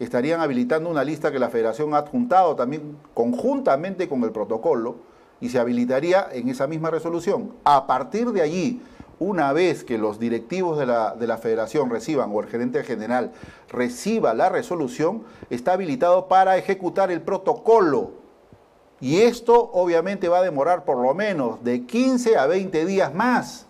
estarían 0.00 0.40
habilitando 0.40 0.90
una 0.90 1.04
lista 1.04 1.30
que 1.30 1.38
la 1.38 1.50
federación 1.50 1.94
ha 1.94 1.98
adjuntado 1.98 2.56
también 2.56 2.96
conjuntamente 3.14 4.08
con 4.08 4.24
el 4.24 4.32
protocolo 4.32 4.96
y 5.40 5.50
se 5.50 5.58
habilitaría 5.58 6.26
en 6.32 6.48
esa 6.48 6.66
misma 6.66 6.90
resolución. 6.90 7.52
A 7.64 7.86
partir 7.86 8.32
de 8.32 8.40
allí, 8.40 8.82
una 9.18 9.52
vez 9.52 9.84
que 9.84 9.98
los 9.98 10.18
directivos 10.18 10.78
de 10.78 10.86
la, 10.86 11.14
de 11.14 11.26
la, 11.26 11.36
federación 11.36 11.90
reciban 11.90 12.30
o 12.32 12.40
el 12.40 12.48
gerente 12.48 12.82
general 12.82 13.32
reciba 13.68 14.32
la 14.32 14.48
resolución, 14.48 15.22
está 15.50 15.74
habilitado 15.74 16.26
para 16.28 16.56
ejecutar 16.56 17.10
el 17.10 17.20
protocolo. 17.20 18.12
Y 19.00 19.20
esto 19.20 19.70
obviamente 19.72 20.28
va 20.28 20.38
a 20.38 20.42
demorar 20.42 20.84
por 20.84 20.96
lo 20.96 21.14
menos 21.14 21.62
de 21.62 21.84
15 21.84 22.38
a 22.38 22.46
20 22.46 22.86
días 22.86 23.14
más. 23.14 23.66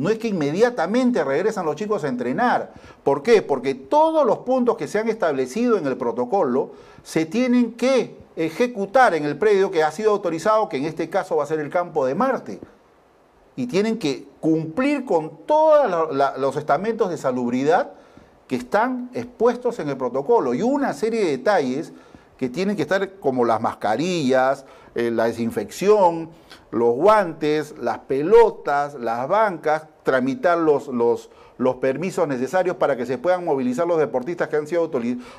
No 0.00 0.08
es 0.08 0.18
que 0.18 0.28
inmediatamente 0.28 1.22
regresan 1.22 1.66
los 1.66 1.76
chicos 1.76 2.04
a 2.04 2.08
entrenar. 2.08 2.72
¿Por 3.04 3.22
qué? 3.22 3.42
Porque 3.42 3.74
todos 3.74 4.24
los 4.24 4.38
puntos 4.38 4.78
que 4.78 4.88
se 4.88 4.98
han 4.98 5.10
establecido 5.10 5.76
en 5.76 5.86
el 5.86 5.98
protocolo 5.98 6.70
se 7.02 7.26
tienen 7.26 7.74
que 7.74 8.16
ejecutar 8.34 9.12
en 9.12 9.26
el 9.26 9.36
predio 9.36 9.70
que 9.70 9.82
ha 9.82 9.90
sido 9.92 10.12
autorizado, 10.12 10.70
que 10.70 10.78
en 10.78 10.86
este 10.86 11.10
caso 11.10 11.36
va 11.36 11.44
a 11.44 11.46
ser 11.46 11.60
el 11.60 11.68
campo 11.68 12.06
de 12.06 12.14
Marte. 12.14 12.60
Y 13.56 13.66
tienen 13.66 13.98
que 13.98 14.26
cumplir 14.40 15.04
con 15.04 15.44
todos 15.44 16.16
los 16.38 16.56
estamentos 16.56 17.10
de 17.10 17.18
salubridad 17.18 17.92
que 18.48 18.56
están 18.56 19.10
expuestos 19.12 19.80
en 19.80 19.90
el 19.90 19.98
protocolo. 19.98 20.54
Y 20.54 20.62
una 20.62 20.94
serie 20.94 21.26
de 21.26 21.30
detalles 21.32 21.92
que 22.38 22.48
tienen 22.48 22.74
que 22.74 22.82
estar 22.82 23.16
como 23.16 23.44
las 23.44 23.60
mascarillas, 23.60 24.64
eh, 24.94 25.10
la 25.10 25.24
desinfección, 25.24 26.30
los 26.70 26.94
guantes, 26.94 27.76
las 27.78 27.98
pelotas, 28.00 28.94
las 28.94 29.28
bancas, 29.28 29.86
tramitar 30.02 30.58
los, 30.58 30.88
los, 30.88 31.30
los, 31.58 31.76
permisos 31.76 32.28
necesarios 32.28 32.76
para 32.76 32.96
que 32.96 33.06
se 33.06 33.18
puedan 33.18 33.44
movilizar 33.44 33.86
los 33.86 33.98
deportistas 33.98 34.48
que 34.48 34.56
han 34.56 34.66
sido 34.66 34.90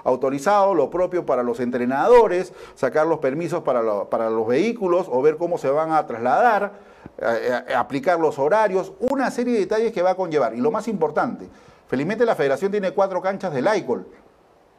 autorizados, 0.03 0.75
lo 0.75 0.89
propio 0.89 1.25
para 1.25 1.43
los 1.43 1.59
entrenadores, 1.59 2.53
sacar 2.75 3.07
los 3.07 3.19
permisos 3.19 3.63
para, 3.63 4.05
para 4.05 4.29
los 4.29 4.47
vehículos 4.47 5.07
o 5.09 5.21
ver 5.21 5.37
cómo 5.37 5.57
se 5.57 5.69
van 5.69 5.91
a 5.91 6.05
trasladar, 6.05 6.73
eh, 7.17 7.63
eh, 7.67 7.73
aplicar 7.73 8.19
los 8.19 8.37
horarios, 8.37 8.91
una 8.99 9.31
serie 9.31 9.53
de 9.53 9.59
detalles 9.61 9.91
que 9.91 10.01
va 10.01 10.11
a 10.11 10.15
conllevar. 10.15 10.53
Y 10.53 10.57
lo 10.57 10.71
más 10.71 10.87
importante, 10.87 11.47
felizmente 11.87 12.25
la 12.25 12.35
federación 12.35 12.71
tiene 12.71 12.91
cuatro 12.91 13.21
canchas 13.21 13.53
de 13.53 13.61
LICOL, 13.61 14.05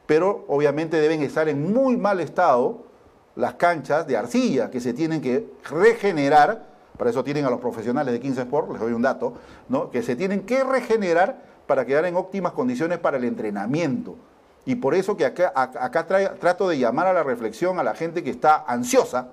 pero 0.06 0.44
obviamente 0.48 1.00
deben 1.00 1.22
estar 1.22 1.48
en 1.48 1.72
muy 1.72 1.96
mal 1.96 2.20
estado 2.20 2.91
las 3.36 3.54
canchas 3.54 4.06
de 4.06 4.16
arcilla 4.16 4.70
que 4.70 4.80
se 4.80 4.92
tienen 4.92 5.20
que 5.20 5.48
regenerar, 5.70 6.66
para 6.98 7.10
eso 7.10 7.24
tienen 7.24 7.44
a 7.44 7.50
los 7.50 7.60
profesionales 7.60 8.12
de 8.12 8.20
15 8.20 8.42
Sport, 8.42 8.72
les 8.72 8.80
doy 8.80 8.92
un 8.92 9.02
dato, 9.02 9.34
¿no? 9.68 9.90
que 9.90 10.02
se 10.02 10.16
tienen 10.16 10.42
que 10.42 10.62
regenerar 10.64 11.42
para 11.66 11.86
quedar 11.86 12.04
en 12.04 12.16
óptimas 12.16 12.52
condiciones 12.52 12.98
para 12.98 13.16
el 13.16 13.24
entrenamiento. 13.24 14.16
Y 14.64 14.76
por 14.76 14.94
eso 14.94 15.16
que 15.16 15.24
acá, 15.24 15.52
acá 15.54 16.06
trato 16.06 16.68
de 16.68 16.78
llamar 16.78 17.06
a 17.06 17.12
la 17.12 17.22
reflexión 17.22 17.78
a 17.78 17.82
la 17.82 17.94
gente 17.94 18.22
que 18.22 18.30
está 18.30 18.64
ansiosa, 18.66 19.28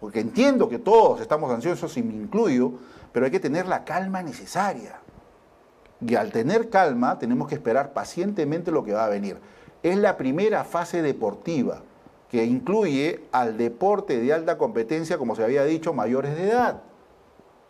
porque 0.00 0.20
entiendo 0.20 0.68
que 0.68 0.78
todos 0.78 1.20
estamos 1.20 1.50
ansiosos 1.50 1.96
y 1.96 2.02
me 2.02 2.14
incluyo, 2.14 2.72
pero 3.12 3.26
hay 3.26 3.32
que 3.32 3.40
tener 3.40 3.66
la 3.66 3.84
calma 3.84 4.22
necesaria. 4.22 4.98
Y 6.00 6.14
al 6.14 6.32
tener 6.32 6.68
calma 6.68 7.18
tenemos 7.18 7.48
que 7.48 7.54
esperar 7.54 7.92
pacientemente 7.92 8.70
lo 8.70 8.84
que 8.84 8.92
va 8.92 9.04
a 9.04 9.08
venir. 9.08 9.38
Es 9.82 9.96
la 9.96 10.16
primera 10.16 10.64
fase 10.64 11.02
deportiva 11.02 11.82
que 12.32 12.46
incluye 12.46 13.20
al 13.30 13.58
deporte 13.58 14.18
de 14.18 14.32
alta 14.32 14.56
competencia, 14.56 15.18
como 15.18 15.36
se 15.36 15.44
había 15.44 15.64
dicho, 15.64 15.92
mayores 15.92 16.34
de 16.34 16.48
edad. 16.48 16.80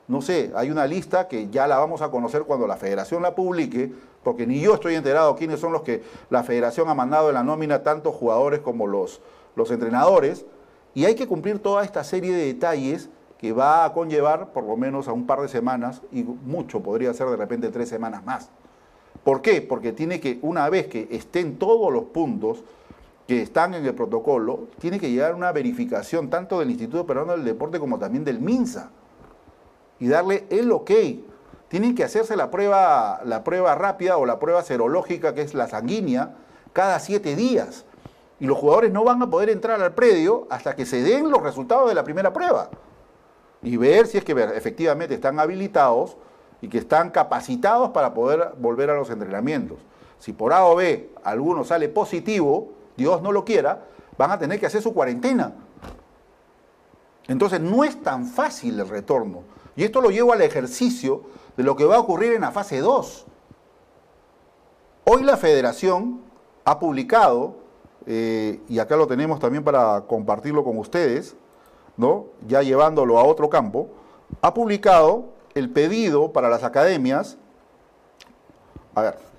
No 0.06 0.22
sé, 0.22 0.52
hay 0.54 0.70
una 0.70 0.86
lista 0.86 1.26
que 1.26 1.50
ya 1.50 1.66
la 1.66 1.78
vamos 1.78 2.00
a 2.00 2.12
conocer 2.12 2.42
cuando 2.42 2.68
la 2.68 2.76
federación 2.76 3.22
la 3.22 3.34
publique, 3.34 3.92
porque 4.22 4.46
ni 4.46 4.60
yo 4.60 4.74
estoy 4.74 4.94
enterado 4.94 5.34
quiénes 5.34 5.58
son 5.58 5.72
los 5.72 5.82
que 5.82 6.04
la 6.30 6.44
federación 6.44 6.88
ha 6.88 6.94
mandado 6.94 7.28
en 7.28 7.34
la 7.34 7.42
nómina, 7.42 7.82
tanto 7.82 8.12
jugadores 8.12 8.60
como 8.60 8.86
los, 8.86 9.20
los 9.56 9.68
entrenadores, 9.72 10.46
y 10.94 11.06
hay 11.06 11.16
que 11.16 11.26
cumplir 11.26 11.58
toda 11.58 11.82
esta 11.82 12.04
serie 12.04 12.32
de 12.32 12.46
detalles 12.46 13.10
que 13.38 13.50
va 13.52 13.84
a 13.84 13.92
conllevar 13.92 14.52
por 14.52 14.62
lo 14.62 14.76
menos 14.76 15.08
a 15.08 15.12
un 15.12 15.26
par 15.26 15.40
de 15.40 15.48
semanas, 15.48 16.02
y 16.12 16.22
mucho 16.22 16.84
podría 16.84 17.12
ser 17.14 17.26
de 17.26 17.36
repente 17.36 17.68
tres 17.70 17.88
semanas 17.88 18.24
más. 18.24 18.48
¿Por 19.24 19.42
qué? 19.42 19.60
Porque 19.60 19.90
tiene 19.90 20.20
que, 20.20 20.38
una 20.40 20.70
vez 20.70 20.86
que 20.86 21.08
estén 21.10 21.56
todos 21.58 21.92
los 21.92 22.04
puntos, 22.04 22.62
que 23.26 23.42
están 23.42 23.74
en 23.74 23.84
el 23.84 23.94
protocolo, 23.94 24.68
tiene 24.78 24.98
que 24.98 25.10
llegar 25.10 25.34
una 25.34 25.52
verificación 25.52 26.28
tanto 26.28 26.58
del 26.58 26.70
Instituto 26.70 27.06
Peruano 27.06 27.32
del 27.32 27.44
Deporte 27.44 27.78
como 27.78 27.98
también 27.98 28.24
del 28.24 28.40
MINSA 28.40 28.90
y 30.00 30.08
darle 30.08 30.46
el 30.50 30.72
ok. 30.72 30.90
Tienen 31.68 31.94
que 31.94 32.04
hacerse 32.04 32.36
la 32.36 32.50
prueba, 32.50 33.20
la 33.24 33.44
prueba 33.44 33.74
rápida 33.74 34.16
o 34.16 34.26
la 34.26 34.38
prueba 34.38 34.62
serológica, 34.62 35.34
que 35.34 35.42
es 35.42 35.54
la 35.54 35.68
sanguínea, 35.68 36.34
cada 36.72 36.98
siete 36.98 37.36
días. 37.36 37.84
Y 38.40 38.46
los 38.46 38.58
jugadores 38.58 38.92
no 38.92 39.04
van 39.04 39.22
a 39.22 39.30
poder 39.30 39.48
entrar 39.48 39.80
al 39.80 39.94
predio 39.94 40.46
hasta 40.50 40.74
que 40.74 40.84
se 40.84 41.02
den 41.02 41.30
los 41.30 41.42
resultados 41.42 41.88
de 41.88 41.94
la 41.94 42.02
primera 42.02 42.32
prueba. 42.32 42.68
Y 43.62 43.76
ver 43.76 44.08
si 44.08 44.18
es 44.18 44.24
que 44.24 44.32
efectivamente 44.32 45.14
están 45.14 45.38
habilitados 45.38 46.16
y 46.60 46.68
que 46.68 46.78
están 46.78 47.10
capacitados 47.10 47.90
para 47.90 48.12
poder 48.12 48.52
volver 48.58 48.90
a 48.90 48.94
los 48.94 49.08
entrenamientos. 49.10 49.78
Si 50.18 50.32
por 50.32 50.52
A 50.52 50.64
o 50.66 50.74
B 50.74 51.10
alguno 51.22 51.62
sale 51.62 51.88
positivo, 51.88 52.72
Dios 52.96 53.22
no 53.22 53.32
lo 53.32 53.44
quiera, 53.44 53.84
van 54.18 54.30
a 54.30 54.38
tener 54.38 54.60
que 54.60 54.66
hacer 54.66 54.82
su 54.82 54.92
cuarentena. 54.92 55.52
Entonces 57.28 57.60
no 57.60 57.84
es 57.84 58.02
tan 58.02 58.26
fácil 58.26 58.80
el 58.80 58.88
retorno. 58.88 59.42
Y 59.76 59.84
esto 59.84 60.00
lo 60.00 60.10
llevo 60.10 60.32
al 60.32 60.42
ejercicio 60.42 61.22
de 61.56 61.62
lo 61.62 61.76
que 61.76 61.84
va 61.84 61.96
a 61.96 62.00
ocurrir 62.00 62.34
en 62.34 62.42
la 62.42 62.50
fase 62.50 62.80
2. 62.80 63.26
Hoy 65.04 65.22
la 65.22 65.36
federación 65.36 66.20
ha 66.64 66.78
publicado, 66.78 67.56
eh, 68.06 68.60
y 68.68 68.78
acá 68.78 68.96
lo 68.96 69.06
tenemos 69.06 69.40
también 69.40 69.64
para 69.64 70.02
compartirlo 70.02 70.64
con 70.64 70.78
ustedes, 70.78 71.34
¿no? 71.96 72.26
ya 72.46 72.62
llevándolo 72.62 73.18
a 73.18 73.24
otro 73.24 73.50
campo, 73.50 73.88
ha 74.40 74.54
publicado 74.54 75.26
el 75.54 75.70
pedido 75.70 76.32
para 76.32 76.48
las 76.48 76.64
academias, 76.64 77.36
a 78.94 79.02
ver, 79.02 79.31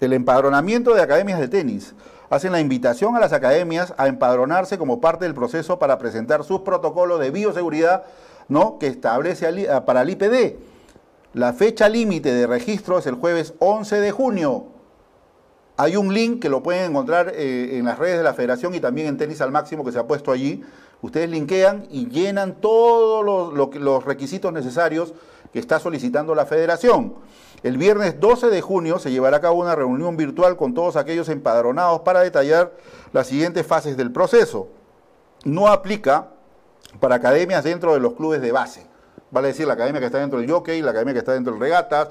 el 0.00 0.12
empadronamiento 0.12 0.94
de 0.94 1.02
academias 1.02 1.38
de 1.38 1.48
tenis. 1.48 1.94
Hacen 2.30 2.52
la 2.52 2.60
invitación 2.60 3.16
a 3.16 3.20
las 3.20 3.32
academias 3.32 3.92
a 3.96 4.06
empadronarse 4.06 4.78
como 4.78 5.00
parte 5.00 5.24
del 5.24 5.34
proceso 5.34 5.78
para 5.78 5.98
presentar 5.98 6.44
sus 6.44 6.60
protocolos 6.60 7.20
de 7.20 7.30
bioseguridad 7.30 8.04
¿no? 8.48 8.78
que 8.78 8.86
establece 8.86 9.46
para 9.84 10.02
el 10.02 10.10
IPD. 10.10 10.56
La 11.32 11.52
fecha 11.52 11.88
límite 11.88 12.32
de 12.32 12.46
registro 12.46 12.98
es 12.98 13.06
el 13.06 13.14
jueves 13.14 13.54
11 13.58 14.00
de 14.00 14.10
junio. 14.10 14.66
Hay 15.76 15.96
un 15.96 16.12
link 16.12 16.42
que 16.42 16.48
lo 16.48 16.62
pueden 16.62 16.90
encontrar 16.90 17.32
eh, 17.34 17.78
en 17.78 17.84
las 17.84 17.98
redes 17.98 18.18
de 18.18 18.24
la 18.24 18.34
federación 18.34 18.74
y 18.74 18.80
también 18.80 19.06
en 19.06 19.16
Tenis 19.16 19.40
al 19.40 19.50
Máximo 19.50 19.84
que 19.84 19.92
se 19.92 19.98
ha 19.98 20.06
puesto 20.06 20.30
allí. 20.30 20.62
Ustedes 21.02 21.30
linkean 21.30 21.86
y 21.90 22.08
llenan 22.08 22.60
todos 22.60 23.24
los 23.54 24.04
requisitos 24.04 24.52
necesarios 24.52 25.14
que 25.52 25.58
está 25.58 25.78
solicitando 25.78 26.34
la 26.34 26.46
federación. 26.46 27.14
El 27.62 27.76
viernes 27.76 28.20
12 28.20 28.48
de 28.48 28.60
junio 28.60 28.98
se 28.98 29.10
llevará 29.10 29.38
a 29.38 29.40
cabo 29.40 29.60
una 29.60 29.74
reunión 29.74 30.16
virtual 30.16 30.56
con 30.56 30.74
todos 30.74 30.96
aquellos 30.96 31.28
empadronados 31.28 32.00
para 32.00 32.20
detallar 32.20 32.72
las 33.12 33.26
siguientes 33.26 33.66
fases 33.66 33.96
del 33.96 34.12
proceso. 34.12 34.68
No 35.44 35.68
aplica 35.68 36.28
para 37.00 37.16
academias 37.16 37.64
dentro 37.64 37.92
de 37.94 38.00
los 38.00 38.14
clubes 38.14 38.40
de 38.40 38.52
base. 38.52 38.86
Vale 39.30 39.48
decir, 39.48 39.66
la 39.66 39.74
academia 39.74 40.00
que 40.00 40.06
está 40.06 40.18
dentro 40.18 40.40
del 40.40 40.50
jockey, 40.50 40.82
la 40.82 40.90
academia 40.90 41.12
que 41.12 41.20
está 41.20 41.32
dentro 41.32 41.52
del 41.52 41.60
regatas, 41.60 42.08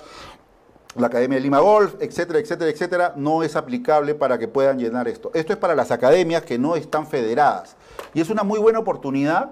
la 0.95 1.07
Academia 1.07 1.37
de 1.37 1.43
Lima 1.43 1.59
Golf, 1.59 1.95
etcétera, 1.99 2.39
etcétera, 2.39 2.71
etcétera, 2.71 3.13
no 3.15 3.43
es 3.43 3.55
aplicable 3.55 4.15
para 4.15 4.39
que 4.39 4.47
puedan 4.47 4.79
llenar 4.79 5.07
esto. 5.07 5.29
Esto 5.33 5.53
es 5.53 5.59
para 5.59 5.75
las 5.75 5.91
academias 5.91 6.43
que 6.43 6.57
no 6.57 6.75
están 6.75 7.05
federadas. 7.05 7.75
Y 8.13 8.21
es 8.21 8.29
una 8.29 8.43
muy 8.43 8.59
buena 8.59 8.79
oportunidad 8.79 9.51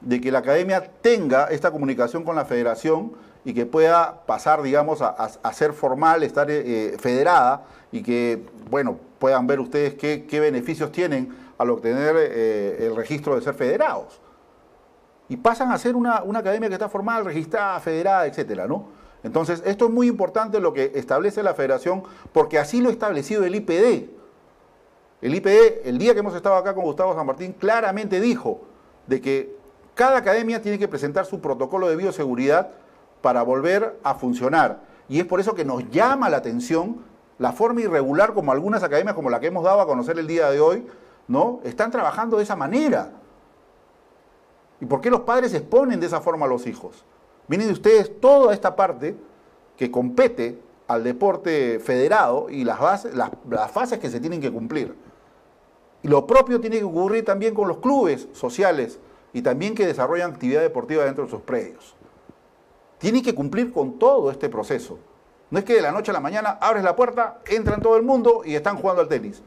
de 0.00 0.20
que 0.20 0.32
la 0.32 0.38
academia 0.38 0.90
tenga 1.00 1.46
esta 1.46 1.70
comunicación 1.70 2.24
con 2.24 2.36
la 2.36 2.44
federación 2.44 3.12
y 3.44 3.54
que 3.54 3.66
pueda 3.66 4.26
pasar, 4.26 4.62
digamos, 4.62 5.00
a, 5.02 5.52
ser 5.52 5.72
formal, 5.72 6.22
estar 6.22 6.50
eh, 6.50 6.96
federada 6.98 7.64
y 7.90 8.02
que, 8.02 8.44
bueno, 8.70 8.98
puedan 9.18 9.46
ver 9.46 9.60
ustedes 9.60 9.94
qué, 9.94 10.40
beneficios 10.40 10.92
tienen 10.92 11.34
al 11.58 11.70
obtener 11.70 12.14
eh, 12.18 12.86
el 12.86 12.96
registro 12.96 13.34
de 13.34 13.42
ser 13.42 13.54
federados. 13.54 14.20
Y 15.28 15.36
pasan 15.36 15.70
a 15.70 15.78
ser 15.78 15.96
una, 15.96 16.22
una, 16.22 16.40
academia 16.40 16.68
que 16.68 16.74
está 16.74 16.88
formal, 16.88 17.24
registrada, 17.24 17.78
federada, 17.80 18.26
etcétera, 18.26 18.66
¿no? 18.66 18.88
Entonces, 19.22 19.62
esto 19.66 19.86
es 19.86 19.90
muy 19.90 20.08
importante 20.08 20.60
lo 20.60 20.72
que 20.72 20.92
establece 20.94 21.42
la 21.42 21.54
federación, 21.54 22.02
porque 22.32 22.58
así 22.58 22.80
lo 22.80 22.88
ha 22.88 22.92
establecido 22.92 23.44
el 23.44 23.54
IPD. 23.54 24.08
El 25.20 25.34
IPD, 25.34 25.86
el 25.86 25.98
día 25.98 26.14
que 26.14 26.20
hemos 26.20 26.34
estado 26.34 26.56
acá 26.56 26.74
con 26.74 26.84
Gustavo 26.84 27.14
San 27.14 27.26
Martín, 27.26 27.52
claramente 27.52 28.20
dijo 28.20 28.62
de 29.06 29.20
que 29.20 29.59
cada 30.00 30.16
academia 30.16 30.62
tiene 30.62 30.78
que 30.78 30.88
presentar 30.88 31.26
su 31.26 31.42
protocolo 31.42 31.86
de 31.86 31.94
bioseguridad 31.94 32.70
para 33.20 33.42
volver 33.42 34.00
a 34.02 34.14
funcionar. 34.14 34.80
Y 35.10 35.20
es 35.20 35.26
por 35.26 35.40
eso 35.40 35.54
que 35.54 35.62
nos 35.62 35.90
llama 35.90 36.30
la 36.30 36.38
atención 36.38 37.04
la 37.36 37.52
forma 37.52 37.82
irregular 37.82 38.32
como 38.32 38.50
algunas 38.50 38.82
academias 38.82 39.14
como 39.14 39.28
la 39.28 39.40
que 39.40 39.48
hemos 39.48 39.62
dado 39.62 39.78
a 39.78 39.86
conocer 39.86 40.18
el 40.18 40.26
día 40.26 40.50
de 40.50 40.58
hoy, 40.58 40.86
¿no? 41.28 41.60
Están 41.64 41.90
trabajando 41.90 42.38
de 42.38 42.44
esa 42.44 42.56
manera. 42.56 43.12
¿Y 44.80 44.86
por 44.86 45.02
qué 45.02 45.10
los 45.10 45.20
padres 45.20 45.52
exponen 45.52 46.00
de 46.00 46.06
esa 46.06 46.22
forma 46.22 46.46
a 46.46 46.48
los 46.48 46.66
hijos? 46.66 47.04
Vienen 47.46 47.66
de 47.66 47.74
ustedes 47.74 48.18
toda 48.22 48.54
esta 48.54 48.74
parte 48.74 49.14
que 49.76 49.90
compete 49.90 50.62
al 50.88 51.04
deporte 51.04 51.78
federado 51.78 52.48
y 52.48 52.64
las, 52.64 52.80
bases, 52.80 53.14
las, 53.14 53.32
las 53.50 53.70
fases 53.70 53.98
que 53.98 54.08
se 54.08 54.18
tienen 54.18 54.40
que 54.40 54.50
cumplir. 54.50 54.96
Y 56.02 56.08
lo 56.08 56.26
propio 56.26 56.58
tiene 56.58 56.78
que 56.78 56.84
ocurrir 56.84 57.22
también 57.22 57.54
con 57.54 57.68
los 57.68 57.76
clubes 57.80 58.28
sociales 58.32 58.98
y 59.32 59.42
también 59.42 59.74
que 59.74 59.86
desarrollan 59.86 60.32
actividad 60.32 60.60
deportiva 60.60 61.04
dentro 61.04 61.24
de 61.24 61.30
sus 61.30 61.42
predios 61.42 61.94
tiene 63.00 63.22
que 63.22 63.34
cumplir 63.34 63.72
con 63.72 63.98
todo 63.98 64.30
este 64.30 64.48
proceso. 64.50 64.98
No 65.50 65.58
es 65.58 65.64
que 65.64 65.74
de 65.74 65.80
la 65.80 65.90
noche 65.90 66.10
a 66.10 66.14
la 66.14 66.20
mañana 66.20 66.58
abres 66.60 66.84
la 66.84 66.94
puerta, 66.94 67.40
entran 67.46 67.80
todo 67.80 67.96
el 67.96 68.02
mundo 68.02 68.42
y 68.44 68.54
están 68.54 68.76
jugando 68.76 69.00
al 69.00 69.08
tenis. 69.08 69.42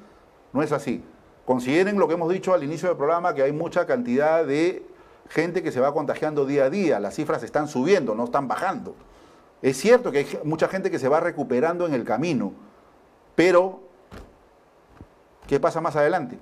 No 0.51 0.64
es 0.64 0.72
así. 0.72 1.03
Consideren 1.45 1.99
lo 1.99 2.07
que 2.07 2.15
hemos 2.15 2.34
dicho 2.34 2.53
al 2.53 2.64
inicio 2.64 2.89
del 2.89 2.97
programa, 2.97 3.35
que 3.35 3.43
hay 3.43 3.51
mucha 3.51 3.85
cantidad 3.85 4.43
de 4.43 4.84
gente 5.30 5.61
que 5.61 5.72
se 5.72 5.80
va 5.80 5.93
contagiando 5.93 6.45
día 6.45 6.65
a 6.65 6.69
día. 6.72 6.99
Las 6.99 7.14
cifras 7.15 7.43
están 7.43 7.68
subiendo, 7.68 8.15
no 8.15 8.26
están 8.26 8.47
bajando. 8.47 8.95
Es 9.61 9.77
cierto 9.77 10.11
que 10.11 10.18
hay 10.19 10.39
mucha 10.43 10.68
gente 10.68 10.89
que 10.89 10.97
se 10.97 11.07
va 11.07 11.19
recuperando 11.19 11.85
en 11.85 11.93
el 11.93 12.03
camino, 12.03 12.53
pero 13.35 13.81
¿qué 15.45 15.60
pasa 15.60 15.80
más 15.80 15.95
adelante? 15.95 16.39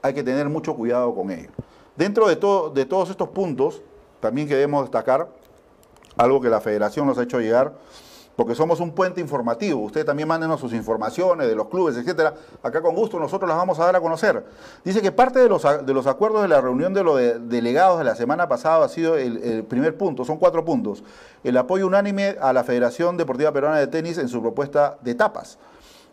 Hay 0.00 0.14
que 0.14 0.22
tener 0.22 0.48
mucho 0.48 0.76
cuidado 0.76 1.12
con 1.12 1.32
ello. 1.32 1.50
Dentro 1.96 2.28
de, 2.28 2.36
de 2.74 2.84
todos 2.86 3.10
estos 3.10 3.28
puntos, 3.30 3.82
también 4.20 4.48
queremos 4.48 4.82
destacar 4.82 5.28
algo 6.16 6.40
que 6.40 6.48
la 6.48 6.60
federación 6.60 7.06
nos 7.06 7.18
ha 7.18 7.22
hecho 7.22 7.40
llegar, 7.40 7.72
porque 8.36 8.54
somos 8.54 8.80
un 8.80 8.92
puente 8.92 9.20
informativo. 9.20 9.80
Ustedes 9.80 10.04
también 10.04 10.28
mándenos 10.28 10.60
sus 10.60 10.74
informaciones 10.74 11.48
de 11.48 11.54
los 11.54 11.68
clubes, 11.68 11.96
etcétera. 11.96 12.34
Acá 12.62 12.82
con 12.82 12.94
gusto 12.94 13.18
nosotros 13.18 13.48
las 13.48 13.56
vamos 13.56 13.78
a 13.80 13.86
dar 13.86 13.96
a 13.96 14.00
conocer. 14.00 14.44
Dice 14.84 15.00
que 15.00 15.10
parte 15.10 15.38
de 15.38 15.48
los, 15.48 15.62
de 15.62 15.94
los 15.94 16.06
acuerdos 16.06 16.42
de 16.42 16.48
la 16.48 16.60
reunión 16.60 16.92
de 16.92 17.02
los 17.02 17.18
delegados 17.48 17.98
de 17.98 18.04
la 18.04 18.14
semana 18.14 18.46
pasada 18.46 18.84
ha 18.84 18.88
sido 18.90 19.16
el, 19.16 19.38
el, 19.38 19.64
primer 19.64 19.96
punto, 19.96 20.24
son 20.24 20.36
cuatro 20.36 20.64
puntos. 20.66 21.02
El 21.44 21.56
apoyo 21.56 21.86
unánime 21.86 22.36
a 22.40 22.52
la 22.52 22.62
Federación 22.62 23.16
Deportiva 23.16 23.52
Peruana 23.52 23.78
de 23.78 23.86
Tenis 23.86 24.18
en 24.18 24.28
su 24.28 24.42
propuesta 24.42 24.98
de 25.00 25.12
etapas. 25.12 25.58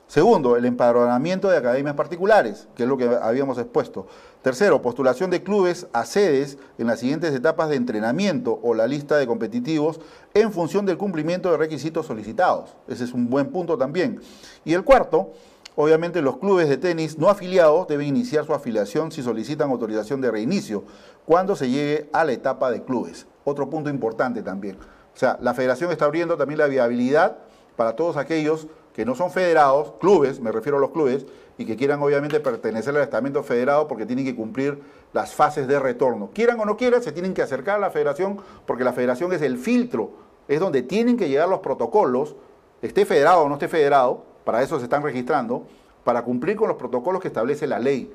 Segundo, 0.08 0.58
el 0.58 0.66
empadronamiento 0.66 1.50
de 1.50 1.58
academias 1.58 1.96
particulares, 1.96 2.68
que 2.76 2.84
es 2.84 2.90
lo 2.90 2.98
que 2.98 3.08
habíamos 3.08 3.58
expuesto. 3.58 4.06
Tercero, 4.44 4.82
postulación 4.82 5.30
de 5.32 5.42
clubes 5.42 5.88
a 5.94 6.06
sedes 6.06 6.58
en 6.78 6.88
las 6.88 7.00
siguientes 7.00 7.34
etapas 7.34 7.70
de 7.70 7.78
entrenamiento 7.78 8.60
o 8.62 8.74
la 8.74 8.86
lista 8.86 9.18
de 9.18 9.26
competitivos 9.26 10.02
en 10.34 10.52
función 10.52 10.86
del 10.86 10.98
cumplimiento 10.98 11.50
de 11.50 11.58
requisitos 11.58 12.06
solicitados. 12.06 12.76
Ese 12.88 13.06
es 13.06 13.14
un 13.14 13.30
buen 13.30 13.52
punto 13.52 13.78
también. 13.78 14.20
Y 14.66 14.74
el 14.74 14.84
cuarto, 14.84 15.32
obviamente 15.76 16.22
los 16.22 16.38
clubes 16.38 16.70
de 16.70 16.78
tenis 16.78 17.18
no 17.18 17.30
afiliados 17.30 17.88
deben 17.88 18.08
iniciar 18.08 18.46
su 18.46 18.54
afiliación 18.54 19.12
si 19.12 19.24
solicitan 19.24 19.72
autorización 19.72 20.22
de 20.22 20.30
reinicio 20.30 20.84
cuando 21.26 21.56
se 21.56 21.70
llegue 21.70 22.10
a 22.12 22.26
la 22.26 22.34
etapa 22.34 22.70
de 22.70 22.84
clubes. 22.84 23.26
Otro 23.46 23.70
punto 23.70 23.90
importante 23.90 24.44
también. 24.44 24.78
O 25.16 25.18
sea, 25.18 25.38
la 25.42 25.54
federación 25.54 25.92
está 25.92 26.06
abriendo 26.06 26.38
también 26.38 26.60
la 26.60 26.68
viabilidad 26.68 27.38
para 27.78 27.96
todos 27.96 28.18
aquellos 28.18 28.68
que 28.94 29.06
no 29.06 29.16
son 29.16 29.32
federados, 29.32 29.94
clubes, 30.00 30.40
me 30.40 30.52
refiero 30.52 30.78
a 30.78 30.82
los 30.82 30.92
clubes, 30.92 31.26
y 31.58 31.66
que 31.66 31.76
quieran 31.76 32.02
obviamente 32.02 32.40
pertenecer 32.40 32.96
al 32.96 33.04
estamento 33.04 33.44
federado 33.44 33.88
porque 33.88 34.06
tienen 34.06 34.26
que 34.26 34.36
cumplir 34.36 34.82
las 35.14 35.34
fases 35.34 35.68
de 35.68 35.80
retorno. 35.80 36.30
Quieran 36.34 36.60
o 36.60 36.66
no 36.66 36.78
quieran, 36.78 37.04
se 37.04 37.12
tienen 37.12 37.34
que 37.34 37.42
acercar 37.42 37.76
a 37.78 37.80
la 37.80 37.92
federación 37.92 38.40
porque 38.66 38.84
la 38.84 38.94
federación 38.94 39.34
es 39.34 39.42
el 39.42 39.58
filtro, 39.58 40.12
es 40.48 40.60
donde 40.60 40.82
tienen 40.82 41.18
que 41.18 41.30
llegar 41.30 41.48
los 41.48 41.60
protocolos, 41.60 42.36
esté 42.82 43.06
federado 43.06 43.42
o 43.44 43.50
no 43.50 43.56
esté 43.56 43.68
federado, 43.68 44.24
para 44.44 44.62
eso 44.62 44.78
se 44.78 44.86
están 44.86 45.04
registrando, 45.04 45.66
para 46.04 46.24
cumplir 46.24 46.56
con 46.56 46.68
los 46.68 46.78
protocolos 46.78 47.22
que 47.22 47.28
establece 47.28 47.68
la 47.68 47.80
ley. 47.80 48.12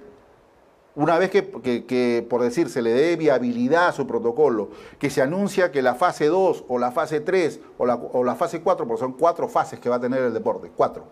Una 0.99 1.17
vez 1.17 1.31
que, 1.31 2.27
por 2.29 2.43
decir, 2.43 2.69
se 2.71 2.83
le 2.83 2.91
dé 2.91 3.15
viabilidad 3.15 3.87
a 3.87 3.93
su 3.93 4.05
protocolo, 4.05 4.71
que 4.99 5.11
se 5.11 5.23
anuncia 5.23 5.71
que 5.71 5.81
la 5.81 5.95
fase 5.95 6.27
2 6.27 6.65
o 6.67 6.77
la 6.77 6.91
fase 6.91 7.21
3 7.21 7.61
o 7.79 7.87
la, 7.87 7.95
o 7.95 8.25
la 8.25 8.35
fase 8.35 8.61
4, 8.63 8.85
porque 8.85 8.99
son 8.99 9.13
cuatro 9.13 9.49
fases 9.49 9.79
que 9.79 9.89
va 9.89 9.95
a 9.95 10.01
tener 10.01 10.21
el 10.23 10.35
deporte, 10.35 10.73
cuatro, 10.75 11.05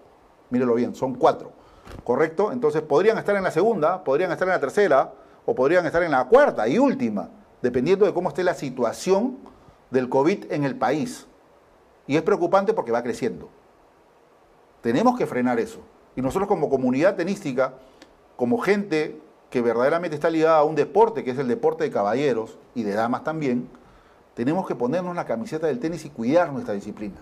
mírelo 0.51 0.75
bien, 0.75 0.97
son 0.97 1.15
cuatro, 1.15 1.53
¿correcto? 2.03 2.51
Entonces 2.51 2.83
podrían 2.83 3.17
estar 3.17 3.37
en 3.37 3.45
la 3.45 3.53
segunda, 3.53 4.03
podrían 4.03 4.33
estar 4.33 4.49
en 4.49 4.55
la 4.55 4.59
tercera 4.59 5.13
o 5.45 5.55
podrían 5.55 5.87
estar 5.87 6.03
en 6.03 6.11
la 6.11 6.25
cuarta 6.25 6.67
y 6.67 6.81
última, 6.81 7.31
dependiendo 7.63 8.07
de 8.07 8.13
cómo 8.13 8.31
esté 8.31 8.43
la 8.43 8.55
situación 8.55 9.39
del 9.93 10.09
COVID 10.09 10.51
en 10.51 10.65
el 10.65 10.75
país. 10.75 11.29
Y 12.09 12.17
es 12.17 12.23
preocupante 12.23 12.75
porque 12.75 12.91
va 12.91 13.05
creciendo. 13.05 13.51
Tenemos 14.81 15.17
que 15.17 15.27
frenar 15.27 15.61
eso. 15.61 15.79
Y 16.17 16.23
nosotros 16.23 16.49
como 16.49 16.69
comunidad 16.69 17.15
tenística, 17.15 17.75
como 18.37 18.59
gente 18.59 19.21
que 19.57 19.63
verdaderamente 19.63 20.17
está 20.17 20.29
ligada 20.29 20.59
a 20.59 20.65
un 20.65 20.75
deporte, 20.75 21.25
que 21.25 21.31
es 21.31 21.39
el 21.39 21.49
deporte 21.49 21.85
de 21.85 21.91
caballeros 21.91 22.59
y 22.75 22.83
de 22.83 22.93
damas 22.93 23.25
también, 23.25 23.71
tenemos 24.35 24.67
que 24.67 24.75
ponernos 24.75 25.17
la 25.17 25.25
camiseta 25.25 25.67
del 25.67 25.81
tenis 25.81 26.05
y 26.05 26.11
cuidar 26.11 26.53
nuestra 26.53 26.75
disciplina. 26.75 27.17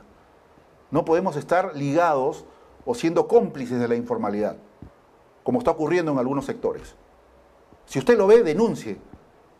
No 0.90 1.05
podemos 1.05 1.36
estar 1.36 1.77
ligados 1.77 2.44
o 2.85 2.97
siendo 2.97 3.28
cómplices 3.28 3.78
de 3.78 3.86
la 3.86 3.94
informalidad, 3.94 4.56
como 5.44 5.61
está 5.61 5.70
ocurriendo 5.70 6.11
en 6.11 6.19
algunos 6.19 6.44
sectores. 6.44 6.97
Si 7.86 8.01
usted 8.01 8.19
lo 8.19 8.27
ve, 8.27 8.43
denuncie. 8.43 8.98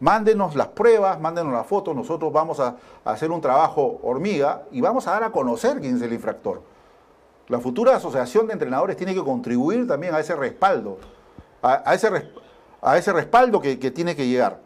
Mándenos 0.01 0.57
las 0.57 0.67
pruebas, 0.67 1.21
mándenos 1.21 1.53
las 1.53 1.69
fotos, 1.69 1.95
nosotros 1.95 2.33
vamos 2.33 2.59
a, 2.59 2.75
hacer 3.05 3.31
un 3.31 3.41
trabajo 3.41 4.01
hormiga 4.03 4.65
y 4.73 4.81
vamos 4.81 5.07
a 5.07 5.13
dar 5.13 5.23
a 5.23 5.31
conocer 5.31 5.81
quién 5.81 5.95
es 5.95 6.03
el 6.03 6.13
infractor. 6.13 6.61
La 7.47 7.61
futura 7.61 7.95
asociación 7.95 8.49
de 8.49 8.55
entrenadores 8.55 8.97
tiene 8.97 9.15
que 9.15 9.23
contribuir 9.23 9.87
también 9.87 10.13
a 10.13 10.19
ese 10.19 10.35
respaldo, 10.35 10.99
a, 11.63 11.95
ese, 11.95 12.11
a 12.85 12.97
ese 12.97 13.13
respaldo 13.13 13.61
que, 13.61 13.77
tiene 13.77 14.15
que 14.15 14.29
llegar, 14.29 14.61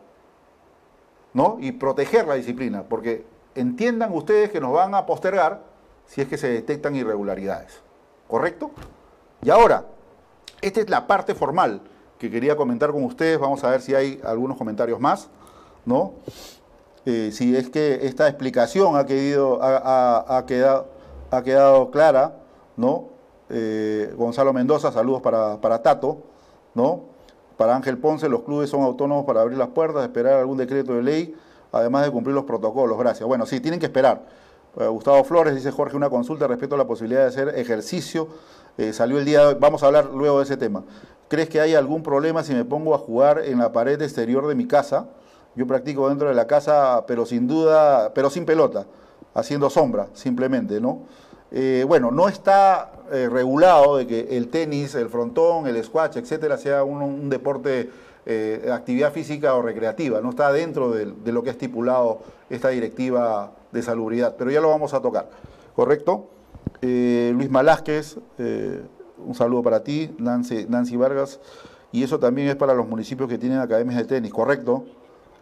¿no? 1.33 1.57
Y 1.61 1.73
proteger 1.73 2.27
la 2.27 2.35
disciplina, 2.35 2.83
porque 2.83 3.25
entiendan 3.55 4.13
ustedes 4.13 4.51
que 4.51 4.61
nos 4.61 4.73
van 4.73 4.95
a 4.95 5.07
postergar 5.07 5.63
si 6.05 6.21
es 6.21 6.29
que 6.29 6.37
se 6.37 6.49
detectan 6.49 6.95
irregularidades, 6.97 7.81
¿correcto? 8.29 8.71
Y 9.43 9.49
ahora, 9.49 9.87
esta 10.61 10.81
es 10.81 10.91
la 10.91 11.07
parte 11.07 11.35
formal 11.35 11.81
que 12.19 12.31
quería 12.31 12.57
comentar 12.57 12.93
con 12.93 13.05
ustedes, 13.05 13.39
vamos 13.39 13.65
a 13.65 13.71
ver 13.71 13.81
si 13.81 13.95
hay 13.95 14.21
algunos 14.23 14.59
comentarios 14.59 15.01
más. 15.01 15.31
¿no? 15.89 16.13
Eh, 17.07 17.31
si 17.33 17.57
es 17.57 17.71
que 17.71 18.07
esta 18.07 18.29
explicación 18.29 18.95
ha, 18.97 19.07
quedado, 20.45 21.91
clara, 21.91 22.35
¿no? 22.77 23.09
Eh, 23.49 24.13
Gonzalo 24.15 24.53
Mendoza, 24.53 24.93
saludos 24.93 25.23
para, 25.23 25.59
para 25.59 25.83
Tato, 25.83 26.19
¿no? 26.75 27.01
Para 27.59 27.75
Ángel 27.75 27.99
Ponce, 27.99 28.29
los 28.29 28.43
clubes 28.43 28.71
son 28.71 28.83
autónomos 28.83 29.27
para 29.27 29.41
abrir 29.41 29.59
las 29.59 29.71
puertas, 29.71 30.05
esperar 30.05 30.35
algún 30.35 30.57
decreto 30.57 30.95
de 30.95 31.03
ley, 31.03 31.35
además 31.73 32.05
de 32.05 32.13
cumplir 32.13 32.33
los 32.33 32.45
protocolos. 32.45 32.97
Gracias. 32.97 33.27
Bueno, 33.27 33.47
sí, 33.47 33.59
tienen 33.59 33.81
que 33.81 33.87
esperar. 33.87 34.23
Eh, 34.79 34.87
Gustavo 34.87 35.25
Flores 35.25 35.57
dice 35.57 35.73
Jorge, 35.73 35.97
una 35.97 36.09
consulta 36.09 36.47
respecto 36.47 36.77
a 36.77 36.79
la 36.79 36.87
posibilidad 36.87 37.23
de 37.23 37.27
hacer 37.27 37.49
ejercicio. 37.59 38.29
Eh, 38.79 38.93
salió 38.93 39.19
el 39.19 39.25
día 39.25 39.41
de 39.41 39.47
hoy, 39.47 39.57
vamos 39.59 39.83
a 39.83 39.87
hablar 39.87 40.11
luego 40.15 40.39
de 40.39 40.45
ese 40.45 40.57
tema. 40.57 40.85
¿Crees 41.27 41.49
que 41.49 41.61
hay 41.61 41.75
algún 41.75 42.05
problema 42.05 42.45
si 42.45 42.55
me 42.55 42.65
pongo 42.65 42.95
a 42.95 42.99
jugar 42.99 43.41
en 43.45 43.59
la 43.59 43.73
pared 43.73 44.01
exterior 44.01 44.47
de 44.47 44.55
mi 44.55 44.69
casa? 44.69 45.09
Yo 45.57 45.67
practico 45.67 46.09
dentro 46.09 46.29
de 46.29 46.35
la 46.35 46.47
casa, 46.47 47.07
pero 47.09 47.27
sin 47.27 47.49
duda, 47.49 48.15
pero 48.15 48.31
sin 48.31 48.47
pelota, 48.47 48.87
haciendo 49.35 49.69
sombra, 49.69 50.07
simplemente, 50.13 50.81
¿no? 50.81 51.01
Eh, 51.51 51.85
bueno, 51.87 52.11
no 52.11 52.29
está 52.29 52.93
eh, 53.11 53.29
regulado 53.31 53.97
de 53.97 54.07
que 54.07 54.37
el 54.37 54.49
tenis, 54.49 54.95
el 54.95 55.09
frontón, 55.09 55.67
el 55.67 55.83
squash, 55.83 56.19
etcétera, 56.19 56.59
sea 56.59 56.85
un, 56.85 57.31
deporte 57.31 57.91
eh, 58.27 58.69
actividad 58.73 59.13
física 59.13 59.55
o 59.55 59.63
recreativa. 59.63 60.21
No 60.21 60.31
está 60.31 60.53
dentro 60.53 60.91
de, 60.91 61.33
lo 61.33 61.43
que 61.43 61.51
ha 61.51 61.53
estipulado 61.53 62.21
esta 62.51 62.69
directiva 62.69 63.53
de 63.73 63.83
salubridad, 63.83 64.37
pero 64.37 64.51
ya 64.51 64.61
lo 64.61 64.69
vamos 64.69 64.93
a 64.95 65.01
tocar. 65.01 65.31
¿Correcto? 65.75 66.29
Luis 66.81 67.51
Malásquez, 67.51 68.19
un 68.39 69.35
saludo 69.35 69.63
para 69.63 69.83
ti, 69.83 70.15
Nancy, 70.19 70.67
Nancy 70.69 70.97
Vargas, 70.97 71.41
y 71.91 72.03
eso 72.03 72.19
también 72.19 72.49
es 72.49 72.57
para 72.57 72.75
los 72.75 72.87
municipios 72.87 73.29
que 73.29 73.39
tienen 73.39 73.59
academias 73.59 73.97
de 73.97 74.05
tenis, 74.05 74.33
¿correcto? 74.33 74.85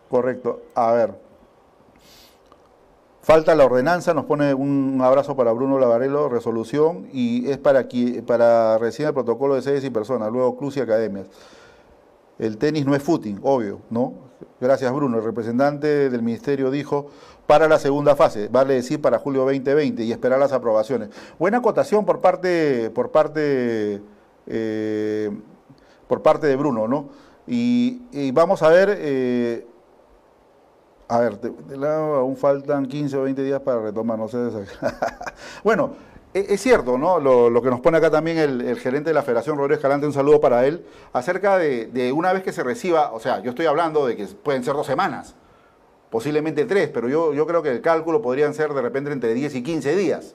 Correcto. 0.09 0.63
A 0.75 0.93
ver. 0.93 1.26
Falta 3.27 3.57
la 3.57 3.65
ordenanza, 3.65 4.15
nos 4.15 4.25
pone 4.25 4.55
un 4.55 5.01
abrazo 5.03 5.35
para 5.35 5.51
Bruno 5.51 5.81
Lavarello, 5.81 6.29
resolución, 6.29 7.09
y 7.13 7.51
es 7.51 7.59
para, 7.59 7.89
para 8.25 8.79
recibir 8.79 9.09
el 9.09 9.15
protocolo 9.15 9.57
de 9.57 9.63
sedes 9.63 9.83
y 9.83 9.91
personas, 9.91 10.31
luego 10.31 10.57
Cruz 10.57 10.77
y 10.77 10.81
Academias. 10.81 11.27
El 12.39 12.57
tenis 12.57 12.87
no 12.87 12.95
es 12.95 13.03
footing, 13.03 13.41
obvio, 13.43 13.81
¿no? 13.91 14.15
Gracias 14.61 14.93
Bruno. 14.93 15.19
El 15.19 15.25
representante 15.25 16.09
del 16.09 16.23
ministerio 16.23 16.71
dijo 16.71 17.09
para 17.49 17.67
la 17.67 17.81
segunda 17.81 18.15
fase, 18.15 18.47
vale 18.47 18.75
decir 18.75 19.01
para 19.01 19.19
julio 19.19 19.41
2020 19.41 20.05
y 20.05 20.13
esperar 20.13 20.39
las 20.39 20.53
aprobaciones. 20.53 21.09
Buena 21.37 21.59
acotación 21.59 22.07
por 22.07 22.21
parte, 22.21 22.91
por 22.91 23.11
parte, 23.11 24.03
eh, 24.47 25.37
por 26.07 26.23
parte 26.23 26.47
de 26.47 26.55
Bruno, 26.55 26.87
¿no? 26.87 27.09
Y, 27.49 28.31
vamos 28.31 28.63
a 28.63 28.69
ver... 28.69 28.97
Eh, 28.97 29.67
a 31.09 31.21
ver, 31.21 31.39
aún 31.85 32.37
faltan 32.37 32.87
15 32.87 33.17
o 33.17 33.23
20 33.23 33.43
días 33.43 33.61
para 33.61 33.81
retomar, 33.81 34.19
no 34.19 34.29
sé. 34.29 34.39
bueno, 35.65 35.93
e, 36.35 36.47
es, 36.51 36.61
cierto, 36.61 36.99
¿no? 36.99 37.21
Lo, 37.21 37.63
que 37.63 37.71
nos 37.71 37.81
pone 37.81 37.99
acá 37.99 38.11
también 38.11 38.39
el, 38.39 38.79
gerente 38.79 39.11
de 39.11 39.15
la 39.15 39.23
Federación, 39.23 39.57
Rodríguez 39.57 39.79
Escalante, 39.79 40.07
un 40.07 40.13
saludo 40.13 40.41
para 40.41 40.67
él, 40.67 40.85
acerca 41.13 41.59
de, 41.59 42.13
una 42.15 42.33
vez 42.33 42.43
que 42.43 42.53
se 42.53 42.63
reciba, 42.63 43.13
o 43.13 43.21
sea, 43.21 43.41
yo 43.41 43.51
estoy 43.51 43.67
hablando 43.67 44.07
de 44.07 44.17
que 44.17 44.27
pueden 44.27 44.65
ser 44.65 44.75
dos 44.75 44.87
semanas, 44.87 45.37
posiblemente 46.11 46.65
tres, 46.65 46.91
pero 46.93 47.09
yo, 47.09 47.33
yo 47.33 47.47
creo 47.47 47.63
que 47.63 47.71
el 47.71 47.81
cálculo 47.81 48.21
podrían 48.21 48.53
ser 48.55 48.73
de 48.73 48.83
repente 48.83 49.13
entre 49.13 49.33
10 49.33 49.55
y 49.55 49.63
15 49.63 49.97
días, 49.97 50.35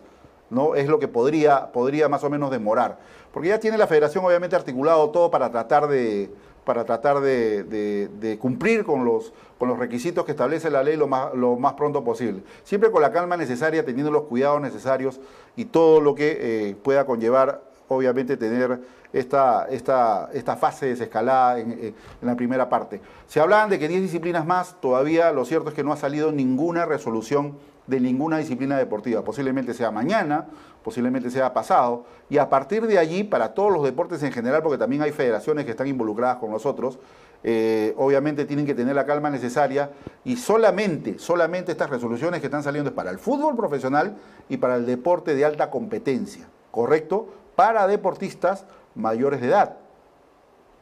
¿no? 0.49 0.75
Es 0.75 0.87
lo 0.87 0.99
que 0.99 1.07
podría, 1.07 1.71
podría 1.71 2.07
más 2.07 2.23
o 2.23 2.29
menos 2.29 2.49
demorar. 2.51 2.99
Porque 3.33 3.49
ya 3.49 3.59
tiene 3.59 3.77
la 3.77 3.87
Federación 3.87 4.23
obviamente 4.25 4.55
articulado 4.55 5.09
todo 5.09 5.31
para 5.31 5.49
tratar 5.49 5.87
de 5.87 6.29
para 6.65 6.85
tratar 6.85 7.19
de, 7.21 8.37
cumplir 8.39 8.83
con 8.83 9.05
los, 9.05 9.33
con 9.57 9.69
los 9.69 9.79
requisitos 9.79 10.25
que 10.25 10.31
establece 10.31 10.69
la 10.69 10.83
ley 10.83 10.95
lo 10.95 11.07
más, 11.07 11.33
lo 11.33 11.55
más 11.55 11.73
pronto 11.73 12.03
posible. 12.03 12.43
Siempre 12.63 12.91
con 12.91 13.01
la 13.01 13.11
calma 13.11 13.37
necesaria, 13.37 13.85
teniendo 13.85 14.11
los 14.11 14.23
cuidados 14.23 14.61
necesarios 14.61 15.19
y 15.55 15.65
todo 15.65 16.01
lo 16.01 16.15
que 16.15 16.37
eh, 16.39 16.75
pueda 16.75 17.05
conllevar, 17.05 17.70
obviamente, 17.91 18.37
tener 18.37 18.79
esta, 19.13 19.67
esta, 19.69 20.29
esta 20.33 20.55
fase 20.55 20.87
desescalada 20.87 21.59
en, 21.59 21.71
en, 21.71 21.95
la 22.21 22.35
primera 22.35 22.69
parte. 22.69 23.01
Se 23.27 23.39
hablaban 23.39 23.69
de 23.69 23.79
que 23.79 23.87
10 23.87 24.01
disciplinas 24.01 24.45
más, 24.45 24.79
todavía 24.79 25.31
lo 25.31 25.43
cierto 25.45 25.69
es 25.69 25.75
que 25.75 25.83
no 25.83 25.91
ha 25.91 25.97
salido 25.97 26.31
ninguna 26.31 26.85
resolución 26.85 27.57
de 27.87 27.99
ninguna 27.99 28.37
disciplina 28.37 28.77
deportiva. 28.77 29.23
Posiblemente 29.23 29.73
sea 29.73 29.91
mañana, 29.91 30.45
posiblemente 30.83 31.29
sea 31.29 31.53
pasado, 31.53 32.05
y 32.29 32.37
a 32.37 32.49
partir 32.49 32.87
de 32.87 32.97
allí, 32.97 33.23
para 33.23 33.53
todos 33.53 33.71
los 33.71 33.83
deportes 33.83 34.23
en 34.23 34.31
general, 34.31 34.63
porque 34.63 34.77
también 34.77 35.01
hay 35.01 35.11
federaciones 35.11 35.65
que 35.65 35.71
están 35.71 35.87
involucradas 35.87 36.37
con 36.37 36.51
nosotros, 36.51 36.99
eh, 37.43 37.93
obviamente 37.97 38.45
tienen 38.45 38.67
que 38.67 38.75
tener 38.75 38.95
la 38.95 39.05
calma 39.05 39.31
necesaria 39.31 39.89
y 40.23 40.35
solamente, 40.35 41.17
solamente 41.17 41.71
estas 41.71 41.89
resoluciones 41.89 42.39
que 42.39 42.45
están 42.45 42.61
saliendo 42.61 42.91
es 42.91 42.95
para 42.95 43.09
el 43.09 43.17
fútbol 43.17 43.55
profesional 43.55 44.15
y 44.47 44.57
para 44.57 44.75
el 44.75 44.85
deporte 44.85 45.33
de 45.33 45.43
alta 45.43 45.71
competencia, 45.71 46.47
¿correcto? 46.69 47.29
Para 47.55 47.87
deportistas 47.87 48.65
mayores 48.95 49.41
de 49.41 49.47
edad. 49.47 49.77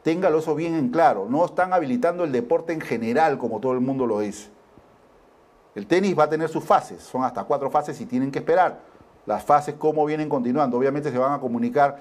Téngalo 0.02 0.38
eso 0.38 0.54
bien 0.54 0.74
en 0.74 0.88
claro, 0.88 1.26
no 1.28 1.44
están 1.44 1.72
habilitando 1.72 2.24
el 2.24 2.32
deporte 2.32 2.72
en 2.72 2.80
general 2.80 3.36
como 3.36 3.60
todo 3.60 3.72
el 3.72 3.80
mundo 3.80 4.06
lo 4.06 4.20
dice. 4.20 4.48
El 5.74 5.86
tenis 5.86 6.18
va 6.18 6.24
a 6.24 6.28
tener 6.28 6.48
sus 6.48 6.64
fases, 6.64 7.02
son 7.02 7.22
hasta 7.22 7.44
cuatro 7.44 7.70
fases 7.70 8.00
y 8.00 8.06
tienen 8.06 8.30
que 8.30 8.40
esperar 8.40 8.80
las 9.26 9.44
fases, 9.44 9.74
cómo 9.78 10.04
vienen 10.04 10.28
continuando. 10.28 10.76
Obviamente 10.76 11.10
se 11.10 11.18
van 11.18 11.32
a 11.32 11.40
comunicar, 11.40 11.98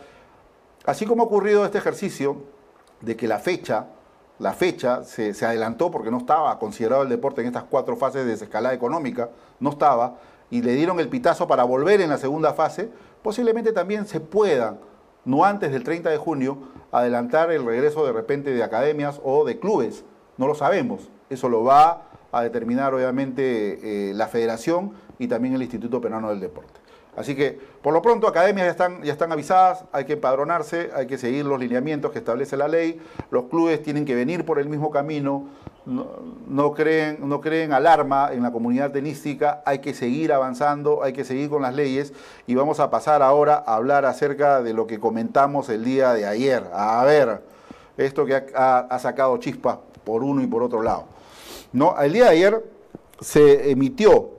así 0.86 1.06
como 1.06 1.24
ha 1.24 1.26
ocurrido 1.26 1.66
este 1.66 1.78
ejercicio 1.78 2.38
de 3.02 3.16
que 3.16 3.28
la 3.28 3.40
fecha, 3.40 3.88
la 4.40 4.54
fecha 4.54 5.04
se, 5.04 5.34
adelantó 5.46 5.92
porque 5.92 6.10
no 6.10 6.18
estaba 6.18 6.58
considerado 6.58 7.04
el 7.04 7.10
deporte 7.10 7.42
en 7.42 7.48
estas 7.48 7.64
cuatro 7.64 7.96
fases 7.96 8.26
de 8.26 8.32
desescalada 8.32 8.74
económica, 8.74 9.30
no 9.60 9.72
estaba, 9.72 10.16
y 10.50 10.62
le 10.62 10.74
dieron 10.74 11.00
el 11.00 11.10
pitazo 11.10 11.48
para 11.48 11.64
volver 11.64 12.02
en 12.02 12.10
la 12.10 12.18
segunda 12.18 12.54
fase, 12.54 12.90
posiblemente 13.22 13.72
también 13.72 14.06
se 14.06 14.20
pueda, 14.20 14.78
no 15.26 15.46
antes 15.46 15.72
del 15.72 15.84
30 15.84 16.10
de 16.10 16.18
junio, 16.18 16.58
adelantar 16.92 17.52
el 17.52 17.66
regreso 17.66 18.06
de 18.06 18.14
repente 18.14 18.52
de 18.52 18.64
academias 18.64 19.20
o 19.24 19.46
de 19.46 19.60
clubes. 19.60 20.04
No 20.38 20.48
lo 20.48 20.56
sabemos. 20.56 21.10
Eso 21.30 21.50
lo 21.50 21.64
va 21.64 22.10
a 22.32 22.44
determinar 22.44 22.94
obviamente 22.94 24.10
eh, 24.10 24.14
la 24.14 24.28
federación 24.28 24.94
y 25.18 25.28
también 25.28 25.54
el 25.56 25.62
Instituto 25.62 26.02
Penano 26.02 26.30
del 26.30 26.40
Deporte. 26.40 26.80
Así 27.16 27.36
que, 27.36 27.60
por 27.82 27.94
lo 27.94 28.02
pronto, 28.02 28.28
academias 28.28 28.68
ya 28.68 28.72
están, 28.72 29.04
ya 29.04 29.12
están 29.12 29.32
avisadas, 29.32 29.84
hay 29.92 30.06
que 30.06 30.14
empadronarse, 30.14 30.90
hay 30.96 31.06
que 31.06 31.18
seguir 31.18 31.44
los 31.46 31.60
lineamientos 31.60 32.12
que 32.12 32.20
establece 32.20 32.56
la 32.56 32.68
ley, 32.68 33.02
los 33.30 33.46
clubes 33.46 33.84
tienen 33.84 34.06
que 34.06 34.16
venir 34.16 34.46
por 34.46 34.60
el 34.60 34.70
mismo 34.70 34.90
camino, 34.90 35.48
no, 35.86 36.74
creen, 36.74 37.18
no 37.28 37.42
creen 37.42 37.74
alarma 37.74 38.30
en 38.32 38.44
la 38.44 38.52
comunidad 38.52 38.92
tenística, 38.92 39.62
hay 39.66 39.80
que 39.80 39.94
seguir 39.94 40.32
avanzando, 40.32 41.04
hay 41.04 41.14
que 41.14 41.24
seguir 41.24 41.50
con 41.50 41.64
las 41.64 41.74
leyes 41.74 42.14
y 42.48 42.56
vamos 42.56 42.80
a 42.80 42.90
pasar 42.90 43.22
ahora 43.22 43.64
a 43.66 43.76
hablar 43.76 44.06
acerca 44.06 44.62
de 44.62 44.74
lo 44.74 44.88
que 44.88 45.00
comentamos 45.00 45.70
el 45.70 45.84
día 45.84 46.14
de 46.14 46.26
ayer. 46.26 46.64
A 46.74 47.04
ver, 47.06 47.42
esto 47.98 48.26
que 48.26 48.46
ha, 48.56 49.00
sacado 49.00 49.38
chispas 49.38 49.78
por 50.04 50.24
uno 50.24 50.42
y 50.42 50.48
por 50.48 50.64
otro 50.64 50.82
lado. 50.82 51.06
No, 51.74 52.00
el 52.00 52.14
día 52.14 52.26
de 52.26 52.32
ayer 52.32 52.64
se 53.22 53.72
emitió 53.72 54.32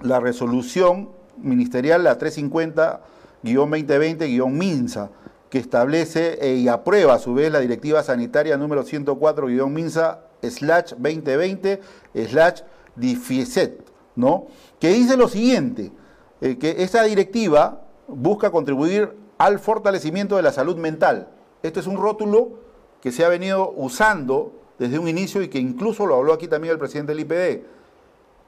la 0.00 0.20
resolución 0.20 1.10
ministerial, 1.38 2.04
la 2.04 2.18
350-2020-MINSA, 2.18 5.08
que 5.50 5.58
establece 5.58 6.38
e 6.40 6.54
y 6.56 6.68
aprueba 6.68 7.14
a 7.14 7.18
su 7.18 7.34
vez 7.34 7.50
la 7.52 7.60
directiva 7.60 8.02
sanitaria 8.02 8.56
número 8.56 8.84
104-MINSA 8.84 10.18
slash 10.50 10.92
2020 10.92 11.80
slash 12.28 12.60
DIFIESET, 12.96 13.80
¿no? 14.16 14.46
que 14.78 14.90
dice 14.90 15.16
lo 15.16 15.28
siguiente, 15.28 15.92
eh, 16.40 16.58
que 16.58 16.82
esta 16.82 17.02
directiva 17.04 17.82
busca 18.06 18.50
contribuir 18.50 19.16
al 19.38 19.58
fortalecimiento 19.58 20.36
de 20.36 20.42
la 20.42 20.52
salud 20.52 20.76
mental. 20.76 21.28
Este 21.62 21.80
es 21.80 21.86
un 21.86 21.96
rótulo 21.96 22.58
que 23.00 23.12
se 23.12 23.24
ha 23.24 23.28
venido 23.28 23.72
usando 23.76 24.52
desde 24.78 24.98
un 24.98 25.08
inicio 25.08 25.42
y 25.42 25.48
que 25.48 25.58
incluso 25.58 26.06
lo 26.06 26.16
habló 26.16 26.32
aquí 26.32 26.48
también 26.48 26.72
el 26.72 26.78
presidente 26.78 27.14
del 27.14 27.20
IPD. 27.20 27.64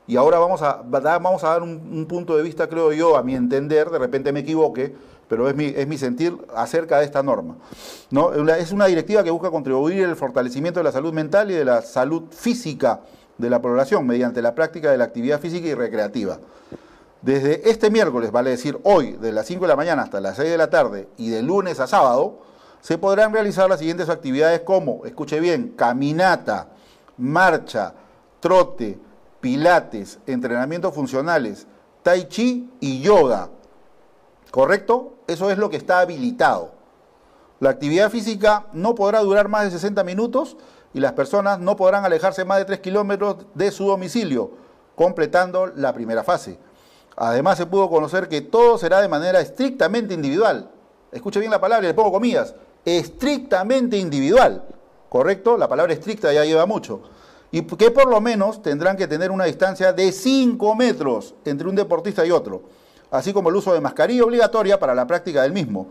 Y 0.06 0.16
ahora 0.16 0.38
vamos 0.38 0.62
a, 0.62 0.82
vamos 0.84 1.42
a 1.42 1.48
dar 1.48 1.62
un, 1.62 2.06
punto 2.08 2.36
de 2.36 2.42
vista, 2.42 2.68
creo 2.68 2.92
yo, 2.92 3.16
a 3.16 3.22
mi 3.22 3.34
entender, 3.34 3.90
de 3.90 3.98
repente 3.98 4.32
me 4.32 4.40
equivoque, 4.40 4.94
pero 5.28 5.48
es 5.48 5.56
mi, 5.56 5.66
es 5.66 5.86
mi 5.88 5.98
sentir 5.98 6.36
acerca 6.54 6.98
de 6.98 7.04
esta 7.04 7.22
norma. 7.22 7.56
¿no? 8.10 8.32
Es 8.32 8.70
una 8.70 8.86
directiva 8.86 9.24
que 9.24 9.30
busca 9.30 9.50
contribuir 9.50 10.04
al 10.04 10.14
fortalecimiento 10.14 10.78
de 10.78 10.84
la 10.84 10.92
salud 10.92 11.12
mental 11.12 11.50
y 11.50 11.54
de 11.54 11.64
la 11.64 11.82
salud 11.82 12.24
física 12.30 13.00
de 13.36 13.50
la 13.50 13.60
población 13.60 14.06
mediante 14.06 14.40
la 14.40 14.54
práctica 14.54 14.90
de 14.90 14.98
la 14.98 15.04
actividad 15.04 15.40
física 15.40 15.66
y 15.66 15.74
recreativa. 15.74 16.38
Desde 17.22 17.68
este 17.68 17.90
miércoles, 17.90 18.30
vale 18.30 18.50
decir 18.50 18.78
hoy, 18.84 19.12
de 19.12 19.32
las 19.32 19.46
5 19.46 19.62
de 19.62 19.68
la 19.68 19.76
mañana 19.76 20.02
hasta 20.02 20.20
las 20.20 20.36
6 20.36 20.48
de 20.48 20.58
la 20.58 20.70
tarde 20.70 21.08
y 21.16 21.30
de 21.30 21.42
lunes 21.42 21.80
a 21.80 21.88
sábado, 21.88 22.38
se 22.80 22.98
podrán 22.98 23.32
realizar 23.32 23.68
las 23.68 23.80
siguientes 23.80 24.08
actividades 24.08 24.60
como, 24.60 25.04
escuche 25.04 25.40
bien, 25.40 25.74
caminata, 25.76 26.68
marcha, 27.16 27.94
trote, 28.38 28.98
pilates, 29.46 30.18
entrenamientos 30.26 30.92
funcionales, 30.92 31.68
tai 32.02 32.26
chi 32.26 32.68
y 32.80 33.00
yoga. 33.00 33.48
¿Correcto? 34.50 35.18
Eso 35.28 35.52
es 35.52 35.58
lo 35.58 35.70
que 35.70 35.76
está 35.76 36.00
habilitado. 36.00 36.72
La 37.60 37.70
actividad 37.70 38.10
física 38.10 38.66
no 38.72 38.96
podrá 38.96 39.20
durar 39.20 39.46
más 39.46 39.62
de 39.62 39.70
60 39.70 40.02
minutos 40.02 40.56
y 40.92 40.98
las 40.98 41.12
personas 41.12 41.60
no 41.60 41.76
podrán 41.76 42.04
alejarse 42.04 42.44
más 42.44 42.58
de 42.58 42.64
3 42.64 42.80
kilómetros 42.80 43.46
de 43.54 43.70
su 43.70 43.86
domicilio, 43.86 44.50
completando 44.96 45.68
la 45.68 45.92
primera 45.92 46.24
fase. 46.24 46.58
Además 47.14 47.56
se 47.56 47.66
pudo 47.66 47.88
conocer 47.88 48.28
que 48.28 48.40
todo 48.40 48.78
será 48.78 49.00
de 49.00 49.06
manera 49.06 49.40
estrictamente 49.40 50.12
individual. 50.12 50.72
Escuche 51.12 51.38
bien 51.38 51.52
la 51.52 51.60
palabra, 51.60 51.86
le 51.86 51.94
pongo 51.94 52.10
comillas, 52.10 52.52
estrictamente 52.84 53.96
individual. 53.96 54.64
¿Correcto? 55.08 55.56
La 55.56 55.68
palabra 55.68 55.92
estricta 55.92 56.32
ya 56.32 56.44
lleva 56.44 56.66
mucho. 56.66 57.02
Y 57.50 57.62
que 57.62 57.90
por 57.90 58.08
lo 58.08 58.20
menos 58.20 58.62
tendrán 58.62 58.96
que 58.96 59.06
tener 59.06 59.30
una 59.30 59.44
distancia 59.44 59.92
de 59.92 60.12
5 60.12 60.74
metros 60.74 61.34
entre 61.44 61.68
un 61.68 61.76
deportista 61.76 62.26
y 62.26 62.30
otro, 62.30 62.62
así 63.10 63.32
como 63.32 63.48
el 63.48 63.56
uso 63.56 63.72
de 63.72 63.80
mascarilla 63.80 64.24
obligatoria 64.24 64.78
para 64.78 64.94
la 64.94 65.06
práctica 65.06 65.42
del 65.42 65.52
mismo. 65.52 65.88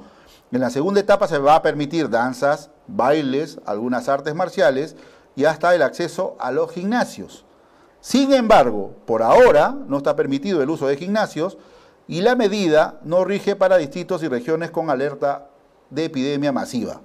En 0.52 0.62
la 0.62 0.70
segunda 0.70 1.00
etapa 1.00 1.28
se 1.28 1.38
va 1.38 1.56
a 1.56 1.62
permitir 1.62 2.10
danzas, 2.10 2.70
bailes, 2.88 3.60
algunas 3.66 4.10
artes 4.10 4.36
marciales 4.36 4.96
y 5.36 5.46
hasta 5.46 5.74
el 5.74 5.82
acceso 5.82 6.36
a 6.40 6.52
los 6.52 6.72
gimnasios. 6.72 7.46
Sin 8.00 8.34
embargo, 8.34 8.94
por 9.06 9.24
ahora 9.24 9.76
no 9.88 9.98
está 9.98 10.16
permitido 10.16 10.62
el 10.62 10.70
uso 10.70 10.88
de 10.88 10.98
gimnasios 10.98 11.58
y 12.08 12.22
la 12.22 12.36
medida 12.36 13.00
no 13.04 13.26
rige 13.26 13.56
para 13.56 13.78
distritos 13.78 14.22
y 14.22 14.28
regiones 14.28 14.70
con 14.70 14.90
alerta 14.90 15.50
de 15.90 16.06
epidemia 16.06 16.52
masiva. 16.52 17.02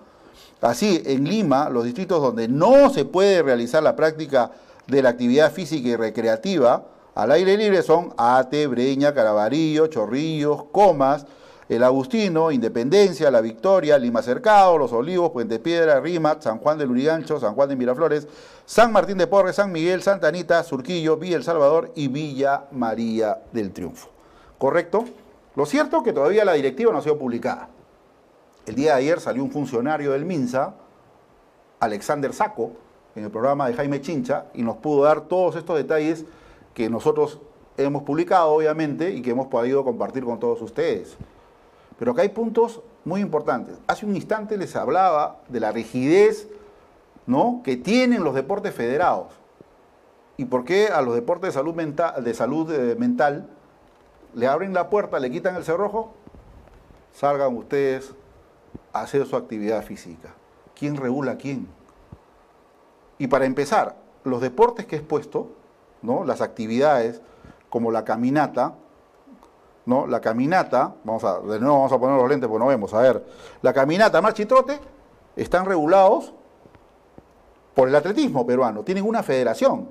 Así, 0.61 1.03
en 1.07 1.25
Lima, 1.25 1.71
los 1.71 1.85
distritos 1.85 2.21
donde 2.21 2.49
no 2.49 2.91
se 2.91 3.05
puede 3.05 3.43
realizar 3.43 3.83
la 3.83 3.97
práctica 3.97 4.51
de 4.87 5.03
la 5.03 5.11
actividad 5.11 5.53
física 5.53 5.89
y 5.89 5.97
recreativa 5.97 6.85
al 7.15 7.33
aire 7.33 7.57
libre 7.57 7.83
son 7.83 8.15
Ate, 8.17 8.67
Breña, 8.67 9.13
Carabarillo, 9.13 9.89
Chorrillos, 9.89 10.65
Comas, 10.71 11.27
El 11.69 11.83
Agustino, 11.83 12.53
Independencia, 12.53 13.31
La 13.31 13.41
Victoria, 13.41 13.99
Lima 13.99 14.23
Cercado, 14.23 14.79
Los 14.79 14.93
Olivos, 14.93 15.31
Puente 15.31 15.59
Piedra, 15.59 16.01
Rimat, 16.01 16.43
San 16.43 16.59
Juan 16.59 16.79
de 16.79 16.87
Lurigancho, 16.87 17.41
San 17.41 17.55
Juan 17.55 17.69
de 17.69 17.77
Miraflores, 17.77 18.29
San 18.65 18.93
Martín 18.93 19.19
de 19.19 19.27
Porres, 19.27 19.57
San 19.57 19.73
Miguel, 19.73 20.03
Santa 20.03 20.29
Anita, 20.29 20.63
Surquillo, 20.63 21.17
Villa 21.17 21.37
El 21.37 21.45
Salvador 21.45 21.93
y 21.97 22.09
Villa 22.09 22.65
María 22.71 23.39
del 23.53 23.73
Triunfo. 23.73 24.09
¿Correcto? 24.57 25.05
Lo 25.57 25.67
cierto 25.67 25.99
es 25.99 26.05
que 26.05 26.13
todavía 26.13 26.45
la 26.45 26.53
directiva 26.53 26.93
no 26.93 26.99
ha 26.99 27.03
sido 27.03 27.19
publicada. 27.19 27.69
El 28.67 28.75
día 28.75 28.93
de 28.93 28.99
ayer 28.99 29.21
salió 29.21 29.43
un 29.43 29.51
funcionario 29.51 30.13
del 30.13 30.25
MINSA, 30.25 30.75
Alexander 31.81 32.33
Saco, 32.33 32.73
en 33.15 33.25
el 33.25 33.31
programa 33.31 33.67
de 33.67 33.75
Jaime 33.75 34.01
Chincha, 34.01 34.47
y 34.55 34.63
nos 34.63 34.77
pudo 34.77 35.05
dar 35.05 35.23
todos 35.23 35.57
estos 35.57 35.77
detalles 35.77 36.25
que 36.75 36.89
nosotros 36.91 37.41
hemos 37.77 38.03
publicado, 38.03 38.53
obviamente, 38.53 39.11
y 39.11 39.23
que 39.23 39.31
hemos 39.31 39.47
podido 39.49 39.85
compartir 39.85 40.25
con 40.25 40.39
todos 40.39 40.61
ustedes. 40.63 41.17
Pero 41.99 42.13
acá 42.13 42.23
hay 42.23 42.29
puntos 42.29 42.81
muy 43.05 43.21
importantes. 43.21 43.77
Hace 43.87 44.07
un 44.07 44.15
instante 44.15 44.57
les 44.57 44.77
hablaba 44.77 45.41
de 45.49 45.61
la 45.61 45.73
rigidez 45.73 46.49
¿no? 47.27 47.63
que 47.65 47.77
tienen 47.77 48.23
los 48.25 48.35
deportes 48.35 48.75
federados. 48.75 49.29
¿Y 50.37 50.45
por 50.47 50.65
qué 50.65 50.89
a 50.89 51.03
los 51.03 51.15
deportes 51.15 51.49
de 51.49 51.53
salud, 51.53 51.75
de 51.75 52.35
salud 52.35 52.73
eh, 52.73 52.97
mental 52.99 53.49
le 54.35 54.47
abren 54.47 54.73
la 54.73 54.89
puerta, 54.89 55.19
le 55.19 55.31
quitan 55.31 55.57
el 55.57 55.65
cerrojo? 55.65 56.15
Salgan 57.13 57.57
ustedes 57.57 58.15
hacer 58.93 59.27
su 59.27 59.37
actividad 59.37 59.83
física. 59.85 60.35
¿Quién 60.75 60.97
regula 60.97 61.37
quién? 61.37 61.69
Y 63.19 63.27
para 63.27 63.45
empezar, 63.45 63.97
los 64.25 64.41
deportes 64.41 64.87
que 64.87 64.97
he 64.97 64.99
expuesto, 64.99 65.49
¿no? 66.03 66.25
las 66.25 66.41
actividades 66.41 67.21
como 67.69 67.91
la 67.91 68.05
caminata, 68.05 68.75
¿no? 69.87 70.07
La 70.07 70.21
caminata, 70.21 70.95
vamos 71.05 71.25
a, 71.25 71.41
de 71.41 71.59
nuevo 71.59 71.77
vamos 71.77 71.93
a 71.93 71.99
poner 71.99 72.17
los 72.17 72.29
lentes 72.29 72.49
porque 72.49 72.65
no 72.65 72.69
vemos, 72.69 72.93
a 72.95 73.01
ver, 73.01 73.25
la 73.63 73.73
caminata, 73.73 74.21
marcha 74.21 74.43
y 74.43 74.47
trote, 74.47 74.79
están 75.37 75.65
regulados 75.65 76.33
por 77.75 77.89
el 77.89 77.95
atletismo 77.95 78.47
peruano, 78.47 78.83
tienen 78.83 79.07
una 79.07 79.23
federación, 79.23 79.89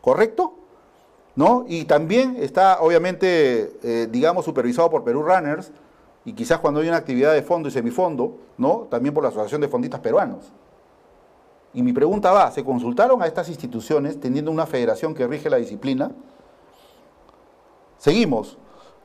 ¿correcto? 0.00 0.54
¿No? 1.34 1.64
Y 1.66 1.84
también 1.84 2.36
está, 2.38 2.80
obviamente, 2.80 3.78
eh, 3.82 4.08
digamos, 4.10 4.44
supervisado 4.44 4.90
por 4.90 5.04
Perú 5.04 5.22
Runners, 5.22 5.72
y 6.24 6.32
quizás 6.34 6.60
cuando 6.60 6.80
hay 6.80 6.88
una 6.88 6.98
actividad 6.98 7.32
de 7.32 7.42
fondo 7.42 7.68
y 7.68 7.72
semifondo, 7.72 8.38
¿no? 8.56 8.86
También 8.90 9.12
por 9.12 9.24
la 9.24 9.30
Asociación 9.30 9.60
de 9.60 9.68
Fondistas 9.68 10.00
Peruanos. 10.00 10.52
Y 11.74 11.82
mi 11.82 11.92
pregunta 11.92 12.30
va, 12.32 12.50
¿se 12.50 12.64
consultaron 12.64 13.22
a 13.22 13.26
estas 13.26 13.48
instituciones 13.48 14.20
teniendo 14.20 14.50
una 14.50 14.66
federación 14.66 15.14
que 15.14 15.26
rige 15.26 15.50
la 15.50 15.56
disciplina? 15.56 16.12
Seguimos. 17.98 18.58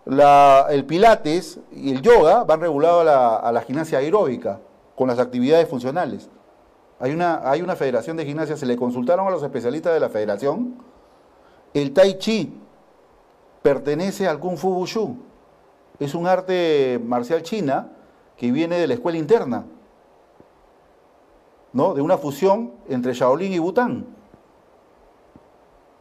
el 0.05 0.85
pilates 0.85 1.59
y 1.71 1.91
el 1.91 2.01
yoga 2.01 2.43
van 2.43 2.61
regulados 2.61 3.07
a 3.07 3.51
la, 3.51 3.61
gimnasia 3.61 3.97
aeróbica 3.99 4.59
con 4.95 5.07
las 5.07 5.19
actividades 5.19 5.67
funcionales. 5.67 6.29
Hay 6.99 7.11
una, 7.11 7.49
hay 7.49 7.61
una 7.61 7.75
federación 7.75 8.17
de 8.17 8.25
gimnasia, 8.25 8.57
se 8.57 8.65
le 8.65 8.75
consultaron 8.75 9.27
a 9.27 9.29
los 9.29 9.43
especialistas 9.43 9.93
de 9.93 9.99
la 9.99 10.09
federación. 10.09 10.75
El 11.73 11.93
tai 11.93 12.17
chi 12.17 12.53
pertenece 13.61 14.27
al 14.27 14.39
kung 14.39 14.57
fu 14.57 14.69
wushu 14.69 15.26
es 15.99 16.13
un 16.13 16.27
arte 16.27 17.01
marcial 17.03 17.41
china 17.43 17.91
que 18.37 18.51
viene 18.51 18.77
de 18.77 18.87
la 18.87 18.93
escuela 18.93 19.17
interna, 19.17 19.65
¿no? 21.73 21.93
de 21.93 22.01
una 22.01 22.17
fusión 22.17 22.73
entre 22.87 23.13
Shaolin 23.13 23.53
y 23.53 23.59
Bután. 23.59 24.05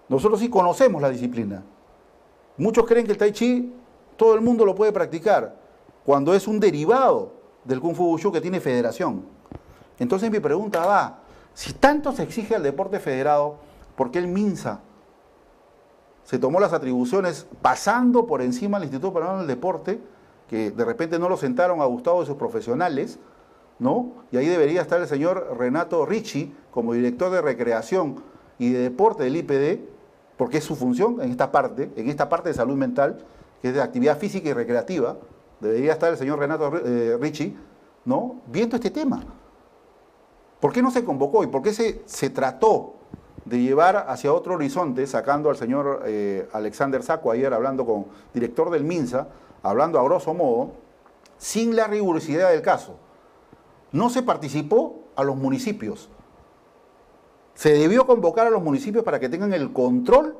Nosotros 0.09 0.41
sí 0.41 0.49
conocemos 0.49 1.01
la 1.03 1.11
disciplina. 1.11 1.63
Muchos 2.59 2.87
creen 2.87 3.07
que 3.07 3.13
el 3.13 3.19
tai 3.19 3.33
chi 3.33 3.73
todo 4.17 4.35
el 4.35 4.41
mundo 4.41 4.65
lo 4.65 4.75
puede 4.75 4.93
practicar, 4.93 5.57
cuando 6.05 6.35
es 6.35 6.47
un 6.47 6.61
derivado 6.61 7.33
del 7.65 7.81
Kung 7.81 7.95
Fu 7.95 8.05
Wushu 8.05 8.33
que 8.33 8.41
tiene 8.41 8.61
federación. 8.61 9.25
Entonces 9.99 10.31
mi 10.31 10.41
pregunta 10.41 10.87
va, 10.87 11.19
si 11.53 11.73
tanto 11.73 12.13
se 12.13 12.23
exige 12.23 12.55
al 12.55 12.63
deporte 12.63 13.01
federado, 13.01 13.57
¿por 13.97 14.11
qué 14.11 14.19
el 14.19 14.29
MINSA 14.29 14.81
se 16.27 16.41
tomó 16.41 16.59
las 16.59 16.73
atribuciones 16.73 17.47
pasando 17.63 18.27
por 18.27 18.43
encima 18.43 18.79
del 18.79 18.89
Instituto 18.89 19.15
Peruano 19.15 19.39
del 19.39 19.47
Deporte, 19.47 20.01
que 20.49 20.73
de 20.73 20.85
repente 20.85 21.21
no 21.21 21.29
lo 21.29 21.37
sentaron 21.37 21.81
a 21.81 21.85
Gustavo 21.85 22.21
de 22.21 22.27
sus 22.27 22.35
profesionales, 22.35 23.21
¿no? 23.79 24.13
Y 24.33 24.37
ahí 24.37 24.47
debería 24.47 24.83
estar 24.83 25.01
el 25.01 25.07
señor 25.07 25.57
Renato 25.57 26.05
Ricci 26.05 26.53
como 26.73 26.95
director 26.95 27.31
de 27.31 27.43
recreación 27.43 28.17
y 28.59 28.71
de 28.71 28.81
deporte 28.81 29.23
del 29.23 29.37
IPD, 29.37 29.85
porque 30.37 30.59
es 30.59 30.65
su 30.65 30.75
función 30.75 31.23
en 31.23 31.31
esta 31.31 31.53
parte, 31.53 31.93
en 31.95 32.09
esta 32.09 32.29
parte 32.29 32.49
de 32.49 32.57
salud 32.57 32.75
mental, 32.75 33.25
que 33.63 33.69
es 33.69 33.75
de 33.75 33.81
actividad 33.81 34.19
física 34.19 34.49
y 34.49 34.53
recreativa, 34.53 35.17
debería 35.61 35.93
estar 35.93 36.11
el 36.11 36.19
señor 36.19 36.41
Renato 36.41 36.77
eh, 36.85 37.17
Ricci, 37.21 37.57
¿no? 38.05 38.41
Viendo 38.49 38.75
este 38.75 38.91
tema. 38.91 39.23
¿Por 40.59 40.73
qué 40.73 40.83
no 40.83 40.91
se 40.91 41.05
convocó 41.05 41.45
y 41.45 41.47
por 41.47 41.63
qué 41.63 41.73
se, 41.73 42.03
se 42.05 42.31
trató 42.31 42.96
de 43.47 43.61
llevar 43.61 44.07
hacia 44.09 44.33
otro 44.33 44.55
horizonte, 44.55 45.07
sacando 45.07 45.49
al 45.49 45.57
señor 45.57 46.03
eh, 46.05 46.49
Alexander 46.53 47.03
Saco 47.03 47.31
ayer 47.31 47.55
hablando 47.55 47.87
con 47.87 48.07
director 48.35 48.71
del 48.71 48.85
MINSA, 48.85 49.29
hablando 49.63 50.01
a 50.01 50.03
grosso 50.03 50.35
modo, 50.35 50.73
sin 51.39 51.77
la 51.77 51.87
rigurosidad 51.87 52.51
del 52.51 52.61
caso. 52.61 52.97
No 53.93 54.11
se 54.11 54.23
participó 54.23 55.05
a 55.15 55.23
los 55.23 55.37
municipios. 55.37 56.09
Se 57.55 57.73
debió 57.73 58.05
convocar 58.05 58.49
a 58.49 58.51
los 58.51 58.63
municipios 58.63 59.05
para 59.05 59.21
que 59.21 59.29
tengan 59.29 59.55
el 59.55 59.73
control, 59.73 60.37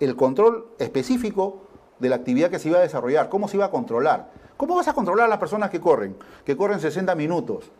el 0.00 0.16
control 0.16 0.66
específico 0.78 1.58
de 1.98 2.08
la 2.08 2.16
actividad 2.16 2.50
que 2.50 2.58
se 2.58 2.70
iba 2.70 2.78
a 2.78 2.82
desarrollar, 2.82 3.28
cómo 3.28 3.48
se 3.48 3.58
iba 3.58 3.66
a 3.66 3.70
controlar. 3.70 4.30
¿Cómo 4.56 4.76
vas 4.76 4.88
a 4.88 4.94
controlar 4.94 5.26
a 5.26 5.28
las 5.28 5.38
personas 5.38 5.70
que 5.70 5.80
corren? 5.80 6.16
Que 6.44 6.56
corren 6.56 6.80
60 6.80 7.14
minutos. 7.14 7.70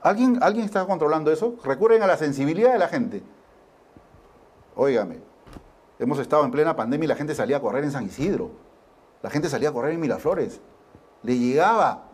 ¿Alguien, 0.00 0.38
¿Alguien 0.42 0.64
está 0.64 0.86
controlando 0.86 1.30
eso? 1.30 1.56
Recurren 1.62 2.02
a 2.02 2.06
la 2.06 2.16
sensibilidad 2.16 2.72
de 2.72 2.78
la 2.78 2.88
gente. 2.88 3.22
Óigame, 4.78 5.20
hemos 5.98 6.18
estado 6.18 6.44
en 6.44 6.50
plena 6.50 6.76
pandemia 6.76 7.06
y 7.06 7.08
la 7.08 7.16
gente 7.16 7.34
salía 7.34 7.56
a 7.56 7.60
correr 7.60 7.82
en 7.82 7.90
San 7.90 8.04
Isidro. 8.04 8.50
La 9.22 9.30
gente 9.30 9.48
salía 9.48 9.70
a 9.70 9.72
correr 9.72 9.94
en 9.94 10.00
Miraflores. 10.00 10.60
Le 11.22 11.38
llegaba 11.38 12.04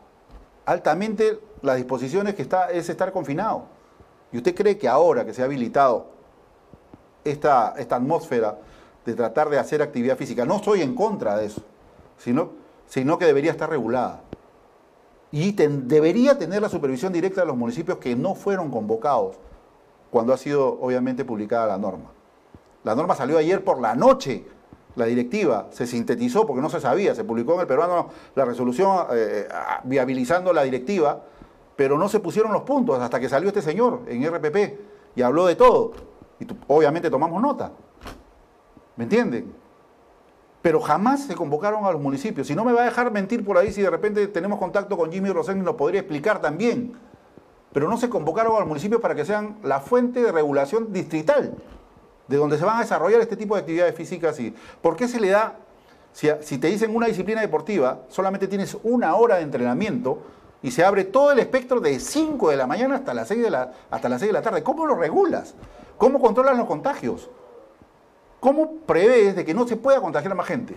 altamente 0.64 1.40
las 1.60 1.76
disposiciones 1.76 2.36
que 2.36 2.48
es 2.72 2.88
estar 2.88 3.12
confinado. 3.12 3.64
¿Y 4.30 4.36
usted 4.36 4.54
cree 4.54 4.78
que 4.78 4.88
ahora 4.88 5.26
que 5.26 5.34
se 5.34 5.42
ha 5.42 5.46
habilitado 5.46 6.06
esta, 7.24 7.70
atmósfera 7.70 8.58
de 9.04 9.14
tratar 9.14 9.50
de 9.50 9.58
hacer 9.58 9.82
actividad 9.82 10.16
física, 10.16 10.44
no 10.44 10.56
estoy 10.56 10.82
en 10.82 10.94
contra 10.94 11.36
de 11.36 11.46
eso, 11.46 11.62
sino 12.16 13.18
que 13.18 13.26
debería 13.26 13.50
estar 13.50 13.68
regulada? 13.68 14.20
Y 15.32 15.50
debería 15.50 16.38
tener 16.38 16.62
la 16.62 16.68
supervisión 16.68 17.12
directa 17.12 17.40
de 17.40 17.48
los 17.48 17.56
municipios 17.56 17.98
que 17.98 18.14
no 18.14 18.36
fueron 18.36 18.70
convocados 18.70 19.36
cuando 20.12 20.32
ha 20.32 20.36
sido 20.36 20.78
obviamente 20.80 21.24
publicada 21.24 21.66
la 21.66 21.78
norma. 21.78 22.21
La 22.84 22.94
norma 22.94 23.14
salió 23.14 23.38
ayer 23.38 23.62
por 23.62 23.80
la 23.80 23.94
noche, 23.94 24.44
la 24.96 25.06
directiva, 25.06 25.68
se 25.70 25.86
sintetizó 25.86 26.46
porque 26.46 26.60
no 26.60 26.68
se 26.68 26.80
sabía, 26.80 27.14
se 27.14 27.24
publicó 27.24 27.54
en 27.54 27.60
el 27.60 27.66
peruano 27.66 28.08
la 28.34 28.44
resolución 28.44 29.06
eh, 29.12 29.46
eh, 29.48 29.54
viabilizando 29.84 30.52
la 30.52 30.62
directiva, 30.62 31.22
pero 31.76 31.96
no 31.96 32.08
se 32.08 32.20
pusieron 32.20 32.52
los 32.52 32.62
puntos 32.62 32.98
hasta 33.00 33.18
que 33.18 33.28
salió 33.28 33.48
este 33.48 33.62
señor 33.62 34.02
en 34.06 34.24
RPP 34.26 34.56
y 35.16 35.22
habló 35.22 35.46
de 35.46 35.56
todo. 35.56 35.92
Y 36.38 36.46
obviamente 36.66 37.08
tomamos 37.08 37.40
nota. 37.40 37.72
¿Me 38.96 39.04
entienden? 39.04 39.54
Pero 40.60 40.80
jamás 40.80 41.24
se 41.24 41.34
convocaron 41.34 41.84
a 41.84 41.92
los 41.92 42.00
municipios. 42.00 42.46
Si 42.46 42.54
no 42.54 42.64
me 42.64 42.72
va 42.72 42.82
a 42.82 42.84
dejar 42.84 43.10
mentir 43.10 43.44
por 43.44 43.58
ahí, 43.58 43.72
si 43.72 43.82
de 43.82 43.90
repente 43.90 44.26
tenemos 44.28 44.58
contacto 44.58 44.96
con 44.96 45.10
Jimmy 45.10 45.30
Rosén, 45.30 45.62
nos 45.64 45.74
podría 45.74 46.00
explicar 46.00 46.40
también. 46.40 46.94
pero 47.72 47.88
no 47.88 47.96
se 47.96 48.10
convocaron 48.10 48.54
al 48.56 48.66
municipio 48.66 49.00
para 49.00 49.14
que 49.14 49.24
sean 49.24 49.56
la 49.62 49.80
fuente 49.80 50.22
de 50.22 50.30
regulación 50.30 50.92
distrital, 50.92 51.54
de 52.28 52.36
donde 52.36 52.58
se 52.58 52.64
van 52.64 52.78
a 52.78 52.80
desarrollar 52.80 53.20
este 53.20 53.36
tipo 53.36 53.54
de 53.54 53.60
actividades 53.60 53.94
físicas. 53.94 54.38
Y, 54.40 54.54
¿Por 54.80 54.96
qué 54.96 55.08
se 55.08 55.20
le 55.20 55.30
da, 55.30 55.56
si, 56.12 56.28
si 56.40 56.58
te 56.58 56.68
dicen 56.68 56.94
una 56.94 57.06
disciplina 57.06 57.40
deportiva, 57.40 58.02
solamente 58.08 58.48
tienes 58.48 58.76
una 58.82 59.14
hora 59.14 59.36
de 59.36 59.42
entrenamiento 59.42 60.18
y 60.62 60.70
se 60.70 60.84
abre 60.84 61.04
todo 61.04 61.32
el 61.32 61.38
espectro 61.40 61.80
de 61.80 61.98
5 61.98 62.50
de 62.50 62.56
la 62.56 62.66
mañana 62.66 62.96
hasta 62.96 63.12
las 63.12 63.28
6 63.28 63.42
de 63.42 63.50
la, 63.50 63.72
hasta 63.90 64.08
las 64.08 64.20
6 64.20 64.28
de 64.28 64.32
la 64.32 64.42
tarde? 64.42 64.62
¿Cómo 64.62 64.86
lo 64.86 64.94
regulas? 64.94 65.54
¿Cómo 65.98 66.20
controlas 66.20 66.56
los 66.56 66.66
contagios? 66.66 67.28
¿Cómo 68.40 68.72
prevés 68.86 69.36
de 69.36 69.44
que 69.44 69.54
no 69.54 69.66
se 69.66 69.76
pueda 69.76 70.00
contagiar 70.00 70.32
a 70.32 70.34
más 70.34 70.46
gente? 70.46 70.76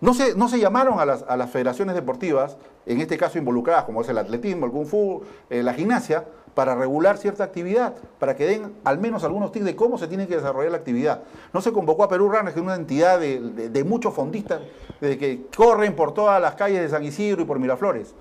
No 0.00 0.12
se, 0.12 0.34
no 0.34 0.48
se 0.48 0.58
llamaron 0.58 1.00
a 1.00 1.06
las, 1.06 1.24
a 1.26 1.36
las, 1.36 1.50
federaciones 1.50 1.94
deportivas, 1.94 2.56
en 2.84 3.00
este 3.00 3.16
caso 3.16 3.38
involucradas, 3.38 3.84
como 3.84 4.02
es 4.02 4.08
el 4.08 4.18
atletismo, 4.18 4.66
el 4.66 4.72
kung 4.72 4.86
fu, 4.86 5.22
eh, 5.48 5.62
la 5.62 5.72
gimnasia, 5.72 6.24
para 6.56 6.74
regular 6.74 7.18
cierta 7.18 7.44
actividad, 7.44 7.92
para 8.18 8.34
que 8.34 8.46
den 8.46 8.72
al 8.82 8.98
menos 8.98 9.24
algunos 9.24 9.52
tips 9.52 9.66
de 9.66 9.76
cómo 9.76 9.98
se 9.98 10.08
tiene 10.08 10.26
que 10.26 10.36
desarrollar 10.36 10.72
la 10.72 10.78
actividad. 10.78 11.20
No 11.52 11.60
se 11.60 11.70
convocó 11.70 12.02
a 12.02 12.08
Perú 12.08 12.30
Runners, 12.30 12.54
que 12.54 12.60
es 12.60 12.64
una 12.64 12.76
entidad 12.76 13.20
de, 13.20 13.84
muchos 13.84 14.14
fondistas 14.14 14.62
de 14.98 15.18
que 15.18 15.48
corren 15.54 15.94
por 15.94 16.14
todas 16.14 16.40
las 16.40 16.54
calles 16.54 16.80
de 16.80 16.88
San 16.88 17.04
Isidro 17.04 17.42
y 17.42 17.44
por 17.44 17.58
Miraflores. 17.58 18.14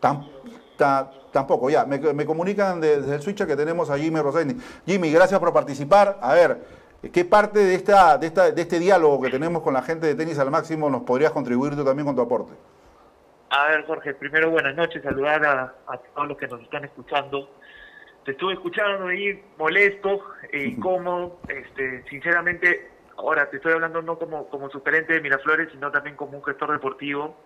Tam, 0.00 0.26
ta, 0.78 1.10
tampoco, 1.32 1.68
ya, 1.68 1.84
me, 1.84 1.98
me 1.98 2.24
comunican 2.24 2.80
desde 2.80 3.14
el 3.14 3.20
switcher 3.20 3.46
que 3.46 3.56
tenemos 3.56 3.90
a 3.90 3.98
Jimmy 3.98 4.20
Roseni. 4.20 4.56
Jimmy, 4.86 5.12
gracias 5.12 5.38
por 5.38 5.52
participar. 5.52 6.18
A 6.22 6.32
ver, 6.32 6.62
¿Qué 7.12 7.26
parte 7.26 7.58
de, 7.58 7.74
esta, 7.74 8.16
de, 8.16 8.28
esta, 8.28 8.50
de 8.52 8.62
este 8.62 8.78
diálogo 8.78 9.20
que 9.20 9.28
tenemos 9.28 9.62
con 9.62 9.74
la 9.74 9.82
gente 9.82 10.06
de 10.06 10.14
Tenis 10.14 10.38
al 10.38 10.50
Máximo 10.50 10.88
nos 10.88 11.02
podrías 11.02 11.32
contribuir 11.32 11.76
tú 11.76 11.84
también 11.84 12.06
con 12.06 12.16
tu 12.16 12.22
aporte? 12.22 12.54
A 13.50 13.68
ver, 13.68 13.84
Jorge, 13.86 14.14
primero 14.14 14.50
buenas 14.50 14.74
noches, 14.74 15.02
saludar 15.02 15.44
a, 15.44 15.74
a 15.86 15.98
todos 15.98 16.28
los 16.28 16.36
que 16.38 16.48
nos 16.48 16.60
están 16.62 16.84
escuchando. 16.84 17.48
Te 18.24 18.32
estuve 18.32 18.54
escuchando 18.54 19.06
ahí 19.06 19.42
molesto 19.58 20.24
e 20.50 20.64
incómodo. 20.64 21.40
Este, 21.48 22.02
sinceramente, 22.08 22.90
ahora 23.16 23.48
te 23.50 23.56
estoy 23.56 23.72
hablando 23.72 24.02
no 24.02 24.18
como, 24.18 24.48
como 24.48 24.70
sugerente 24.70 25.12
de 25.12 25.20
Miraflores, 25.20 25.70
sino 25.70 25.90
también 25.90 26.16
como 26.16 26.38
un 26.38 26.44
gestor 26.44 26.72
deportivo. 26.72 27.36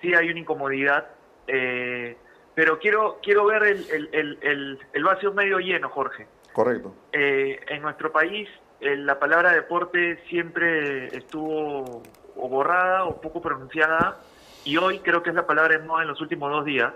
Sí 0.00 0.14
hay 0.14 0.30
una 0.30 0.40
incomodidad, 0.40 1.08
eh, 1.46 2.16
pero 2.54 2.78
quiero, 2.78 3.18
quiero 3.22 3.46
ver 3.46 3.62
el, 3.64 3.90
el, 3.90 4.08
el, 4.12 4.38
el, 4.42 4.78
el 4.92 5.04
vacío 5.04 5.32
medio 5.32 5.58
lleno, 5.58 5.88
Jorge. 5.88 6.26
Correcto. 6.52 6.94
Eh, 7.12 7.60
en 7.68 7.82
nuestro 7.82 8.12
país 8.12 8.48
la 8.80 9.18
palabra 9.18 9.52
deporte 9.52 10.22
siempre 10.28 11.08
estuvo 11.08 12.02
o 12.36 12.48
borrada 12.48 13.04
o 13.04 13.20
poco 13.20 13.42
pronunciada 13.42 14.18
y 14.64 14.76
hoy 14.76 15.00
creo 15.00 15.22
que 15.22 15.30
es 15.30 15.36
la 15.36 15.46
palabra 15.46 15.78
de 15.78 15.84
moda 15.84 16.02
en 16.02 16.08
los 16.08 16.20
últimos 16.20 16.50
dos 16.50 16.64
días. 16.64 16.92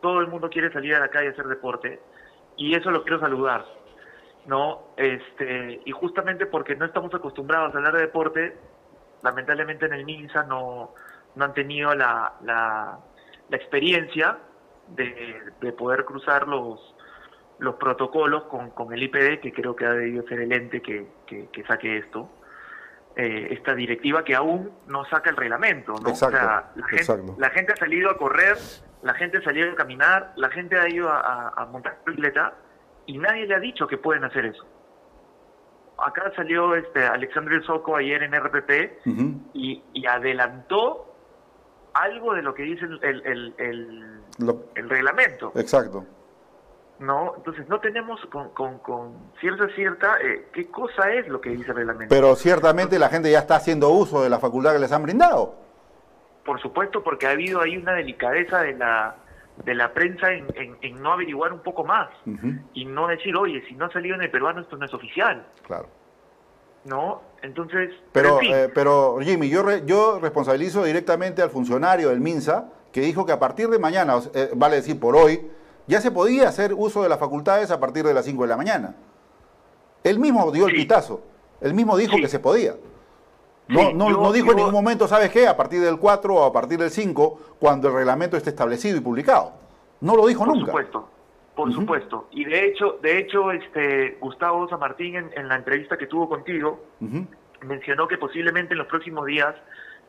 Todo 0.00 0.20
el 0.20 0.28
mundo 0.28 0.48
quiere 0.50 0.72
salir 0.72 0.94
a 0.94 1.00
la 1.00 1.08
calle 1.08 1.28
a 1.28 1.30
hacer 1.30 1.46
deporte 1.46 2.00
y 2.56 2.74
eso 2.74 2.90
lo 2.90 3.02
quiero 3.02 3.20
saludar. 3.20 3.64
¿no? 4.46 4.92
Este, 4.96 5.80
y 5.84 5.90
justamente 5.92 6.46
porque 6.46 6.74
no 6.76 6.84
estamos 6.84 7.14
acostumbrados 7.14 7.74
a 7.74 7.78
hablar 7.78 7.94
de 7.94 8.00
deporte, 8.00 8.56
lamentablemente 9.22 9.86
en 9.86 9.94
el 9.94 10.04
MINSA 10.04 10.44
no, 10.44 10.94
no 11.34 11.44
han 11.44 11.54
tenido 11.54 11.94
la, 11.94 12.34
la, 12.42 12.98
la 13.48 13.56
experiencia 13.56 14.38
de, 14.88 15.40
de 15.60 15.72
poder 15.72 16.04
cruzar 16.04 16.48
los, 16.48 16.94
los 17.58 17.76
protocolos 17.76 18.44
con, 18.44 18.70
con, 18.70 18.92
el 18.92 19.02
IPD, 19.02 19.40
que 19.40 19.52
creo 19.52 19.76
que 19.76 19.86
ha 19.86 19.92
debido 19.92 20.26
ser 20.26 20.40
el 20.40 20.52
ente 20.52 20.80
que, 20.80 21.06
que 21.26 21.64
saque 21.64 21.98
esto, 21.98 22.28
eh, 23.16 23.48
esta 23.50 23.74
directiva 23.74 24.24
que 24.24 24.34
aún 24.34 24.70
no 24.86 25.04
saca 25.06 25.30
el 25.30 25.36
reglamento. 25.36 25.94
¿no? 26.02 26.08
Exacto, 26.08 26.36
o 26.36 26.40
sea, 26.40 26.72
la, 26.74 26.86
gente, 26.86 27.34
la, 27.38 27.50
gente, 27.50 27.72
ha 27.72 27.76
salido 27.76 28.10
a 28.10 28.16
correr, 28.16 28.56
la 29.02 29.14
gente 29.14 29.38
ha 29.38 29.42
salido 29.42 29.72
a 29.72 29.74
caminar, 29.74 30.32
la 30.36 30.48
gente 30.50 30.78
ha 30.78 30.88
ido 30.88 31.08
a, 31.10 31.20
a, 31.20 31.62
a 31.62 31.66
montar 31.66 31.98
bicicleta 32.06 32.54
y 33.06 33.18
nadie 33.18 33.46
le 33.46 33.54
ha 33.54 33.60
dicho 33.60 33.86
que 33.86 33.98
pueden 33.98 34.24
hacer 34.24 34.46
eso. 34.46 34.64
Acá 35.98 36.32
salió 36.34 36.74
este 36.76 37.04
Alexandre 37.04 37.62
Soco 37.62 37.96
ayer 37.96 38.22
en 38.22 38.32
RPP 38.32 38.70
uh 39.06 39.10
-huh. 39.10 39.40
y, 39.52 39.82
y, 39.92 40.06
adelantó 40.06 41.14
algo 41.92 42.34
de 42.34 42.42
lo 42.42 42.54
que 42.54 42.62
dice 42.62 42.84
el, 42.86 43.02
el, 43.02 43.54
el, 43.58 44.20
el 44.76 44.88
reglamento. 44.88 45.52
Exacto. 45.56 46.06
¿No? 47.00 47.34
Entonces 47.36 47.68
no 47.68 47.80
tenemos 47.80 48.20
con, 48.26 48.50
con, 48.50 48.78
con 48.78 49.32
cierta 49.40 49.66
cierta 49.74 50.18
eh, 50.22 50.48
qué 50.52 50.70
cosa 50.70 51.10
es 51.12 51.26
lo 51.28 51.40
que 51.40 51.50
dice 51.50 51.70
el 51.70 51.76
reglamento. 51.76 52.14
Pero 52.14 52.36
ciertamente 52.36 52.98
la 52.98 53.08
gente 53.08 53.30
ya 53.30 53.40
está 53.40 53.56
haciendo 53.56 53.88
uso 53.90 54.22
de 54.22 54.30
la 54.30 54.38
facultad 54.38 54.72
que 54.74 54.78
les 54.78 54.92
han 54.92 55.02
brindado. 55.02 55.54
Por 56.44 56.60
supuesto, 56.60 57.02
porque 57.02 57.26
ha 57.26 57.30
habido 57.30 57.60
ahí 57.60 57.76
una 57.76 57.94
delicadeza 57.94 58.60
de 58.60 58.74
la 58.74 59.16
de 59.64 59.74
la 59.74 59.92
prensa 59.92 60.32
en, 60.32 60.46
en, 60.54 60.76
en 60.80 61.02
no 61.02 61.12
averiguar 61.12 61.52
un 61.52 61.58
poco 61.60 61.84
más 61.84 62.08
uh 62.24 62.30
-huh. 62.30 62.62
y 62.72 62.86
no 62.86 63.08
decir, 63.08 63.36
oye, 63.36 63.62
si 63.68 63.74
no 63.74 63.86
ha 63.86 63.92
salido 63.92 64.14
en 64.14 64.22
el 64.22 64.30
peruano 64.30 64.60
esto 64.62 64.76
no 64.76 64.86
es 64.86 64.94
oficial. 64.94 65.44
Claro. 65.66 65.86
¿No? 66.84 67.20
Entonces... 67.42 67.90
Pero, 68.12 68.38
pero, 68.40 68.56
eh, 68.56 68.70
pero 68.74 69.18
Jimmy, 69.20 69.50
yo, 69.50 69.62
re, 69.62 69.82
yo 69.84 70.18
responsabilizo 70.18 70.82
directamente 70.84 71.42
al 71.42 71.50
funcionario 71.50 72.08
del 72.08 72.20
MINSA 72.20 72.70
que 72.90 73.02
dijo 73.02 73.26
que 73.26 73.32
a 73.32 73.38
partir 73.38 73.68
de 73.68 73.78
mañana, 73.78 74.14
eh, 74.34 74.50
vale 74.54 74.76
decir 74.76 74.98
por 74.98 75.14
hoy, 75.14 75.46
ya 75.86 76.00
se 76.00 76.10
podía 76.10 76.48
hacer 76.48 76.74
uso 76.74 77.02
de 77.02 77.08
las 77.08 77.18
facultades 77.18 77.70
a 77.70 77.80
partir 77.80 78.04
de 78.04 78.14
las 78.14 78.24
5 78.24 78.42
de 78.42 78.48
la 78.48 78.56
mañana. 78.56 78.94
Él 80.04 80.18
mismo 80.18 80.50
dio 80.50 80.66
el 80.66 80.74
pitazo, 80.74 81.22
él 81.60 81.74
mismo 81.74 81.96
dijo 81.96 82.16
sí. 82.16 82.22
que 82.22 82.28
se 82.28 82.38
podía. 82.38 82.74
No, 83.68 83.92
no, 83.92 84.10
no 84.10 84.32
dijo 84.32 84.50
en 84.50 84.56
ningún 84.56 84.72
momento, 84.72 85.06
¿sabes 85.06 85.30
qué? 85.30 85.46
A 85.46 85.56
partir 85.56 85.80
del 85.80 85.98
4 85.98 86.34
o 86.34 86.44
a 86.44 86.52
partir 86.52 86.78
del 86.78 86.90
5, 86.90 87.40
cuando 87.60 87.88
el 87.88 87.94
reglamento 87.94 88.36
esté 88.36 88.50
establecido 88.50 88.96
y 88.96 89.00
publicado. 89.00 89.52
No 90.00 90.16
lo 90.16 90.26
dijo 90.26 90.44
por 90.44 90.56
nunca. 90.56 90.72
Por 90.72 90.82
supuesto, 90.82 91.08
por 91.54 91.68
uh 91.68 91.72
-huh. 91.72 91.74
supuesto. 91.76 92.28
Y 92.32 92.44
de 92.44 92.66
hecho, 92.66 92.98
de 93.00 93.18
hecho 93.18 93.52
este, 93.52 94.18
Gustavo 94.20 94.68
San 94.68 94.80
Martín, 94.80 95.14
en, 95.16 95.30
en, 95.36 95.48
la 95.48 95.56
entrevista 95.56 95.96
que 95.96 96.06
tuvo 96.06 96.28
contigo, 96.28 96.80
uh 97.00 97.04
-huh. 97.04 97.26
mencionó 97.62 98.08
que 98.08 98.18
posiblemente 98.18 98.74
en 98.74 98.78
los 98.78 98.88
próximos 98.88 99.26
días 99.26 99.54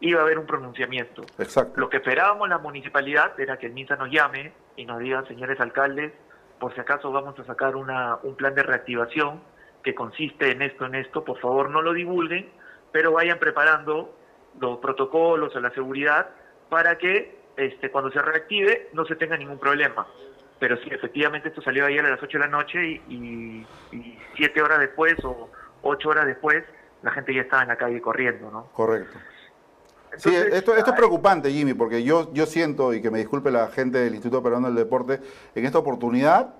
iba 0.01 0.19
a 0.19 0.23
haber 0.23 0.39
un 0.39 0.45
pronunciamiento. 0.45 1.23
Exacto. 1.37 1.79
Lo 1.79 1.89
que 1.89 1.97
esperábamos 1.97 2.49
la 2.49 2.57
municipalidad 2.57 3.39
era 3.39 3.57
que 3.57 3.67
el 3.67 3.73
MINSA 3.73 3.95
nos 3.95 4.11
llame 4.11 4.51
y 4.75 4.85
nos 4.85 4.99
diga, 4.99 5.25
señores 5.27 5.59
alcaldes, 5.59 6.11
por 6.59 6.73
si 6.73 6.81
acaso 6.81 7.11
vamos 7.11 7.39
a 7.39 7.45
sacar 7.45 7.75
una, 7.75 8.17
un 8.23 8.35
plan 8.35 8.53
de 8.55 8.63
reactivación 8.63 9.41
que 9.83 9.95
consiste 9.95 10.51
en 10.51 10.61
esto, 10.61 10.85
en 10.85 10.95
esto, 10.95 11.23
por 11.23 11.39
favor 11.39 11.69
no 11.69 11.81
lo 11.81 11.93
divulguen, 11.93 12.49
pero 12.91 13.11
vayan 13.11 13.39
preparando 13.39 14.15
los 14.59 14.79
protocolos 14.79 15.55
o 15.55 15.59
la 15.59 15.71
seguridad 15.71 16.29
para 16.69 16.97
que 16.97 17.39
este, 17.55 17.89
cuando 17.89 18.11
se 18.11 18.21
reactive 18.21 18.89
no 18.93 19.05
se 19.05 19.15
tenga 19.15 19.37
ningún 19.37 19.59
problema. 19.59 20.07
Pero 20.59 20.77
sí, 20.77 20.89
efectivamente 20.91 21.49
esto 21.49 21.61
salió 21.61 21.85
ayer 21.85 22.05
a 22.05 22.09
las 22.09 22.21
8 22.21 22.37
de 22.37 22.43
la 22.43 22.51
noche 22.51 22.85
y, 22.85 23.01
y, 23.09 23.67
y 23.91 24.19
siete 24.35 24.61
horas 24.61 24.79
después 24.79 25.15
o 25.23 25.49
ocho 25.81 26.09
horas 26.09 26.27
después 26.27 26.63
la 27.01 27.11
gente 27.11 27.33
ya 27.33 27.41
estaba 27.41 27.63
en 27.63 27.69
la 27.69 27.77
calle 27.77 27.99
corriendo, 27.99 28.51
¿no? 28.51 28.65
Correcto. 28.73 29.17
Entonces, 30.13 30.43
sí, 30.43 30.55
esto, 30.55 30.75
esto 30.75 30.91
es 30.91 30.95
preocupante, 30.95 31.51
Jimmy, 31.51 31.73
porque 31.73 32.03
yo, 32.03 32.33
yo 32.33 32.45
siento, 32.45 32.93
y 32.93 33.01
que 33.01 33.09
me 33.09 33.19
disculpe 33.19 33.49
la 33.49 33.67
gente 33.67 33.97
del 33.99 34.13
Instituto 34.13 34.43
Peruano 34.43 34.67
del 34.67 34.75
Deporte, 34.75 35.21
en 35.55 35.65
esta 35.65 35.77
oportunidad 35.77 36.53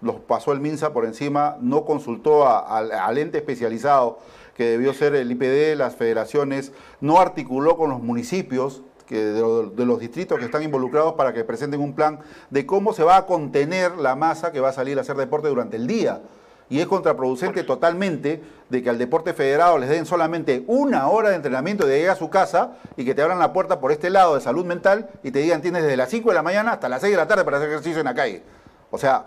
los 0.00 0.16
pasó 0.16 0.52
el 0.52 0.60
MINSA 0.60 0.92
por 0.92 1.04
encima, 1.04 1.56
no 1.60 1.84
consultó 1.84 2.46
a, 2.46 2.60
a, 2.60 3.06
al 3.06 3.18
ente 3.18 3.38
especializado 3.38 4.18
que 4.54 4.64
debió 4.64 4.92
ser 4.92 5.14
el 5.14 5.30
IPD, 5.30 5.76
las 5.76 5.96
federaciones, 5.96 6.72
no 7.00 7.18
articuló 7.18 7.76
con 7.76 7.90
los 7.90 8.00
municipios 8.00 8.82
que 9.06 9.24
de, 9.24 9.70
de, 9.70 9.86
los 9.86 9.98
distritos 9.98 10.38
que 10.38 10.44
están 10.44 10.62
involucrados 10.62 11.14
para 11.14 11.32
que 11.32 11.42
presenten 11.42 11.80
un 11.80 11.94
plan 11.94 12.20
de 12.50 12.66
cómo 12.66 12.92
se 12.92 13.02
va 13.02 13.16
a 13.16 13.26
contener 13.26 13.96
la 13.96 14.16
masa 14.16 14.52
que 14.52 14.60
va 14.60 14.68
a 14.68 14.72
salir 14.72 14.98
a 14.98 15.00
hacer 15.00 15.16
deporte 15.16 15.48
durante 15.48 15.76
el 15.76 15.86
día 15.86 16.20
y 16.70 16.80
es 16.80 16.86
contraproducente 16.86 17.64
totalmente 17.64 18.42
de 18.68 18.82
que 18.82 18.90
al 18.90 18.98
deporte 18.98 19.32
federado 19.32 19.78
les 19.78 19.88
den 19.88 20.06
solamente 20.06 20.64
una 20.66 21.08
hora 21.08 21.30
de 21.30 21.36
entrenamiento 21.36 21.86
de 21.86 21.98
llegar 21.98 22.16
a 22.16 22.18
su 22.18 22.28
casa 22.30 22.76
y 22.96 23.04
que 23.04 23.14
te 23.14 23.22
abran 23.22 23.38
la 23.38 23.52
puerta 23.52 23.80
por 23.80 23.92
este 23.92 24.10
lado 24.10 24.34
de 24.34 24.40
salud 24.40 24.64
mental 24.64 25.08
y 25.22 25.30
te 25.30 25.38
digan 25.38 25.62
tienes 25.62 25.82
desde 25.82 25.96
las 25.96 26.10
5 26.10 26.28
de 26.28 26.34
la 26.34 26.42
mañana 26.42 26.72
hasta 26.72 26.88
las 26.88 27.00
6 27.00 27.12
de 27.12 27.16
la 27.16 27.26
tarde 27.26 27.44
para 27.44 27.56
hacer 27.56 27.70
ejercicio 27.70 28.00
en 28.00 28.06
la 28.06 28.14
calle. 28.14 28.42
O 28.90 28.98
sea, 28.98 29.26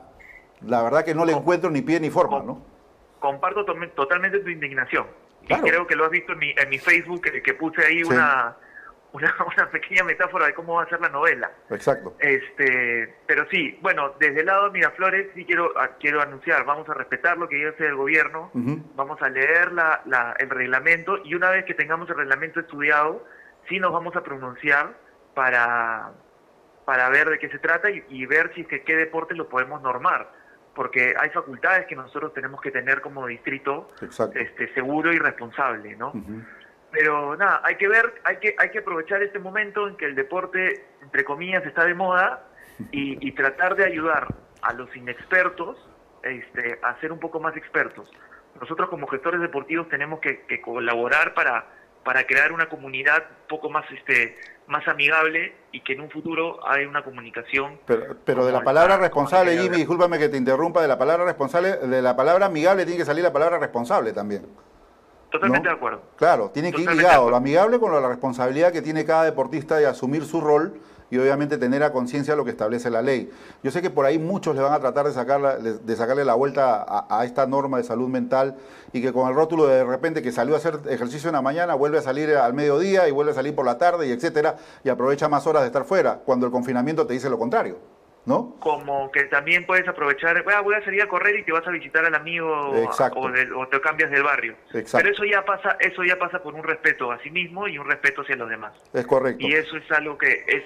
la 0.65 0.83
verdad 0.83 1.03
que 1.03 1.15
no 1.15 1.25
le 1.25 1.33
encuentro 1.33 1.69
ni 1.69 1.81
pie 1.81 1.99
ni 1.99 2.09
forma, 2.09 2.43
¿no? 2.43 2.61
Comparto 3.19 3.65
totalmente 3.65 4.39
tu 4.39 4.49
indignación. 4.49 5.05
Claro. 5.47 5.65
Y 5.65 5.69
creo 5.69 5.87
que 5.87 5.95
lo 5.95 6.05
has 6.05 6.11
visto 6.11 6.33
en 6.33 6.39
mi, 6.39 6.51
en 6.51 6.69
mi 6.69 6.77
Facebook, 6.77 7.21
que, 7.21 7.41
que 7.41 7.53
puse 7.53 7.83
ahí 7.83 8.03
sí. 8.03 8.11
una 8.11 8.55
una, 9.13 9.35
una, 9.57 9.69
pequeña 9.69 10.03
metáfora 10.03 10.47
de 10.47 10.53
cómo 10.53 10.75
va 10.75 10.83
a 10.83 10.89
ser 10.89 11.01
la 11.01 11.09
novela. 11.09 11.51
Exacto. 11.69 12.15
Este, 12.19 13.15
pero 13.25 13.45
sí, 13.49 13.77
bueno, 13.81 14.15
desde 14.19 14.41
el 14.41 14.45
lado 14.45 14.65
de 14.65 14.71
Miraflores 14.71 15.27
sí 15.35 15.45
quiero, 15.45 15.73
quiero 15.99 16.21
anunciar, 16.21 16.65
vamos 16.65 16.87
a 16.89 16.93
respetar 16.93 17.37
lo 17.37 17.47
que 17.47 17.55
dice 17.55 17.85
el 17.85 17.95
gobierno, 17.95 18.51
uh 18.53 18.59
-huh. 18.59 18.83
vamos 18.95 19.21
a 19.21 19.29
leer 19.29 19.71
la, 19.73 20.01
la, 20.05 20.35
el 20.39 20.49
reglamento 20.49 21.19
y 21.23 21.35
una 21.35 21.49
vez 21.51 21.65
que 21.65 21.73
tengamos 21.73 22.09
el 22.09 22.17
reglamento 22.17 22.59
estudiado, 22.59 23.25
sí 23.67 23.79
nos 23.79 23.91
vamos 23.91 24.15
a 24.15 24.23
pronunciar 24.23 24.93
para, 25.33 26.11
para 26.85 27.09
ver 27.09 27.29
de 27.29 27.39
qué 27.39 27.49
se 27.49 27.59
trata 27.59 27.89
y, 27.89 28.03
y 28.09 28.25
ver 28.25 28.53
si 28.53 28.61
es 28.61 28.67
que 28.67 28.83
qué 28.83 28.95
deporte 28.95 29.35
lo 29.35 29.47
podemos 29.47 29.81
normar 29.81 30.41
porque 30.73 31.13
hay 31.19 31.29
facultades 31.31 31.85
que 31.85 31.97
nosotros 31.97 32.33
tenemos 32.33 32.61
que 32.61 32.71
tener 32.71 33.01
como 33.01 33.27
distrito 33.27 33.89
este, 34.33 34.73
seguro 34.73 35.11
y 35.11 35.19
responsable, 35.19 35.97
¿no? 35.97 36.11
Uh 36.11 36.13
-huh 36.13 36.45
pero 36.91 37.35
nada, 37.37 37.61
hay 37.63 37.75
que 37.75 37.87
ver, 37.87 38.21
hay 38.23 38.37
que, 38.37 38.55
hay 38.57 38.69
que 38.71 38.79
aprovechar 38.79 39.23
este 39.23 39.39
momento 39.39 39.87
en 39.87 39.95
que 39.95 40.05
el 40.05 40.15
deporte, 40.15 40.85
entre 41.01 41.23
comillas, 41.23 41.65
está 41.65 41.85
de 41.85 41.93
moda 41.93 42.43
y, 42.91 43.25
y 43.25 43.31
tratar 43.31 43.75
de 43.75 43.85
ayudar 43.85 44.27
a 44.61 44.73
los 44.73 44.95
inexpertos 44.95 45.77
este, 46.23 46.79
a 46.83 46.99
ser 46.99 47.11
un 47.11 47.19
poco 47.19 47.39
más 47.39 47.55
expertos. 47.57 48.09
Nosotros 48.59 48.89
como 48.89 49.07
gestores 49.07 49.41
deportivos 49.41 49.89
tenemos 49.89 50.19
que, 50.19 50.41
que 50.41 50.61
colaborar 50.61 51.33
para, 51.33 51.65
para 52.03 52.25
crear 52.25 52.51
una 52.51 52.69
comunidad 52.69 53.23
un 53.41 53.47
poco 53.47 53.69
más 53.69 53.85
este 53.91 54.37
más 54.67 54.87
amigable 54.87 55.53
y 55.73 55.81
que 55.81 55.93
en 55.93 56.01
un 56.01 56.09
futuro 56.09 56.65
haya 56.65 56.87
una 56.87 57.03
comunicación. 57.03 57.79
Pero, 57.85 58.15
pero 58.23 58.45
de 58.45 58.53
la 58.53 58.61
palabra 58.61 58.97
responsable, 58.97 59.57
Jimmy, 59.57 59.77
discúlpame 59.77 60.17
que 60.17 60.29
te 60.29 60.37
interrumpa, 60.37 60.81
de 60.81 60.87
la 60.87 60.97
palabra 60.97 61.25
responsable, 61.25 61.75
de 61.75 62.01
la 62.01 62.15
palabra 62.15 62.45
amigable 62.45 62.85
tiene 62.85 62.99
que 62.99 63.05
salir 63.05 63.23
la 63.23 63.33
palabra 63.33 63.57
responsable 63.57 64.13
también. 64.13 64.47
Totalmente 65.31 65.69
de 65.69 65.73
acuerdo. 65.73 66.01
Claro, 66.17 66.51
tiene 66.53 66.73
que 66.73 66.81
ir 66.81 66.91
ligado 66.91 67.29
lo 67.29 67.37
amigable 67.37 67.79
con 67.79 67.93
la 67.93 68.07
responsabilidad 68.07 68.71
que 68.71 68.81
tiene 68.81 69.05
cada 69.05 69.23
deportista 69.23 69.77
de 69.77 69.87
asumir 69.87 70.25
su 70.25 70.41
rol 70.41 70.73
y 71.09 71.17
obviamente 71.17 71.57
tener 71.57 71.83
a 71.83 71.91
conciencia 71.91 72.35
lo 72.35 72.43
que 72.43 72.51
establece 72.51 72.89
la 72.89 73.01
ley. 73.01 73.29
Yo 73.63 73.71
sé 73.71 73.81
que 73.81 73.89
por 73.89 74.05
ahí 74.05 74.17
muchos 74.19 74.55
le 74.55 74.61
van 74.61 74.73
a 74.73 74.79
tratar 74.79 75.05
de, 75.05 75.13
sacar 75.13 75.61
de 75.61 75.95
sacarle 75.95 76.25
la 76.25 76.35
vuelta 76.35 77.05
a, 77.09 77.25
esta 77.25 77.45
norma 77.45 77.77
de 77.77 77.83
salud 77.83 78.07
mental 78.09 78.55
y 78.91 79.01
que 79.01 79.13
con 79.13 79.29
el 79.29 79.35
rótulo 79.35 79.67
de, 79.67 79.83
repente 79.83 80.21
que 80.21 80.31
salió 80.31 80.55
a 80.55 80.57
hacer 80.57 80.79
ejercicio 80.89 81.29
en 81.29 81.35
la 81.35 81.41
mañana 81.41 81.75
vuelve 81.75 81.97
a 81.97 82.01
salir 82.01 82.35
al 82.35 82.53
mediodía 82.53 83.07
y 83.07 83.11
vuelve 83.11 83.31
a 83.31 83.35
salir 83.35 83.53
por 83.53 83.65
la 83.65 83.77
tarde 83.77 84.07
y 84.07 84.11
etcétera 84.11 84.55
y 84.83 84.89
aprovecha 84.89 85.29
más 85.29 85.45
horas 85.47 85.63
de 85.63 85.67
estar 85.67 85.83
fuera 85.85 86.19
cuando 86.25 86.45
el 86.45 86.51
confinamiento 86.51 87.05
te 87.05 87.13
dice 87.13 87.29
lo 87.29 87.37
contrario. 87.37 88.00
¿No? 88.25 88.55
Como 88.59 89.11
que 89.11 89.23
también 89.23 89.65
puedes 89.65 89.87
aprovechar, 89.87 90.43
ah, 90.53 90.61
voy 90.61 90.75
a 90.75 90.85
salir 90.85 91.01
a 91.01 91.07
correr 91.07 91.39
y 91.39 91.43
te 91.43 91.51
vas 91.51 91.65
a 91.67 91.71
visitar 91.71 92.05
al 92.05 92.13
amigo 92.13 92.47
o, 92.49 93.67
te 93.67 93.81
cambias 93.81 94.11
del 94.11 94.23
barrio. 94.23 94.55
Pero 94.71 95.09
eso 95.09 95.25
ya 95.25 95.43
pasa, 95.43 95.77
eso 95.79 96.03
ya 96.03 96.17
pasa 96.19 96.41
por 96.41 96.53
un 96.53 96.63
respeto 96.63 97.11
a 97.11 97.19
sí 97.21 97.31
mismo 97.31 97.67
y 97.67 97.77
un 97.77 97.87
respeto 97.87 98.21
hacia 98.21 98.35
los 98.35 98.49
demás. 98.49 98.73
Es 98.93 99.05
correcto. 99.05 99.45
Y 99.45 99.53
eso 99.53 99.77
es 99.77 99.91
algo 99.91 100.17
que 100.17 100.43
es, 100.47 100.63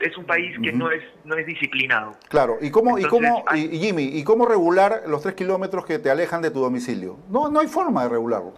es, 0.00 0.16
un 0.16 0.26
país 0.26 0.56
que 0.62 0.72
no 0.72 0.90
es 0.90 1.02
no 1.24 1.36
es 1.36 1.46
disciplinado. 1.46 2.16
Claro. 2.28 2.58
¿Y 2.60 2.70
cómo 2.70 2.98
y 2.98 3.04
cómo 3.04 3.44
y, 3.54 3.78
Jimmy 3.78 4.18
y 4.18 4.24
cómo 4.24 4.46
regular 4.46 5.02
los 5.06 5.22
tres 5.22 5.34
kilómetros 5.34 5.86
que 5.86 5.98
te 5.98 6.10
alejan 6.10 6.42
de 6.42 6.50
tu 6.50 6.60
domicilio? 6.60 7.18
No 7.28 7.48
no 7.50 7.60
hay 7.60 7.68
forma 7.68 8.02
de 8.02 8.08
regularlo. 8.10 8.52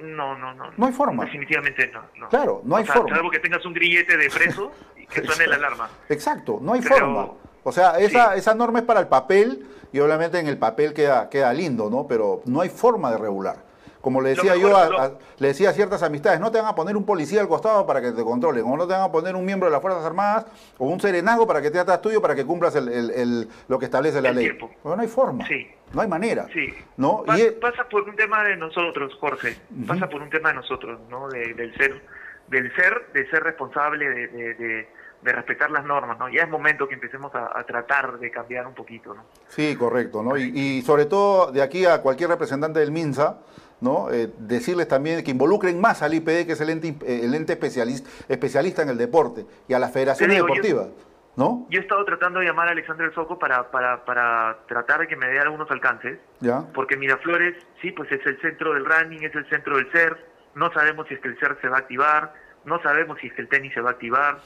No, 0.00 0.38
no, 0.38 0.54
no. 0.54 0.70
No 0.76 0.86
hay 0.86 0.92
forma. 0.92 1.24
Definitivamente 1.24 1.90
no. 2.16 2.28
Claro, 2.28 2.60
no 2.64 2.76
hay 2.76 2.84
forma. 2.84 3.16
Salvo 3.16 3.30
que 3.30 3.40
tengas 3.40 3.64
un 3.64 3.72
grillete 3.72 4.16
de 4.16 4.30
preso 4.30 4.70
y 4.96 5.06
que 5.06 5.24
suene 5.24 5.46
la 5.48 5.56
alarma. 5.56 5.90
Exacto, 6.08 6.58
no 6.62 6.74
hay 6.74 6.82
forma. 6.82 7.30
O 7.64 7.72
sea, 7.72 7.98
esa, 7.98 8.36
esa 8.36 8.54
norma 8.54 8.80
es 8.80 8.84
para 8.84 9.00
el 9.00 9.08
papel 9.08 9.66
y 9.92 10.00
obviamente 10.00 10.38
en 10.38 10.46
el 10.46 10.58
papel 10.58 10.92
queda, 10.92 11.28
queda 11.28 11.52
lindo, 11.52 11.90
¿no? 11.90 12.06
Pero 12.06 12.42
no 12.44 12.60
hay 12.60 12.68
forma 12.68 13.10
de 13.10 13.18
regular. 13.18 13.68
Como 14.00 14.20
le 14.20 14.30
decía 14.30 14.56
yo, 14.56 14.76
a, 14.76 15.12
le 15.38 15.48
decía 15.48 15.70
a 15.70 15.72
ciertas 15.72 16.02
amistades, 16.02 16.38
no 16.38 16.52
te 16.52 16.58
van 16.58 16.68
a 16.68 16.74
poner 16.74 16.96
un 16.96 17.04
policía 17.04 17.40
al 17.40 17.48
costado 17.48 17.84
para 17.84 18.00
que 18.00 18.12
te 18.12 18.22
controlen, 18.22 18.64
o 18.64 18.76
no 18.76 18.86
te 18.86 18.92
van 18.92 19.02
a 19.02 19.12
poner 19.12 19.34
un 19.34 19.44
miembro 19.44 19.68
de 19.68 19.72
las 19.72 19.82
Fuerzas 19.82 20.04
Armadas, 20.04 20.46
o 20.78 20.86
un 20.86 21.00
serenazgo 21.00 21.46
para 21.46 21.60
que 21.60 21.70
te 21.70 21.78
atas 21.78 22.00
tuyo 22.00 22.22
para 22.22 22.34
que 22.34 22.44
cumplas 22.44 22.76
el, 22.76 23.48
lo 23.66 23.78
que 23.78 23.86
establece 23.86 24.22
la 24.22 24.32
ley. 24.32 24.52
Pero 24.52 24.96
no 24.96 25.02
hay 25.02 25.08
forma. 25.08 25.44
No 25.92 26.00
hay 26.00 26.08
manera. 26.08 26.46
Sí. 26.52 26.72
¿no? 26.96 27.24
Pasa, 27.60 27.88
por 27.88 28.08
un 28.08 28.14
tema 28.14 28.44
de 28.44 28.56
nosotros, 28.56 29.14
Jorge. 29.20 29.56
Pasa 29.86 30.08
por 30.08 30.22
un 30.22 30.30
tema 30.30 30.50
de 30.50 30.56
nosotros, 30.56 31.00
¿no? 31.10 31.28
del 31.28 31.74
ser, 31.76 32.00
del 32.46 32.74
ser, 32.76 33.08
de 33.12 33.28
ser 33.28 33.42
responsable 33.42 34.08
de 34.08 34.54
de 34.54 34.88
respetar 35.22 35.70
las 35.70 35.84
normas, 35.84 36.18
¿no? 36.18 36.28
Ya 36.28 36.42
es 36.42 36.48
momento 36.48 36.88
que 36.88 36.94
empecemos 36.94 37.32
a, 37.34 37.62
tratar 37.64 38.18
de 38.18 38.30
cambiar 38.30 38.66
un 38.66 38.74
poquito, 38.74 39.14
¿no? 39.14 39.24
Sí, 39.48 39.76
correcto, 39.76 40.22
¿no? 40.22 40.36
Y, 40.36 40.82
sobre 40.82 41.06
todo 41.06 41.50
de 41.52 41.62
aquí 41.62 41.84
a 41.84 42.00
cualquier 42.02 42.30
representante 42.30 42.80
del 42.80 42.92
MINSA, 42.92 43.38
¿no? 43.80 44.10
Eh, 44.10 44.32
decirles 44.38 44.88
también 44.88 45.22
que 45.24 45.30
involucren 45.30 45.80
más 45.80 46.02
al 46.02 46.14
IPD, 46.14 46.46
que 46.46 46.52
es 46.52 46.60
el 46.60 46.70
ente, 46.70 46.96
el 47.06 47.34
ente 47.34 47.52
especialista, 47.54 48.08
especialista 48.28 48.82
en 48.82 48.90
el 48.90 48.98
deporte, 48.98 49.46
y 49.66 49.74
a 49.74 49.78
las 49.78 49.92
federaciones 49.92 50.36
deportivas. 50.36 50.88
¿No? 51.36 51.68
Yo 51.70 51.78
he 51.78 51.82
estado 51.82 52.04
tratando 52.04 52.40
de 52.40 52.46
llamar 52.46 52.66
a 52.66 52.72
Alexander 52.72 53.14
Soco 53.14 53.38
para, 53.38 53.70
para, 53.70 54.04
para 54.04 54.58
tratar 54.66 54.98
de 54.98 55.06
que 55.06 55.14
me 55.14 55.28
dé 55.28 55.38
algunos 55.38 55.70
alcances. 55.70 56.18
¿Ya? 56.40 56.64
Porque 56.74 56.96
Miraflores, 56.96 57.54
sí, 57.80 57.92
pues 57.92 58.10
es 58.10 58.26
el 58.26 58.40
centro 58.40 58.74
del 58.74 58.84
running, 58.84 59.22
es 59.22 59.32
el 59.36 59.48
centro 59.48 59.76
del 59.76 59.88
CER. 59.92 60.18
No 60.56 60.72
sabemos 60.72 61.06
si 61.06 61.14
es 61.14 61.20
que 61.20 61.28
el 61.28 61.38
CER 61.38 61.56
se 61.60 61.68
va 61.68 61.76
a 61.76 61.80
activar, 61.80 62.34
no 62.64 62.82
sabemos 62.82 63.18
si 63.20 63.28
es 63.28 63.32
que 63.34 63.42
el 63.42 63.48
tenis 63.48 63.72
se 63.72 63.80
va 63.80 63.90
a 63.90 63.92
activar. 63.92 64.38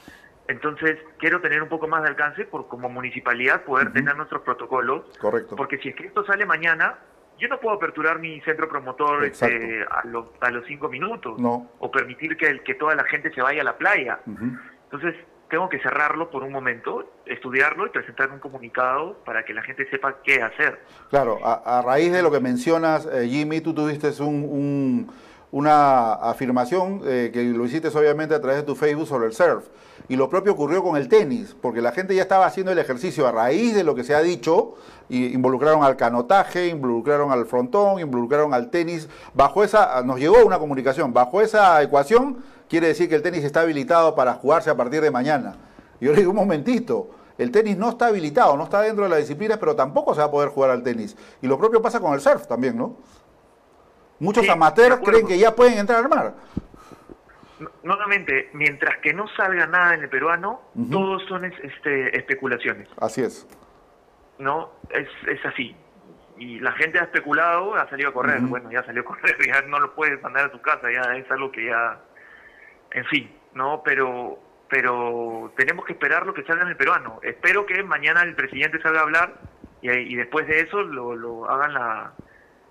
Entonces, 0.47 0.97
quiero 1.19 1.41
tener 1.41 1.63
un 1.63 1.69
poco 1.69 1.87
más 1.87 2.03
de 2.03 2.09
alcance 2.09 2.45
por 2.45 2.67
como 2.67 2.89
municipalidad 2.89 3.63
poder 3.63 3.93
tener 3.93 4.15
nuestros 4.15 4.41
protocolos. 4.41 5.03
Correcto. 5.19 5.55
Porque 5.55 5.77
si 5.77 5.89
es 5.89 5.95
que 5.95 6.07
esto 6.07 6.25
sale 6.25 6.45
mañana, 6.45 6.97
yo 7.39 7.47
no 7.47 7.59
puedo 7.59 7.75
aperturar 7.75 8.19
mi 8.19 8.41
centro 8.41 8.67
promotor 8.67 9.23
este, 9.23 9.85
a, 9.89 10.05
los, 10.05 10.25
a 10.41 10.51
los 10.51 10.65
cinco 10.65 10.89
minutos. 10.89 11.39
No. 11.39 11.69
O 11.79 11.89
permitir 11.91 12.35
que, 12.35 12.47
el, 12.47 12.63
que 12.63 12.75
toda 12.75 12.95
la 12.95 13.05
gente 13.05 13.33
se 13.33 13.41
vaya 13.41 13.61
a 13.61 13.65
la 13.65 13.77
playa. 13.77 14.19
Entonces, 14.25 15.15
tengo 15.49 15.69
que 15.69 15.79
cerrarlo 15.79 16.29
por 16.29 16.43
un 16.43 16.51
momento, 16.51 17.13
estudiarlo 17.25 17.85
y 17.85 17.89
presentar 17.89 18.29
un 18.31 18.39
comunicado 18.39 19.19
para 19.23 19.45
que 19.45 19.53
la 19.53 19.61
gente 19.61 19.89
sepa 19.89 20.17
qué 20.23 20.41
hacer. 20.41 20.79
Claro, 21.09 21.39
a, 21.43 21.81
raíz 21.85 22.11
de 22.11 22.21
lo 22.21 22.31
que 22.31 22.39
mencionas, 22.39 23.07
eh, 23.11 23.27
Jimmy, 23.29 23.61
tú 23.61 23.73
tuviste 23.73 24.09
un 24.21 25.09
una 25.53 26.13
afirmación 26.13 27.01
eh, 27.05 27.29
que 27.31 27.43
lo 27.43 27.63
hiciste 27.65 27.87
obviamente 27.89 28.33
a 28.33 28.41
través 28.41 28.61
de 28.61 28.63
tu 28.63 28.75
Facebook 28.75 29.07
sobre 29.07 29.27
el 29.27 29.33
surf. 29.33 29.63
Y 30.09 30.15
lo 30.15 30.29
propio 30.29 30.53
ocurrió 30.53 30.83
con 30.83 30.97
el 30.97 31.07
tenis, 31.07 31.55
porque 31.61 31.81
la 31.81 31.91
gente 31.91 32.13
ya 32.13 32.23
estaba 32.23 32.45
haciendo 32.45 32.71
el 32.71 32.79
ejercicio 32.79 33.25
a 33.25 33.31
raíz 33.31 33.73
de 33.73 33.83
lo 33.83 33.95
que 33.95 34.03
se 34.03 34.13
ha 34.13 34.21
dicho, 34.21 34.75
y 35.09 35.33
involucraron 35.33 35.83
al 35.83 35.95
canotaje, 35.95 36.67
involucraron 36.67 37.31
al 37.31 37.45
frontón, 37.45 37.99
involucraron 37.99 38.53
al 38.53 38.69
tenis. 38.69 39.07
Bajo 39.33 39.63
esa, 39.63 40.01
nos 40.03 40.19
llegó 40.19 40.45
una 40.45 40.59
comunicación, 40.59 41.13
bajo 41.13 41.41
esa 41.41 41.81
ecuación 41.81 42.43
quiere 42.69 42.87
decir 42.87 43.07
que 43.07 43.15
el 43.15 43.21
tenis 43.21 43.43
está 43.43 43.61
habilitado 43.61 44.15
para 44.15 44.33
jugarse 44.33 44.69
a 44.69 44.75
partir 44.75 45.01
de 45.01 45.11
mañana. 45.11 45.55
Y 46.01 46.05
yo 46.05 46.11
le 46.11 46.17
digo, 46.17 46.31
un 46.31 46.37
momentito, 46.37 47.11
el 47.37 47.51
tenis 47.51 47.77
no 47.77 47.89
está 47.89 48.07
habilitado, 48.07 48.57
no 48.57 48.63
está 48.63 48.81
dentro 48.81 49.03
de 49.03 49.09
la 49.11 49.17
disciplina, 49.17 49.57
pero 49.57 49.75
tampoco 49.75 50.13
se 50.13 50.21
va 50.21 50.25
a 50.25 50.31
poder 50.31 50.49
jugar 50.49 50.71
al 50.71 50.83
tenis. 50.83 51.15
Y 51.41 51.47
lo 51.47 51.57
propio 51.57 51.81
pasa 51.81 51.99
con 51.99 52.13
el 52.13 52.19
surf 52.19 52.47
también, 52.47 52.77
¿no? 52.77 52.95
Muchos 54.19 54.47
amateurs 54.49 55.01
creen 55.03 55.27
que 55.27 55.37
ya 55.37 55.55
pueden 55.55 55.77
entrar 55.77 55.99
al 55.99 56.09
mar. 56.09 56.33
Nuevamente, 57.83 58.49
mientras 58.53 58.97
que 58.97 59.13
no 59.13 59.27
salga 59.35 59.67
nada 59.67 59.93
en 59.93 60.03
el 60.03 60.09
peruano, 60.09 60.61
todos 60.91 61.23
son 61.27 61.45
este, 61.45 62.17
especulaciones. 62.17 62.89
Así 62.99 63.21
es. 63.21 63.47
¿No? 64.39 64.71
Es, 64.89 65.07
es 65.27 65.45
así. 65.45 65.75
Y 66.37 66.59
la 66.59 66.71
gente 66.73 66.99
ha 66.99 67.03
especulado, 67.03 67.75
ha 67.75 67.87
salido 67.89 68.09
a 68.09 68.13
correr. 68.13 68.41
Bueno, 68.41 68.71
ya 68.71 68.83
salió 68.83 69.01
a 69.01 69.05
correr, 69.05 69.37
ya 69.47 69.61
no 69.61 69.79
lo 69.79 69.93
puedes 69.93 70.21
mandar 70.21 70.45
a 70.45 70.51
tu 70.51 70.61
casa, 70.61 70.91
ya 70.91 71.15
es 71.15 71.29
algo 71.31 71.51
que 71.51 71.65
ya. 71.65 72.01
En 72.91 73.05
fin, 73.05 73.31
¿no? 73.53 73.81
Pero 73.83 74.39
pero 74.69 75.53
tenemos 75.55 75.85
que 75.85 75.93
esperar 75.93 76.25
lo 76.25 76.33
que 76.33 76.43
salga 76.43 76.63
en 76.63 76.69
el 76.69 76.75
peruano. 76.75 77.19
Espero 77.21 77.63
que 77.67 77.83
mañana 77.83 78.23
el 78.23 78.33
presidente 78.33 78.81
salga 78.81 79.01
a 79.01 79.03
hablar 79.03 79.39
y, 79.83 79.91
y 79.91 80.15
después 80.15 80.47
de 80.47 80.61
eso 80.61 80.81
lo, 80.81 81.15
lo 81.15 81.47
hagan 81.47 81.75
la, 81.75 82.13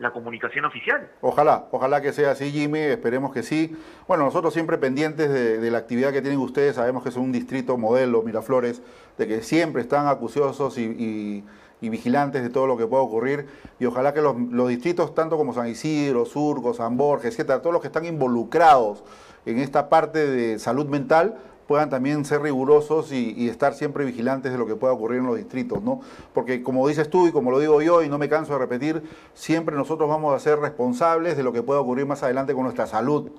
la 0.02 0.10
comunicación 0.10 0.64
oficial. 0.64 1.08
Ojalá, 1.20 1.66
ojalá 1.70 2.02
que 2.02 2.12
sea 2.12 2.32
así, 2.32 2.50
Jimmy, 2.50 2.80
esperemos 2.80 3.32
que 3.32 3.42
sí. 3.44 3.74
Bueno, 4.08 4.24
nosotros 4.24 4.52
siempre 4.52 4.76
pendientes 4.76 5.30
de, 5.30 5.70
la 5.70 5.78
actividad 5.78 6.12
que 6.12 6.20
tienen 6.20 6.40
ustedes, 6.40 6.74
sabemos 6.74 7.04
que 7.04 7.10
es 7.10 7.16
un 7.16 7.30
distrito 7.30 7.78
modelo, 7.78 8.22
Miraflores, 8.22 8.82
de 9.16 9.28
que 9.28 9.42
siempre 9.42 9.80
están 9.80 10.08
acuciosos 10.08 10.76
y, 10.76 11.44
vigilantes 11.80 12.42
de 12.42 12.50
todo 12.50 12.66
lo 12.68 12.76
que 12.76 12.86
pueda 12.86 13.02
ocurrir, 13.02 13.46
y 13.80 13.86
ojalá 13.86 14.12
que 14.14 14.20
los, 14.20 14.36
distritos, 14.68 15.14
tanto 15.14 15.36
como 15.36 15.52
San 15.52 15.68
Isidro, 15.68 16.24
Surco, 16.24 16.74
San 16.74 16.96
Borges, 16.96 17.32
etcétera, 17.32 17.60
todos 17.60 17.72
los 17.72 17.82
que 17.82 17.88
están 17.88 18.04
involucrados 18.04 19.02
en 19.46 19.58
esta 19.58 19.88
parte 19.88 20.26
de 20.26 20.58
salud 20.60 20.86
mental, 20.86 21.38
puedan 21.72 21.88
también 21.88 22.22
ser 22.26 22.42
rigurosos 22.42 23.12
y, 23.12 23.48
estar 23.48 23.72
siempre 23.72 24.04
vigilantes 24.04 24.52
de 24.52 24.58
lo 24.58 24.66
que 24.66 24.76
pueda 24.76 24.92
ocurrir 24.92 25.20
en 25.20 25.26
los 25.26 25.38
distritos, 25.38 25.82
¿no? 25.82 26.02
Porque 26.34 26.62
como 26.62 26.86
dices 26.86 27.08
tú 27.08 27.28
y 27.28 27.32
como 27.32 27.50
lo 27.50 27.60
digo 27.60 27.80
yo 27.80 28.02
y 28.02 28.10
no 28.10 28.18
me 28.18 28.28
canso 28.28 28.52
de 28.52 28.58
repetir, 28.58 29.02
siempre 29.32 29.74
nosotros 29.74 30.06
vamos 30.06 30.34
a 30.34 30.38
ser 30.38 30.58
responsables 30.58 31.34
de 31.34 31.42
lo 31.42 31.50
que 31.50 31.62
pueda 31.62 31.80
ocurrir 31.80 32.04
más 32.04 32.22
adelante 32.22 32.52
con 32.52 32.64
nuestra 32.64 32.86
salud. 32.86 33.30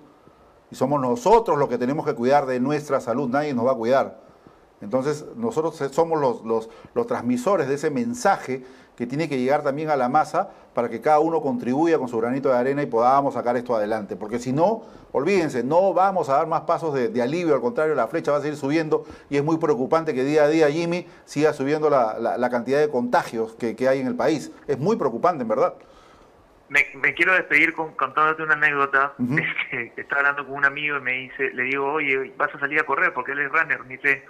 Y 0.71 0.75
somos 0.75 0.99
nosotros 0.99 1.59
los 1.59 1.69
que 1.69 1.77
tenemos 1.77 2.07
que 2.07 2.15
cuidar 2.15 2.47
de 2.47 2.59
nuestra 2.59 2.99
salud, 3.01 3.29
nadie 3.29 3.53
nos 3.53 3.67
va 3.67 3.73
a 3.73 3.75
cuidar. 3.75 4.19
Entonces 4.81 5.27
nosotros 5.35 5.75
somos 5.91 6.19
los, 6.19 6.43
los, 6.43 6.71
los 6.95 7.05
transmisores 7.05 7.67
de 7.67 7.75
ese 7.75 7.91
mensaje 7.91 8.65
que 8.97 9.07
tiene 9.07 9.27
que 9.27 9.37
llegar 9.37 9.63
también 9.63 9.89
a 9.89 9.95
la 9.95 10.09
masa 10.09 10.49
para 10.73 10.89
que 10.89 11.01
cada 11.01 11.19
uno 11.19 11.41
contribuya 11.41 11.97
con 11.97 12.07
su 12.07 12.19
granito 12.19 12.49
de 12.49 12.57
arena 12.57 12.81
y 12.81 12.85
podamos 12.85 13.33
sacar 13.33 13.55
esto 13.57 13.75
adelante. 13.75 14.15
Porque 14.15 14.39
si 14.39 14.53
no, 14.53 14.83
olvídense, 15.11 15.63
no 15.63 15.93
vamos 15.93 16.29
a 16.29 16.33
dar 16.33 16.47
más 16.47 16.61
pasos 16.61 16.93
de, 16.93 17.21
alivio, 17.21 17.53
al 17.55 17.61
contrario, 17.61 17.95
la 17.95 18.07
flecha 18.07 18.31
va 18.31 18.37
a 18.37 18.41
seguir 18.41 18.57
subiendo 18.57 19.05
y 19.29 19.37
es 19.37 19.43
muy 19.43 19.57
preocupante 19.57 20.13
que 20.13 20.23
día 20.23 20.43
a 20.43 20.47
día, 20.47 20.69
Jimmy, 20.69 21.07
siga 21.25 21.53
subiendo 21.53 21.89
la, 21.89 22.49
cantidad 22.49 22.79
de 22.79 22.89
contagios 22.89 23.53
que, 23.55 23.75
hay 23.87 23.99
en 23.99 24.07
el 24.07 24.15
país. 24.15 24.51
Es 24.67 24.79
muy 24.79 24.95
preocupante, 24.95 25.43
en 25.43 25.49
verdad. 25.49 25.73
Me, 26.69 27.13
quiero 27.13 27.33
despedir 27.33 27.73
con, 27.73 27.93
contándote 27.93 28.43
una 28.43 28.53
anécdota. 28.53 29.13
que, 29.71 29.93
estaba 29.97 30.21
hablando 30.21 30.45
con 30.45 30.55
un 30.55 30.65
amigo 30.65 30.97
y 30.97 31.01
me 31.01 31.11
dice, 31.13 31.51
le 31.53 31.63
digo, 31.63 31.93
oye, 31.93 32.33
vas 32.37 32.53
a 32.53 32.59
salir 32.59 32.79
a 32.79 32.83
correr 32.83 33.13
porque 33.13 33.33
él 33.33 33.39
es 33.39 33.51
runner. 33.51 33.83
Me 33.83 33.97
dice, 33.97 34.23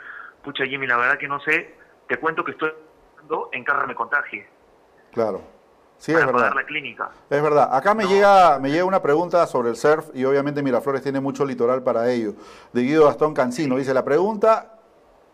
pucha 0.44 0.66
Jimmy, 0.66 0.88
la 0.88 0.98
verdad 0.98 1.18
que 1.18 1.28
no 1.28 1.40
sé, 1.42 1.74
te 2.08 2.18
cuento 2.18 2.44
que 2.44 2.52
estoy 2.52 2.72
en 3.52 3.64
carro 3.64 3.88
me 3.88 3.96
contagie. 3.96 4.48
Claro. 5.12 5.42
Sí, 5.98 6.12
es 6.12 6.26
verdad. 6.26 6.54
la 6.54 6.66
clínica. 6.66 7.10
Es 7.30 7.42
verdad. 7.42 7.70
Acá 7.74 7.94
me, 7.94 8.06
llega, 8.06 8.60
me 8.60 8.70
llega 8.70 8.84
una 8.84 9.02
pregunta 9.02 9.46
sobre 9.48 9.70
el 9.70 9.78
surf 9.78 10.10
y 10.14 10.26
obviamente 10.26 10.62
Miraflores 10.62 11.02
tiene 11.02 11.22
mucho 11.22 11.46
litoral 11.46 11.82
para 11.82 12.12
ello. 12.12 12.34
De 12.74 12.82
Guido 12.82 13.06
Gastón 13.06 13.34
Cancino. 13.34 13.78
Dice, 13.78 13.94
la 13.94 14.04
pregunta 14.04 14.80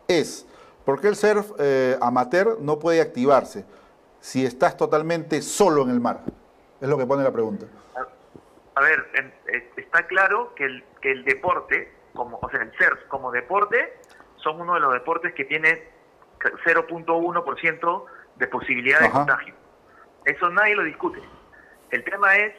es, 0.07 0.45
¿Por 0.89 0.99
qué 0.99 1.07
el 1.07 1.15
surf 1.15 1.51
eh, 1.59 1.97
amateur 2.01 2.57
no 2.61 2.79
puede 2.79 2.99
activarse 2.99 3.63
si 4.19 4.43
estás 4.43 4.75
totalmente 4.75 5.43
solo 5.43 5.83
en 5.83 5.91
el 5.91 5.99
mar? 5.99 6.21
Es 6.81 6.89
lo 6.89 6.97
que 6.97 7.05
pone 7.05 7.23
la 7.23 7.31
pregunta. 7.31 7.67
A 8.73 8.81
ver, 8.81 9.05
eh, 9.13 9.71
está 9.77 10.07
claro 10.07 10.55
que 10.55 10.65
el, 10.65 10.83
que 10.99 11.11
el 11.11 11.23
deporte, 11.25 11.93
como, 12.15 12.39
o 12.41 12.49
sea, 12.49 12.63
el 12.63 12.71
surf 12.71 12.99
como 13.07 13.31
deporte, 13.31 13.99
son 14.37 14.61
uno 14.61 14.73
de 14.73 14.79
los 14.79 14.91
deportes 14.93 15.31
que 15.35 15.45
tiene 15.45 15.83
0.1% 16.39 18.05
de 18.35 18.47
posibilidad 18.47 18.99
de 19.01 19.09
contagio. 19.09 19.53
Eso 20.25 20.49
nadie 20.49 20.75
lo 20.75 20.83
discute. 20.83 21.21
El 21.91 22.03
tema 22.03 22.35
es 22.35 22.53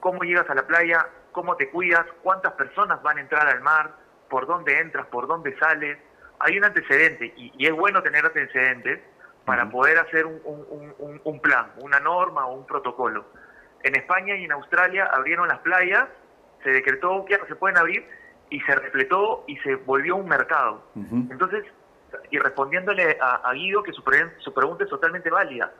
cómo 0.00 0.22
llegas 0.22 0.48
a 0.50 0.54
la 0.54 0.66
playa, 0.66 1.06
cómo 1.32 1.56
te 1.56 1.70
cuidas, 1.70 2.06
cuántas 2.22 2.52
personas 2.54 3.02
van 3.02 3.18
a 3.18 3.20
entrar 3.20 3.46
al 3.46 3.60
mar, 3.60 3.94
por 4.28 4.46
dónde 4.46 4.78
entras, 4.80 5.06
por 5.06 5.26
dónde 5.26 5.56
sales. 5.58 5.98
Hay 6.38 6.58
un 6.58 6.64
antecedente 6.64 7.32
y, 7.36 7.66
es 7.66 7.72
bueno 7.72 8.02
tener 8.02 8.24
antecedentes 8.24 9.00
para 9.44 9.68
poder 9.70 9.98
hacer 9.98 10.26
un, 10.26 11.20
un, 11.24 11.40
plan, 11.40 11.72
una 11.78 12.00
norma 12.00 12.46
o 12.46 12.54
un 12.54 12.66
protocolo. 12.66 13.26
En 13.82 13.94
España 13.94 14.34
y 14.34 14.44
en 14.44 14.52
Australia 14.52 15.08
abrieron 15.12 15.46
las 15.46 15.60
playas, 15.60 16.08
se 16.64 16.70
decretó 16.70 17.24
que 17.24 17.38
se 17.46 17.54
pueden 17.54 17.78
abrir 17.78 18.04
y 18.50 18.60
se 18.60 18.74
repletó 18.74 19.44
y 19.46 19.56
se 19.58 19.76
volvió 19.76 20.16
un 20.16 20.28
mercado. 20.28 20.82
Entonces, 20.94 21.64
y 22.30 22.38
respondiéndole 22.38 23.18
a, 23.20 23.52
Guido 23.52 23.82
que 23.82 23.92
su, 23.92 24.02
su, 24.38 24.54
pregunta 24.54 24.84
es 24.84 24.90
totalmente 24.90 25.30
válida. 25.30 25.72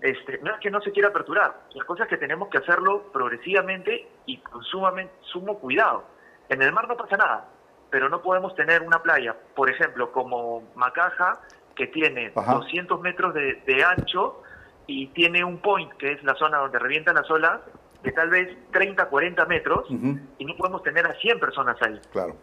este, 0.00 0.38
no 0.42 0.54
es 0.54 0.60
que 0.60 0.70
no 0.70 0.80
se 0.80 0.92
quiera 0.92 1.08
aperturar, 1.08 1.62
las 1.74 1.86
cosas 1.86 2.08
que 2.08 2.16
tenemos 2.16 2.48
que 2.48 2.58
hacerlo 2.58 3.10
progresivamente 3.12 4.08
y 4.26 4.38
con 4.38 4.62
sumamente, 4.64 5.12
sumo 5.32 5.58
cuidado. 5.58 6.04
En 6.48 6.62
el 6.62 6.72
mar 6.72 6.88
no 6.88 6.96
pasa 6.96 7.16
nada, 7.16 7.48
pero 7.90 8.08
no 8.08 8.22
podemos 8.22 8.54
tener 8.54 8.82
una 8.82 9.02
playa, 9.02 9.36
por 9.54 9.70
ejemplo, 9.70 10.12
como 10.12 10.64
Macaja, 10.74 11.40
que 11.74 11.86
tiene 11.88 12.30
200 12.30 13.00
metros 13.00 13.34
de, 13.34 13.84
ancho 13.84 14.42
y 14.86 15.08
tiene 15.08 15.44
un 15.44 15.58
point, 15.58 15.92
que 15.94 16.12
es 16.12 16.22
la 16.22 16.34
zona 16.34 16.58
donde 16.58 16.78
revientan 16.78 17.14
las 17.14 17.30
olas, 17.30 17.60
de 18.02 18.12
tal 18.12 18.28
vez 18.28 18.56
30, 18.70 19.06
40 19.06 19.46
metros, 19.46 19.86
y 19.90 20.44
no 20.44 20.56
podemos 20.56 20.82
tener 20.82 21.06
a 21.06 21.14
100 21.14 21.40
personas 21.40 21.76
ahí. 21.80 22.00
Claro. 22.12 22.36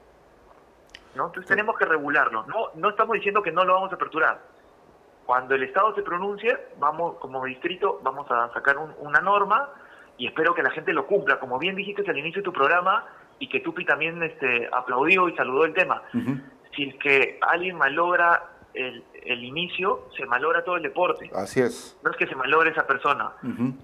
¿No? 1.16 1.28
Entonces 1.28 1.48
tenemos 1.48 1.78
que 1.78 1.86
regularlo. 1.86 2.46
No, 2.48 2.70
no 2.76 2.90
estamos 2.90 3.16
diciendo 3.16 3.42
que 3.42 3.52
no 3.52 3.64
lo 3.64 3.74
vamos 3.74 3.92
a 3.92 3.96
aperturar. 3.96 4.40
Cuando 5.26 5.56
el 5.56 5.64
Estado 5.64 5.94
se 5.96 6.02
pronuncie, 6.02 6.58
vamos 6.78 7.18
como 7.20 7.46
distrito, 7.46 8.00
vamos 8.04 8.30
a 8.32 8.52
sacar 8.54 8.78
una 8.78 9.22
norma 9.22 9.70
y 10.18 10.28
espero 10.28 10.54
que 10.54 10.64
la 10.64 10.72
gente 10.72 10.94
lo 10.94 11.08
cumpla. 11.08 11.40
Como 11.40 11.58
bien 11.58 11.76
dijiste 11.76 12.10
al 12.10 12.18
inicio 12.18 12.42
de 12.42 12.46
tu 12.46 12.54
programa 12.54 13.06
y 13.40 13.48
que 13.48 13.60
Tupi 13.60 13.86
también 13.86 14.22
este, 14.24 14.70
aplaudió 14.72 15.30
y 15.30 15.36
saludó 15.36 15.66
el 15.66 15.74
tema. 15.74 16.04
Si 16.76 16.90
es 16.90 16.96
que 16.96 17.40
alguien 17.42 17.78
malogra 17.78 18.44
el, 18.74 19.04
el, 19.24 19.44
inicio, 19.44 20.08
se 20.16 20.26
malogra 20.26 20.64
todo 20.64 20.78
el 20.78 20.84
deporte. 20.84 21.30
Así 21.36 21.62
es. 21.62 21.98
No 22.04 22.12
es 22.12 22.18
que 22.18 22.28
se 22.28 22.36
malogre 22.36 22.72
esa 22.72 22.86
persona. 22.88 23.32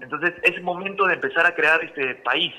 Entonces 0.00 0.34
es 0.42 0.62
momento 0.62 1.06
de 1.06 1.14
empezar 1.14 1.46
a 1.46 1.54
crear 1.54 1.82
este 1.84 2.14
país, 2.16 2.54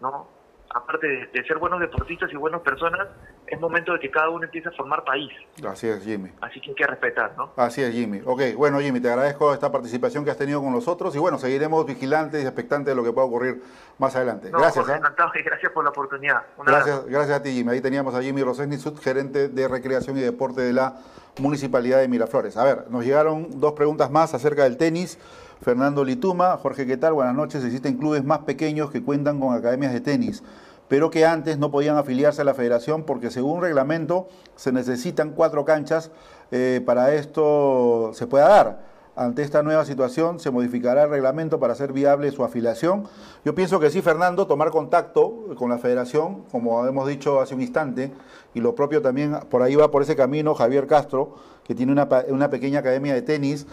¿no? 0.00 0.28
Aparte 0.74 1.28
de, 1.32 1.44
ser 1.44 1.58
buenos 1.58 1.80
deportistas 1.80 2.30
y 2.32 2.36
buenas 2.36 2.60
personas, 2.62 3.08
es 3.46 3.60
momento 3.60 3.92
de 3.92 4.00
que 4.00 4.10
cada 4.10 4.30
uno 4.30 4.44
empiece 4.44 4.68
a 4.68 4.72
formar 4.72 5.04
país. 5.04 5.30
Así 5.66 5.88
es, 5.88 6.02
Jimmy. 6.04 6.30
Así 6.40 6.60
que 6.60 6.70
hay 6.70 6.74
que 6.74 6.86
respetar, 6.86 7.34
¿no? 7.36 7.52
Así 7.56 7.82
es, 7.82 7.92
Jimmy. 7.92 8.22
Ok, 8.24 8.42
bueno, 8.56 8.80
Jimmy, 8.80 9.00
te 9.00 9.08
agradezco 9.08 9.52
esta 9.52 9.70
participación 9.70 10.24
que 10.24 10.30
has 10.30 10.38
tenido 10.38 10.60
con 10.60 10.72
nosotros 10.72 11.14
y 11.14 11.18
bueno, 11.18 11.38
seguiremos 11.38 11.84
vigilantes 11.86 12.42
y 12.42 12.46
expectantes 12.46 12.94
de 12.94 12.94
lo 12.94 13.04
que 13.04 13.12
pueda 13.12 13.26
ocurrir 13.26 13.62
más 13.98 14.14
adelante. 14.16 14.50
gracias. 14.50 14.88
¿eh? 14.88 15.00
gracias 15.44 15.72
por 15.72 15.84
la 15.84 15.90
oportunidad. 15.90 16.42
gracias, 16.64 17.06
gracias 17.06 17.40
a 17.40 17.42
ti, 17.42 17.52
Jimmy. 17.52 17.72
Ahí 17.72 17.80
teníamos 17.80 18.14
a 18.14 18.22
Jimmy 18.22 18.42
Roseni, 18.42 18.76
subgerente 18.76 19.48
de 19.48 19.68
Recreación 19.68 20.16
y 20.16 20.20
Deporte 20.20 20.62
de 20.62 20.72
la 20.72 20.94
Municipalidad 21.38 22.00
de 22.00 22.08
Miraflores. 22.08 22.56
A 22.56 22.64
ver, 22.64 22.90
nos 22.90 23.04
llegaron 23.04 23.60
dos 23.60 23.72
preguntas 23.72 24.10
más 24.10 24.34
acerca 24.34 24.64
del 24.64 24.76
tenis. 24.76 25.18
Fernando 25.62 26.04
Lituma, 26.04 26.56
Jorge, 26.56 26.86
¿qué 26.86 26.96
tal? 26.96 27.12
Buenas 27.12 27.36
noches. 27.36 27.64
Existen 27.64 27.96
clubes 27.96 28.24
más 28.24 28.40
pequeños 28.40 28.90
que 28.90 29.02
cuentan 29.02 29.38
con 29.38 29.54
academias 29.54 29.92
de 29.92 30.00
tenis 30.00 30.42
pero 30.88 31.10
que 31.10 31.24
antes 31.24 31.56
no 31.56 31.70
podían 31.70 31.96
afiliarse 31.96 32.42
a 32.42 32.44
la 32.44 32.52
federación 32.52 33.04
porque 33.04 33.30
según 33.30 33.62
reglamento 33.62 34.28
se 34.56 34.72
necesitan 34.72 35.30
cuatro 35.30 35.64
canchas 35.64 36.10
eh, 36.50 36.82
para 36.84 37.14
esto 37.14 38.10
se 38.12 38.26
pueda 38.26 38.46
dar. 38.46 38.91
Ante 39.14 39.42
esta 39.42 39.62
nueva 39.62 39.84
situación 39.84 40.40
se 40.40 40.50
modificará 40.50 41.02
el 41.02 41.10
reglamento 41.10 41.60
para 41.60 41.74
hacer 41.74 41.92
viable 41.92 42.30
su 42.30 42.44
afiliación. 42.44 43.06
Yo 43.44 43.54
pienso 43.54 43.78
que 43.78 43.90
sí, 43.90 44.00
Fernando, 44.00 44.46
tomar 44.46 44.70
contacto 44.70 45.54
con 45.58 45.68
la 45.68 45.76
federación, 45.76 46.44
como 46.50 46.86
hemos 46.86 47.06
dicho 47.06 47.38
hace 47.38 47.54
un 47.54 47.60
instante, 47.60 48.10
y 48.54 48.60
lo 48.60 48.74
propio 48.74 49.02
también, 49.02 49.38
por 49.50 49.60
ahí 49.60 49.74
va 49.74 49.90
por 49.90 50.00
ese 50.00 50.16
camino 50.16 50.54
Javier 50.54 50.86
Castro, 50.86 51.34
que 51.62 51.74
tiene 51.74 51.92
una, 51.92 52.08
una 52.28 52.48
pequeña 52.48 52.78
academia 52.78 53.12
de 53.12 53.20
tenis, 53.20 53.66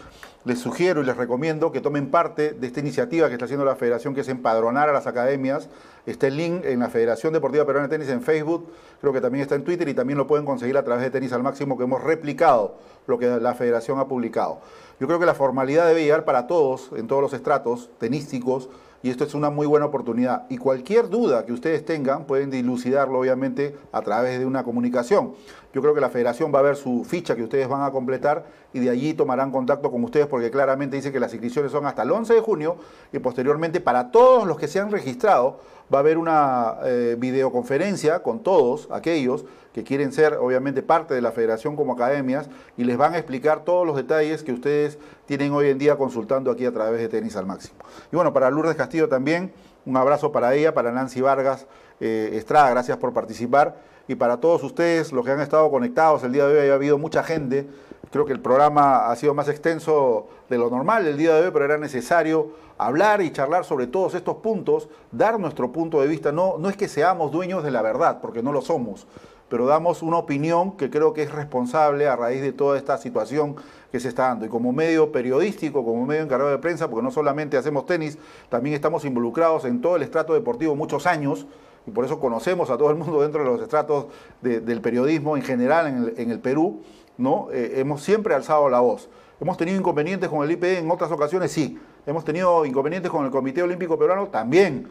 les 0.44 0.60
sugiero 0.60 1.02
y 1.02 1.06
les 1.06 1.16
recomiendo 1.16 1.72
que 1.72 1.80
tomen 1.80 2.11
parte 2.11 2.52
de 2.52 2.68
esta 2.68 2.82
iniciativa 2.82 3.28
que 3.28 3.34
está 3.34 3.45
haciendo 3.45 3.66
la 3.66 3.76
federación, 3.76 4.14
que 4.14 4.22
es 4.22 4.28
empadronar 4.28 4.90
a 4.90 4.94
las 4.94 5.07
academias. 5.07 5.70
Está 6.10 6.26
el 6.26 6.38
link 6.38 6.65
en 6.65 6.80
la 6.80 6.90
Federación 6.90 7.34
Deportiva 7.34 7.65
Peruana 7.65 7.88
de 7.88 7.95
Tenis 7.95 8.10
en 8.11 8.23
Facebook, 8.23 8.68
creo 8.99 9.14
que 9.14 9.22
también 9.22 9.44
está 9.44 9.53
en 9.53 9.64
Twitter 9.64 9.88
y 9.90 9.94
también 9.94 10.18
lo 10.18 10.26
pueden 10.26 10.44
conseguir 10.44 10.76
a 10.76 10.84
través 10.84 11.03
de 11.03 11.11
Tenis 11.11 11.31
al 11.34 11.44
Máximo, 11.44 11.77
que 11.77 11.84
hemos 11.84 12.03
replicado 12.03 12.77
lo 13.06 13.19
que 13.19 13.27
la 13.27 13.53
federación 13.53 13.99
ha 13.99 14.07
publicado. 14.07 14.57
Yo 14.99 15.06
creo 15.06 15.19
que 15.19 15.27
la 15.27 15.36
formalidad 15.36 15.86
debe 15.86 16.02
llegar 16.02 16.26
para 16.26 16.48
todos, 16.48 16.90
en 16.95 17.06
todos 17.06 17.22
los 17.22 17.34
estratos 17.34 17.91
tenísticos, 17.99 18.69
y 19.02 19.10
esto 19.10 19.24
es 19.24 19.34
una 19.34 19.50
muy 19.50 19.66
buena 19.66 19.86
oportunidad. 19.86 20.46
Y 20.50 20.58
cualquier 20.58 21.10
duda 21.10 21.46
que 21.46 21.54
ustedes 21.54 21.86
tengan 21.86 22.26
pueden 22.26 22.50
dilucidarlo 22.50 23.20
obviamente 23.20 23.78
a 23.92 24.02
través 24.02 24.40
de 24.40 24.46
una 24.46 24.64
comunicación. 24.64 25.34
Yo 25.74 25.82
creo 25.82 25.94
que 25.94 26.02
la 26.02 26.10
federación 26.10 26.52
va 26.54 26.60
a 26.60 26.64
ver 26.64 26.76
su 26.76 27.06
ficha 27.06 27.36
que 27.36 27.44
ustedes 27.44 27.68
van 27.68 27.84
a 27.84 27.92
completar 27.92 28.46
y 28.74 28.80
de 28.80 28.90
allí 28.90 29.14
tomarán 29.14 29.52
contacto 29.52 29.92
con 29.92 30.04
ustedes 30.04 30.28
porque 30.28 30.52
claramente 30.52 30.96
dice 30.96 31.12
que 31.12 31.20
las 31.20 31.32
inscripciones 31.34 31.72
son 31.72 31.86
hasta 31.86 32.04
el 32.04 32.12
11 32.12 32.34
de 32.34 32.42
junio 32.42 32.76
y 33.14 33.20
posteriormente 33.20 33.80
para 33.80 34.12
todos 34.12 34.48
los 34.48 34.58
que 34.58 34.68
se 34.68 34.80
han 34.80 34.92
registrado 34.92 35.60
va 35.94 36.00
a 36.00 36.02
haber 36.02 36.18
una 36.18 36.78
eh, 36.84 37.16
videoconferencia 37.18 38.22
con 38.22 38.40
todos 38.40 38.88
aquellos 38.92 39.46
que 39.74 39.84
quieren 39.84 40.12
ser 40.12 40.36
obviamente 40.36 40.82
parte 40.82 41.14
de 41.14 41.22
la 41.22 41.32
federación 41.32 41.76
como 41.76 41.94
academias 41.94 42.50
y 42.78 42.84
les 42.84 42.98
van 42.98 43.14
a 43.14 43.18
explicar 43.18 43.64
todos 43.64 43.86
los 43.86 43.96
detalles 43.96 44.44
que 44.44 44.52
ustedes 44.52 44.98
tienen 45.26 45.52
hoy 45.54 45.70
en 45.70 45.78
día 45.78 45.96
consultando 45.96 46.52
aquí 46.52 46.66
a 46.66 46.74
través 46.74 47.00
de 47.00 47.08
Tenis 47.08 47.36
al 47.36 47.46
Máximo. 47.46 47.76
Y 48.12 48.16
bueno, 48.16 48.34
para 48.34 48.50
Lourdes 48.50 48.76
Castillo 48.76 49.08
también, 49.08 49.52
un 49.86 49.98
abrazo 49.98 50.32
para 50.32 50.54
ella, 50.56 50.74
para 50.74 50.91
Nancy 50.91 51.22
Vargas 51.22 51.68
eh, 52.00 52.32
Estrada, 52.34 52.70
gracias 52.72 52.98
por 52.98 53.14
participar. 53.14 53.76
Y 54.08 54.16
para 54.16 54.38
todos 54.38 54.64
ustedes, 54.64 55.12
los 55.12 55.24
que 55.24 55.32
han 55.32 55.40
estado 55.40 55.70
conectados, 55.70 56.24
el 56.24 56.32
día 56.32 56.48
de 56.48 56.60
hoy 56.60 56.70
ha 56.70 56.74
habido 56.74 56.98
mucha 56.98 57.22
gente, 57.22 57.68
creo 58.12 58.26
que 58.26 58.34
el 58.34 58.40
programa 58.40 59.12
ha 59.12 59.16
sido 59.16 59.36
más 59.36 59.48
extenso 59.50 60.28
de 60.50 60.58
lo 60.58 60.72
normal 60.72 61.06
el 61.06 61.16
día 61.16 61.36
de 61.36 61.46
hoy, 61.46 61.52
pero 61.54 61.66
era 61.66 61.78
necesario 61.78 62.52
hablar 62.80 63.22
y 63.22 63.32
charlar 63.32 63.66
sobre 63.66 63.86
todos 63.86 64.16
estos 64.16 64.38
puntos, 64.38 64.90
dar 65.12 65.40
nuestro 65.40 65.72
punto 65.72 66.02
de 66.02 66.08
vista, 66.08 66.32
no, 66.32 66.58
no 66.58 66.70
es 66.70 66.78
que 66.78 66.88
seamos 66.88 67.32
dueños 67.32 67.64
de 67.64 67.70
la 67.70 67.84
verdad, 67.84 68.20
porque 68.20 68.41
no 68.41 68.52
lo 68.52 68.62
somos, 68.62 69.06
pero 69.50 69.66
damos 69.66 70.02
una 70.02 70.18
opinión 70.18 70.78
que 70.78 70.90
creo 70.90 71.14
que 71.14 71.24
es 71.24 71.32
responsable 71.32 72.08
a 72.08 72.16
raíz 72.16 72.42
de 72.42 72.54
toda 72.54 72.78
esta 72.78 72.98
situación 72.98 73.56
que 73.92 74.00
se 74.00 74.08
está 74.08 74.28
dando. 74.28 74.46
Y 74.46 74.50
como 74.50 74.72
medio 74.72 75.12
periodístico, 75.12 75.84
como 75.84 76.06
medio 76.06 76.24
encargado 76.24 76.52
de 76.52 76.60
prensa, 76.60 76.90
porque 76.90 77.04
no 77.04 77.12
solamente 77.12 77.58
hacemos 77.58 77.86
tenis, 77.86 78.18
también 78.50 78.76
estamos 78.76 79.06
involucrados 79.06 79.66
en 79.66 79.82
todo 79.82 79.96
el 79.96 80.04
estrato 80.04 80.34
deportivo 80.34 80.76
muchos 80.76 81.08
años, 81.08 81.48
y 81.88 81.92
por 81.92 82.06
eso 82.06 82.20
conocemos 82.20 82.70
a 82.70 82.78
todo 82.78 82.92
el 82.92 82.98
mundo 82.98 83.22
dentro 83.22 83.44
de 83.44 83.50
los 83.50 83.62
estratos 83.62 84.08
del 84.42 84.82
periodismo 84.82 85.36
en 85.36 85.44
general 85.44 86.14
en 86.16 86.32
el, 86.32 86.40
Perú, 86.40 86.84
¿no? 87.18 87.48
Eh, 87.52 87.74
hemos 87.78 88.04
siempre 88.04 88.36
alzado 88.36 88.70
la 88.70 88.80
voz. 88.80 89.10
¿Hemos 89.42 89.58
tenido 89.58 89.78
inconvenientes 89.78 90.30
con 90.30 90.44
el 90.44 90.52
IPE 90.52 90.80
en 90.80 90.92
otras 90.92 91.12
ocasiones? 91.12 91.52
Sí. 91.52 91.80
¿Hemos 92.06 92.26
tenido 92.26 92.66
inconvenientes 92.66 93.10
con 93.10 93.26
el 93.26 93.32
Comité 93.32 93.64
Olímpico 93.64 93.98
Peruano? 93.98 94.28
También. 94.28 94.88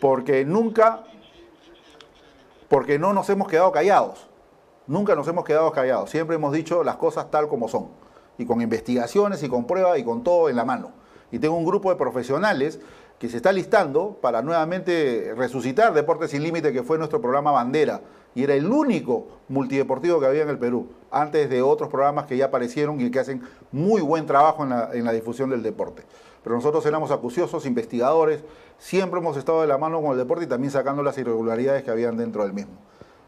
Porque 0.00 0.44
nunca, 0.44 1.04
porque 2.68 2.98
no 2.98 3.12
nos 3.12 3.28
hemos 3.30 3.48
quedado 3.48 3.72
callados. 3.72 4.28
Nunca 4.86 5.14
nos 5.14 5.26
hemos 5.28 5.44
quedado 5.44 5.70
callados. 5.72 6.10
Siempre 6.10 6.36
hemos 6.36 6.52
dicho 6.52 6.84
las 6.84 6.96
cosas 6.96 7.30
tal 7.30 7.48
como 7.48 7.68
son. 7.68 7.88
Y 8.36 8.46
con 8.46 8.60
investigaciones 8.60 9.42
y 9.42 9.48
con 9.48 9.66
pruebas 9.66 9.98
y 9.98 10.04
con 10.04 10.22
todo 10.22 10.48
en 10.48 10.56
la 10.56 10.64
mano. 10.64 10.92
Y 11.30 11.38
tengo 11.38 11.56
un 11.56 11.64
grupo 11.64 11.90
de 11.90 11.96
profesionales 11.96 12.80
que 13.18 13.28
se 13.28 13.36
está 13.36 13.52
listando 13.52 14.18
para 14.20 14.42
nuevamente 14.42 15.32
resucitar 15.36 15.94
Deportes 15.94 16.32
Sin 16.32 16.42
Límite, 16.42 16.72
que 16.72 16.82
fue 16.82 16.98
nuestro 16.98 17.20
programa 17.20 17.52
bandera, 17.52 18.02
y 18.34 18.42
era 18.42 18.54
el 18.54 18.66
único 18.66 19.28
multideportivo 19.48 20.18
que 20.18 20.26
había 20.26 20.42
en 20.42 20.48
el 20.48 20.58
Perú, 20.58 20.88
antes 21.10 21.48
de 21.48 21.62
otros 21.62 21.88
programas 21.88 22.26
que 22.26 22.36
ya 22.36 22.46
aparecieron 22.46 23.00
y 23.00 23.10
que 23.10 23.20
hacen 23.20 23.42
muy 23.70 24.00
buen 24.00 24.26
trabajo 24.26 24.64
en 24.64 25.04
la, 25.04 25.12
difusión 25.12 25.50
del 25.50 25.62
deporte. 25.62 26.02
Pero 26.44 26.54
nosotros 26.56 26.84
éramos 26.86 27.10
acuciosos, 27.10 27.66
investigadores, 27.66 28.44
siempre 28.78 29.18
hemos 29.18 29.36
estado 29.36 29.62
de 29.62 29.66
la 29.66 29.78
mano 29.78 30.00
con 30.02 30.12
el 30.12 30.18
deporte 30.18 30.44
y 30.44 30.46
también 30.46 30.70
sacando 30.70 31.02
las 31.02 31.16
irregularidades 31.18 31.82
que 31.82 31.90
habían 31.90 32.16
dentro 32.16 32.44
del 32.44 32.52
mismo. 32.52 32.74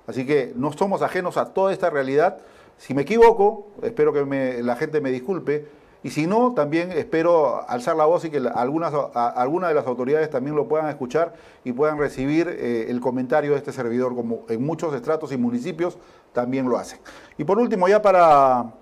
Así 0.06 0.26
que 0.26 0.52
no 0.54 0.72
somos 0.72 1.02
ajenos 1.02 1.36
a 1.38 1.46
toda 1.54 1.72
esta 1.72 1.90
realidad. 1.90 2.38
Si 2.76 2.94
me 2.94 3.02
equivoco, 3.02 3.68
espero 3.82 4.12
que 4.12 4.62
la 4.62 4.76
gente 4.76 5.00
me 5.00 5.10
disculpe, 5.10 5.66
y 6.02 6.10
si 6.10 6.26
no, 6.26 6.52
también 6.52 6.92
espero 6.92 7.68
alzar 7.68 7.96
la 7.96 8.04
voz 8.04 8.24
y 8.24 8.30
que 8.30 8.36
algunas, 8.54 8.92
algunas 9.14 9.70
de 9.70 9.74
las 9.74 9.86
autoridades 9.86 10.30
también 10.30 10.54
lo 10.54 10.68
puedan 10.68 10.88
escuchar 10.88 11.34
y 11.64 11.72
puedan 11.72 11.98
recibir 11.98 12.48
eh, 12.48 12.86
el 12.90 13.00
comentario 13.00 13.52
de 13.52 13.58
este 13.58 13.72
servidor, 13.72 14.14
como 14.14 14.44
en 14.48 14.64
muchos 14.64 14.94
estratos 14.94 15.32
y 15.32 15.36
municipios 15.36 15.98
también 16.32 16.68
lo 16.68 16.78
hacen. 16.78 17.00
Y 17.38 17.44
por 17.44 17.58
último, 17.58 17.88
ya 17.88 18.02
para, 18.02 18.72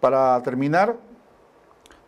para 0.00 0.42
terminar, 0.42 0.96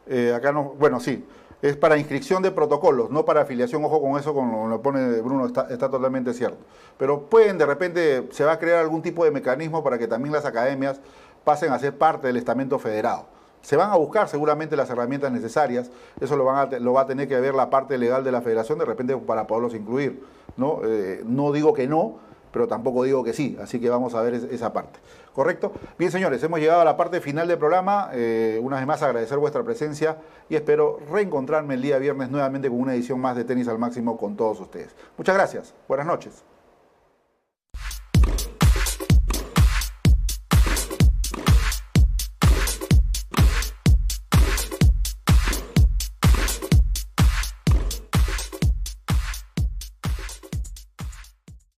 eh, 0.08 0.32
acá 0.34 0.50
no, 0.50 0.74
bueno, 0.76 0.98
sí, 0.98 1.24
es 1.64 1.78
para 1.78 1.96
inscripción 1.96 2.42
de 2.42 2.50
protocolos, 2.50 3.08
no 3.08 3.24
para 3.24 3.40
afiliación, 3.40 3.82
ojo 3.86 3.98
con 4.02 4.20
eso, 4.20 4.34
con 4.34 4.68
lo 4.68 4.82
pone 4.82 5.22
Bruno, 5.22 5.46
está, 5.46 5.62
está, 5.70 5.88
totalmente 5.88 6.34
cierto. 6.34 6.58
Pero 6.98 7.22
pueden, 7.22 7.56
de 7.56 7.64
repente, 7.64 8.28
se 8.32 8.44
va 8.44 8.52
a 8.52 8.58
crear 8.58 8.80
algún 8.80 9.00
tipo 9.00 9.24
de 9.24 9.30
mecanismo 9.30 9.82
para 9.82 9.96
que 9.96 10.06
también 10.06 10.34
las 10.34 10.44
academias 10.44 11.00
pasen 11.42 11.72
a 11.72 11.78
ser 11.78 11.96
parte 11.96 12.26
del 12.26 12.36
estamento 12.36 12.78
federado. 12.78 13.24
Se 13.62 13.76
van 13.76 13.90
a 13.90 13.96
buscar 13.96 14.28
seguramente 14.28 14.76
las 14.76 14.90
herramientas 14.90 15.32
necesarias, 15.32 15.90
eso 16.20 16.36
lo, 16.36 16.44
van 16.44 16.68
a, 16.74 16.78
lo 16.80 16.92
va 16.92 17.00
a 17.00 17.06
tener 17.06 17.28
que 17.28 17.40
ver 17.40 17.54
la 17.54 17.70
parte 17.70 17.96
legal 17.96 18.24
de 18.24 18.30
la 18.30 18.42
federación 18.42 18.78
de 18.78 18.84
repente 18.84 19.16
para 19.16 19.46
poderlos 19.46 19.74
incluir. 19.74 20.22
No, 20.58 20.82
eh, 20.84 21.22
no 21.24 21.50
digo 21.50 21.72
que 21.72 21.88
no, 21.88 22.16
pero 22.52 22.68
tampoco 22.68 23.04
digo 23.04 23.24
que 23.24 23.32
sí, 23.32 23.56
así 23.58 23.80
que 23.80 23.88
vamos 23.88 24.14
a 24.14 24.20
ver 24.20 24.34
esa 24.34 24.74
parte. 24.74 25.00
¿Correcto? 25.34 25.72
Bien, 25.98 26.12
señores, 26.12 26.42
hemos 26.44 26.60
llegado 26.60 26.80
a 26.80 26.84
la 26.84 26.96
parte 26.96 27.20
final 27.20 27.48
del 27.48 27.58
programa. 27.58 28.10
Eh, 28.12 28.60
una 28.62 28.76
vez 28.76 28.86
más 28.86 29.02
agradecer 29.02 29.36
vuestra 29.38 29.64
presencia 29.64 30.18
y 30.48 30.54
espero 30.54 31.00
reencontrarme 31.10 31.74
el 31.74 31.82
día 31.82 31.98
viernes 31.98 32.30
nuevamente 32.30 32.68
con 32.68 32.80
una 32.80 32.94
edición 32.94 33.18
más 33.20 33.34
de 33.34 33.44
Tenis 33.44 33.66
al 33.66 33.78
Máximo 33.78 34.16
con 34.16 34.36
todos 34.36 34.60
ustedes. 34.60 34.94
Muchas 35.18 35.34
gracias. 35.34 35.74
Buenas 35.88 36.06
noches. 36.06 36.53